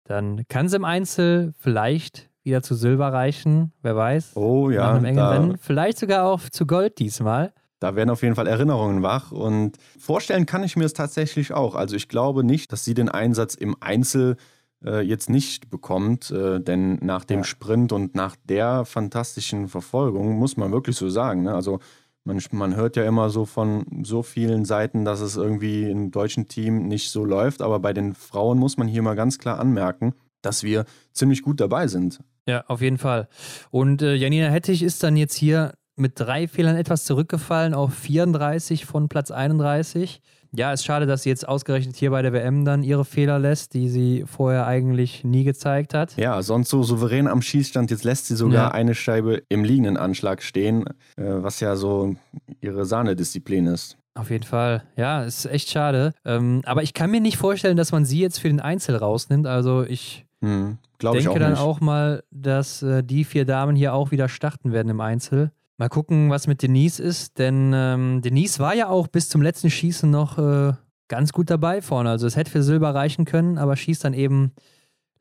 dann 0.04 0.48
kann 0.48 0.70
sie 0.70 0.78
im 0.78 0.86
Einzel 0.86 1.54
vielleicht 1.58 2.30
wieder 2.44 2.64
zu 2.64 2.76
Silber 2.76 3.12
reichen, 3.12 3.74
wer 3.82 3.96
weiß. 3.96 4.36
Oh 4.36 4.70
ja. 4.70 4.88
Nach 4.88 4.96
einem 4.96 5.06
engen 5.06 5.20
Rennen. 5.20 5.58
Vielleicht 5.58 6.00
sogar 6.00 6.26
auch 6.26 6.42
zu 6.50 6.66
Gold 6.66 6.98
diesmal. 7.00 7.54
Da 7.80 7.96
werden 7.96 8.10
auf 8.10 8.24
jeden 8.24 8.36
Fall 8.36 8.48
Erinnerungen 8.48 9.04
wach 9.04 9.32
und 9.32 9.78
vorstellen 10.00 10.46
kann 10.46 10.64
ich 10.64 10.76
mir 10.76 10.86
es 10.86 10.94
tatsächlich 10.94 11.54
auch. 11.54 11.76
Also 11.76 11.96
ich 11.96 12.08
glaube 12.08 12.44
nicht, 12.44 12.72
dass 12.72 12.84
sie 12.84 12.96
den 12.96 13.10
Einsatz 13.10 13.54
im 13.54 13.76
Einzel 13.82 14.38
äh, 14.84 15.02
jetzt 15.02 15.30
nicht 15.30 15.70
bekommt, 15.70 16.32
äh, 16.32 16.60
denn 16.60 16.96
nach 17.02 17.24
dem 17.26 17.40
ja. 17.40 17.44
Sprint 17.44 17.92
und 17.92 18.16
nach 18.16 18.36
der 18.46 18.86
fantastischen 18.86 19.68
Verfolgung 19.68 20.38
muss 20.38 20.58
man 20.58 20.72
wirklich 20.72 20.96
so 20.96 21.10
sagen. 21.10 21.44
Ne? 21.44 21.54
Also 21.54 21.80
man, 22.28 22.42
man 22.52 22.76
hört 22.76 22.96
ja 22.96 23.06
immer 23.06 23.30
so 23.30 23.46
von 23.46 23.86
so 24.04 24.22
vielen 24.22 24.66
Seiten, 24.66 25.06
dass 25.06 25.22
es 25.22 25.38
irgendwie 25.38 25.90
im 25.90 26.12
deutschen 26.12 26.48
Team 26.48 26.88
nicht 26.88 27.10
so 27.10 27.26
läuft, 27.26 27.62
aber 27.62 27.80
bei 27.80 27.94
den 27.94 28.14
Frauen 28.14 28.60
muss 28.60 28.78
man 28.78 28.88
hier 28.88 29.02
mal 29.02 29.16
ganz 29.16 29.40
klar 29.40 29.60
anmerken, 29.60 30.14
dass 30.42 30.64
wir 30.64 30.86
ziemlich 31.14 31.42
gut 31.42 31.60
dabei 31.60 31.88
sind. 31.88 32.20
Ja, 32.46 32.64
auf 32.68 32.82
jeden 32.82 32.98
Fall. 32.98 33.28
Und 33.72 34.02
äh, 34.02 34.14
Janina 34.14 34.48
Hettich 34.50 34.84
ist 34.84 35.04
dann 35.04 35.18
jetzt 35.18 35.36
hier 35.36 35.74
mit 35.96 36.20
drei 36.20 36.48
Fehlern 36.48 36.76
etwas 36.76 37.06
zurückgefallen 37.06 37.74
auf 37.74 37.94
34 37.94 38.86
von 38.86 39.10
Platz 39.10 39.32
31. 39.32 40.22
Ja, 40.54 40.74
ist 40.74 40.86
schade, 40.86 41.06
dass 41.06 41.24
sie 41.24 41.30
jetzt 41.30 41.48
ausgerechnet 41.48 41.96
hier 41.96 42.12
bei 42.12 42.22
der 42.22 42.34
WM 42.34 42.66
dann 42.66 42.84
ihre 42.84 43.06
Fehler 43.06 43.40
lässt, 43.40 43.74
die 43.74 43.90
sie 43.90 44.26
vorher 44.26 44.68
eigentlich 44.68 45.24
nie 45.24 45.44
gezeigt 45.44 45.94
hat. 45.94 46.16
Ja, 46.18 46.42
sonst 46.42 46.70
so 46.70 46.84
souverän 46.84 47.28
am 47.28 47.42
Schießstand. 47.42 47.92
Jetzt 47.92 48.04
lässt 48.04 48.28
sie 48.28 48.36
sogar 48.36 48.70
ja. 48.70 48.72
eine 48.72 48.96
Scheibe 48.96 49.44
im 49.50 49.64
liegenden 49.64 49.98
Anschlag 49.98 50.42
stehen, 50.42 50.86
äh, 51.16 51.24
was 51.24 51.60
ja 51.60 51.76
so 51.76 52.16
ihre 52.62 52.86
Sahnedisziplin 52.86 53.68
ist. 53.68 53.98
Auf 54.18 54.32
jeden 54.32 54.46
Fall. 54.46 54.84
Ja, 54.96 55.24
ist 55.24 55.46
echt 55.46 55.70
schade. 55.70 56.14
Ähm, 56.26 56.62
aber 56.66 56.82
ich 56.82 56.94
kann 56.94 57.12
mir 57.12 57.22
nicht 57.22 57.38
vorstellen, 57.38 57.78
dass 57.78 57.92
man 57.92 58.04
sie 58.04 58.20
jetzt 58.20 58.40
für 58.40 58.48
den 58.48 58.60
Einzel 58.60 58.96
rausnimmt. 58.96 59.46
Also 59.46 59.84
ich 59.84 60.26
hm, 60.42 60.80
denke 61.02 61.30
auch 61.30 61.38
dann 61.38 61.52
nicht. 61.52 61.62
auch 61.62 61.82
mal, 61.82 62.24
dass 62.32 62.82
äh, 62.82 63.04
die 63.04 63.24
vier 63.24 63.46
Damen 63.46 63.76
hier 63.76 63.94
auch 63.94 64.12
wieder 64.12 64.28
starten 64.28 64.72
werden 64.72 64.90
im 64.90 65.02
Einzel. 65.02 65.52
Mal 65.78 65.90
gucken, 65.90 66.32
was 66.32 66.48
mit 66.48 66.64
Denise 66.64 67.00
ist, 67.00 67.38
denn 67.38 67.72
ähm, 67.74 68.22
Denise 68.24 68.60
war 68.60 68.74
ja 68.74 68.90
auch 68.90 69.08
bis 69.08 69.30
zum 69.30 69.44
letzten 69.44 69.70
Schießen 69.70 70.10
noch 70.10 70.40
äh, 70.40 70.74
ganz 71.08 71.34
gut 71.34 71.52
dabei 71.52 71.82
vorne. 71.82 72.10
Also 72.10 72.26
es 72.26 72.36
hätte 72.36 72.50
für 72.50 72.64
Silber 72.64 72.96
reichen 72.96 73.26
können, 73.26 73.60
aber 73.60 73.76
schießt 73.76 74.04
dann 74.04 74.16
eben 74.16 74.54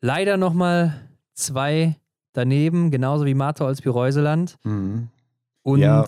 leider 0.01 0.39
nochmal 0.39 0.95
zwei 1.35 1.97
daneben, 2.33 2.91
genauso 2.91 3.27
wie 3.27 3.35
Martha 3.35 3.67
Olsby-Reuseland. 3.67 4.57
Mhm. 4.65 5.09
Und 5.63 5.81
ja. 5.81 6.07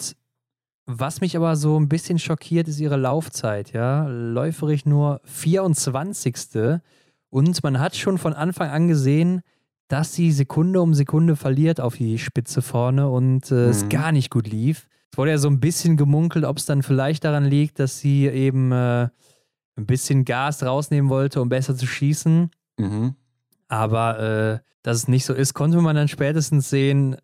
was 0.87 1.21
mich 1.21 1.37
aber 1.37 1.57
so 1.57 1.79
ein 1.79 1.89
bisschen 1.89 2.19
schockiert, 2.19 2.69
ist 2.69 2.81
ihre 2.81 2.97
Laufzeit. 2.97 3.73
Ja, 3.73 4.07
läuferig 4.07 4.87
nur 4.87 5.21
24. 5.25 6.81
Und 7.31 7.63
man 7.63 7.81
hat 7.81 7.97
schon 7.97 8.19
von 8.19 8.33
Anfang 8.33 8.71
an 8.71 8.89
gesehen, 8.89 9.43
dass 9.89 10.15
sie 10.15 10.31
Sekunde 10.33 10.83
um 10.83 10.95
Sekunde 10.95 11.35
verliert 11.35 11.81
auf 11.81 11.97
die 11.97 12.19
Spitze 12.19 12.63
vorne 12.63 13.09
und 13.09 13.51
äh, 13.51 13.55
mhm. 13.55 13.71
es 13.71 13.89
gar 13.89 14.13
nicht 14.13 14.31
gut 14.31 14.47
lief. 14.47 14.87
Es 15.11 15.19
wurde 15.19 15.33
ja 15.33 15.39
so 15.39 15.49
ein 15.49 15.61
bisschen 15.61 15.97
gemunkelt, 15.97 16.45
ob 16.45 16.59
es 16.59 16.67
dann 16.67 16.83
vielleicht 16.83 17.25
daran 17.25 17.45
liegt, 17.45 17.79
dass 17.79 17.99
sie 17.99 18.27
eben 18.27 18.71
äh, 18.71 19.09
ein 19.77 19.87
bisschen 19.87 20.25
Gas 20.25 20.63
rausnehmen 20.63 21.11
wollte, 21.11 21.41
um 21.41 21.49
besser 21.49 21.75
zu 21.75 21.87
schießen. 21.87 22.51
Mhm. 22.79 23.15
Aber 23.69 24.19
äh, 24.21 24.59
dass 24.83 24.99
es 24.99 25.09
nicht 25.09 25.25
so 25.25 25.35
ist, 25.35 25.55
konnte 25.55 25.81
man 25.81 25.97
dann 25.97 26.09
spätestens 26.09 26.69
sehen, 26.69 27.17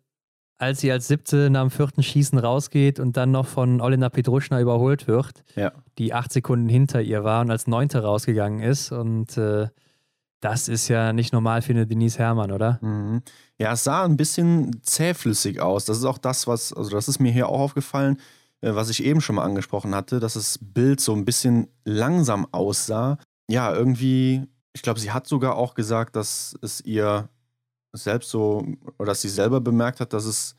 als 0.57 0.79
sie 0.79 0.91
als 0.91 1.07
siebte 1.07 1.49
nach 1.49 1.61
dem 1.61 1.69
vierten 1.69 2.01
Schießen 2.01 2.39
rausgeht 2.39 2.99
und 2.99 3.17
dann 3.17 3.31
noch 3.31 3.45
von 3.45 3.81
Olena 3.81 4.09
Petruschna 4.09 4.61
überholt 4.61 5.07
wird, 5.07 5.43
ja. 5.55 5.71
die 5.97 6.13
acht 6.13 6.31
Sekunden 6.31 6.69
hinter 6.69 7.01
ihr 7.01 7.23
war 7.23 7.41
und 7.41 7.51
als 7.51 7.67
neunte 7.67 8.01
rausgegangen 8.01 8.61
ist. 8.61 8.91
Und 8.91 9.37
äh, 9.37 9.67
das 10.45 10.67
ist 10.67 10.87
ja 10.89 11.11
nicht 11.11 11.33
normal 11.33 11.63
für 11.63 11.73
eine 11.73 11.87
Denise 11.87 12.19
Herrmann, 12.19 12.51
oder? 12.51 12.77
Mhm. 12.81 13.23
Ja, 13.57 13.73
es 13.73 13.83
sah 13.83 14.05
ein 14.05 14.15
bisschen 14.15 14.79
zähflüssig 14.83 15.59
aus. 15.59 15.85
Das 15.85 15.97
ist 15.97 16.05
auch 16.05 16.19
das, 16.19 16.45
was, 16.45 16.71
also 16.71 16.91
das 16.91 17.07
ist 17.07 17.19
mir 17.19 17.31
hier 17.31 17.49
auch 17.49 17.59
aufgefallen, 17.59 18.19
äh, 18.61 18.75
was 18.75 18.91
ich 18.91 19.03
eben 19.03 19.21
schon 19.21 19.37
mal 19.37 19.43
angesprochen 19.43 19.95
hatte, 19.95 20.19
dass 20.19 20.35
das 20.35 20.59
Bild 20.61 21.01
so 21.01 21.13
ein 21.13 21.25
bisschen 21.25 21.67
langsam 21.83 22.47
aussah. 22.51 23.17
Ja, 23.49 23.73
irgendwie, 23.73 24.43
ich 24.73 24.83
glaube, 24.83 24.99
sie 24.99 25.11
hat 25.11 25.25
sogar 25.25 25.55
auch 25.55 25.73
gesagt, 25.73 26.15
dass 26.15 26.55
es 26.61 26.79
ihr 26.81 27.27
selbst 27.93 28.29
so, 28.29 28.63
oder 28.99 29.07
dass 29.07 29.21
sie 29.21 29.29
selber 29.29 29.61
bemerkt 29.61 29.99
hat, 29.99 30.13
dass 30.13 30.25
es 30.25 30.55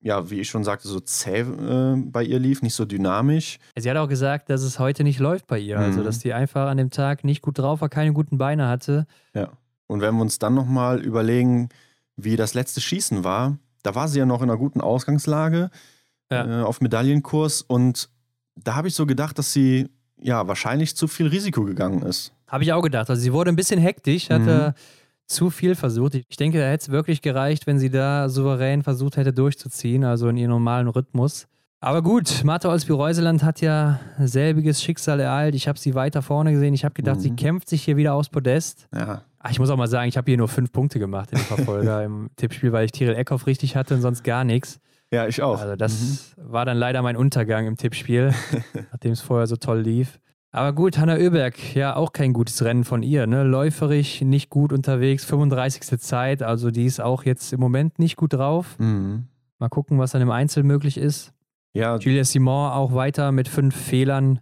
ja, 0.00 0.30
wie 0.30 0.40
ich 0.40 0.48
schon 0.48 0.64
sagte, 0.64 0.86
so 0.88 1.00
zäh 1.00 1.40
äh, 1.40 1.96
bei 1.96 2.22
ihr 2.22 2.38
lief, 2.38 2.62
nicht 2.62 2.74
so 2.74 2.84
dynamisch. 2.84 3.58
Sie 3.76 3.90
hat 3.90 3.96
auch 3.96 4.08
gesagt, 4.08 4.48
dass 4.50 4.62
es 4.62 4.78
heute 4.78 5.02
nicht 5.04 5.18
läuft 5.18 5.46
bei 5.46 5.58
ihr. 5.58 5.76
Also, 5.78 5.90
mhm. 5.90 5.98
Also, 5.98 6.04
dass 6.04 6.20
sie 6.20 6.32
einfach 6.32 6.68
an 6.68 6.76
dem 6.76 6.90
Tag 6.90 7.24
nicht 7.24 7.42
gut 7.42 7.58
drauf 7.58 7.80
war, 7.80 7.88
keine 7.88 8.12
guten 8.12 8.38
Beine 8.38 8.68
hatte. 8.68 9.06
Ja. 9.34 9.50
Und 9.86 10.00
wenn 10.00 10.14
wir 10.14 10.22
uns 10.22 10.38
dann 10.38 10.54
nochmal 10.54 11.00
überlegen, 11.00 11.68
wie 12.16 12.36
das 12.36 12.54
letzte 12.54 12.80
Schießen 12.80 13.24
war, 13.24 13.58
da 13.82 13.94
war 13.94 14.06
sie 14.08 14.18
ja 14.18 14.26
noch 14.26 14.42
in 14.42 14.50
einer 14.50 14.58
guten 14.58 14.80
Ausgangslage 14.80 15.70
Ja. 16.30 16.60
äh, 16.60 16.62
auf 16.62 16.80
Medaillenkurs 16.80 17.62
und 17.62 18.08
da 18.54 18.74
habe 18.74 18.88
ich 18.88 18.94
so 18.94 19.06
gedacht, 19.06 19.38
dass 19.38 19.52
sie 19.52 19.88
ja 20.20 20.46
wahrscheinlich 20.48 20.96
zu 20.96 21.06
viel 21.08 21.28
Risiko 21.28 21.62
gegangen 21.64 22.02
ist. 22.02 22.32
Habe 22.48 22.64
ich 22.64 22.72
auch 22.72 22.82
gedacht. 22.82 23.08
Also 23.08 23.22
sie 23.22 23.32
wurde 23.32 23.50
ein 23.50 23.56
bisschen 23.56 23.78
hektisch, 23.80 24.30
hatte 24.30 24.74
zu 25.28 25.50
viel 25.50 25.74
versucht. 25.74 26.14
Ich 26.14 26.36
denke, 26.36 26.58
da 26.58 26.64
hätte 26.66 26.82
es 26.82 26.88
wirklich 26.90 27.22
gereicht, 27.22 27.66
wenn 27.66 27.78
sie 27.78 27.90
da 27.90 28.28
souverän 28.28 28.82
versucht 28.82 29.16
hätte 29.16 29.32
durchzuziehen, 29.32 30.04
also 30.04 30.28
in 30.28 30.36
ihrem 30.36 30.50
normalen 30.50 30.88
Rhythmus. 30.88 31.46
Aber 31.80 32.02
gut, 32.02 32.42
Martha 32.44 32.68
Olsby-Reuseland 32.70 33.44
hat 33.44 33.60
ja 33.60 34.00
selbiges 34.18 34.82
Schicksal 34.82 35.20
ereilt. 35.20 35.54
Ich 35.54 35.68
habe 35.68 35.78
sie 35.78 35.94
weiter 35.94 36.22
vorne 36.22 36.50
gesehen. 36.52 36.74
Ich 36.74 36.84
habe 36.84 36.94
gedacht, 36.94 37.18
Mhm. 37.18 37.20
sie 37.22 37.30
kämpft 37.36 37.68
sich 37.68 37.84
hier 37.84 37.96
wieder 37.96 38.14
aufs 38.14 38.30
Podest. 38.30 38.88
Ja, 38.92 39.22
Ach, 39.40 39.50
ich 39.52 39.60
muss 39.60 39.70
auch 39.70 39.76
mal 39.76 39.86
sagen, 39.86 40.08
ich 40.08 40.16
habe 40.16 40.28
hier 40.28 40.36
nur 40.36 40.48
fünf 40.48 40.72
Punkte 40.72 40.98
gemacht 40.98 41.30
dem 41.30 41.38
Verfolger 41.38 42.02
im 42.04 42.30
Tippspiel, 42.34 42.72
weil 42.72 42.86
ich 42.86 42.90
Tyrell 42.90 43.14
Eckhoff 43.14 43.46
richtig 43.46 43.76
hatte 43.76 43.94
und 43.94 44.00
sonst 44.00 44.24
gar 44.24 44.42
nichts. 44.42 44.80
ja 45.12 45.28
ich 45.28 45.40
auch. 45.42 45.60
Also 45.60 45.76
das 45.76 46.34
war 46.36 46.64
dann 46.64 46.76
leider 46.76 47.00
mein 47.02 47.16
Untergang 47.16 47.66
im 47.68 47.76
Tippspiel, 47.76 48.34
nachdem 48.92 49.12
es 49.12 49.20
vorher 49.20 49.46
so 49.46 49.54
toll 49.54 49.78
lief. 49.80 50.18
Aber 50.50 50.72
gut, 50.72 50.98
Hanna 50.98 51.16
Oeberg, 51.16 51.74
ja 51.74 51.94
auch 51.94 52.12
kein 52.12 52.32
gutes 52.32 52.64
Rennen 52.64 52.84
von 52.84 53.02
ihr. 53.02 53.26
Ne? 53.26 53.42
Läuferig, 53.42 54.22
nicht 54.22 54.48
gut 54.48 54.72
unterwegs, 54.72 55.24
35. 55.24 56.00
Zeit, 56.00 56.42
also 56.42 56.70
die 56.70 56.86
ist 56.86 57.00
auch 57.00 57.24
jetzt 57.24 57.52
im 57.52 57.60
Moment 57.60 57.98
nicht 57.98 58.16
gut 58.16 58.32
drauf. 58.32 58.78
Mhm. 58.78 59.26
Mal 59.58 59.68
gucken, 59.68 59.98
was 59.98 60.12
dann 60.12 60.22
im 60.22 60.30
Einzel 60.30 60.62
möglich 60.62 60.96
ist. 60.96 61.32
Ja, 61.74 61.96
Julia 61.98 62.24
Simon 62.24 62.72
auch 62.72 62.94
weiter 62.94 63.30
mit 63.30 63.46
fünf 63.48 63.76
Fehlern. 63.76 64.40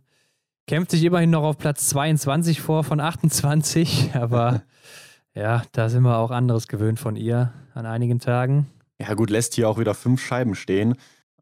Kämpft 0.69 0.93
sich 0.93 1.03
immerhin 1.03 1.31
noch 1.31 1.43
auf 1.43 1.59
Platz 1.59 1.89
22 1.89 2.61
vor 2.61 2.85
von 2.85 3.01
28, 3.01 4.11
aber 4.15 4.63
ja, 5.35 5.63
da 5.73 5.89
sind 5.89 6.03
wir 6.03 6.19
auch 6.19 6.31
anderes 6.31 6.69
gewöhnt 6.69 7.01
von 7.01 7.17
ihr 7.17 7.53
an 7.75 7.85
einigen 7.85 8.21
Tagen. 8.21 8.67
ja, 9.01 9.13
gut, 9.15 9.29
lässt 9.29 9.55
hier 9.55 9.69
auch 9.69 9.79
wieder 9.79 9.95
fünf 9.95 10.25
Scheiben 10.25 10.55
stehen. 10.55 10.95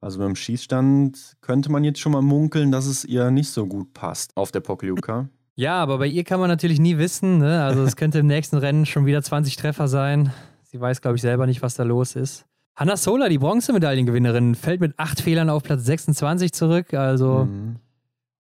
Also 0.05 0.19
beim 0.19 0.37
Schießstand 0.37 1.37
könnte 1.41 1.73
man 1.73 1.83
jetzt 1.83 1.99
schon 1.99 2.13
mal 2.13 2.21
munkeln, 2.21 2.71
dass 2.71 2.85
es 2.87 3.05
ihr 3.07 3.31
nicht 3.31 3.49
so 3.51 3.67
gut 3.67 3.95
passt 3.95 4.37
auf 4.37 4.53
der 4.53 4.61
Pokljuka. 4.61 5.29
Ja, 5.57 5.81
aber 5.81 5.99
bei 5.99 6.09
ihr 6.09 6.25
kann 6.25 6.41
man 6.41 6.49
natürlich 6.51 6.81
nie 6.81 6.99
wissen. 6.99 7.39
Ne? 7.39 7.63
Also 7.63 7.85
es 7.85 7.95
könnte 7.95 8.19
im 8.19 8.27
nächsten 8.27 8.57
Rennen 8.57 8.87
schon 8.87 9.07
wieder 9.07 9.23
20 9.23 9.55
Treffer 9.55 9.87
sein. 9.87 10.33
Sie 10.65 10.81
weiß, 10.81 11.01
glaube 11.01 11.15
ich, 11.15 11.23
selber 11.23 11.47
nicht, 11.47 11.63
was 11.63 11.77
da 11.77 11.85
los 11.85 12.17
ist. 12.17 12.45
Hanna 12.75 12.97
Sola, 12.97 13.29
die 13.29 13.39
Bronzemedaillengewinnerin, 13.39 14.57
fällt 14.57 14.81
mit 14.81 14.95
acht 14.99 15.21
Fehlern 15.21 15.51
auf 15.51 15.63
Platz 15.63 15.85
26 15.85 16.53
zurück. 16.53 16.93
Also, 16.95 17.45
Mhm. 17.45 17.77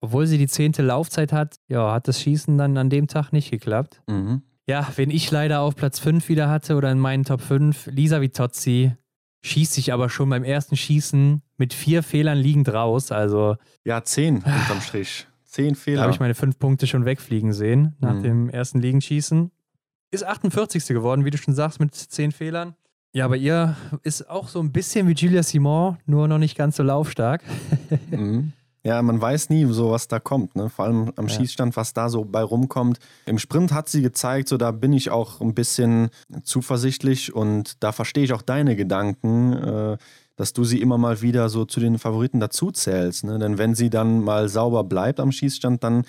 obwohl 0.00 0.26
sie 0.26 0.38
die 0.38 0.48
zehnte 0.48 0.82
Laufzeit 0.82 1.32
hat, 1.32 1.54
ja, 1.68 1.92
hat 1.92 2.08
das 2.08 2.20
Schießen 2.20 2.58
dann 2.58 2.76
an 2.78 2.90
dem 2.90 3.06
Tag 3.06 3.32
nicht 3.32 3.52
geklappt. 3.52 4.02
Mhm. 4.08 4.42
Ja, 4.66 4.84
wen 4.96 5.10
ich 5.12 5.30
leider 5.30 5.60
auf 5.60 5.76
Platz 5.76 6.00
5 6.00 6.28
wieder 6.28 6.48
hatte 6.50 6.74
oder 6.74 6.90
in 6.90 6.98
meinen 6.98 7.22
Top 7.22 7.42
5, 7.42 7.86
Lisa 7.92 8.20
Vitozzi, 8.22 8.90
schießt 9.44 9.74
sich 9.74 9.92
aber 9.92 10.08
schon 10.08 10.28
beim 10.30 10.42
ersten 10.42 10.74
Schießen 10.76 11.42
mit 11.58 11.74
vier 11.74 12.02
Fehlern 12.02 12.38
liegend 12.38 12.68
raus. 12.72 13.12
Also, 13.12 13.56
Ja, 13.84 14.02
zehn 14.02 14.36
unterm 14.36 14.80
Strich. 14.80 15.26
Zehn 15.44 15.74
Da 15.74 15.74
Fehler. 15.74 16.02
habe 16.02 16.12
ich 16.12 16.18
meine 16.20 16.34
fünf 16.34 16.58
Punkte 16.58 16.86
schon 16.86 17.04
wegfliegen 17.04 17.52
sehen 17.52 17.94
nach 18.00 18.14
Mhm. 18.14 18.22
dem 18.22 18.48
ersten 18.48 18.80
Liegenschießen. 18.80 19.50
Ist 20.10 20.24
48. 20.24 20.88
geworden, 20.94 21.24
wie 21.24 21.30
du 21.30 21.38
schon 21.38 21.54
sagst, 21.54 21.78
mit 21.78 21.94
zehn 21.94 22.32
Fehlern. 22.32 22.74
Ja, 23.12 23.26
aber 23.26 23.36
ihr 23.36 23.76
ist 24.02 24.28
auch 24.28 24.48
so 24.48 24.58
ein 24.60 24.72
bisschen 24.72 25.06
wie 25.06 25.12
Julia 25.12 25.42
Simon, 25.44 25.98
nur 26.06 26.26
noch 26.26 26.38
nicht 26.38 26.56
ganz 26.56 26.76
so 26.76 26.82
laufstark. 26.82 27.42
Mhm. 28.10 28.52
Ja, 28.86 29.00
man 29.00 29.18
weiß 29.18 29.48
nie, 29.48 29.64
so 29.72 29.90
was 29.92 30.08
da 30.08 30.20
kommt. 30.20 30.56
Ne? 30.56 30.68
Vor 30.68 30.84
allem 30.84 31.10
am 31.16 31.26
Ja. 31.26 31.34
Schießstand, 31.34 31.74
was 31.76 31.94
da 31.94 32.10
so 32.10 32.24
bei 32.24 32.42
rumkommt. 32.42 32.98
Im 33.24 33.38
Sprint 33.38 33.72
hat 33.72 33.88
sie 33.88 34.02
gezeigt, 34.02 34.48
so 34.48 34.58
da 34.58 34.72
bin 34.72 34.92
ich 34.92 35.10
auch 35.10 35.40
ein 35.40 35.54
bisschen 35.54 36.10
zuversichtlich 36.42 37.34
und 37.34 37.82
da 37.82 37.92
verstehe 37.92 38.24
ich 38.24 38.32
auch 38.34 38.42
deine 38.42 38.76
Gedanken, 38.76 39.54
äh, 39.54 39.96
dass 40.36 40.52
du 40.52 40.64
sie 40.64 40.80
immer 40.80 40.98
mal 40.98 41.22
wieder 41.22 41.48
so 41.48 41.64
zu 41.64 41.80
den 41.80 41.98
Favoriten 41.98 42.40
dazu 42.40 42.70
zählst. 42.72 43.24
Ne? 43.24 43.38
Denn 43.38 43.56
wenn 43.56 43.74
sie 43.74 43.88
dann 43.88 44.22
mal 44.22 44.48
sauber 44.48 44.84
bleibt 44.84 45.18
am 45.20 45.32
Schießstand, 45.32 45.82
dann 45.82 46.04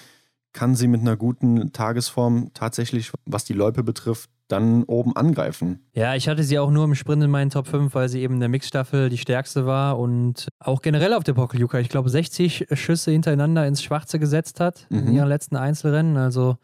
kann 0.56 0.73
sie 0.76 0.88
mit 0.88 1.02
einer 1.02 1.18
guten 1.18 1.72
Tagesform 1.73 2.49
tatsächlich, 2.53 3.11
was 3.26 3.44
die 3.44 3.53
Loipe 3.53 3.84
betrifft, 3.84 4.30
dann 4.48 4.84
oben 4.86 5.15
angreifen. 5.15 5.80
Ja, 5.94 6.15
ich 6.15 6.27
hatte 6.30 6.44
sie 6.44 6.57
auch 6.60 6.72
nur 6.72 6.86
im 6.86 6.95
Sprint 6.95 7.22
in 7.23 7.30
meinen 7.30 7.49
Top 7.49 7.68
5, 7.68 7.94
weil 7.94 8.10
sie 8.10 8.22
eben 8.22 8.36
in 8.36 8.40
der 8.40 8.49
Mixstaffel 8.49 9.10
die 9.10 9.18
stärkste 9.18 9.65
war 9.65 9.99
und 9.99 10.48
auch 10.60 10.82
generell 10.82 11.14
auf 11.14 11.23
der 11.23 11.34
Pokeljuka, 11.34 11.80
ich 11.80 11.90
glaube, 11.90 12.10
60 12.10 12.68
Schüsse 12.73 13.11
hintereinander 13.11 13.68
ins 13.68 13.84
Schwarze 13.84 14.18
gesetzt 14.18 14.60
hat 14.60 14.88
in 14.90 15.06
Mhm. 15.06 15.11
ihren 15.14 15.27
letzten 15.27 15.56
Einzelrennen. 15.57 16.15
Also 16.18 16.57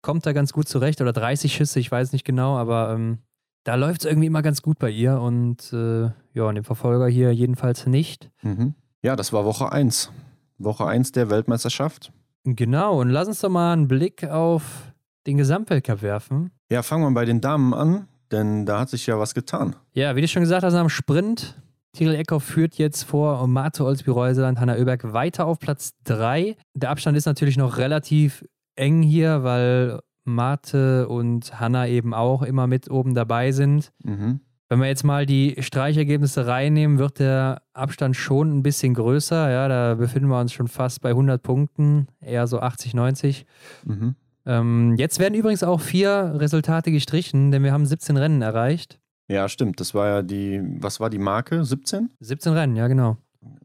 kommt 0.00 0.26
da 0.26 0.32
ganz 0.32 0.52
gut 0.52 0.68
zurecht. 0.68 1.00
Oder 1.00 1.12
30 1.12 1.52
Schüsse, 1.54 1.80
ich 1.80 1.90
weiß 1.90 2.12
nicht 2.12 2.24
genau, 2.24 2.56
aber 2.56 2.92
ähm, 2.94 3.18
da 3.64 3.74
läuft 3.74 4.02
es 4.04 4.10
irgendwie 4.10 4.26
immer 4.28 4.42
ganz 4.42 4.62
gut 4.62 4.78
bei 4.78 4.90
ihr 4.90 5.20
und 5.20 5.72
äh, 5.72 6.10
ja, 6.34 6.44
und 6.44 6.54
dem 6.54 6.64
Verfolger 6.64 7.08
hier 7.08 7.32
jedenfalls 7.32 7.86
nicht. 7.86 8.30
Mhm. 8.42 8.74
Ja, 9.02 9.16
das 9.16 9.32
war 9.32 9.44
Woche 9.44 9.72
1. 9.72 10.10
Woche 10.58 10.86
1 10.86 11.12
der 11.12 11.30
Weltmeisterschaft. 11.30 12.12
Genau, 12.44 13.00
und 13.00 13.08
lass 13.08 13.28
uns 13.28 13.40
doch 13.40 13.48
mal 13.48 13.72
einen 13.72 13.88
Blick 13.88 14.24
auf 14.24 14.92
den 15.26 15.38
Gesamtweltcup 15.38 16.02
werfen. 16.02 16.50
Ja, 16.70 16.82
fangen 16.82 17.04
wir 17.04 17.14
bei 17.14 17.24
den 17.24 17.40
Damen 17.40 17.72
an, 17.72 18.08
denn 18.30 18.66
da 18.66 18.80
hat 18.80 18.90
sich 18.90 19.06
ja 19.06 19.18
was 19.18 19.34
getan. 19.34 19.76
Ja, 19.92 20.14
wie 20.14 20.20
du 20.20 20.28
schon 20.28 20.42
gesagt 20.42 20.62
hast, 20.62 20.74
am 20.74 20.88
Sprint. 20.88 21.60
Tyrell 21.96 22.16
Eckhoff 22.16 22.42
führt 22.42 22.74
jetzt 22.74 23.04
vor 23.04 23.46
Marte 23.46 23.84
Olsby-Reuseland, 23.84 24.58
Hanna 24.58 24.74
Oeberg 24.74 25.12
weiter 25.12 25.46
auf 25.46 25.60
Platz 25.60 25.94
3. 26.04 26.56
Der 26.74 26.90
Abstand 26.90 27.16
ist 27.16 27.26
natürlich 27.26 27.56
noch 27.56 27.78
relativ 27.78 28.44
eng 28.74 29.00
hier, 29.02 29.44
weil 29.44 30.00
Marte 30.24 31.08
und 31.08 31.60
Hanna 31.60 31.86
eben 31.86 32.12
auch 32.12 32.42
immer 32.42 32.66
mit 32.66 32.90
oben 32.90 33.14
dabei 33.14 33.52
sind. 33.52 33.92
Mhm. 34.02 34.40
Wenn 34.68 34.80
wir 34.80 34.86
jetzt 34.86 35.04
mal 35.04 35.26
die 35.26 35.56
Streichergebnisse 35.58 36.46
reinnehmen, 36.46 36.98
wird 36.98 37.18
der 37.18 37.62
Abstand 37.74 38.16
schon 38.16 38.58
ein 38.58 38.62
bisschen 38.62 38.94
größer. 38.94 39.50
Ja, 39.50 39.68
da 39.68 39.94
befinden 39.94 40.28
wir 40.28 40.40
uns 40.40 40.52
schon 40.52 40.68
fast 40.68 41.02
bei 41.02 41.10
100 41.10 41.42
Punkten, 41.42 42.08
eher 42.20 42.46
so 42.46 42.60
80, 42.60 42.94
90. 42.94 43.46
Mhm. 43.84 44.14
Ähm, 44.46 44.94
jetzt 44.96 45.18
werden 45.18 45.34
übrigens 45.34 45.62
auch 45.62 45.80
vier 45.80 46.34
Resultate 46.36 46.90
gestrichen, 46.92 47.50
denn 47.50 47.62
wir 47.62 47.72
haben 47.72 47.86
17 47.86 48.16
Rennen 48.16 48.42
erreicht. 48.42 48.98
Ja, 49.28 49.48
stimmt. 49.48 49.80
Das 49.80 49.94
war 49.94 50.06
ja 50.08 50.22
die, 50.22 50.60
was 50.80 51.00
war 51.00 51.10
die 51.10 51.18
Marke? 51.18 51.64
17? 51.64 52.10
17 52.20 52.52
Rennen, 52.52 52.76
ja, 52.76 52.88
genau. 52.88 53.16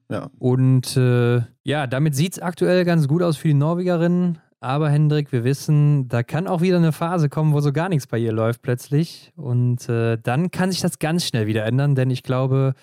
Ja. 0.09 0.29
Und 0.39 0.97
äh, 0.97 1.41
ja, 1.63 1.87
damit 1.87 2.15
sieht 2.15 2.33
es 2.33 2.39
aktuell 2.39 2.83
ganz 2.85 3.07
gut 3.07 3.21
aus 3.21 3.37
für 3.37 3.49
die 3.49 3.53
Norwegerinnen. 3.53 4.39
Aber 4.61 4.89
Hendrik, 4.89 5.31
wir 5.31 5.43
wissen, 5.45 6.09
da 6.09 6.21
kann 6.21 6.45
auch 6.47 6.59
wieder 6.61 6.77
eine 6.77 6.91
Phase 6.91 7.29
kommen, 7.29 7.53
wo 7.53 7.61
so 7.61 7.71
gar 7.71 7.87
nichts 7.87 8.07
bei 8.07 8.17
ihr 8.17 8.33
läuft 8.33 8.61
plötzlich. 8.61 9.31
Und 9.37 9.87
äh, 9.87 10.17
dann 10.21 10.51
kann 10.51 10.71
sich 10.71 10.81
das 10.81 10.99
ganz 10.99 11.23
schnell 11.25 11.47
wieder 11.47 11.65
ändern, 11.65 11.95
denn 11.95 12.09
ich 12.09 12.23
glaube, 12.23 12.73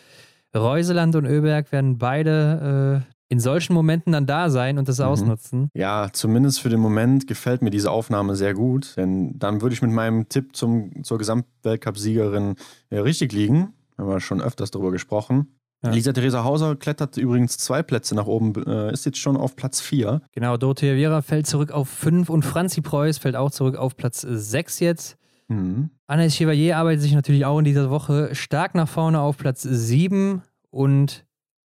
Reuseland 0.57 1.17
und 1.17 1.27
Öberg 1.27 1.71
werden 1.73 1.99
beide 1.99 3.05
äh, 3.07 3.13
in 3.29 3.41
solchen 3.41 3.75
Momenten 3.75 4.13
dann 4.13 4.25
da 4.25 4.49
sein 4.49 4.79
und 4.79 4.89
das 4.89 5.01
Mhm. 5.01 5.05
ausnutzen. 5.05 5.69
Ja, 5.75 6.09
zumindest 6.13 6.61
für 6.61 6.71
den 6.71 6.81
Moment 6.81 7.27
gefällt 7.27 7.61
mir 7.61 7.71
diese 7.71 7.91
Aufnahme 7.91 8.37
sehr 8.37 8.55
gut, 8.55 8.95
denn 8.97 9.39
dann 9.39 9.61
würde 9.61 9.75
ich 9.75 9.83
mit 9.83 9.91
meinem 9.91 10.29
Tipp 10.31 10.57
zum, 10.57 11.05
zur 11.05 11.19
Gesamtweltcup-Siegerin 11.19 12.55
ja, 12.91 13.03
richtig 13.03 13.33
liegen. 13.33 13.75
Haben 13.99 14.09
wir 14.09 14.21
schon 14.21 14.41
öfters 14.41 14.71
darüber 14.71 14.93
gesprochen. 14.93 15.56
Ja. 15.87 15.93
Lisa 15.93 16.13
Theresa 16.13 16.45
Hauser 16.45 16.77
klettert 16.77 17.17
übrigens 17.17 17.59
zwei 17.59 17.83
Plätze 17.83 18.15
nach 18.15 18.27
oben, 18.27 18.55
äh, 18.67 18.93
ist 18.93 19.07
jetzt 19.07 19.19
schon 19.19 19.37
auf 19.37 19.57
Platz 19.57 19.81
4. 19.81 20.21
Genau, 20.33 20.57
Dorothea 20.57 20.95
Viera 20.95 21.23
fällt 21.23 21.47
zurück 21.47 21.71
auf 21.71 21.89
5 21.89 22.29
und 22.29 22.45
Franzi 22.45 22.81
Preuß 22.81 23.19
fällt 23.19 23.37
auch 23.37 23.51
zurück 23.51 23.77
auf 23.77 23.97
Platz 23.97 24.21
6 24.21 24.81
jetzt. 24.81 25.17
Mhm. 25.49 25.91
Anna 26.07 26.29
Chevalier 26.29 26.77
arbeitet 26.77 27.03
sich 27.03 27.15
natürlich 27.15 27.45
auch 27.45 27.59
in 27.59 27.65
dieser 27.65 27.91
Woche 27.91 28.35
stark 28.35 28.75
nach 28.75 28.89
vorne 28.89 29.21
auf 29.21 29.37
Platz 29.37 29.63
7 29.63 30.43
und 30.71 31.25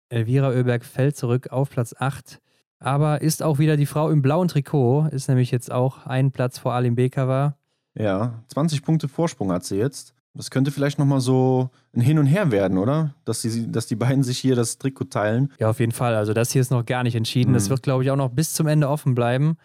Elvira 0.10 0.50
Oeberg 0.50 0.86
fällt 0.86 1.18
zurück 1.18 1.52
auf 1.52 1.70
Platz 1.70 1.94
8. 1.98 2.40
Aber 2.80 3.22
ist 3.22 3.44
auch 3.44 3.60
wieder 3.60 3.78
die 3.78 3.86
Frau 3.86 4.10
im 4.10 4.22
blauen 4.22 4.48
Trikot, 4.48 5.08
ist 5.12 5.28
nämlich 5.28 5.52
jetzt 5.52 5.72
auch 5.72 6.06
ein 6.06 6.32
Platz 6.32 6.58
vor 6.60 6.74
Alim 6.74 6.96
Bekava. 6.96 7.58
Ja, 7.98 8.44
20 8.48 8.84
Punkte 8.84 9.08
Vorsprung 9.08 9.52
hat 9.52 9.64
sie 9.64 9.78
jetzt. 9.78 10.15
Das 10.38 10.52
könnte 10.52 10.70
vielleicht 10.72 11.00
nochmal 11.00 11.22
so 11.22 11.70
ein 11.96 12.02
Hin 12.02 12.20
und 12.20 12.26
Her 12.26 12.52
werden, 12.52 12.78
oder? 12.78 13.16
Dass 13.24 13.42
die, 13.42 13.72
dass 13.72 13.88
die 13.88 13.96
beiden 13.96 14.22
sich 14.24 14.38
hier 14.38 14.56
das 14.56 14.78
Trikot 14.78 15.06
teilen. 15.06 15.52
Ja, 15.60 15.70
auf 15.70 15.80
jeden 15.80 15.94
Fall. 15.94 16.14
Also 16.16 16.34
das 16.34 16.52
hier 16.52 16.62
ist 16.62 16.72
noch 16.72 16.86
gar 16.86 17.04
nicht 17.04 17.16
entschieden. 17.16 17.54
Das 17.54 17.66
Mhm. 17.66 17.70
wird, 17.72 17.84
glaube 17.84 18.04
ich, 18.04 18.12
auch 18.12 18.18
noch 18.18 18.30
bis 18.30 18.54
zum 18.54 18.68
Ende 18.68 18.90
offen 18.90 19.16
bleiben. 19.16 19.58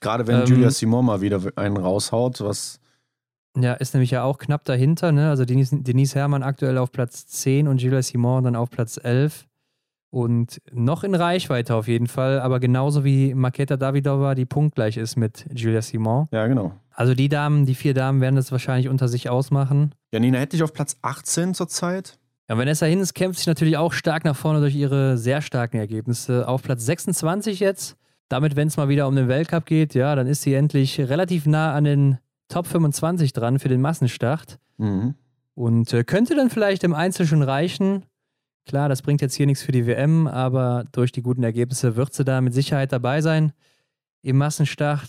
Gerade 0.00 0.26
wenn 0.26 0.40
Ähm, 0.40 0.46
Julia 0.46 0.70
Simon 0.70 1.04
mal 1.04 1.20
wieder 1.20 1.40
einen 1.56 1.76
raushaut, 1.76 2.40
was 2.40 2.80
Ja, 3.58 3.74
ist 3.74 3.94
nämlich 3.94 4.10
ja 4.10 4.22
auch 4.22 4.38
knapp 4.38 4.64
dahinter. 4.64 5.12
Ne? 5.12 5.28
Also 5.30 5.44
Denise, 5.44 5.76
Denise 5.82 6.14
Herrmann 6.14 6.42
aktuell 6.42 6.76
auf 6.78 6.92
Platz 6.92 7.26
10 7.26 7.68
und 7.68 7.80
Julia 7.82 8.02
Simon 8.02 8.44
dann 8.44 8.56
auf 8.56 8.70
Platz 8.70 8.98
11. 9.02 9.46
Und 10.16 10.62
noch 10.72 11.04
in 11.04 11.14
Reichweite 11.14 11.74
auf 11.74 11.88
jeden 11.88 12.06
Fall, 12.06 12.40
aber 12.40 12.58
genauso 12.58 13.04
wie 13.04 13.34
Maketa 13.34 13.76
Davidova, 13.76 14.34
die 14.34 14.46
punktgleich 14.46 14.96
ist 14.96 15.16
mit 15.16 15.44
Julia 15.54 15.82
Simon. 15.82 16.26
ja 16.32 16.46
genau. 16.46 16.72
Also 16.94 17.12
die 17.12 17.28
Damen, 17.28 17.66
die 17.66 17.74
vier 17.74 17.92
Damen 17.92 18.22
werden 18.22 18.36
das 18.36 18.50
wahrscheinlich 18.50 18.88
unter 18.88 19.08
sich 19.08 19.28
ausmachen. 19.28 19.94
Janina 20.12 20.38
hätte 20.38 20.56
ich 20.56 20.62
auf 20.62 20.72
Platz 20.72 20.96
18 21.02 21.52
zurzeit. 21.52 22.18
Ja, 22.48 22.56
Vanessa 22.56 22.86
Hinz 22.86 23.12
kämpft 23.12 23.40
sich 23.40 23.46
natürlich 23.46 23.76
auch 23.76 23.92
stark 23.92 24.24
nach 24.24 24.34
vorne 24.34 24.60
durch 24.60 24.74
ihre 24.74 25.18
sehr 25.18 25.42
starken 25.42 25.76
Ergebnisse. 25.76 26.48
Auf 26.48 26.62
Platz 26.62 26.86
26 26.86 27.60
jetzt. 27.60 27.98
Damit, 28.30 28.56
wenn 28.56 28.68
es 28.68 28.78
mal 28.78 28.88
wieder 28.88 29.08
um 29.08 29.16
den 29.16 29.28
Weltcup 29.28 29.66
geht, 29.66 29.92
ja, 29.92 30.14
dann 30.14 30.26
ist 30.26 30.40
sie 30.40 30.54
endlich 30.54 30.98
relativ 30.98 31.44
nah 31.44 31.74
an 31.74 31.84
den 31.84 32.16
Top 32.48 32.66
25 32.66 33.34
dran 33.34 33.58
für 33.58 33.68
den 33.68 33.82
Massenstart. 33.82 34.58
Mhm. 34.78 35.14
Und 35.54 35.92
äh, 35.92 36.04
könnte 36.04 36.34
dann 36.34 36.48
vielleicht 36.48 36.84
im 36.84 36.94
Einzel 36.94 37.26
schon 37.26 37.42
reichen. 37.42 38.04
Klar, 38.66 38.88
das 38.88 39.00
bringt 39.00 39.22
jetzt 39.22 39.34
hier 39.34 39.46
nichts 39.46 39.62
für 39.62 39.72
die 39.72 39.86
WM, 39.86 40.26
aber 40.26 40.84
durch 40.90 41.12
die 41.12 41.22
guten 41.22 41.44
Ergebnisse 41.44 41.94
wird 41.94 42.12
sie 42.12 42.24
da 42.24 42.40
mit 42.40 42.52
Sicherheit 42.52 42.92
dabei 42.92 43.20
sein 43.20 43.52
im 44.22 44.38
Massenstart. 44.38 45.08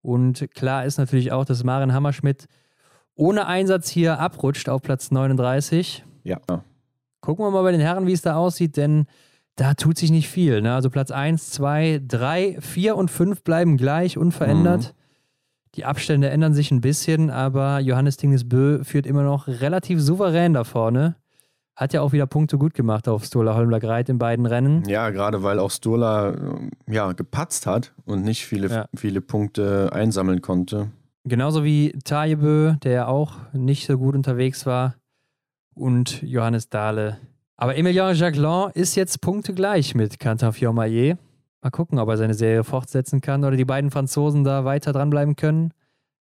Und 0.00 0.48
klar 0.54 0.84
ist 0.84 0.98
natürlich 0.98 1.32
auch, 1.32 1.44
dass 1.44 1.64
Maren 1.64 1.92
Hammerschmidt 1.92 2.46
ohne 3.16 3.46
Einsatz 3.46 3.88
hier 3.88 4.20
abrutscht 4.20 4.68
auf 4.68 4.82
Platz 4.82 5.10
39. 5.10 6.04
Ja. 6.22 6.40
Gucken 7.20 7.44
wir 7.44 7.50
mal 7.50 7.62
bei 7.62 7.72
den 7.72 7.80
Herren, 7.80 8.06
wie 8.06 8.12
es 8.12 8.22
da 8.22 8.36
aussieht, 8.36 8.76
denn 8.76 9.06
da 9.56 9.74
tut 9.74 9.98
sich 9.98 10.10
nicht 10.10 10.28
viel. 10.28 10.62
Ne? 10.62 10.74
Also 10.74 10.90
Platz 10.90 11.10
1, 11.10 11.50
2, 11.50 12.02
3, 12.06 12.58
4 12.60 12.96
und 12.96 13.10
5 13.10 13.42
bleiben 13.42 13.76
gleich 13.76 14.18
unverändert. 14.18 14.94
Mhm. 14.94 14.98
Die 15.74 15.84
Abstände 15.84 16.30
ändern 16.30 16.54
sich 16.54 16.70
ein 16.70 16.80
bisschen, 16.80 17.30
aber 17.30 17.80
Johannes 17.80 18.16
Tingesbö 18.16 18.84
führt 18.84 19.06
immer 19.06 19.24
noch 19.24 19.48
relativ 19.48 20.00
souverän 20.00 20.54
da 20.54 20.62
vorne. 20.62 21.16
Hat 21.76 21.92
ja 21.92 22.02
auch 22.02 22.12
wieder 22.12 22.26
Punkte 22.26 22.56
gut 22.56 22.74
gemacht 22.74 23.08
auf 23.08 23.24
Stola 23.24 23.54
Holmler 23.56 23.80
Greit 23.80 24.08
in 24.08 24.18
beiden 24.18 24.46
Rennen. 24.46 24.84
Ja, 24.88 25.10
gerade 25.10 25.42
weil 25.42 25.58
auch 25.58 25.70
Stola 25.72 26.30
äh, 26.30 26.70
ja, 26.92 27.12
gepatzt 27.12 27.66
hat 27.66 27.92
und 28.04 28.22
nicht 28.22 28.46
viele, 28.46 28.68
Ja. 28.68 28.86
viele 28.94 29.20
Punkte 29.20 29.90
einsammeln 29.92 30.40
konnte. 30.40 30.90
Genauso 31.24 31.64
wie 31.64 31.92
Tajebö, 32.04 32.74
der 32.82 32.92
ja 32.92 33.06
auch 33.08 33.32
nicht 33.52 33.86
so 33.86 33.98
gut 33.98 34.14
unterwegs 34.14 34.66
war. 34.66 34.94
Und 35.74 36.22
Johannes 36.22 36.68
Dahle. 36.68 37.18
Aber 37.56 37.76
Emilien 37.76 38.14
Jacquelin 38.14 38.70
ist 38.74 38.94
jetzt 38.94 39.20
punktegleich 39.20 39.94
mit 39.96 40.20
Quentin 40.20 40.52
Fiormaillet. 40.52 41.16
Mal 41.62 41.70
gucken, 41.70 41.98
ob 41.98 42.08
er 42.08 42.16
seine 42.16 42.34
Serie 42.34 42.62
fortsetzen 42.62 43.20
kann 43.20 43.42
oder 43.44 43.56
die 43.56 43.64
beiden 43.64 43.90
Franzosen 43.90 44.44
da 44.44 44.64
weiter 44.64 44.92
dranbleiben 44.92 45.34
können. 45.34 45.72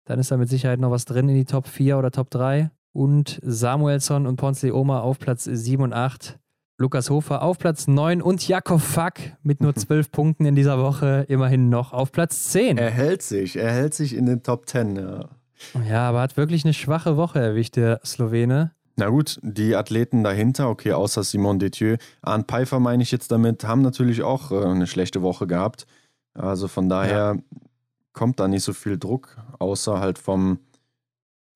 Dann 0.07 0.19
ist 0.19 0.31
da 0.33 0.37
mit 0.37 0.49
Sicherheit 0.49 0.81
noch 0.81 0.91
was 0.91 1.05
drin 1.05 1.29
in 1.29 1.35
die 1.37 1.45
Top 1.45 1.69
4 1.69 1.99
oder 1.99 2.11
Top 2.11 2.31
3. 2.31 2.71
Und 2.97 3.41
Samuelsson 3.43 4.27
und 4.27 4.37
Ponce 4.37 4.73
Oma 4.75 5.01
auf 5.01 5.19
Platz 5.19 5.45
7 5.45 5.83
und 5.83 5.93
8. 5.93 6.39
Lukas 6.79 7.11
Hofer 7.11 7.43
auf 7.43 7.59
Platz 7.59 7.89
9 7.89 8.23
und 8.23 8.49
Jakob 8.49 8.81
Fack 8.81 9.37
mit 9.43 9.61
nur 9.61 9.75
12 9.77 10.11
Punkten 10.11 10.47
in 10.47 10.55
dieser 10.57 10.79
Woche 10.79 11.27
immerhin 11.29 11.69
noch 11.69 11.93
auf 11.93 12.11
Platz 12.11 12.49
10. 12.49 12.79
Er 12.79 12.91
hält 12.91 13.21
sich, 13.21 13.57
er 13.57 13.71
hält 13.71 13.93
sich 13.93 14.17
in 14.17 14.25
den 14.25 14.43
Top 14.43 14.67
10. 14.67 14.97
Ja. 14.97 15.29
Ja, 15.87 16.09
aber 16.09 16.23
hat 16.23 16.39
wirklich 16.39 16.65
eine 16.65 16.73
schwache 16.73 17.19
Woche 17.19 17.39
erwischt, 17.39 17.77
der 17.77 18.01
Slowene. 18.03 18.73
Na 18.97 19.11
gut, 19.11 19.41
die 19.43 19.77
Athleten 19.77 20.25
dahinter, 20.25 20.71
okay, 20.71 20.93
außer 20.93 21.23
Simon 21.23 21.59
Detieu, 21.59 21.99
Arne 22.23 22.45
Pfeiffer 22.49 22.81
meine 22.81 23.03
ich 23.03 23.11
jetzt 23.13 23.31
damit, 23.31 23.65
haben 23.65 23.83
natürlich 23.83 24.23
auch 24.23 24.53
äh, 24.53 24.65
eine 24.65 24.87
schlechte 24.87 25.21
Woche 25.21 25.47
gehabt. 25.47 25.87
Also 26.33 26.67
von 26.67 26.89
daher 26.89 27.37
kommt 28.15 28.41
da 28.41 28.49
nicht 28.49 28.65
so 28.65 28.73
viel 28.73 28.99
Druck, 28.99 29.37
außer 29.59 30.01
halt 30.01 30.19
vom 30.19 30.61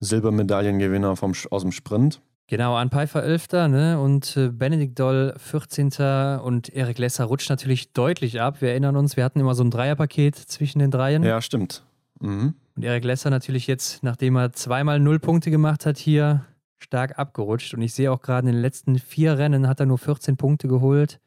Silbermedaillengewinner 0.01 1.15
vom, 1.15 1.33
aus 1.49 1.61
dem 1.61 1.71
Sprint. 1.71 2.21
Genau, 2.47 2.75
an 2.75 2.89
Pfeiffer 2.89 3.23
11. 3.23 3.51
Ne? 3.69 4.01
Und 4.01 4.35
äh, 4.35 4.49
Benedikt 4.49 4.99
Doll 4.99 5.33
14. 5.37 6.39
Und 6.43 6.67
Erik 6.67 6.97
Lesser 6.97 7.23
rutscht 7.25 7.49
natürlich 7.49 7.93
deutlich 7.93 8.41
ab. 8.41 8.61
Wir 8.61 8.71
erinnern 8.71 8.97
uns, 8.97 9.15
wir 9.15 9.23
hatten 9.23 9.39
immer 9.39 9.55
so 9.55 9.63
ein 9.63 9.71
Dreierpaket 9.71 10.35
zwischen 10.35 10.79
den 10.79 10.91
Dreien. 10.91 11.23
Ja, 11.23 11.41
stimmt. 11.41 11.83
Mhm. 12.19 12.55
Und 12.75 12.83
Erik 12.83 13.05
Lesser 13.05 13.29
natürlich 13.29 13.67
jetzt, 13.67 14.03
nachdem 14.03 14.35
er 14.35 14.51
zweimal 14.51 14.99
null 14.99 15.19
Punkte 15.19 15.49
gemacht 15.49 15.85
hat, 15.85 15.97
hier 15.97 16.45
stark 16.79 17.17
abgerutscht. 17.17 17.73
Und 17.73 17.81
ich 17.81 17.93
sehe 17.93 18.11
auch 18.11 18.21
gerade 18.21 18.47
in 18.47 18.55
den 18.55 18.61
letzten 18.61 18.99
vier 18.99 19.37
Rennen 19.37 19.67
hat 19.67 19.79
er 19.79 19.85
nur 19.85 19.97
14 19.97 20.35
Punkte 20.35 20.67
geholt. 20.67 21.19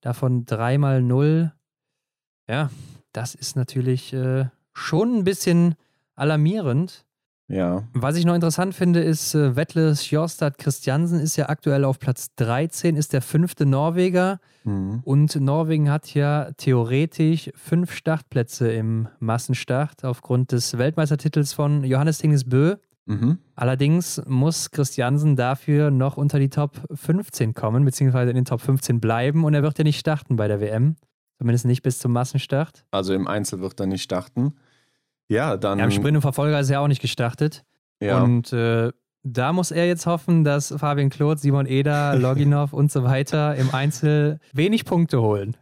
Davon 0.00 0.46
dreimal 0.46 1.02
null. 1.02 1.52
Ja, 2.48 2.70
das 3.12 3.34
ist 3.34 3.54
natürlich 3.54 4.12
äh, 4.12 4.46
schon 4.72 5.18
ein 5.18 5.24
bisschen 5.24 5.74
alarmierend. 6.14 7.04
Ja, 7.50 7.82
Was 7.94 8.16
ich 8.16 8.24
noch 8.24 8.34
interessant 8.34 8.74
finde, 8.74 9.00
ist, 9.00 9.34
äh, 9.34 9.56
Vettle 9.56 9.96
Sjostad 9.96 10.56
Christiansen 10.56 11.18
ist 11.18 11.36
ja 11.36 11.48
aktuell 11.48 11.84
auf 11.84 11.98
Platz 11.98 12.32
13, 12.36 12.94
ist 12.94 13.12
der 13.12 13.22
fünfte 13.22 13.66
Norweger. 13.66 14.38
mhm. 14.62 15.00
Und 15.04 15.34
Norwegen 15.34 15.90
hat 15.90 16.14
ja 16.14 16.52
theoretisch 16.56 17.50
fünf 17.56 17.92
Startplätze 17.92 18.70
im 18.70 19.08
Massenstart 19.18 20.04
aufgrund 20.04 20.52
des 20.52 20.78
Weltmeistertitels 20.78 21.52
von 21.52 21.82
Johannes 21.82 22.18
Tinges 22.18 22.44
Bö. 22.44 22.76
Mhm. 23.06 23.38
Allerdings 23.56 24.22
muss 24.26 24.70
Christiansen 24.70 25.34
dafür 25.34 25.90
noch 25.90 26.16
unter 26.16 26.38
die 26.38 26.50
Top 26.50 26.80
15 26.94 27.54
kommen, 27.54 27.84
beziehungsweise 27.84 28.30
in 28.30 28.36
den 28.36 28.44
Top 28.44 28.60
15 28.60 29.00
bleiben. 29.00 29.44
Und 29.44 29.54
er 29.54 29.64
wird 29.64 29.76
ja 29.78 29.84
nicht 29.84 29.98
starten 29.98 30.36
bei 30.36 30.46
der 30.46 30.60
WM. 30.60 30.94
Zumindest 31.38 31.64
nicht 31.64 31.82
bis 31.82 31.98
zum 31.98 32.12
Massenstart. 32.12 32.84
Also 32.92 33.14
im 33.14 33.26
Einzel 33.26 33.60
wird 33.60 33.80
er 33.80 33.86
nicht 33.86 34.02
starten. 34.02 34.54
Ja, 35.30 35.56
dann. 35.56 35.78
Ja, 35.78 35.84
Im 35.86 35.90
Sprint 35.90 36.16
und 36.16 36.22
Verfolger 36.22 36.60
ist 36.60 36.68
er 36.70 36.80
auch 36.80 36.88
nicht 36.88 37.00
gestartet. 37.00 37.62
ja. 38.00 38.22
Und 38.22 38.52
äh, 38.52 38.90
da 39.22 39.52
muss 39.52 39.70
er 39.70 39.86
jetzt 39.86 40.06
hoffen, 40.06 40.44
dass 40.44 40.74
Fabian 40.78 41.10
Kloth, 41.10 41.40
Simon 41.40 41.66
Eder, 41.66 42.16
Loginov 42.18 42.72
und 42.72 42.90
so 42.90 43.04
weiter 43.04 43.54
im 43.56 43.68
Einzel 43.74 44.38
wenig 44.54 44.84
Punkte 44.86 45.20
holen. 45.20 45.56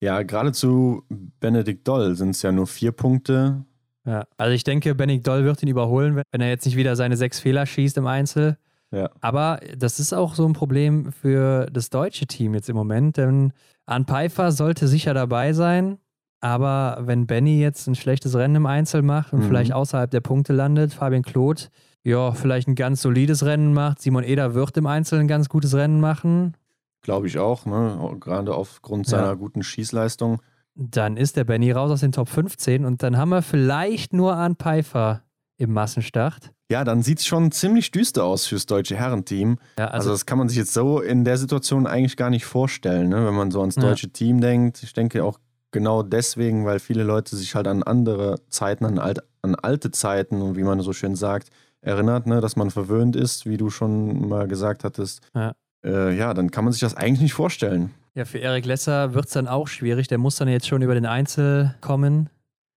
ja, 0.00 0.22
gerade 0.22 0.52
zu 0.52 1.04
Benedikt 1.38 1.86
Doll 1.86 2.14
sind 2.16 2.30
es 2.30 2.40
ja 2.42 2.52
nur 2.52 2.66
vier 2.66 2.90
Punkte. 2.92 3.64
Ja, 4.06 4.24
also 4.38 4.52
ich 4.54 4.64
denke, 4.64 4.94
Benning 4.96 5.22
Doll 5.22 5.44
wird 5.44 5.62
ihn 5.62 5.68
überholen, 5.68 6.16
wenn- 6.16 6.40
er 6.40 6.48
jetzt 6.48 6.64
nicht 6.64 6.76
wieder 6.76 6.96
seine 6.96 7.16
sechs 7.16 7.38
Fehler 7.38 7.66
schießt 7.66 7.98
im 7.98 8.06
Einzel. 8.06 8.56
Ja. 8.90 9.10
Aber 9.20 9.60
das 9.78 10.00
ist 10.00 10.12
auch 10.12 10.34
so 10.34 10.44
ein 10.46 10.54
Problem 10.54 11.12
für 11.12 11.66
das 11.72 11.88
deutsche 11.90 12.26
Team 12.26 12.54
jetzt 12.54 12.68
im 12.68 12.76
Moment, 12.76 13.16
denn 13.18 13.52
Arne 13.86 14.04
Pfeiffer 14.06 14.52
sollte 14.52 14.88
sicher 14.88 15.14
dabei 15.14 15.52
sein. 15.52 15.98
Aber 16.42 16.98
wenn 17.02 17.26
Benny 17.26 17.60
jetzt 17.60 17.86
ein 17.86 17.94
schlechtes 17.94 18.34
Rennen 18.34 18.56
im 18.56 18.66
Einzel 18.66 19.00
macht 19.02 19.32
und 19.32 19.40
Mhm. 19.40 19.44
vielleicht 19.48 19.72
außerhalb 19.72 20.10
der 20.10 20.20
Punkte 20.20 20.52
landet, 20.52 20.92
Fabian 20.92 21.22
Kloth, 21.22 21.70
ja, 22.02 22.32
vielleicht 22.32 22.66
ein 22.68 22.74
ganz 22.74 23.00
solides 23.00 23.44
Rennen 23.46 23.72
macht. 23.72 24.02
Simon 24.02 24.24
Eder 24.24 24.52
wird 24.54 24.76
im 24.76 24.86
Einzel 24.86 25.20
ein 25.20 25.28
ganz 25.28 25.48
gutes 25.48 25.72
Rennen 25.74 26.00
machen. 26.00 26.56
Glaube 27.02 27.28
ich 27.28 27.38
auch, 27.38 27.64
ne? 27.64 28.16
Gerade 28.20 28.54
aufgrund 28.54 29.06
Ja. 29.06 29.18
seiner 29.18 29.36
guten 29.36 29.62
Schießleistung. 29.62 30.42
Dann 30.74 31.16
ist 31.16 31.36
der 31.36 31.44
Benny 31.44 31.70
raus 31.70 31.90
aus 31.92 32.00
den 32.00 32.10
Top 32.12 32.28
15 32.28 32.84
und 32.84 33.02
dann 33.04 33.16
haben 33.16 33.28
wir 33.28 33.42
vielleicht 33.42 34.12
nur 34.12 34.34
Arne 34.34 34.56
Pfeiffer 34.56 35.22
im 35.58 35.72
Massenstart. 35.72 36.50
Ja, 36.70 36.82
dann 36.82 37.02
sieht 37.02 37.18
es 37.20 37.26
schon 37.26 37.52
ziemlich 37.52 37.90
düster 37.92 38.24
aus 38.24 38.46
fürs 38.46 38.66
deutsche 38.66 38.96
Herrenteam. 38.96 39.58
Ja, 39.78 39.84
Also, 39.86 39.96
also, 39.96 40.10
das 40.10 40.26
kann 40.26 40.38
man 40.38 40.48
sich 40.48 40.58
jetzt 40.58 40.72
so 40.72 41.00
in 41.00 41.24
der 41.24 41.36
Situation 41.38 41.86
eigentlich 41.86 42.16
gar 42.16 42.30
nicht 42.30 42.46
vorstellen, 42.46 43.10
ne? 43.10 43.26
wenn 43.26 43.34
man 43.34 43.50
so 43.52 43.60
ans 43.60 43.76
Ja. 43.76 43.82
deutsche 43.82 44.08
Team 44.10 44.40
denkt. 44.40 44.82
Ich 44.82 44.92
denke 44.92 45.22
auch 45.22 45.38
genau 45.72 46.02
deswegen, 46.02 46.64
weil 46.64 46.78
viele 46.78 47.02
Leute 47.02 47.36
sich 47.36 47.54
halt 47.54 47.66
an 47.66 47.82
andere 47.82 48.36
Zeiten, 48.48 48.84
an, 48.84 48.98
alt, 48.98 49.20
an 49.42 49.54
alte 49.54 49.90
Zeiten 49.90 50.40
und 50.40 50.56
wie 50.56 50.62
man 50.62 50.80
so 50.80 50.92
schön 50.92 51.16
sagt, 51.16 51.48
erinnert, 51.80 52.26
ne? 52.26 52.40
dass 52.40 52.56
man 52.56 52.70
verwöhnt 52.70 53.16
ist, 53.16 53.46
wie 53.46 53.56
du 53.56 53.70
schon 53.70 54.28
mal 54.28 54.46
gesagt 54.46 54.84
hattest. 54.84 55.20
Ja. 55.34 55.54
Äh, 55.84 56.16
ja, 56.16 56.32
dann 56.32 56.50
kann 56.50 56.64
man 56.64 56.72
sich 56.72 56.80
das 56.80 56.96
eigentlich 56.96 57.20
nicht 57.20 57.34
vorstellen. 57.34 57.90
ja, 58.14 58.24
für 58.24 58.38
Erik 58.38 58.64
Lesser 58.66 59.14
wird 59.14 59.26
es 59.26 59.32
dann 59.32 59.48
auch 59.48 59.66
schwierig. 59.66 60.06
Der 60.06 60.18
muss 60.18 60.36
dann 60.36 60.48
jetzt 60.48 60.68
schon 60.68 60.82
über 60.82 60.94
den 60.94 61.06
Einzel 61.06 61.74
kommen. 61.80 62.30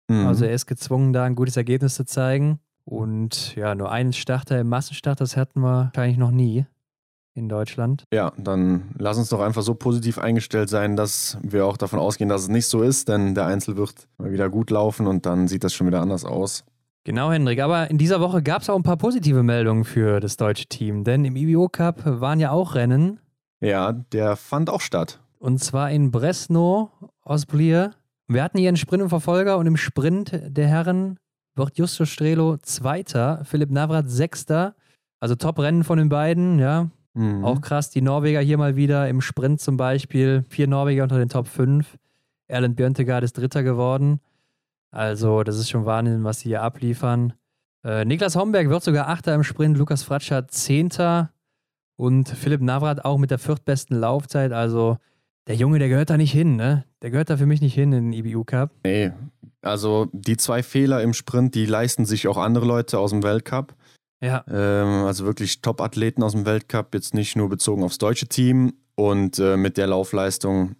Mhm. 0.07 0.25
Also 0.25 0.45
er 0.45 0.53
ist 0.53 0.65
gezwungen, 0.65 1.13
da 1.13 1.23
ein 1.23 1.35
gutes 1.35 1.57
Ergebnis 1.57 1.95
zu 1.95 2.05
zeigen. 2.05 2.59
Und 2.83 3.55
ja, 3.55 3.75
nur 3.75 3.91
einen 3.91 4.13
Starter 4.13 4.59
im 4.59 4.69
Massenstart, 4.69 5.19
das 5.19 5.37
hatten 5.37 5.59
wir 5.61 5.91
wahrscheinlich 5.93 6.17
noch 6.17 6.31
nie 6.31 6.65
in 7.35 7.49
Deutschland. 7.49 8.05
Ja, 8.13 8.31
dann 8.37 8.95
lass 8.97 9.17
uns 9.17 9.29
doch 9.29 9.41
einfach 9.41 9.61
so 9.61 9.75
positiv 9.75 10.17
eingestellt 10.17 10.69
sein, 10.69 10.95
dass 10.95 11.37
wir 11.43 11.65
auch 11.65 11.77
davon 11.77 11.99
ausgehen, 11.99 12.29
dass 12.29 12.43
es 12.43 12.47
nicht 12.47 12.67
so 12.67 12.81
ist, 12.81 13.09
denn 13.09 13.35
der 13.35 13.45
Einzel 13.45 13.77
wird 13.77 14.07
mal 14.17 14.31
wieder 14.31 14.49
gut 14.49 14.71
laufen 14.71 15.05
und 15.05 15.25
dann 15.25 15.47
sieht 15.47 15.63
das 15.63 15.73
schon 15.73 15.87
wieder 15.87 16.01
anders 16.01 16.25
aus. 16.25 16.63
Genau, 17.03 17.31
Hendrik. 17.31 17.59
Aber 17.61 17.89
in 17.91 17.99
dieser 17.99 18.19
Woche 18.19 18.41
gab 18.41 18.63
es 18.63 18.69
auch 18.69 18.75
ein 18.75 18.83
paar 18.83 18.97
positive 18.97 19.43
Meldungen 19.43 19.83
für 19.83 20.19
das 20.19 20.37
deutsche 20.37 20.65
Team. 20.65 21.03
Denn 21.03 21.23
im 21.23 21.35
IBO 21.35 21.69
Cup 21.69 22.01
waren 22.03 22.39
ja 22.39 22.49
auch 22.49 22.73
Rennen. 22.73 23.19
Ja, 23.61 23.91
der 23.91 24.35
fand 24.35 24.71
auch 24.71 24.81
statt. 24.81 25.19
Und 25.37 25.63
zwar 25.63 25.91
in 25.91 26.09
Bresno, 26.09 26.89
Osblier. 27.23 27.91
Wir 28.27 28.41
hatten 28.41 28.57
hier 28.57 28.69
einen 28.69 28.77
Sprint 28.77 29.03
und 29.03 29.09
Verfolger 29.09 29.59
und 29.59 29.67
im 29.67 29.77
Sprint 29.77 30.41
der 30.47 30.67
Herren 30.67 31.17
wird 31.53 31.77
Justo 31.77 32.05
Strelo 32.05 32.57
Zweiter, 32.57 33.43
Philipp 33.45 33.69
Navrat 33.69 34.09
Sechster. 34.09 34.73
Also 35.19 35.35
Top-Rennen 35.35 35.83
von 35.83 35.99
den 35.99 36.09
beiden, 36.09 36.57
ja. 36.57 36.89
Mhm. 37.15 37.43
Auch 37.43 37.61
krass, 37.61 37.89
die 37.89 38.01
Norweger 38.01 38.41
hier 38.41 38.57
mal 38.57 38.75
wieder 38.75 39.09
im 39.09 39.21
Sprint 39.21 39.61
zum 39.61 39.77
Beispiel. 39.77 40.43
Vier 40.49 40.67
Norweger 40.67 41.03
unter 41.03 41.17
den 41.17 41.29
Top 41.29 41.47
5. 41.47 41.97
Erlend 42.47 42.75
Björntegard 42.75 43.23
ist 43.23 43.37
Dritter 43.37 43.63
geworden. 43.63 44.19
Also, 44.91 45.43
das 45.43 45.57
ist 45.57 45.69
schon 45.69 45.85
Wahnsinn, 45.85 46.23
was 46.23 46.41
sie 46.41 46.49
hier 46.49 46.61
abliefern. 46.61 47.33
Äh, 47.83 48.05
Niklas 48.05 48.35
Homberg 48.35 48.69
wird 48.69 48.83
sogar 48.83 49.09
Achter 49.09 49.33
im 49.33 49.43
Sprint, 49.43 49.77
Lukas 49.77 50.03
Fratscher 50.03 50.47
Zehnter 50.47 51.31
und 51.95 52.29
Philipp 52.29 52.61
Navrat 52.61 53.03
auch 53.03 53.17
mit 53.17 53.31
der 53.31 53.39
viertbesten 53.39 53.97
Laufzeit. 53.97 54.51
Also, 54.51 54.97
der 55.47 55.55
Junge, 55.55 55.79
der 55.79 55.89
gehört 55.89 56.09
da 56.09 56.17
nicht 56.17 56.31
hin, 56.31 56.55
ne? 56.55 56.85
Der 57.01 57.11
gehört 57.11 57.29
da 57.29 57.37
für 57.37 57.45
mich 57.45 57.61
nicht 57.61 57.73
hin 57.73 57.93
in 57.93 58.11
den 58.11 58.13
IBU 58.13 58.43
Cup. 58.43 58.71
Nee, 58.83 59.11
also 59.61 60.07
die 60.11 60.37
zwei 60.37 60.63
Fehler 60.63 61.01
im 61.01 61.13
Sprint, 61.13 61.55
die 61.55 61.65
leisten 61.65 62.05
sich 62.05 62.27
auch 62.27 62.37
andere 62.37 62.65
Leute 62.65 62.99
aus 62.99 63.11
dem 63.11 63.23
Weltcup. 63.23 63.75
Ja, 64.25 64.43
Ähm, 64.49 65.05
also 65.05 65.25
wirklich 65.25 65.61
Top-Athleten 65.61 66.23
aus 66.23 66.31
dem 66.33 66.45
Weltcup, 66.45 66.93
jetzt 66.93 67.13
nicht 67.13 67.35
nur 67.35 67.49
bezogen 67.49 67.83
aufs 67.83 67.97
deutsche 67.97 68.27
Team. 68.27 68.73
Und 68.95 69.39
äh, 69.39 69.57
mit 69.57 69.77
der 69.77 69.87
Laufleistung 69.87 70.75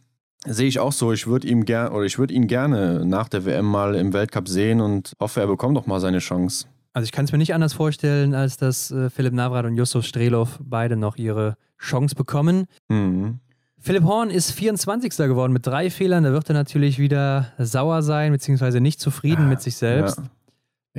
sehe 0.46 0.68
ich 0.68 0.80
auch 0.80 0.92
so, 0.92 1.12
ich 1.12 1.28
würde 1.28 1.48
ihm 1.48 1.66
gerne 1.66 1.92
oder 1.92 2.06
ich 2.06 2.18
würde 2.18 2.34
ihn 2.34 2.48
gerne 2.48 3.06
nach 3.06 3.30
der 3.30 3.46
WM 3.46 3.66
mal 3.66 3.96
im 3.96 4.14
Weltcup 4.14 4.48
sehen 4.48 4.80
und 4.82 5.14
hoffe, 5.20 5.42
er 5.42 5.48
bekommt 5.48 5.76
doch 5.76 5.86
mal 5.86 6.00
seine 6.00 6.20
Chance. 6.20 6.68
Also 6.94 7.06
ich 7.06 7.12
kann 7.12 7.26
es 7.26 7.32
mir 7.32 7.38
nicht 7.38 7.54
anders 7.54 7.74
vorstellen, 7.74 8.34
als 8.34 8.58
dass 8.58 8.90
äh, 8.92 9.10
Philipp 9.10 9.34
Navrat 9.34 9.66
und 9.66 9.76
Justus 9.76 10.06
Strelov 10.06 10.60
beide 10.64 10.96
noch 10.96 11.18
ihre 11.18 11.58
Chance 11.78 12.16
bekommen. 12.16 12.68
Mhm. 12.88 13.40
Philipp 13.78 14.06
Horn 14.06 14.30
ist 14.30 14.52
24. 14.52 15.16
geworden 15.28 15.52
mit 15.54 15.68
drei 15.68 15.90
Fehlern. 15.90 16.24
Da 16.24 16.32
wird 16.32 16.50
er 16.50 16.54
natürlich 16.54 16.98
wieder 16.98 17.52
sauer 17.60 18.02
sein, 18.02 18.32
beziehungsweise 18.32 18.80
nicht 18.82 19.00
zufrieden 19.00 19.50
mit 19.50 19.62
sich 19.62 19.76
selbst. 19.76 20.18
Ja. 20.18 20.24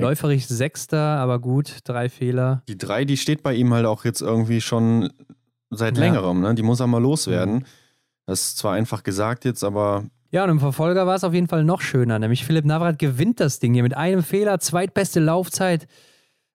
Läuferig 0.03 0.47
Sechster, 0.47 0.99
aber 0.99 1.39
gut, 1.39 1.79
drei 1.83 2.09
Fehler. 2.09 2.61
Die 2.67 2.77
drei, 2.77 3.03
die 3.05 3.17
steht 3.17 3.43
bei 3.43 3.53
ihm 3.53 3.73
halt 3.73 3.85
auch 3.85 4.05
jetzt 4.05 4.21
irgendwie 4.21 4.61
schon 4.61 5.09
seit 5.69 5.97
Ja. 5.97 6.03
längerem, 6.03 6.39
ne? 6.41 6.55
Die 6.55 6.63
muss 6.63 6.79
er 6.79 6.87
mal 6.87 7.01
loswerden. 7.01 7.65
Das 8.25 8.41
ist 8.41 8.57
zwar 8.57 8.73
einfach 8.73 9.03
gesagt 9.03 9.45
jetzt, 9.45 9.63
aber 9.63 10.05
Ja, 10.31 10.43
und 10.43 10.49
im 10.49 10.59
Verfolger 10.59 11.07
war 11.07 11.15
es 11.15 11.23
auf 11.23 11.33
jeden 11.33 11.47
Fall 11.47 11.63
noch 11.63 11.81
schöner. 11.81 12.19
Nämlich 12.19 12.45
Philipp 12.45 12.65
Navrat 12.65 12.99
gewinnt 12.99 13.39
das 13.39 13.59
Ding 13.59 13.73
hier 13.73 13.83
mit 13.83 13.95
einem 13.95 14.23
Fehler, 14.23 14.59
zweitbeste 14.59 15.19
Laufzeit. 15.21 15.87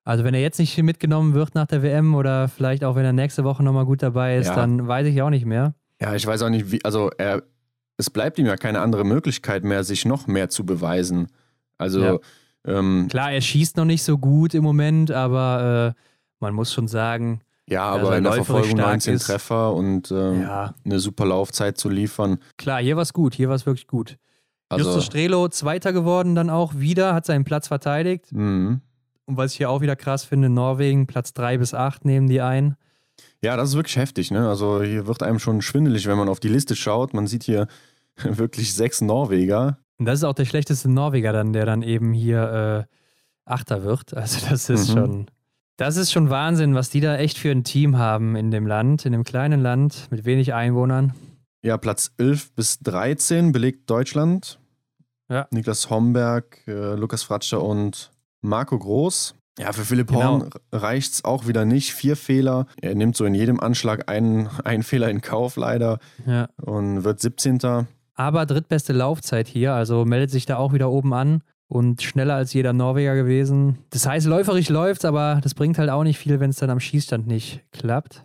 Also 0.04 0.24
wenn 0.24 0.34
er 0.34 0.40
jetzt 0.40 0.58
nicht 0.58 0.76
mitgenommen 0.82 1.32
wird 1.34 1.54
nach 1.54 1.66
der 1.66 1.82
WM 1.82 2.14
oder 2.14 2.48
vielleicht 2.48 2.84
auch 2.84 2.96
wenn 2.96 3.04
er 3.04 3.12
nächste 3.12 3.44
Woche 3.44 3.62
nochmal 3.62 3.86
gut 3.86 4.02
dabei 4.02 4.36
ist, 4.36 4.48
Ja. 4.48 4.56
dann 4.56 4.86
weiß 4.86 5.06
ich 5.06 5.22
auch 5.22 5.30
nicht 5.30 5.46
mehr. 5.46 5.74
ja, 6.00 6.14
ich 6.14 6.26
weiß 6.26 6.42
auch 6.42 6.48
nicht, 6.50 6.70
wie, 6.72 6.84
also 6.84 7.10
er, 7.16 7.44
es 7.96 8.10
bleibt 8.10 8.38
ihm 8.38 8.46
ja 8.46 8.56
keine 8.56 8.80
andere 8.80 9.04
Möglichkeit 9.04 9.62
mehr, 9.64 9.84
sich 9.84 10.04
noch 10.04 10.26
mehr 10.26 10.48
zu 10.48 10.66
beweisen. 10.66 11.28
Also, 11.78 12.00
Ja. 12.02 12.18
Ähm, 12.66 13.08
Klar, 13.10 13.32
er 13.32 13.40
schießt 13.40 13.76
noch 13.76 13.84
nicht 13.84 14.02
so 14.02 14.18
gut 14.18 14.54
im 14.54 14.62
Moment, 14.64 15.10
aber 15.10 15.94
äh, 15.96 16.00
man 16.40 16.54
muss 16.54 16.72
schon 16.72 16.88
sagen, 16.88 17.40
ja, 17.68 17.84
aber 17.84 18.16
in 18.18 18.24
der 18.24 18.32
Verfolgung 18.34 18.70
stark 18.72 18.88
19 18.90 19.14
ist- 19.14 19.26
Treffer 19.26 19.74
und 19.74 20.10
ähm, 20.10 20.42
ja, 20.42 20.74
eine 20.84 20.98
super 21.00 21.24
Laufzeit 21.26 21.78
zu 21.78 21.88
liefern. 21.88 22.38
klar, 22.58 22.80
hier 22.82 22.96
war 22.96 23.02
es 23.02 23.12
gut, 23.12 23.34
hier 23.34 23.48
war 23.48 23.54
es 23.56 23.66
wirklich 23.66 23.86
gut. 23.86 24.18
Also, 24.68 24.86
Justus 24.86 25.04
Strelo 25.06 25.48
Zweiter 25.48 25.92
geworden 25.92 26.34
dann 26.34 26.50
auch 26.50 26.74
wieder, 26.76 27.14
hat 27.14 27.26
seinen 27.26 27.44
Platz 27.44 27.68
verteidigt. 27.68 28.32
mhm. 28.32 28.80
Und 29.24 29.36
was 29.36 29.52
ich 29.52 29.58
hier 29.58 29.70
auch 29.70 29.80
wieder 29.82 29.94
krass 29.94 30.24
finde, 30.24 30.48
Norwegen, 30.48 31.06
Platz 31.06 31.32
3 31.32 31.58
bis 31.58 31.74
8 31.74 32.04
nehmen 32.04 32.28
die 32.28 32.40
ein. 32.40 32.74
Ja, 33.40 33.56
das 33.56 33.70
ist 33.70 33.76
wirklich 33.76 33.96
heftig, 33.96 34.32
ne? 34.32 34.48
Also 34.48 34.82
hier 34.82 35.06
wird 35.06 35.22
einem 35.22 35.38
schon 35.38 35.62
schwindelig, 35.62 36.08
wenn 36.08 36.18
man 36.18 36.28
auf 36.28 36.40
die 36.40 36.48
Liste 36.48 36.74
schaut. 36.74 37.14
Man 37.14 37.28
sieht 37.28 37.44
hier 37.44 37.68
wirklich 38.24 38.74
sechs 38.74 39.00
Norweger. 39.00 39.78
Und 40.02 40.06
das 40.06 40.18
ist 40.18 40.24
auch 40.24 40.34
der 40.34 40.46
schlechteste 40.46 40.90
Norweger 40.90 41.32
dann, 41.32 41.52
der 41.52 41.64
dann 41.64 41.82
eben 41.82 42.12
hier 42.12 42.86
äh, 42.88 42.94
Achter 43.44 43.84
wird. 43.84 44.12
Also 44.14 44.44
das 44.50 44.68
ist 44.68 44.88
Mhm. 44.88 44.92
schon, 44.92 45.26
das 45.76 45.96
ist 45.96 46.10
schon 46.10 46.28
Wahnsinn, 46.28 46.74
was 46.74 46.90
die 46.90 47.00
da 47.00 47.16
echt 47.16 47.38
für 47.38 47.50
ein 47.52 47.62
Team 47.62 47.98
haben 47.98 48.34
in 48.34 48.50
dem 48.50 48.66
Land, 48.66 49.06
in 49.06 49.12
dem 49.12 49.22
kleinen 49.22 49.60
Land 49.60 50.08
mit 50.10 50.24
wenig 50.24 50.54
Einwohnern. 50.54 51.14
Ja, 51.62 51.76
Platz 51.78 52.12
11 52.18 52.52
bis 52.56 52.80
13 52.80 53.52
belegt 53.52 53.88
Deutschland. 53.88 54.58
Ja. 55.30 55.46
Niklas 55.52 55.88
Homberg, 55.88 56.58
äh, 56.66 56.94
Lukas 56.96 57.22
Fratscher 57.22 57.62
und 57.62 58.10
Marco 58.40 58.76
Groß. 58.76 59.36
Ja, 59.60 59.72
für 59.72 59.84
Philipp 59.84 60.08
Genau. 60.08 60.22
Horn 60.40 60.50
reicht 60.72 61.12
es 61.14 61.24
auch 61.24 61.46
wieder 61.46 61.64
nicht. 61.64 61.92
Vier 61.94 62.16
Fehler. 62.16 62.66
Er 62.80 62.96
nimmt 62.96 63.16
so 63.16 63.24
in 63.24 63.34
jedem 63.34 63.60
Anschlag 63.60 64.10
einen, 64.10 64.48
einen 64.64 64.82
Fehler 64.82 65.08
in 65.10 65.20
Kauf 65.20 65.54
leider 65.56 66.00
Ja. 66.26 66.48
und 66.60 67.04
wird 67.04 67.20
17. 67.20 67.86
Aber 68.14 68.46
drittbeste 68.46 68.92
Laufzeit 68.92 69.48
hier, 69.48 69.72
also 69.74 70.04
meldet 70.04 70.30
sich 70.30 70.44
da 70.46 70.56
auch 70.56 70.72
wieder 70.72 70.90
oben 70.90 71.14
an 71.14 71.42
und 71.68 72.02
schneller 72.02 72.34
als 72.34 72.52
jeder 72.52 72.72
Norweger 72.72 73.14
gewesen. 73.14 73.78
Das 73.90 74.06
heißt, 74.06 74.26
läuferisch 74.26 74.68
läuft's, 74.68 75.04
aber 75.06 75.40
das 75.42 75.54
bringt 75.54 75.78
halt 75.78 75.88
auch 75.90 76.02
nicht 76.04 76.18
viel, 76.18 76.38
wenn 76.40 76.50
es 76.50 76.56
dann 76.56 76.70
am 76.70 76.80
Schießstand 76.80 77.26
nicht 77.26 77.64
klappt. 77.72 78.24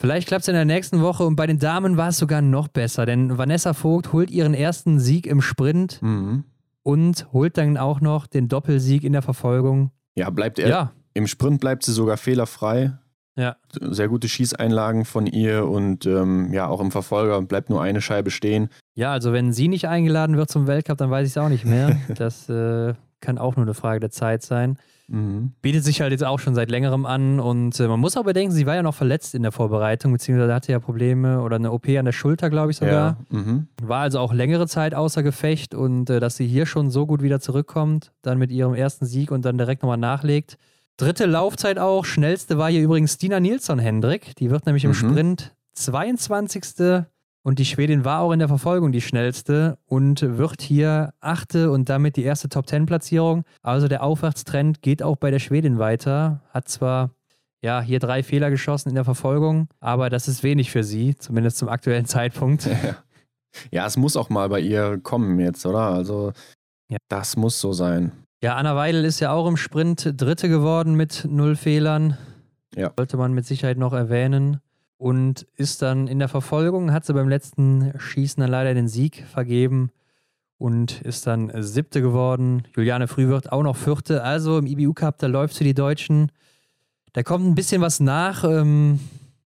Vielleicht 0.00 0.28
klappt 0.28 0.42
es 0.42 0.48
in 0.48 0.54
der 0.54 0.64
nächsten 0.64 1.02
Woche 1.02 1.24
und 1.24 1.36
bei 1.36 1.46
den 1.46 1.58
Damen 1.58 1.96
war 1.96 2.08
es 2.08 2.18
sogar 2.18 2.40
noch 2.40 2.68
besser, 2.68 3.04
denn 3.04 3.36
Vanessa 3.36 3.74
Vogt 3.74 4.12
holt 4.12 4.30
ihren 4.30 4.54
ersten 4.54 5.00
Sieg 5.00 5.26
im 5.26 5.42
Sprint 5.42 6.00
Mhm. 6.00 6.44
und 6.84 7.26
holt 7.32 7.58
dann 7.58 7.76
auch 7.76 8.00
noch 8.00 8.26
den 8.28 8.48
Doppelsieg 8.48 9.02
in 9.04 9.12
der 9.12 9.22
Verfolgung. 9.22 9.90
Ja, 10.14 10.30
bleibt 10.30 10.58
er. 10.58 10.68
Ja, 10.68 10.92
Im 11.14 11.26
Sprint 11.26 11.60
bleibt 11.60 11.82
sie 11.82 11.92
sogar 11.92 12.16
fehlerfrei. 12.16 12.96
ja. 13.36 13.56
Sehr 13.72 14.08
gute 14.08 14.28
Schießeinlagen 14.28 15.04
von 15.04 15.26
ihr 15.26 15.66
und 15.68 16.06
ähm, 16.06 16.52
ja, 16.52 16.68
auch 16.68 16.80
im 16.80 16.90
Verfolger 16.92 17.42
bleibt 17.42 17.68
nur 17.68 17.82
eine 17.82 18.00
Scheibe 18.00 18.30
stehen. 18.30 18.68
Ja, 18.98 19.12
also 19.12 19.32
wenn 19.32 19.52
sie 19.52 19.68
nicht 19.68 19.86
eingeladen 19.86 20.36
wird 20.36 20.50
zum 20.50 20.66
Weltcup, 20.66 20.98
dann 20.98 21.08
weiß 21.08 21.24
ich 21.24 21.32
es 21.34 21.38
auch 21.38 21.48
nicht 21.48 21.64
mehr. 21.64 21.96
Das 22.16 22.48
äh, 22.48 22.94
kann 23.20 23.38
auch 23.38 23.54
nur 23.54 23.64
eine 23.64 23.74
Frage 23.74 24.00
der 24.00 24.10
Zeit 24.10 24.42
sein. 24.42 24.76
Mhm. 25.06 25.52
Bietet 25.62 25.84
sich 25.84 26.00
halt 26.00 26.10
jetzt 26.10 26.24
auch 26.24 26.38
schon 26.40 26.56
seit 26.56 26.68
längerem 26.68 27.06
an 27.06 27.38
und 27.38 27.78
äh, 27.78 27.86
man 27.86 28.00
muss 28.00 28.16
auch 28.16 28.24
bedenken, 28.24 28.52
sie 28.52 28.66
war 28.66 28.74
ja 28.74 28.82
noch 28.82 28.96
verletzt 28.96 29.36
in 29.36 29.42
der 29.44 29.52
Vorbereitung, 29.52 30.12
beziehungsweise 30.12 30.52
hatte 30.52 30.72
ja 30.72 30.80
Probleme 30.80 31.40
oder 31.42 31.56
eine 31.56 31.70
OP 31.72 31.88
an 31.88 32.06
der 32.06 32.12
Schulter, 32.12 32.50
glaube 32.50 32.72
ich 32.72 32.78
sogar. 32.78 33.16
Ja. 33.30 33.38
Mhm. 33.38 33.68
War 33.80 34.00
also 34.00 34.18
auch 34.18 34.32
längere 34.34 34.66
Zeit 34.66 34.94
außer 34.94 35.22
Gefecht 35.22 35.74
und 35.76 36.10
äh, 36.10 36.18
dass 36.18 36.36
sie 36.36 36.46
hier 36.48 36.66
schon 36.66 36.90
so 36.90 37.06
gut 37.06 37.22
wieder 37.22 37.38
zurückkommt, 37.40 38.10
dann 38.22 38.36
mit 38.38 38.50
ihrem 38.50 38.74
ersten 38.74 39.06
Sieg 39.06 39.30
und 39.30 39.44
dann 39.44 39.56
direkt 39.58 39.82
nochmal 39.82 39.96
nachlegt. 39.96 40.58
Dritte 40.96 41.26
Laufzeit 41.26 41.78
auch, 41.78 42.04
schnellste 42.04 42.58
war 42.58 42.68
hier 42.68 42.82
übrigens 42.82 43.12
Stina 43.14 43.38
Nilsson 43.38 43.78
Hendrik. 43.78 44.34
Die 44.36 44.50
wird 44.50 44.66
nämlich 44.66 44.82
im 44.84 44.90
Mhm. 44.90 44.94
Sprint 44.94 45.54
22. 45.74 47.04
Und 47.48 47.58
die 47.58 47.64
Schwedin 47.64 48.04
war 48.04 48.20
auch 48.20 48.32
in 48.32 48.40
der 48.40 48.48
Verfolgung 48.48 48.92
die 48.92 49.00
schnellste 49.00 49.78
und 49.86 50.20
wird 50.20 50.60
hier 50.60 51.14
achte 51.20 51.70
und 51.70 51.88
damit 51.88 52.16
die 52.16 52.22
erste 52.24 52.50
Top-10-Platzierung. 52.50 53.42
Also 53.62 53.88
der 53.88 54.02
Aufwärtstrend 54.02 54.82
geht 54.82 55.02
auch 55.02 55.16
bei 55.16 55.30
der 55.30 55.38
Schwedin 55.38 55.78
weiter. 55.78 56.42
Hat 56.50 56.68
zwar 56.68 57.12
ja 57.62 57.80
hier 57.80 58.00
drei 58.00 58.22
Fehler 58.22 58.50
geschossen 58.50 58.90
in 58.90 58.96
der 58.96 59.06
Verfolgung, 59.06 59.68
aber 59.80 60.10
das 60.10 60.28
ist 60.28 60.42
wenig 60.42 60.70
für 60.70 60.84
sie, 60.84 61.16
zumindest 61.16 61.56
zum 61.56 61.70
aktuellen 61.70 62.04
Zeitpunkt. 62.04 62.66
Ja. 62.66 62.96
ja, 63.70 63.86
es 63.86 63.96
muss 63.96 64.18
auch 64.18 64.28
mal 64.28 64.50
bei 64.50 64.60
ihr 64.60 64.98
kommen 64.98 65.40
jetzt, 65.40 65.64
oder? 65.64 65.88
Also, 65.88 66.34
Ja. 66.90 66.98
das 67.08 67.38
muss 67.38 67.58
so 67.58 67.72
sein. 67.72 68.12
Ja, 68.42 68.56
Anna 68.56 68.76
Weidel 68.76 69.06
ist 69.06 69.20
ja 69.20 69.32
auch 69.32 69.48
im 69.48 69.56
Sprint 69.56 70.12
Dritte 70.20 70.50
geworden 70.50 70.96
mit 70.96 71.26
null 71.26 71.56
Fehlern. 71.56 72.18
Ja. 72.76 72.92
Sollte 72.94 73.16
man 73.16 73.32
mit 73.32 73.46
Sicherheit 73.46 73.78
noch 73.78 73.94
erwähnen. 73.94 74.60
Und 74.98 75.46
ist 75.54 75.80
dann 75.80 76.08
in 76.08 76.18
der 76.18 76.28
Verfolgung, 76.28 76.92
hat 76.92 77.06
sie 77.06 77.14
beim 77.14 77.28
letzten 77.28 77.92
Schießen 77.98 78.40
dann 78.40 78.50
leider 78.50 78.74
den 78.74 78.88
Sieg 78.88 79.24
vergeben 79.32 79.90
und 80.58 81.00
ist 81.02 81.26
dann 81.26 81.52
Siebte 81.62 82.02
geworden. 82.02 82.64
Juliane 82.74 83.06
Frühwirt 83.06 83.52
auch 83.52 83.62
noch 83.62 83.76
Vierte. 83.76 84.24
Also 84.24 84.58
im 84.58 84.66
IBU 84.66 84.92
Cup, 84.92 85.18
da 85.18 85.28
läuft 85.28 85.56
für 85.56 85.64
die 85.64 85.74
Deutschen. 85.74 86.32
Da 87.12 87.22
kommt 87.22 87.46
ein 87.46 87.54
bisschen 87.54 87.80
was 87.80 88.00
nach. 88.00 88.42
Ähm, 88.42 88.98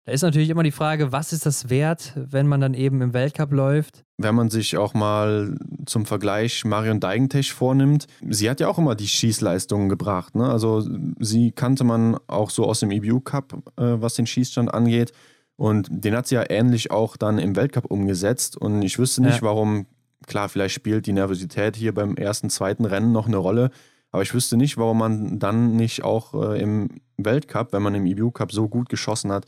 da 0.06 0.14
ist 0.14 0.22
natürlich 0.22 0.50
immer 0.50 0.64
die 0.64 0.72
Frage, 0.72 1.12
was 1.12 1.34
ist 1.34 1.46
das 1.46 1.70
wert, 1.70 2.14
wenn 2.16 2.48
man 2.48 2.62
dann 2.62 2.74
eben 2.74 3.02
im 3.02 3.14
Weltcup 3.14 3.52
läuft? 3.52 4.06
Wenn 4.18 4.36
man 4.36 4.50
sich 4.50 4.78
auch 4.78 4.94
mal 4.94 5.58
zum 5.86 6.06
Vergleich 6.06 6.66
Marion 6.66 7.00
Deigentech 7.00 7.54
vornimmt, 7.54 8.08
sie 8.28 8.50
hat 8.50 8.60
ja 8.60 8.68
auch 8.70 8.78
immer 8.78 8.96
die 8.96 9.08
Schießleistungen 9.08 9.90
gebracht. 9.90 10.36
Ne? 10.36 10.50
Also 10.50 10.84
sie 11.20 11.52
kannte 11.52 11.84
man 11.84 12.18
auch 12.28 12.50
so 12.50 12.66
aus 12.66 12.80
dem 12.80 12.92
EBU 12.92 13.20
Cup, 13.20 13.54
äh, 13.78 14.02
was 14.02 14.16
den 14.16 14.26
Schießstand 14.26 14.74
angeht. 14.74 15.12
Und 15.60 15.88
den 15.92 16.16
hat 16.16 16.26
sie 16.28 16.36
ja 16.36 16.46
ähnlich 16.50 16.90
auch 16.90 17.18
dann 17.18 17.38
im 17.38 17.56
Weltcup 17.58 17.86
umgesetzt. 17.92 18.56
Und 18.56 18.82
ich 18.82 18.98
wüsste 18.98 19.22
nicht, 19.22 19.38
Ja. 19.38 19.42
warum, 19.42 19.88
klar, 20.26 20.48
vielleicht 20.48 20.74
spielt 20.74 21.06
die 21.06 21.12
Nervosität 21.12 21.76
hier 21.76 21.94
beim 21.94 22.16
ersten, 22.16 22.50
zweiten 22.50 22.86
Rennen 22.86 23.12
noch 23.12 23.28
eine 23.28 23.36
Rolle. 23.38 23.70
Aber 24.12 24.22
ich 24.22 24.34
wüsste 24.34 24.56
nicht, 24.56 24.78
warum 24.78 25.00
man 25.00 25.38
dann 25.38 25.76
nicht 25.76 26.04
auch 26.06 26.34
äh, 26.34 26.62
im 26.62 26.88
Weltcup, 27.18 27.74
wenn 27.74 27.84
man 27.84 27.94
im 27.94 28.06
EBU 28.06 28.32
Cup 28.32 28.54
so 28.54 28.70
gut 28.70 28.88
geschossen 28.88 29.32
hat, 29.34 29.46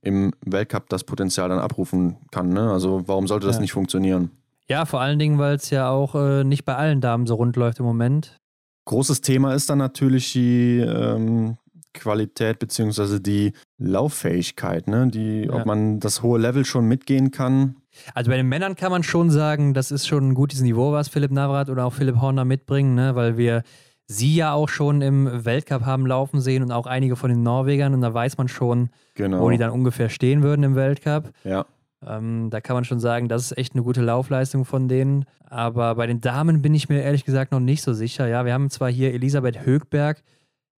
im 0.00 0.32
Weltcup 0.44 0.88
das 0.88 1.04
Potenzial 1.04 1.48
dann 1.48 1.60
abrufen 1.60 2.16
kann. 2.32 2.48
Ne? 2.48 2.72
Also 2.72 3.04
warum 3.06 3.28
sollte 3.28 3.46
das 3.46 3.56
Ja. 3.56 3.62
nicht 3.62 3.72
funktionieren? 3.72 4.32
Ja, 4.68 4.84
vor 4.84 5.00
allen 5.00 5.20
Dingen, 5.20 5.38
weil 5.38 5.54
es 5.54 5.70
ja 5.70 5.90
auch 5.90 6.16
äh, 6.16 6.42
nicht 6.42 6.64
bei 6.64 6.74
allen 6.74 7.00
Damen 7.00 7.26
so 7.28 7.36
rund 7.36 7.54
läuft 7.54 7.78
im 7.78 7.84
Moment. 7.86 8.36
Großes 8.86 9.20
Thema 9.20 9.54
ist 9.54 9.70
dann 9.70 9.78
natürlich 9.78 10.32
die 10.32 10.78
ähm, 10.80 11.56
Qualität 11.94 12.58
bzw. 12.58 13.18
die 13.20 13.52
Lauffähigkeit, 13.78 14.88
ne? 14.88 15.08
die, 15.08 15.44
Ja. 15.46 15.54
ob 15.54 15.66
man 15.66 16.00
das 16.00 16.22
hohe 16.22 16.38
Level 16.38 16.64
schon 16.64 16.86
mitgehen 16.86 17.30
kann. 17.30 17.76
Also 18.14 18.30
bei 18.30 18.36
den 18.36 18.48
Männern 18.48 18.74
kann 18.74 18.90
man 18.90 19.02
schon 19.02 19.30
sagen, 19.30 19.74
das 19.74 19.90
ist 19.90 20.06
schon 20.06 20.30
ein 20.30 20.34
gutes 20.34 20.60
Niveau, 20.60 20.92
was 20.92 21.08
Philipp 21.08 21.30
Navrat 21.30 21.68
oder 21.70 21.84
auch 21.84 21.92
Philipp 21.92 22.20
Horner 22.20 22.44
mitbringen, 22.44 22.94
ne? 22.94 23.14
weil 23.14 23.36
wir 23.36 23.62
sie 24.06 24.34
ja 24.34 24.52
auch 24.52 24.68
schon 24.68 25.00
im 25.02 25.44
Weltcup 25.44 25.82
haben 25.86 26.06
laufen 26.06 26.40
sehen 26.40 26.62
und 26.62 26.72
auch 26.72 26.86
einige 26.86 27.16
von 27.16 27.30
den 27.30 27.42
Norwegern 27.42 27.94
und 27.94 28.00
da 28.00 28.12
weiß 28.12 28.36
man 28.38 28.48
schon, 28.48 28.90
Genau. 29.14 29.40
wo 29.40 29.50
die 29.50 29.58
dann 29.58 29.70
ungefähr 29.70 30.08
stehen 30.08 30.42
würden 30.42 30.62
im 30.64 30.74
Weltcup. 30.74 31.30
ja. 31.44 31.64
Ähm, 32.04 32.48
da 32.50 32.60
kann 32.60 32.74
man 32.74 32.84
schon 32.84 32.98
sagen, 32.98 33.28
das 33.28 33.44
ist 33.44 33.56
echt 33.58 33.74
eine 33.74 33.84
gute 33.84 34.00
Laufleistung 34.02 34.64
von 34.64 34.88
denen. 34.88 35.24
Aber 35.48 35.94
bei 35.94 36.08
den 36.08 36.20
Damen 36.20 36.60
bin 36.60 36.74
ich 36.74 36.88
mir 36.88 37.00
ehrlich 37.00 37.24
gesagt 37.24 37.52
noch 37.52 37.60
nicht 37.60 37.80
so 37.80 37.92
sicher. 37.92 38.26
Ja, 38.26 38.44
wir 38.44 38.52
haben 38.54 38.70
zwar 38.70 38.90
hier 38.90 39.14
Elisabeth 39.14 39.64
Högberg, 39.64 40.20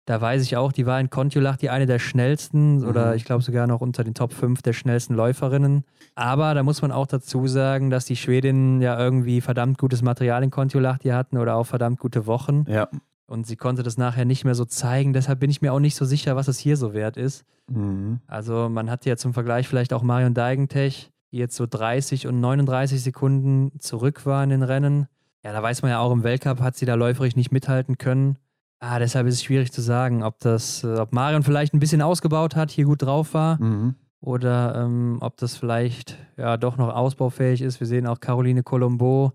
da 0.06 0.20
weiß 0.20 0.42
ich 0.44 0.58
auch, 0.58 0.72
die 0.72 0.86
war 0.86 1.00
in 1.00 1.10
Kontiolach 1.10 1.56
die 1.58 1.70
eine 1.70 1.86
der 1.86 2.00
schnellsten 2.00 2.84
oder 2.86 3.12
Mhm. 3.12 3.16
ich 3.16 3.26
glaube 3.26 3.42
sogar 3.44 3.68
noch 3.68 3.82
unter 3.82 4.04
den 4.04 4.14
Top 4.14 4.34
5 4.34 4.62
der 4.62 4.74
schnellsten 4.74 5.14
Läuferinnen. 5.16 5.86
Aber 6.16 6.54
da 6.54 6.64
muss 6.64 6.82
man 6.82 6.92
auch 6.92 7.08
dazu 7.08 7.48
sagen, 7.48 7.90
dass 7.90 8.06
die 8.06 8.16
Schwedinnen 8.16 8.82
ja 8.82 9.00
irgendwie 9.00 9.40
verdammt 9.42 9.78
gutes 9.78 10.02
Material 10.02 10.44
in 10.44 10.52
Kontiolach 10.52 10.98
die 10.98 11.14
hatten 11.14 11.38
oder 11.38 11.56
auch 11.56 11.66
verdammt 11.66 12.00
gute 12.00 12.28
Wochen. 12.28 12.66
Ja. 12.68 12.90
Und 13.26 13.48
sie 13.48 13.56
konnte 13.56 13.82
das 13.84 13.98
nachher 13.98 14.26
nicht 14.26 14.44
mehr 14.44 14.54
so 14.56 14.66
zeigen. 14.66 15.14
Deshalb 15.14 15.40
bin 15.40 15.50
ich 15.50 15.62
mir 15.62 15.72
auch 15.74 15.80
nicht 15.80 15.96
so 15.96 16.04
sicher, 16.06 16.36
was 16.36 16.48
es 16.50 16.60
hier 16.60 16.76
so 16.76 16.94
wert 16.94 17.16
ist. 17.18 17.46
Mhm. 17.72 18.20
Also 18.28 18.68
man 18.70 18.90
hat 18.92 19.06
ja 19.06 19.16
zum 19.16 19.34
Vergleich 19.34 19.68
vielleicht 19.68 19.94
auch 19.94 20.04
Marion 20.04 20.34
Deigentech, 20.34 21.10
die 21.32 21.38
jetzt 21.38 21.56
so 21.56 21.66
30 21.66 22.28
und 22.28 22.42
39 22.42 23.02
Sekunden 23.02 23.72
zurück 23.80 24.26
war 24.26 24.44
in 24.44 24.50
den 24.50 24.62
Rennen. 24.64 25.08
Ja, 25.46 25.54
da 25.54 25.64
weiß 25.64 25.82
man 25.82 25.92
ja 25.92 26.00
auch, 26.00 26.12
im 26.12 26.24
Weltcup 26.24 26.60
hat 26.60 26.76
sie 26.76 26.86
da 26.86 26.96
läuferisch 26.96 27.36
nicht 27.38 27.52
mithalten 27.52 27.98
können. 27.98 28.38
Ah, 28.86 29.00
deshalb 29.00 29.28
ist 29.28 29.36
es 29.36 29.44
schwierig 29.44 29.72
zu 29.72 29.82
sagen, 29.82 30.24
ob 30.24 30.40
das, 30.40 30.84
äh, 30.84 30.98
ob 30.98 31.14
Marion 31.14 31.42
vielleicht 31.44 31.74
ein 31.74 31.80
bisschen 31.80 32.02
ausgebaut 32.02 32.58
hat, 32.58 32.70
hier 32.70 32.84
gut 32.84 33.02
drauf 33.02 33.34
war. 33.34 33.62
Mhm. 33.64 33.96
Oder 34.20 34.76
ähm, 34.84 35.20
ob 35.22 35.38
das 35.38 35.56
vielleicht 35.56 36.18
ja 36.36 36.58
doch 36.58 36.76
noch 36.76 36.94
ausbaufähig 36.94 37.62
ist. 37.62 37.80
Wir 37.80 37.88
sehen 37.88 38.06
auch 38.08 38.20
Caroline 38.20 38.62
Colombo, 38.62 39.32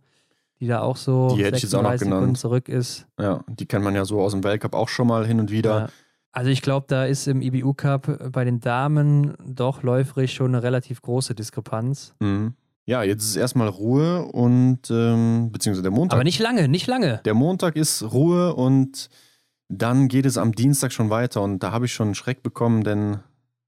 die 0.61 0.67
da 0.67 0.83
auch 0.83 0.97
so 0.97 1.35
Die 1.35 1.45
hätte 1.45 1.57
ich 1.57 1.63
jetzt 1.63 1.75
auch 1.75 1.81
noch 1.83 1.91
36 1.93 2.01
Sekunden 2.01 2.21
genannt. 2.25 2.39
zurück 2.39 2.69
ist. 2.69 3.07
Ja, 3.19 3.43
die 3.49 3.65
kennt 3.65 3.85
man 3.85 3.95
ja 3.95 4.05
so 4.05 4.21
aus 4.21 4.33
dem 4.33 4.45
Weltcup 4.45 4.75
auch 4.75 4.89
schon 4.91 5.07
mal 5.07 5.27
hin 5.27 5.41
und 5.41 5.51
wieder. 5.51 5.79
Ja. 5.79 5.89
Also 6.33 6.51
ich 6.51 6.61
glaube, 6.61 6.85
da 6.87 7.07
ist 7.07 7.27
im 7.27 7.41
IBU 7.41 7.73
Cup 7.73 8.31
bei 8.33 8.45
den 8.45 8.61
Damen 8.61 9.35
doch 9.47 9.83
läuferisch 9.83 10.35
schon 10.35 10.55
eine 10.55 10.63
relativ 10.63 11.01
große 11.01 11.35
Diskrepanz. 11.35 12.15
Mhm. 12.21 12.53
Ja, 12.85 13.03
jetzt 13.03 13.25
ist 13.25 13.37
erstmal 13.37 13.69
Ruhe 13.69 14.25
und 14.27 14.91
ähm, 14.91 15.51
beziehungsweise 15.53 15.83
der 15.83 15.91
Montag. 15.91 16.17
Aber 16.17 16.25
nicht 16.25 16.39
lange, 16.39 16.69
nicht 16.69 16.87
lange. 16.87 17.21
Der 17.25 17.35
Montag 17.35 17.77
ist 17.77 18.03
Ruhe 18.13 18.55
und 18.55 19.09
dann 19.69 20.09
geht 20.09 20.27
es 20.27 20.39
am 20.39 20.53
Dienstag 20.53 20.93
schon 20.93 21.11
weiter 21.11 21.43
und 21.43 21.63
da 21.63 21.73
habe 21.73 21.87
ich 21.87 21.93
schon 21.93 22.09
einen 22.09 22.15
Schreck 22.15 22.43
bekommen, 22.43 22.85
denn 22.85 23.19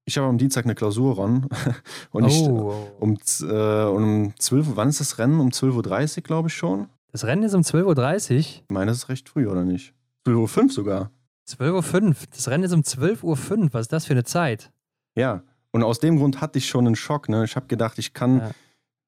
ich 0.07 0.17
habe 0.19 0.27
am 0.29 0.39
Dienstag 0.39 0.65
eine 0.65 0.75
Klausur 0.75 1.19
ran 1.19 1.47
und 2.11 2.25
ich 2.27 2.41
oh. 2.43 2.75
um, 2.99 3.21
z- 3.21 3.49
äh, 3.49 3.85
um 3.85 4.33
12 4.39 4.69
Uhr, 4.69 4.77
wann 4.77 4.89
ist 4.89 5.01
das 5.01 5.19
Rennen? 5.19 5.39
Um 5.41 5.49
12.30 5.51 6.17
Uhr, 6.19 6.23
glaube 6.23 6.49
ich 6.49 6.55
schon. 6.55 6.89
Das 7.13 7.25
Rennen 7.25 7.43
ist 7.43 7.55
um 7.55 7.63
12.30 7.63 8.31
Uhr. 8.33 8.37
Ich 8.39 8.65
meine, 8.71 8.87
das 8.91 8.99
ist 8.99 9.09
recht 9.09 9.29
früh, 9.29 9.47
oder 9.47 9.65
nicht? 9.65 9.93
12.05 10.27 10.63
Uhr 10.65 10.69
sogar. 10.71 11.11
12.05 11.49 12.07
Uhr. 12.09 12.15
Das 12.35 12.49
Rennen 12.49 12.65
ist 12.65 12.73
um 12.73 12.81
12.05 12.81 13.23
Uhr. 13.25 13.69
Was 13.73 13.83
ist 13.83 13.93
das 13.93 14.07
für 14.07 14.13
eine 14.15 14.25
Zeit? 14.25 14.71
Ja, 15.17 15.43
und 15.73 15.83
aus 15.83 15.99
dem 16.01 16.17
Grund 16.19 16.41
hatte 16.41 16.59
ich 16.59 16.69
schon 16.69 16.87
einen 16.87 16.97
Schock. 16.97 17.29
Ne? 17.29 17.45
Ich 17.45 17.57
habe 17.57 17.67
gedacht, 17.67 17.99
ich 17.99 18.15
kann 18.15 18.39
Ja. 18.39 18.51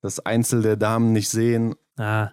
das 0.02 0.20
Einzel 0.20 0.62
der 0.62 0.76
Damen 0.76 1.12
nicht 1.12 1.28
sehen, 1.30 1.74
Ah, 1.98 2.30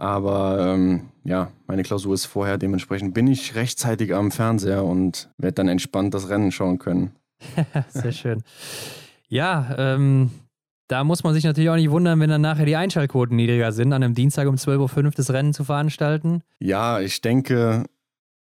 aber 0.00 0.58
ähm, 0.60 1.08
ja, 1.24 1.50
meine 1.66 1.82
Klausur 1.82 2.14
ist 2.14 2.26
vorher. 2.26 2.56
Dementsprechend 2.58 3.12
bin 3.12 3.26
ich 3.26 3.54
rechtzeitig 3.54 4.14
am 4.14 4.30
Fernseher 4.30 4.84
und 4.84 5.30
werde 5.36 5.54
dann 5.54 5.68
entspannt 5.68 6.14
das 6.14 6.28
Rennen 6.28 6.52
schauen 6.52 6.78
können. 6.78 7.12
sehr 7.88 8.12
schön. 8.12 8.42
Ja, 9.28 9.74
ähm, 9.78 10.30
da 10.88 11.04
muss 11.04 11.22
man 11.22 11.34
sich 11.34 11.44
natürlich 11.44 11.70
auch 11.70 11.76
nicht 11.76 11.90
wundern, 11.90 12.18
wenn 12.18 12.30
dann 12.30 12.40
nachher 12.40 12.66
die 12.66 12.76
Einschaltquoten 12.76 13.36
niedriger 13.36 13.72
sind, 13.72 13.92
an 13.92 14.02
einem 14.02 14.14
Dienstag 14.14 14.48
um 14.48 14.56
12.05 14.56 15.04
Uhr 15.04 15.10
das 15.10 15.30
Rennen 15.30 15.52
zu 15.52 15.64
veranstalten. 15.64 16.42
Ja, 16.58 16.98
ich 17.00 17.20
denke, 17.20 17.84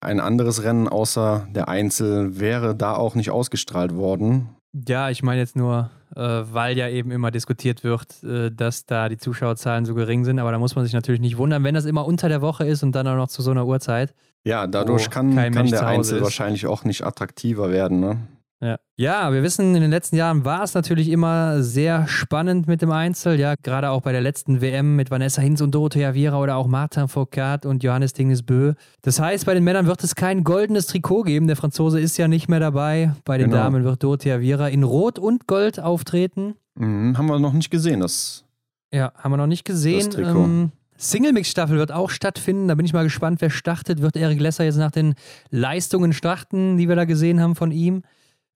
ein 0.01 0.21
anderes 0.21 0.63
Rennen 0.63 0.89
außer 0.89 1.49
der 1.51 1.69
Einzel 1.69 2.39
wäre 2.39 2.75
da 2.75 2.95
auch 2.95 3.17
nicht 3.17 3.31
ausgestrahlt 3.31 3.97
worden. 3.97 4.49
Ja, 4.73 5.11
ich 5.11 5.23
meine 5.23 5.41
jetzt 5.41 5.57
nur, 5.57 5.91
weil 6.23 6.77
ja 6.77 6.89
eben 6.89 7.11
immer 7.11 7.31
diskutiert 7.31 7.85
wird, 7.85 8.23
äh, 8.25 8.51
dass 8.51 8.87
da 8.87 9.09
die 9.09 9.19
Zuschauerzahlen 9.19 9.85
so 9.85 9.95
gering 9.95 10.25
sind. 10.25 10.39
Aber 10.39 10.53
da 10.53 10.59
muss 10.59 10.75
man 10.75 10.85
sich 10.85 10.95
natürlich 10.95 11.21
nicht 11.21 11.39
wundern, 11.39 11.65
wenn 11.65 11.75
das 11.75 11.85
immer 11.85 12.07
unter 12.07 12.29
der 12.29 12.41
Woche 12.41 12.67
ist 12.67 12.83
und 12.83 12.93
dann 12.93 13.07
auch 13.07 13.17
noch 13.17 13.29
zu 13.29 13.43
so 13.43 13.51
einer 13.51 13.67
Uhrzeit. 13.67 14.15
Ja, 14.45 14.67
dadurch 14.67 15.11
kann, 15.11 15.35
kann 15.35 15.67
der 15.67 15.87
Einzel 15.87 16.23
wahrscheinlich 16.23 16.67
auch 16.67 16.85
nicht 16.85 17.05
attraktiver 17.05 17.71
werden. 17.71 18.01
Ne? 18.01 18.19
Ja. 18.61 18.79
ja, 18.97 19.33
wir 19.33 19.45
wissen, 19.45 19.77
in 19.77 19.81
den 19.83 19.91
letzten 19.91 20.17
Jahren 20.17 20.45
war 20.45 20.65
es 20.65 20.75
natürlich 20.75 21.11
immer 21.11 21.63
sehr 21.63 22.09
spannend 22.09 22.67
mit 22.67 22.83
dem 22.83 22.91
Einzel. 22.91 23.39
Ja, 23.39 23.55
gerade 23.63 23.91
auch 23.91 24.03
bei 24.03 24.11
der 24.11 24.21
letzten 24.21 24.61
WM 24.61 24.97
mit 24.97 25.13
Vanessa 25.13 25.41
Hinz 25.41 25.61
und 25.61 25.73
Dorothea 25.73 26.13
Viera 26.15 26.41
oder 26.41 26.57
auch 26.57 26.67
Martin 26.67 27.07
Foucault 27.07 27.67
und 27.67 27.85
Johannes 27.85 28.15
Dingesbö. 28.15 28.75
Das 29.03 29.21
heißt, 29.21 29.47
bei 29.47 29.55
den 29.55 29.63
Männern 29.63 29.87
wird 29.87 30.03
es 30.03 30.17
kein 30.17 30.43
goldenes 30.43 30.87
Trikot 30.89 31.23
geben. 31.23 31.47
Der 31.47 31.55
Franzose 31.55 32.01
ist 32.01 32.17
ja 32.17 32.27
nicht 32.27 32.49
mehr 32.49 32.59
dabei. 32.59 33.13
Bei 33.25 33.39
den 33.39 33.51
Genau. 33.51 33.63
Damen 33.63 33.85
wird 33.85 34.03
Dorothea 34.03 34.41
Viera 34.41 34.67
in 34.69 34.83
Rot 34.83 35.21
und 35.21 35.47
Gold 35.47 35.79
auftreten. 35.79 36.55
Mhm, 36.75 37.17
haben 37.17 37.27
wir 37.27 37.39
noch 37.39 37.53
nicht 37.53 37.71
gesehen. 37.71 38.01
Das, 38.01 38.45
Ja, 38.93 39.13
haben 39.17 39.31
wir 39.33 39.37
noch 39.37 39.47
nicht 39.47 39.65
gesehen. 39.67 39.99
Das 40.07 40.09
Trikot. 40.09 40.45
Ähm, 40.45 40.73
Single-Mix-Staffel 40.97 41.79
wird 41.79 41.93
auch 41.93 42.11
stattfinden. 42.11 42.67
Da 42.67 42.75
bin 42.75 42.85
ich 42.85 42.93
mal 42.93 43.05
gespannt, 43.05 43.41
wer 43.41 43.51
startet. 43.51 44.03
Wird 44.03 44.17
Erik 44.17 44.41
Lesser 44.41 44.65
jetzt 44.65 44.79
nach 44.79 44.91
den 44.91 45.15
Leistungen 45.51 46.13
starten, 46.13 46.77
die 46.77 46.89
wir 46.89 46.97
da 46.97 47.05
gesehen 47.05 47.41
haben 47.41 47.55
von 47.55 47.71
ihm? 47.71 48.03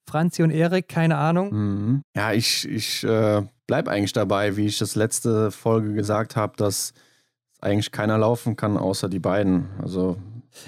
Franzi 0.08 0.42
und 0.42 0.50
Erik, 0.50 0.88
keine 0.88 1.16
Ahnung. 1.16 1.50
mhm. 1.52 2.02
Ja, 2.16 2.32
ich, 2.32 2.68
ich 2.68 3.04
äh, 3.04 3.42
bleibe 3.66 3.90
eigentlich 3.90 4.12
dabei, 4.12 4.56
wie 4.56 4.66
ich 4.66 4.78
das 4.78 4.94
letzte 4.94 5.50
Folge 5.50 5.94
gesagt 5.94 6.36
habe, 6.36 6.54
dass 6.56 6.92
eigentlich 7.60 7.92
keiner 7.92 8.18
laufen 8.18 8.56
kann, 8.56 8.76
außer 8.76 9.08
die 9.08 9.20
beiden. 9.20 9.68
Also 9.80 10.16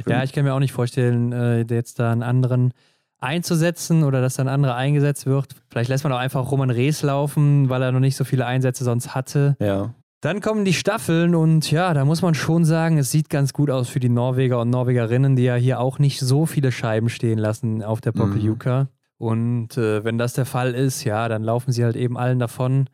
Ja, 0.07 0.23
ich 0.23 0.33
kann 0.33 0.45
mir 0.45 0.55
auch 0.55 0.61
nicht 0.61 0.73
vorstellen, 0.73 1.33
äh, 1.33 1.63
jetzt 1.63 1.99
da 1.99 2.13
einen 2.13 2.23
anderen 2.23 2.73
einzusetzen 3.19 4.05
oder 4.05 4.21
dass 4.21 4.35
dann 4.35 4.49
ein 4.49 4.55
anderer 4.55 4.77
eingesetzt 4.77 5.27
wird. 5.27 5.55
Vielleicht 5.71 5.89
lässt 5.89 6.05
man 6.05 6.13
auch 6.13 6.19
einfach 6.19 6.51
Roman 6.51 6.71
Rees 6.71 7.03
laufen, 7.03 7.69
weil 7.69 7.83
er 7.83 7.91
noch 7.91 8.01
nicht 8.01 8.17
so 8.17 8.25
viele 8.25 8.47
Einsätze 8.47 8.85
sonst 8.85 9.15
hatte. 9.15 9.57
ja. 9.59 9.95
Dann 10.21 10.41
kommen 10.41 10.65
die 10.65 10.73
Staffeln 10.73 11.35
und 11.35 11.71
ja, 11.71 11.93
da 11.93 12.07
muss 12.07 12.23
man 12.23 12.33
schon 12.33 12.65
sagen, 12.65 12.97
es 12.97 13.11
sieht 13.11 13.29
ganz 13.29 13.53
gut 13.53 13.69
aus 13.69 13.91
für 13.91 14.01
die 14.01 14.09
Norweger 14.09 14.59
und 14.59 14.71
Norwegerinnen, 14.71 15.37
die 15.37 15.43
ja 15.43 15.55
hier 15.55 15.81
auch 15.81 15.99
nicht 15.99 16.19
so 16.19 16.47
viele 16.47 16.73
Scheiben 16.73 17.11
stehen 17.11 17.39
lassen 17.39 17.83
auf 17.83 18.01
der 18.01 18.13
Pokeljuka. 18.13 18.89
Und 19.25 19.79
äh, 19.79 20.05
wenn 20.05 20.19
das 20.19 20.35
der 20.35 20.45
Fall 20.45 20.75
ist, 20.75 21.05
ja, 21.05 21.29
dann 21.29 21.43
laufen 21.43 21.73
sie 21.73 21.83
halt 21.85 21.97
eben 21.97 22.19
allen 22.19 22.39
davon. 22.39 22.89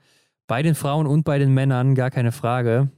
Bei 0.47 0.63
den 0.63 0.75
Frauen 0.77 1.07
und 1.07 1.25
bei 1.25 1.39
den 1.39 1.53
Männern, 1.53 1.95
gar 1.95 2.11
keine 2.11 2.31
Frage. 2.33 2.89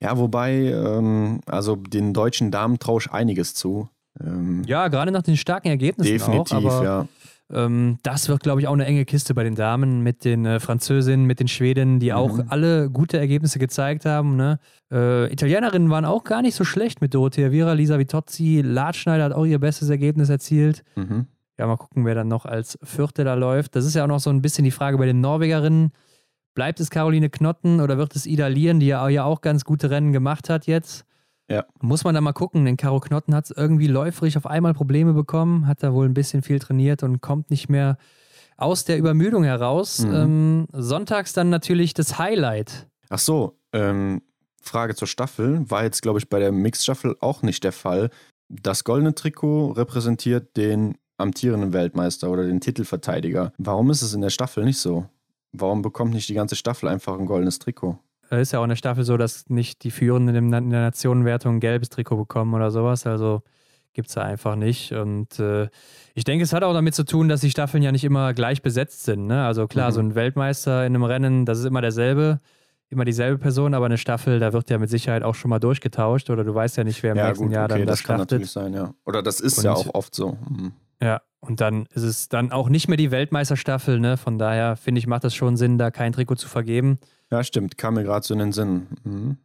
Ja, 0.00 0.18
wobei, 0.18 0.52
ähm, 0.72 1.40
also 1.46 1.76
den 1.76 2.12
deutschen 2.12 2.50
Damen 2.50 2.78
traue 2.80 3.00
einiges 3.10 3.54
zu. 3.54 3.88
Ähm, 4.20 4.62
Ja, 4.66 4.88
gerade 4.88 5.12
nach 5.12 5.22
den 5.22 5.36
starken 5.36 5.68
Ergebnissen 5.68 6.12
definitiv, 6.12 6.56
auch. 6.56 6.64
Aber 6.64 6.84
ja. 6.84 7.06
ähm, 7.52 7.98
das 8.02 8.28
wird, 8.28 8.42
glaube 8.42 8.60
ich, 8.60 8.66
auch 8.66 8.72
eine 8.72 8.84
enge 8.84 9.04
Kiste 9.04 9.32
bei 9.32 9.44
den 9.44 9.54
Damen 9.54 10.02
mit 10.02 10.24
den 10.24 10.44
äh, 10.44 10.58
Französinnen, 10.58 11.24
mit 11.24 11.38
den 11.38 11.46
Schwedinnen, 11.48 12.00
die 12.00 12.12
auch 12.12 12.36
Mhm. 12.38 12.44
alle 12.48 12.90
gute 12.90 13.16
Ergebnisse 13.18 13.60
gezeigt 13.60 14.04
haben. 14.04 14.34
Ne? 14.36 14.58
Äh, 14.92 15.32
Italienerinnen 15.32 15.88
waren 15.88 16.04
auch 16.04 16.24
gar 16.24 16.42
nicht 16.42 16.56
so 16.56 16.64
schlecht 16.64 17.00
mit 17.00 17.14
Dorothea 17.14 17.52
Viera, 17.52 17.72
Lisa 17.74 17.96
Vitozzi, 17.98 18.60
Latschneider 18.64 19.24
hat 19.24 19.32
auch 19.32 19.44
ihr 19.46 19.60
bestes 19.60 19.88
Ergebnis 19.88 20.28
erzielt. 20.30 20.82
Mhm. 20.96 21.26
Ja, 21.58 21.66
mal 21.66 21.76
gucken, 21.76 22.04
wer 22.04 22.14
dann 22.14 22.28
noch 22.28 22.46
als 22.46 22.78
Vierte 22.82 23.24
da 23.24 23.34
läuft. 23.34 23.76
Das 23.76 23.84
ist 23.84 23.94
ja 23.94 24.04
auch 24.04 24.08
noch 24.08 24.20
so 24.20 24.30
ein 24.30 24.42
bisschen 24.42 24.64
die 24.64 24.70
Frage 24.70 24.98
bei 24.98 25.06
den 25.06 25.20
Norwegerinnen. 25.20 25.92
Bleibt 26.54 26.80
es 26.80 26.90
Caroline 26.90 27.30
Knotten 27.30 27.80
oder 27.80 27.98
wird 27.98 28.14
es 28.14 28.26
Ida 28.26 28.46
Lieren, 28.46 28.80
die 28.80 28.86
ja 28.86 29.08
ja 29.08 29.24
auch 29.24 29.40
ganz 29.40 29.64
gute 29.64 29.90
Rennen 29.90 30.12
gemacht 30.12 30.50
hat 30.50 30.66
jetzt? 30.66 31.04
Ja. 31.48 31.64
Muss 31.80 32.04
man 32.04 32.14
da 32.14 32.20
mal 32.20 32.32
gucken, 32.32 32.64
denn 32.64 32.76
Caro 32.76 33.00
Knotten 33.00 33.34
hat 33.34 33.50
irgendwie 33.54 33.86
läuferig 33.86 34.36
auf 34.36 34.46
einmal 34.46 34.74
Probleme 34.74 35.12
bekommen, 35.12 35.66
hat 35.66 35.82
da 35.82 35.92
wohl 35.92 36.06
ein 36.06 36.14
bisschen 36.14 36.42
viel 36.42 36.58
trainiert 36.58 37.02
und 37.02 37.20
kommt 37.20 37.50
nicht 37.50 37.68
mehr 37.68 37.98
aus 38.56 38.84
der 38.84 38.98
Übermüdung 38.98 39.44
heraus. 39.44 40.00
Mhm. 40.00 40.14
Ähm, 40.14 40.68
sonntags 40.72 41.32
dann 41.32 41.50
natürlich 41.50 41.94
das 41.94 42.18
Highlight. 42.18 42.88
Ach 43.08 43.18
so, 43.18 43.58
ähm, 43.72 44.22
Frage 44.62 44.94
zur 44.94 45.08
Staffel. 45.08 45.68
War 45.70 45.84
jetzt, 45.84 46.02
glaube 46.02 46.18
ich, 46.18 46.28
bei 46.28 46.38
der 46.38 46.52
Mixstaffel 46.52 47.16
auch 47.20 47.42
nicht 47.42 47.64
der 47.64 47.72
Fall. 47.72 48.10
Das 48.48 48.84
goldene 48.84 49.14
Trikot 49.14 49.72
repräsentiert 49.72 50.56
den 50.56 50.96
amtierenden 51.18 51.72
Weltmeister 51.72 52.30
oder 52.30 52.44
den 52.44 52.60
Titelverteidiger. 52.60 53.52
Warum 53.58 53.90
ist 53.90 54.02
es 54.02 54.14
in 54.14 54.20
der 54.20 54.30
Staffel 54.30 54.64
nicht 54.64 54.78
so? 54.78 55.06
Warum 55.52 55.82
bekommt 55.82 56.14
nicht 56.14 56.28
die 56.28 56.34
ganze 56.34 56.56
Staffel 56.56 56.88
einfach 56.88 57.18
ein 57.18 57.26
goldenes 57.26 57.58
Trikot? 57.58 57.98
Ist 58.30 58.52
ja 58.52 58.60
auch 58.60 58.64
in 58.64 58.70
der 58.70 58.76
Staffel 58.76 59.04
so, 59.04 59.18
dass 59.18 59.50
nicht 59.50 59.84
die 59.84 59.90
Führenden 59.90 60.34
in 60.34 60.50
der 60.50 60.60
Nationenwertung 60.80 61.56
ein 61.56 61.60
gelbes 61.60 61.90
Trikot 61.90 62.16
bekommen 62.16 62.54
oder 62.54 62.70
sowas. 62.70 63.06
Also 63.06 63.42
gibt 63.92 64.08
es 64.08 64.14
da 64.14 64.22
einfach 64.22 64.56
nicht. 64.56 64.92
Und 64.92 65.38
äh, 65.38 65.68
ich 66.14 66.24
denke, 66.24 66.42
es 66.44 66.54
hat 66.54 66.62
auch 66.64 66.72
damit 66.72 66.94
zu 66.94 67.04
tun, 67.04 67.28
dass 67.28 67.42
die 67.42 67.50
Staffeln 67.50 67.82
ja 67.82 67.92
nicht 67.92 68.04
immer 68.04 68.32
gleich 68.32 68.62
besetzt 68.62 69.04
sind. 69.04 69.26
Ne? 69.26 69.44
Also 69.44 69.66
klar, 69.68 69.90
Mhm. 69.90 69.94
so 69.94 70.00
ein 70.00 70.14
Weltmeister 70.14 70.86
in 70.86 70.94
einem 70.94 71.04
Rennen, 71.04 71.44
das 71.44 71.58
ist 71.58 71.66
immer 71.66 71.82
derselbe, 71.82 72.40
immer 72.88 73.04
dieselbe 73.04 73.36
Person, 73.36 73.74
aber 73.74 73.84
eine 73.84 73.98
Staffel, 73.98 74.40
da 74.40 74.54
wird 74.54 74.70
ja 74.70 74.78
mit 74.78 74.88
Sicherheit 74.88 75.22
auch 75.22 75.34
schon 75.34 75.50
mal 75.50 75.58
durchgetauscht 75.58 76.30
oder 76.30 76.42
du 76.42 76.54
weißt 76.54 76.78
ja 76.78 76.84
nicht, 76.84 77.02
wer 77.02 77.12
im 77.12 77.18
ja, 77.18 77.26
nächsten 77.28 77.44
gut, 77.46 77.52
Jahr 77.54 77.64
okay, 77.66 77.74
dann 77.80 77.86
da 77.86 77.92
das 77.92 78.02
kann 78.02 78.16
startet. 78.16 78.30
natürlich 78.30 78.50
sein, 78.50 78.72
ja. 78.72 78.94
Oder 79.04 79.22
das 79.22 79.40
ist 79.40 79.62
ja 79.62 79.72
Und- 79.74 79.88
auch 79.88 79.94
oft 79.94 80.14
so. 80.14 80.38
Mhm. 80.48 80.72
Ja, 81.02 81.20
und 81.40 81.60
dann 81.60 81.86
ist 81.94 82.04
es 82.04 82.28
dann 82.28 82.52
auch 82.52 82.68
nicht 82.68 82.86
mehr 82.88 82.96
die 82.96 83.10
Weltmeisterstaffel, 83.10 83.98
ne? 83.98 84.16
Von 84.16 84.38
daher 84.38 84.76
finde 84.76 85.00
ich, 85.00 85.06
macht 85.06 85.24
das 85.24 85.34
schon 85.34 85.56
Sinn, 85.56 85.76
da 85.78 85.90
kein 85.90 86.12
Trikot 86.12 86.36
zu 86.36 86.48
vergeben. 86.48 86.98
Ja, 87.30 87.42
stimmt, 87.42 87.76
kam 87.78 87.94
mir 87.94 88.04
gerade 88.04 88.24
so 88.24 88.32
in 88.34 88.40
den 88.40 88.52
Sinn. 88.52 88.86
Mhm. 89.04 89.36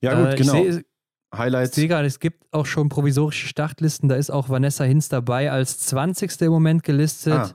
Ja, 0.00 0.12
Äh, 0.12 0.22
gut, 0.24 0.40
ich 0.40 0.46
genau. 0.46 0.64
Ich 0.64 0.84
Highlights. 1.34 1.74
sehe 1.74 1.88
gerade, 1.88 2.06
es 2.06 2.20
gibt 2.20 2.44
auch 2.52 2.66
schon 2.66 2.88
provisorische 2.88 3.46
Startlisten. 3.48 4.08
Da 4.08 4.14
ist 4.16 4.30
auch 4.30 4.48
Vanessa 4.48 4.84
Hinz 4.84 5.08
dabei 5.08 5.50
als 5.50 5.78
20. 5.78 6.40
im 6.42 6.52
Moment 6.52 6.82
gelistet. 6.82 7.32
Ah. 7.34 7.50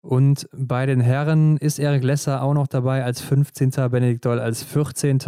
Und 0.00 0.48
bei 0.52 0.86
den 0.86 1.00
Herren 1.00 1.56
ist 1.58 1.78
Erik 1.78 2.02
Lesser 2.02 2.42
auch 2.42 2.54
noch 2.54 2.66
dabei 2.66 3.04
als 3.04 3.20
15. 3.20 3.70
Benedikt 3.90 4.24
Doll 4.24 4.40
als 4.40 4.62
14. 4.64 5.20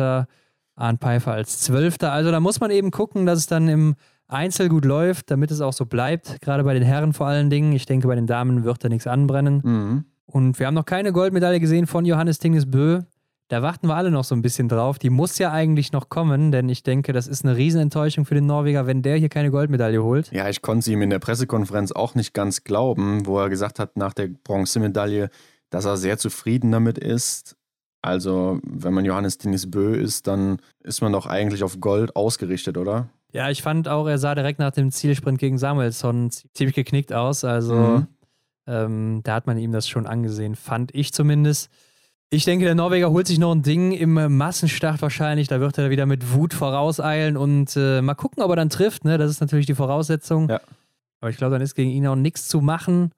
Arndt 0.76 1.00
Pfeiffer 1.00 1.32
als 1.32 1.60
12. 1.60 1.96
Also 2.02 2.32
da 2.32 2.40
muss 2.40 2.58
man 2.58 2.72
eben 2.72 2.90
gucken, 2.90 3.26
dass 3.26 3.38
es 3.38 3.46
dann 3.46 3.68
im 3.68 3.94
Einzel 4.34 4.68
gut 4.68 4.84
läuft, 4.84 5.30
damit 5.30 5.50
es 5.50 5.60
auch 5.60 5.72
so 5.72 5.86
bleibt. 5.86 6.40
Gerade 6.40 6.64
bei 6.64 6.74
den 6.74 6.82
Herren 6.82 7.12
vor 7.12 7.26
allen 7.26 7.50
Dingen. 7.50 7.72
Ich 7.72 7.86
denke, 7.86 8.08
bei 8.08 8.14
den 8.14 8.26
Damen 8.26 8.64
wird 8.64 8.84
da 8.84 8.88
nichts 8.88 9.06
anbrennen. 9.06 9.62
Mhm. 9.64 10.04
Und 10.26 10.58
wir 10.58 10.66
haben 10.66 10.74
noch 10.74 10.86
keine 10.86 11.12
Goldmedaille 11.12 11.60
gesehen 11.60 11.86
von 11.86 12.04
Johannes 12.04 12.38
Dingesbö. 12.38 13.02
Da 13.48 13.62
warten 13.62 13.88
wir 13.88 13.94
alle 13.94 14.10
noch 14.10 14.24
so 14.24 14.34
ein 14.34 14.40
bisschen 14.40 14.68
drauf. 14.68 14.98
Die 14.98 15.10
muss 15.10 15.38
ja 15.38 15.52
eigentlich 15.52 15.92
noch 15.92 16.08
kommen, 16.08 16.50
denn 16.50 16.68
ich 16.68 16.82
denke, 16.82 17.12
das 17.12 17.26
ist 17.26 17.44
eine 17.44 17.56
Riesenenttäuschung 17.56 18.24
für 18.24 18.34
den 18.34 18.46
Norweger, 18.46 18.86
wenn 18.86 19.02
der 19.02 19.16
hier 19.16 19.28
keine 19.28 19.50
Goldmedaille 19.50 20.02
holt. 20.02 20.32
Ja, 20.32 20.48
ich 20.48 20.62
konnte 20.62 20.90
ihm 20.90 21.02
in 21.02 21.10
der 21.10 21.18
Pressekonferenz 21.18 21.92
auch 21.92 22.14
nicht 22.14 22.32
ganz 22.32 22.64
glauben, 22.64 23.26
wo 23.26 23.38
er 23.38 23.50
gesagt 23.50 23.78
hat 23.78 23.96
nach 23.96 24.14
der 24.14 24.28
Bronzemedaille, 24.28 25.28
dass 25.68 25.84
er 25.84 25.98
sehr 25.98 26.16
zufrieden 26.16 26.72
damit 26.72 26.96
ist. 26.96 27.56
Also, 28.00 28.60
wenn 28.64 28.94
man 28.94 29.04
Johannes 29.04 29.38
Denis 29.38 29.70
Bö 29.70 29.94
ist, 29.94 30.26
dann 30.26 30.58
ist 30.82 31.02
man 31.02 31.12
doch 31.12 31.26
eigentlich 31.26 31.62
auf 31.62 31.80
Gold 31.80 32.16
ausgerichtet, 32.16 32.76
oder? 32.76 33.08
Ja, 33.34 33.50
ich 33.50 33.62
fand 33.62 33.88
auch, 33.88 34.06
er 34.06 34.18
sah 34.18 34.36
direkt 34.36 34.60
nach 34.60 34.70
dem 34.70 34.92
Zielsprint 34.92 35.40
gegen 35.40 35.58
Samuelsson 35.58 36.30
ziemlich 36.30 36.76
geknickt 36.76 37.12
aus. 37.12 37.42
Also 37.42 37.74
mhm. 37.74 38.06
ähm, 38.68 39.20
da 39.24 39.34
hat 39.34 39.48
man 39.48 39.58
ihm 39.58 39.72
das 39.72 39.88
schon 39.88 40.06
angesehen, 40.06 40.54
fand 40.54 40.94
ich 40.94 41.12
zumindest. 41.12 41.68
Ich 42.30 42.44
denke, 42.44 42.64
der 42.64 42.76
Norweger 42.76 43.10
holt 43.10 43.26
sich 43.26 43.38
noch 43.38 43.52
ein 43.52 43.62
Ding 43.62 43.90
im 43.90 44.14
Massenstart 44.36 45.02
wahrscheinlich. 45.02 45.48
Da 45.48 45.60
wird 45.60 45.76
er 45.78 45.90
wieder 45.90 46.06
mit 46.06 46.32
Wut 46.32 46.54
vorauseilen 46.54 47.36
und 47.36 47.76
äh, 47.76 48.00
mal 48.02 48.14
gucken, 48.14 48.42
ob 48.42 48.50
er 48.50 48.56
dann 48.56 48.70
trifft. 48.70 49.04
Ne? 49.04 49.18
Das 49.18 49.30
ist 49.30 49.40
natürlich 49.40 49.66
die 49.66 49.74
Voraussetzung. 49.74 50.48
Ja. 50.48 50.60
Aber 51.20 51.30
ich 51.30 51.36
glaube, 51.36 51.54
dann 51.54 51.62
ist 51.62 51.74
gegen 51.74 51.90
ihn 51.90 52.06
auch 52.06 52.16
nichts 52.16 52.46
zu 52.46 52.60
machen. 52.60 53.10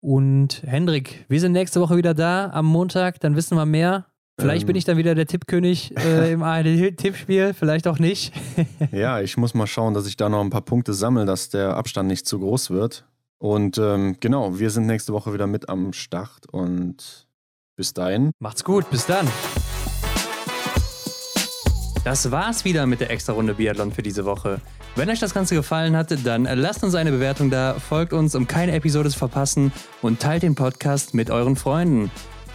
Und 0.00 0.62
Hendrik, 0.66 1.24
wir 1.28 1.40
sind 1.40 1.52
nächste 1.52 1.80
Woche 1.80 1.96
wieder 1.96 2.12
da 2.12 2.50
am 2.50 2.66
Montag. 2.66 3.20
Dann 3.20 3.36
wissen 3.36 3.56
wir 3.56 3.64
mehr. 3.64 4.06
Vielleicht 4.38 4.62
ähm, 4.62 4.66
bin 4.66 4.76
ich 4.76 4.84
dann 4.84 4.96
wieder 4.96 5.14
der 5.14 5.26
Tippkönig 5.26 5.96
äh, 5.96 6.32
im 6.32 6.42
ARD-Tippspiel, 6.44 7.54
vielleicht 7.54 7.86
auch 7.86 7.98
nicht. 7.98 8.32
ja, 8.92 9.20
ich 9.20 9.36
muss 9.36 9.54
mal 9.54 9.66
schauen, 9.66 9.94
dass 9.94 10.06
ich 10.06 10.16
da 10.16 10.28
noch 10.28 10.40
ein 10.40 10.50
paar 10.50 10.62
Punkte 10.62 10.92
sammle, 10.92 11.24
dass 11.24 11.50
der 11.50 11.76
Abstand 11.76 12.08
nicht 12.08 12.26
zu 12.26 12.40
groß 12.40 12.70
wird. 12.70 13.04
Und 13.38 13.78
ähm, 13.78 14.16
genau, 14.20 14.58
wir 14.58 14.70
sind 14.70 14.86
nächste 14.86 15.12
Woche 15.12 15.32
wieder 15.32 15.46
mit 15.46 15.68
am 15.68 15.92
Start 15.92 16.46
und 16.50 17.28
bis 17.76 17.92
dahin. 17.92 18.30
Macht's 18.40 18.64
gut, 18.64 18.90
bis 18.90 19.06
dann. 19.06 19.28
Das 22.04 22.30
war's 22.30 22.64
wieder 22.64 22.86
mit 22.86 23.00
der 23.00 23.10
Extra-Runde 23.10 23.54
Biathlon 23.54 23.92
für 23.92 24.02
diese 24.02 24.24
Woche. 24.24 24.60
Wenn 24.96 25.08
euch 25.10 25.20
das 25.20 25.32
Ganze 25.32 25.54
gefallen 25.54 25.96
hat, 25.96 26.14
dann 26.24 26.44
lasst 26.44 26.84
uns 26.84 26.94
eine 26.94 27.10
Bewertung 27.10 27.50
da, 27.50 27.74
folgt 27.74 28.12
uns, 28.12 28.34
um 28.34 28.46
keine 28.46 28.72
Episode 28.72 29.10
zu 29.10 29.18
verpassen 29.18 29.72
und 30.02 30.20
teilt 30.20 30.42
den 30.42 30.54
Podcast 30.54 31.14
mit 31.14 31.30
euren 31.30 31.56
Freunden. 31.56 32.10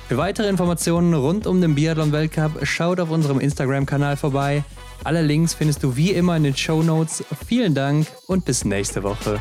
Für 0.10 0.18
weitere 0.18 0.50
Informationen 0.50 1.14
rund 1.14 1.46
um 1.46 1.62
den 1.62 1.76
Biathlon-Weltcup 1.76 2.66
schaut 2.66 3.00
auf 3.00 3.12
unserem 3.12 3.40
Instagram-Kanal 3.40 4.18
vorbei. 4.18 4.64
Alle 5.04 5.22
Links 5.22 5.54
findest 5.54 5.84
du 5.84 5.96
wie 5.96 6.10
immer 6.10 6.36
in 6.36 6.42
den 6.42 6.58
Show 6.58 6.82
Notes. 6.82 7.24
Vielen 7.46 7.76
Dank 7.76 8.08
und 8.26 8.44
bis 8.44 8.66
nächste 8.66 9.04
Woche. 9.04 9.40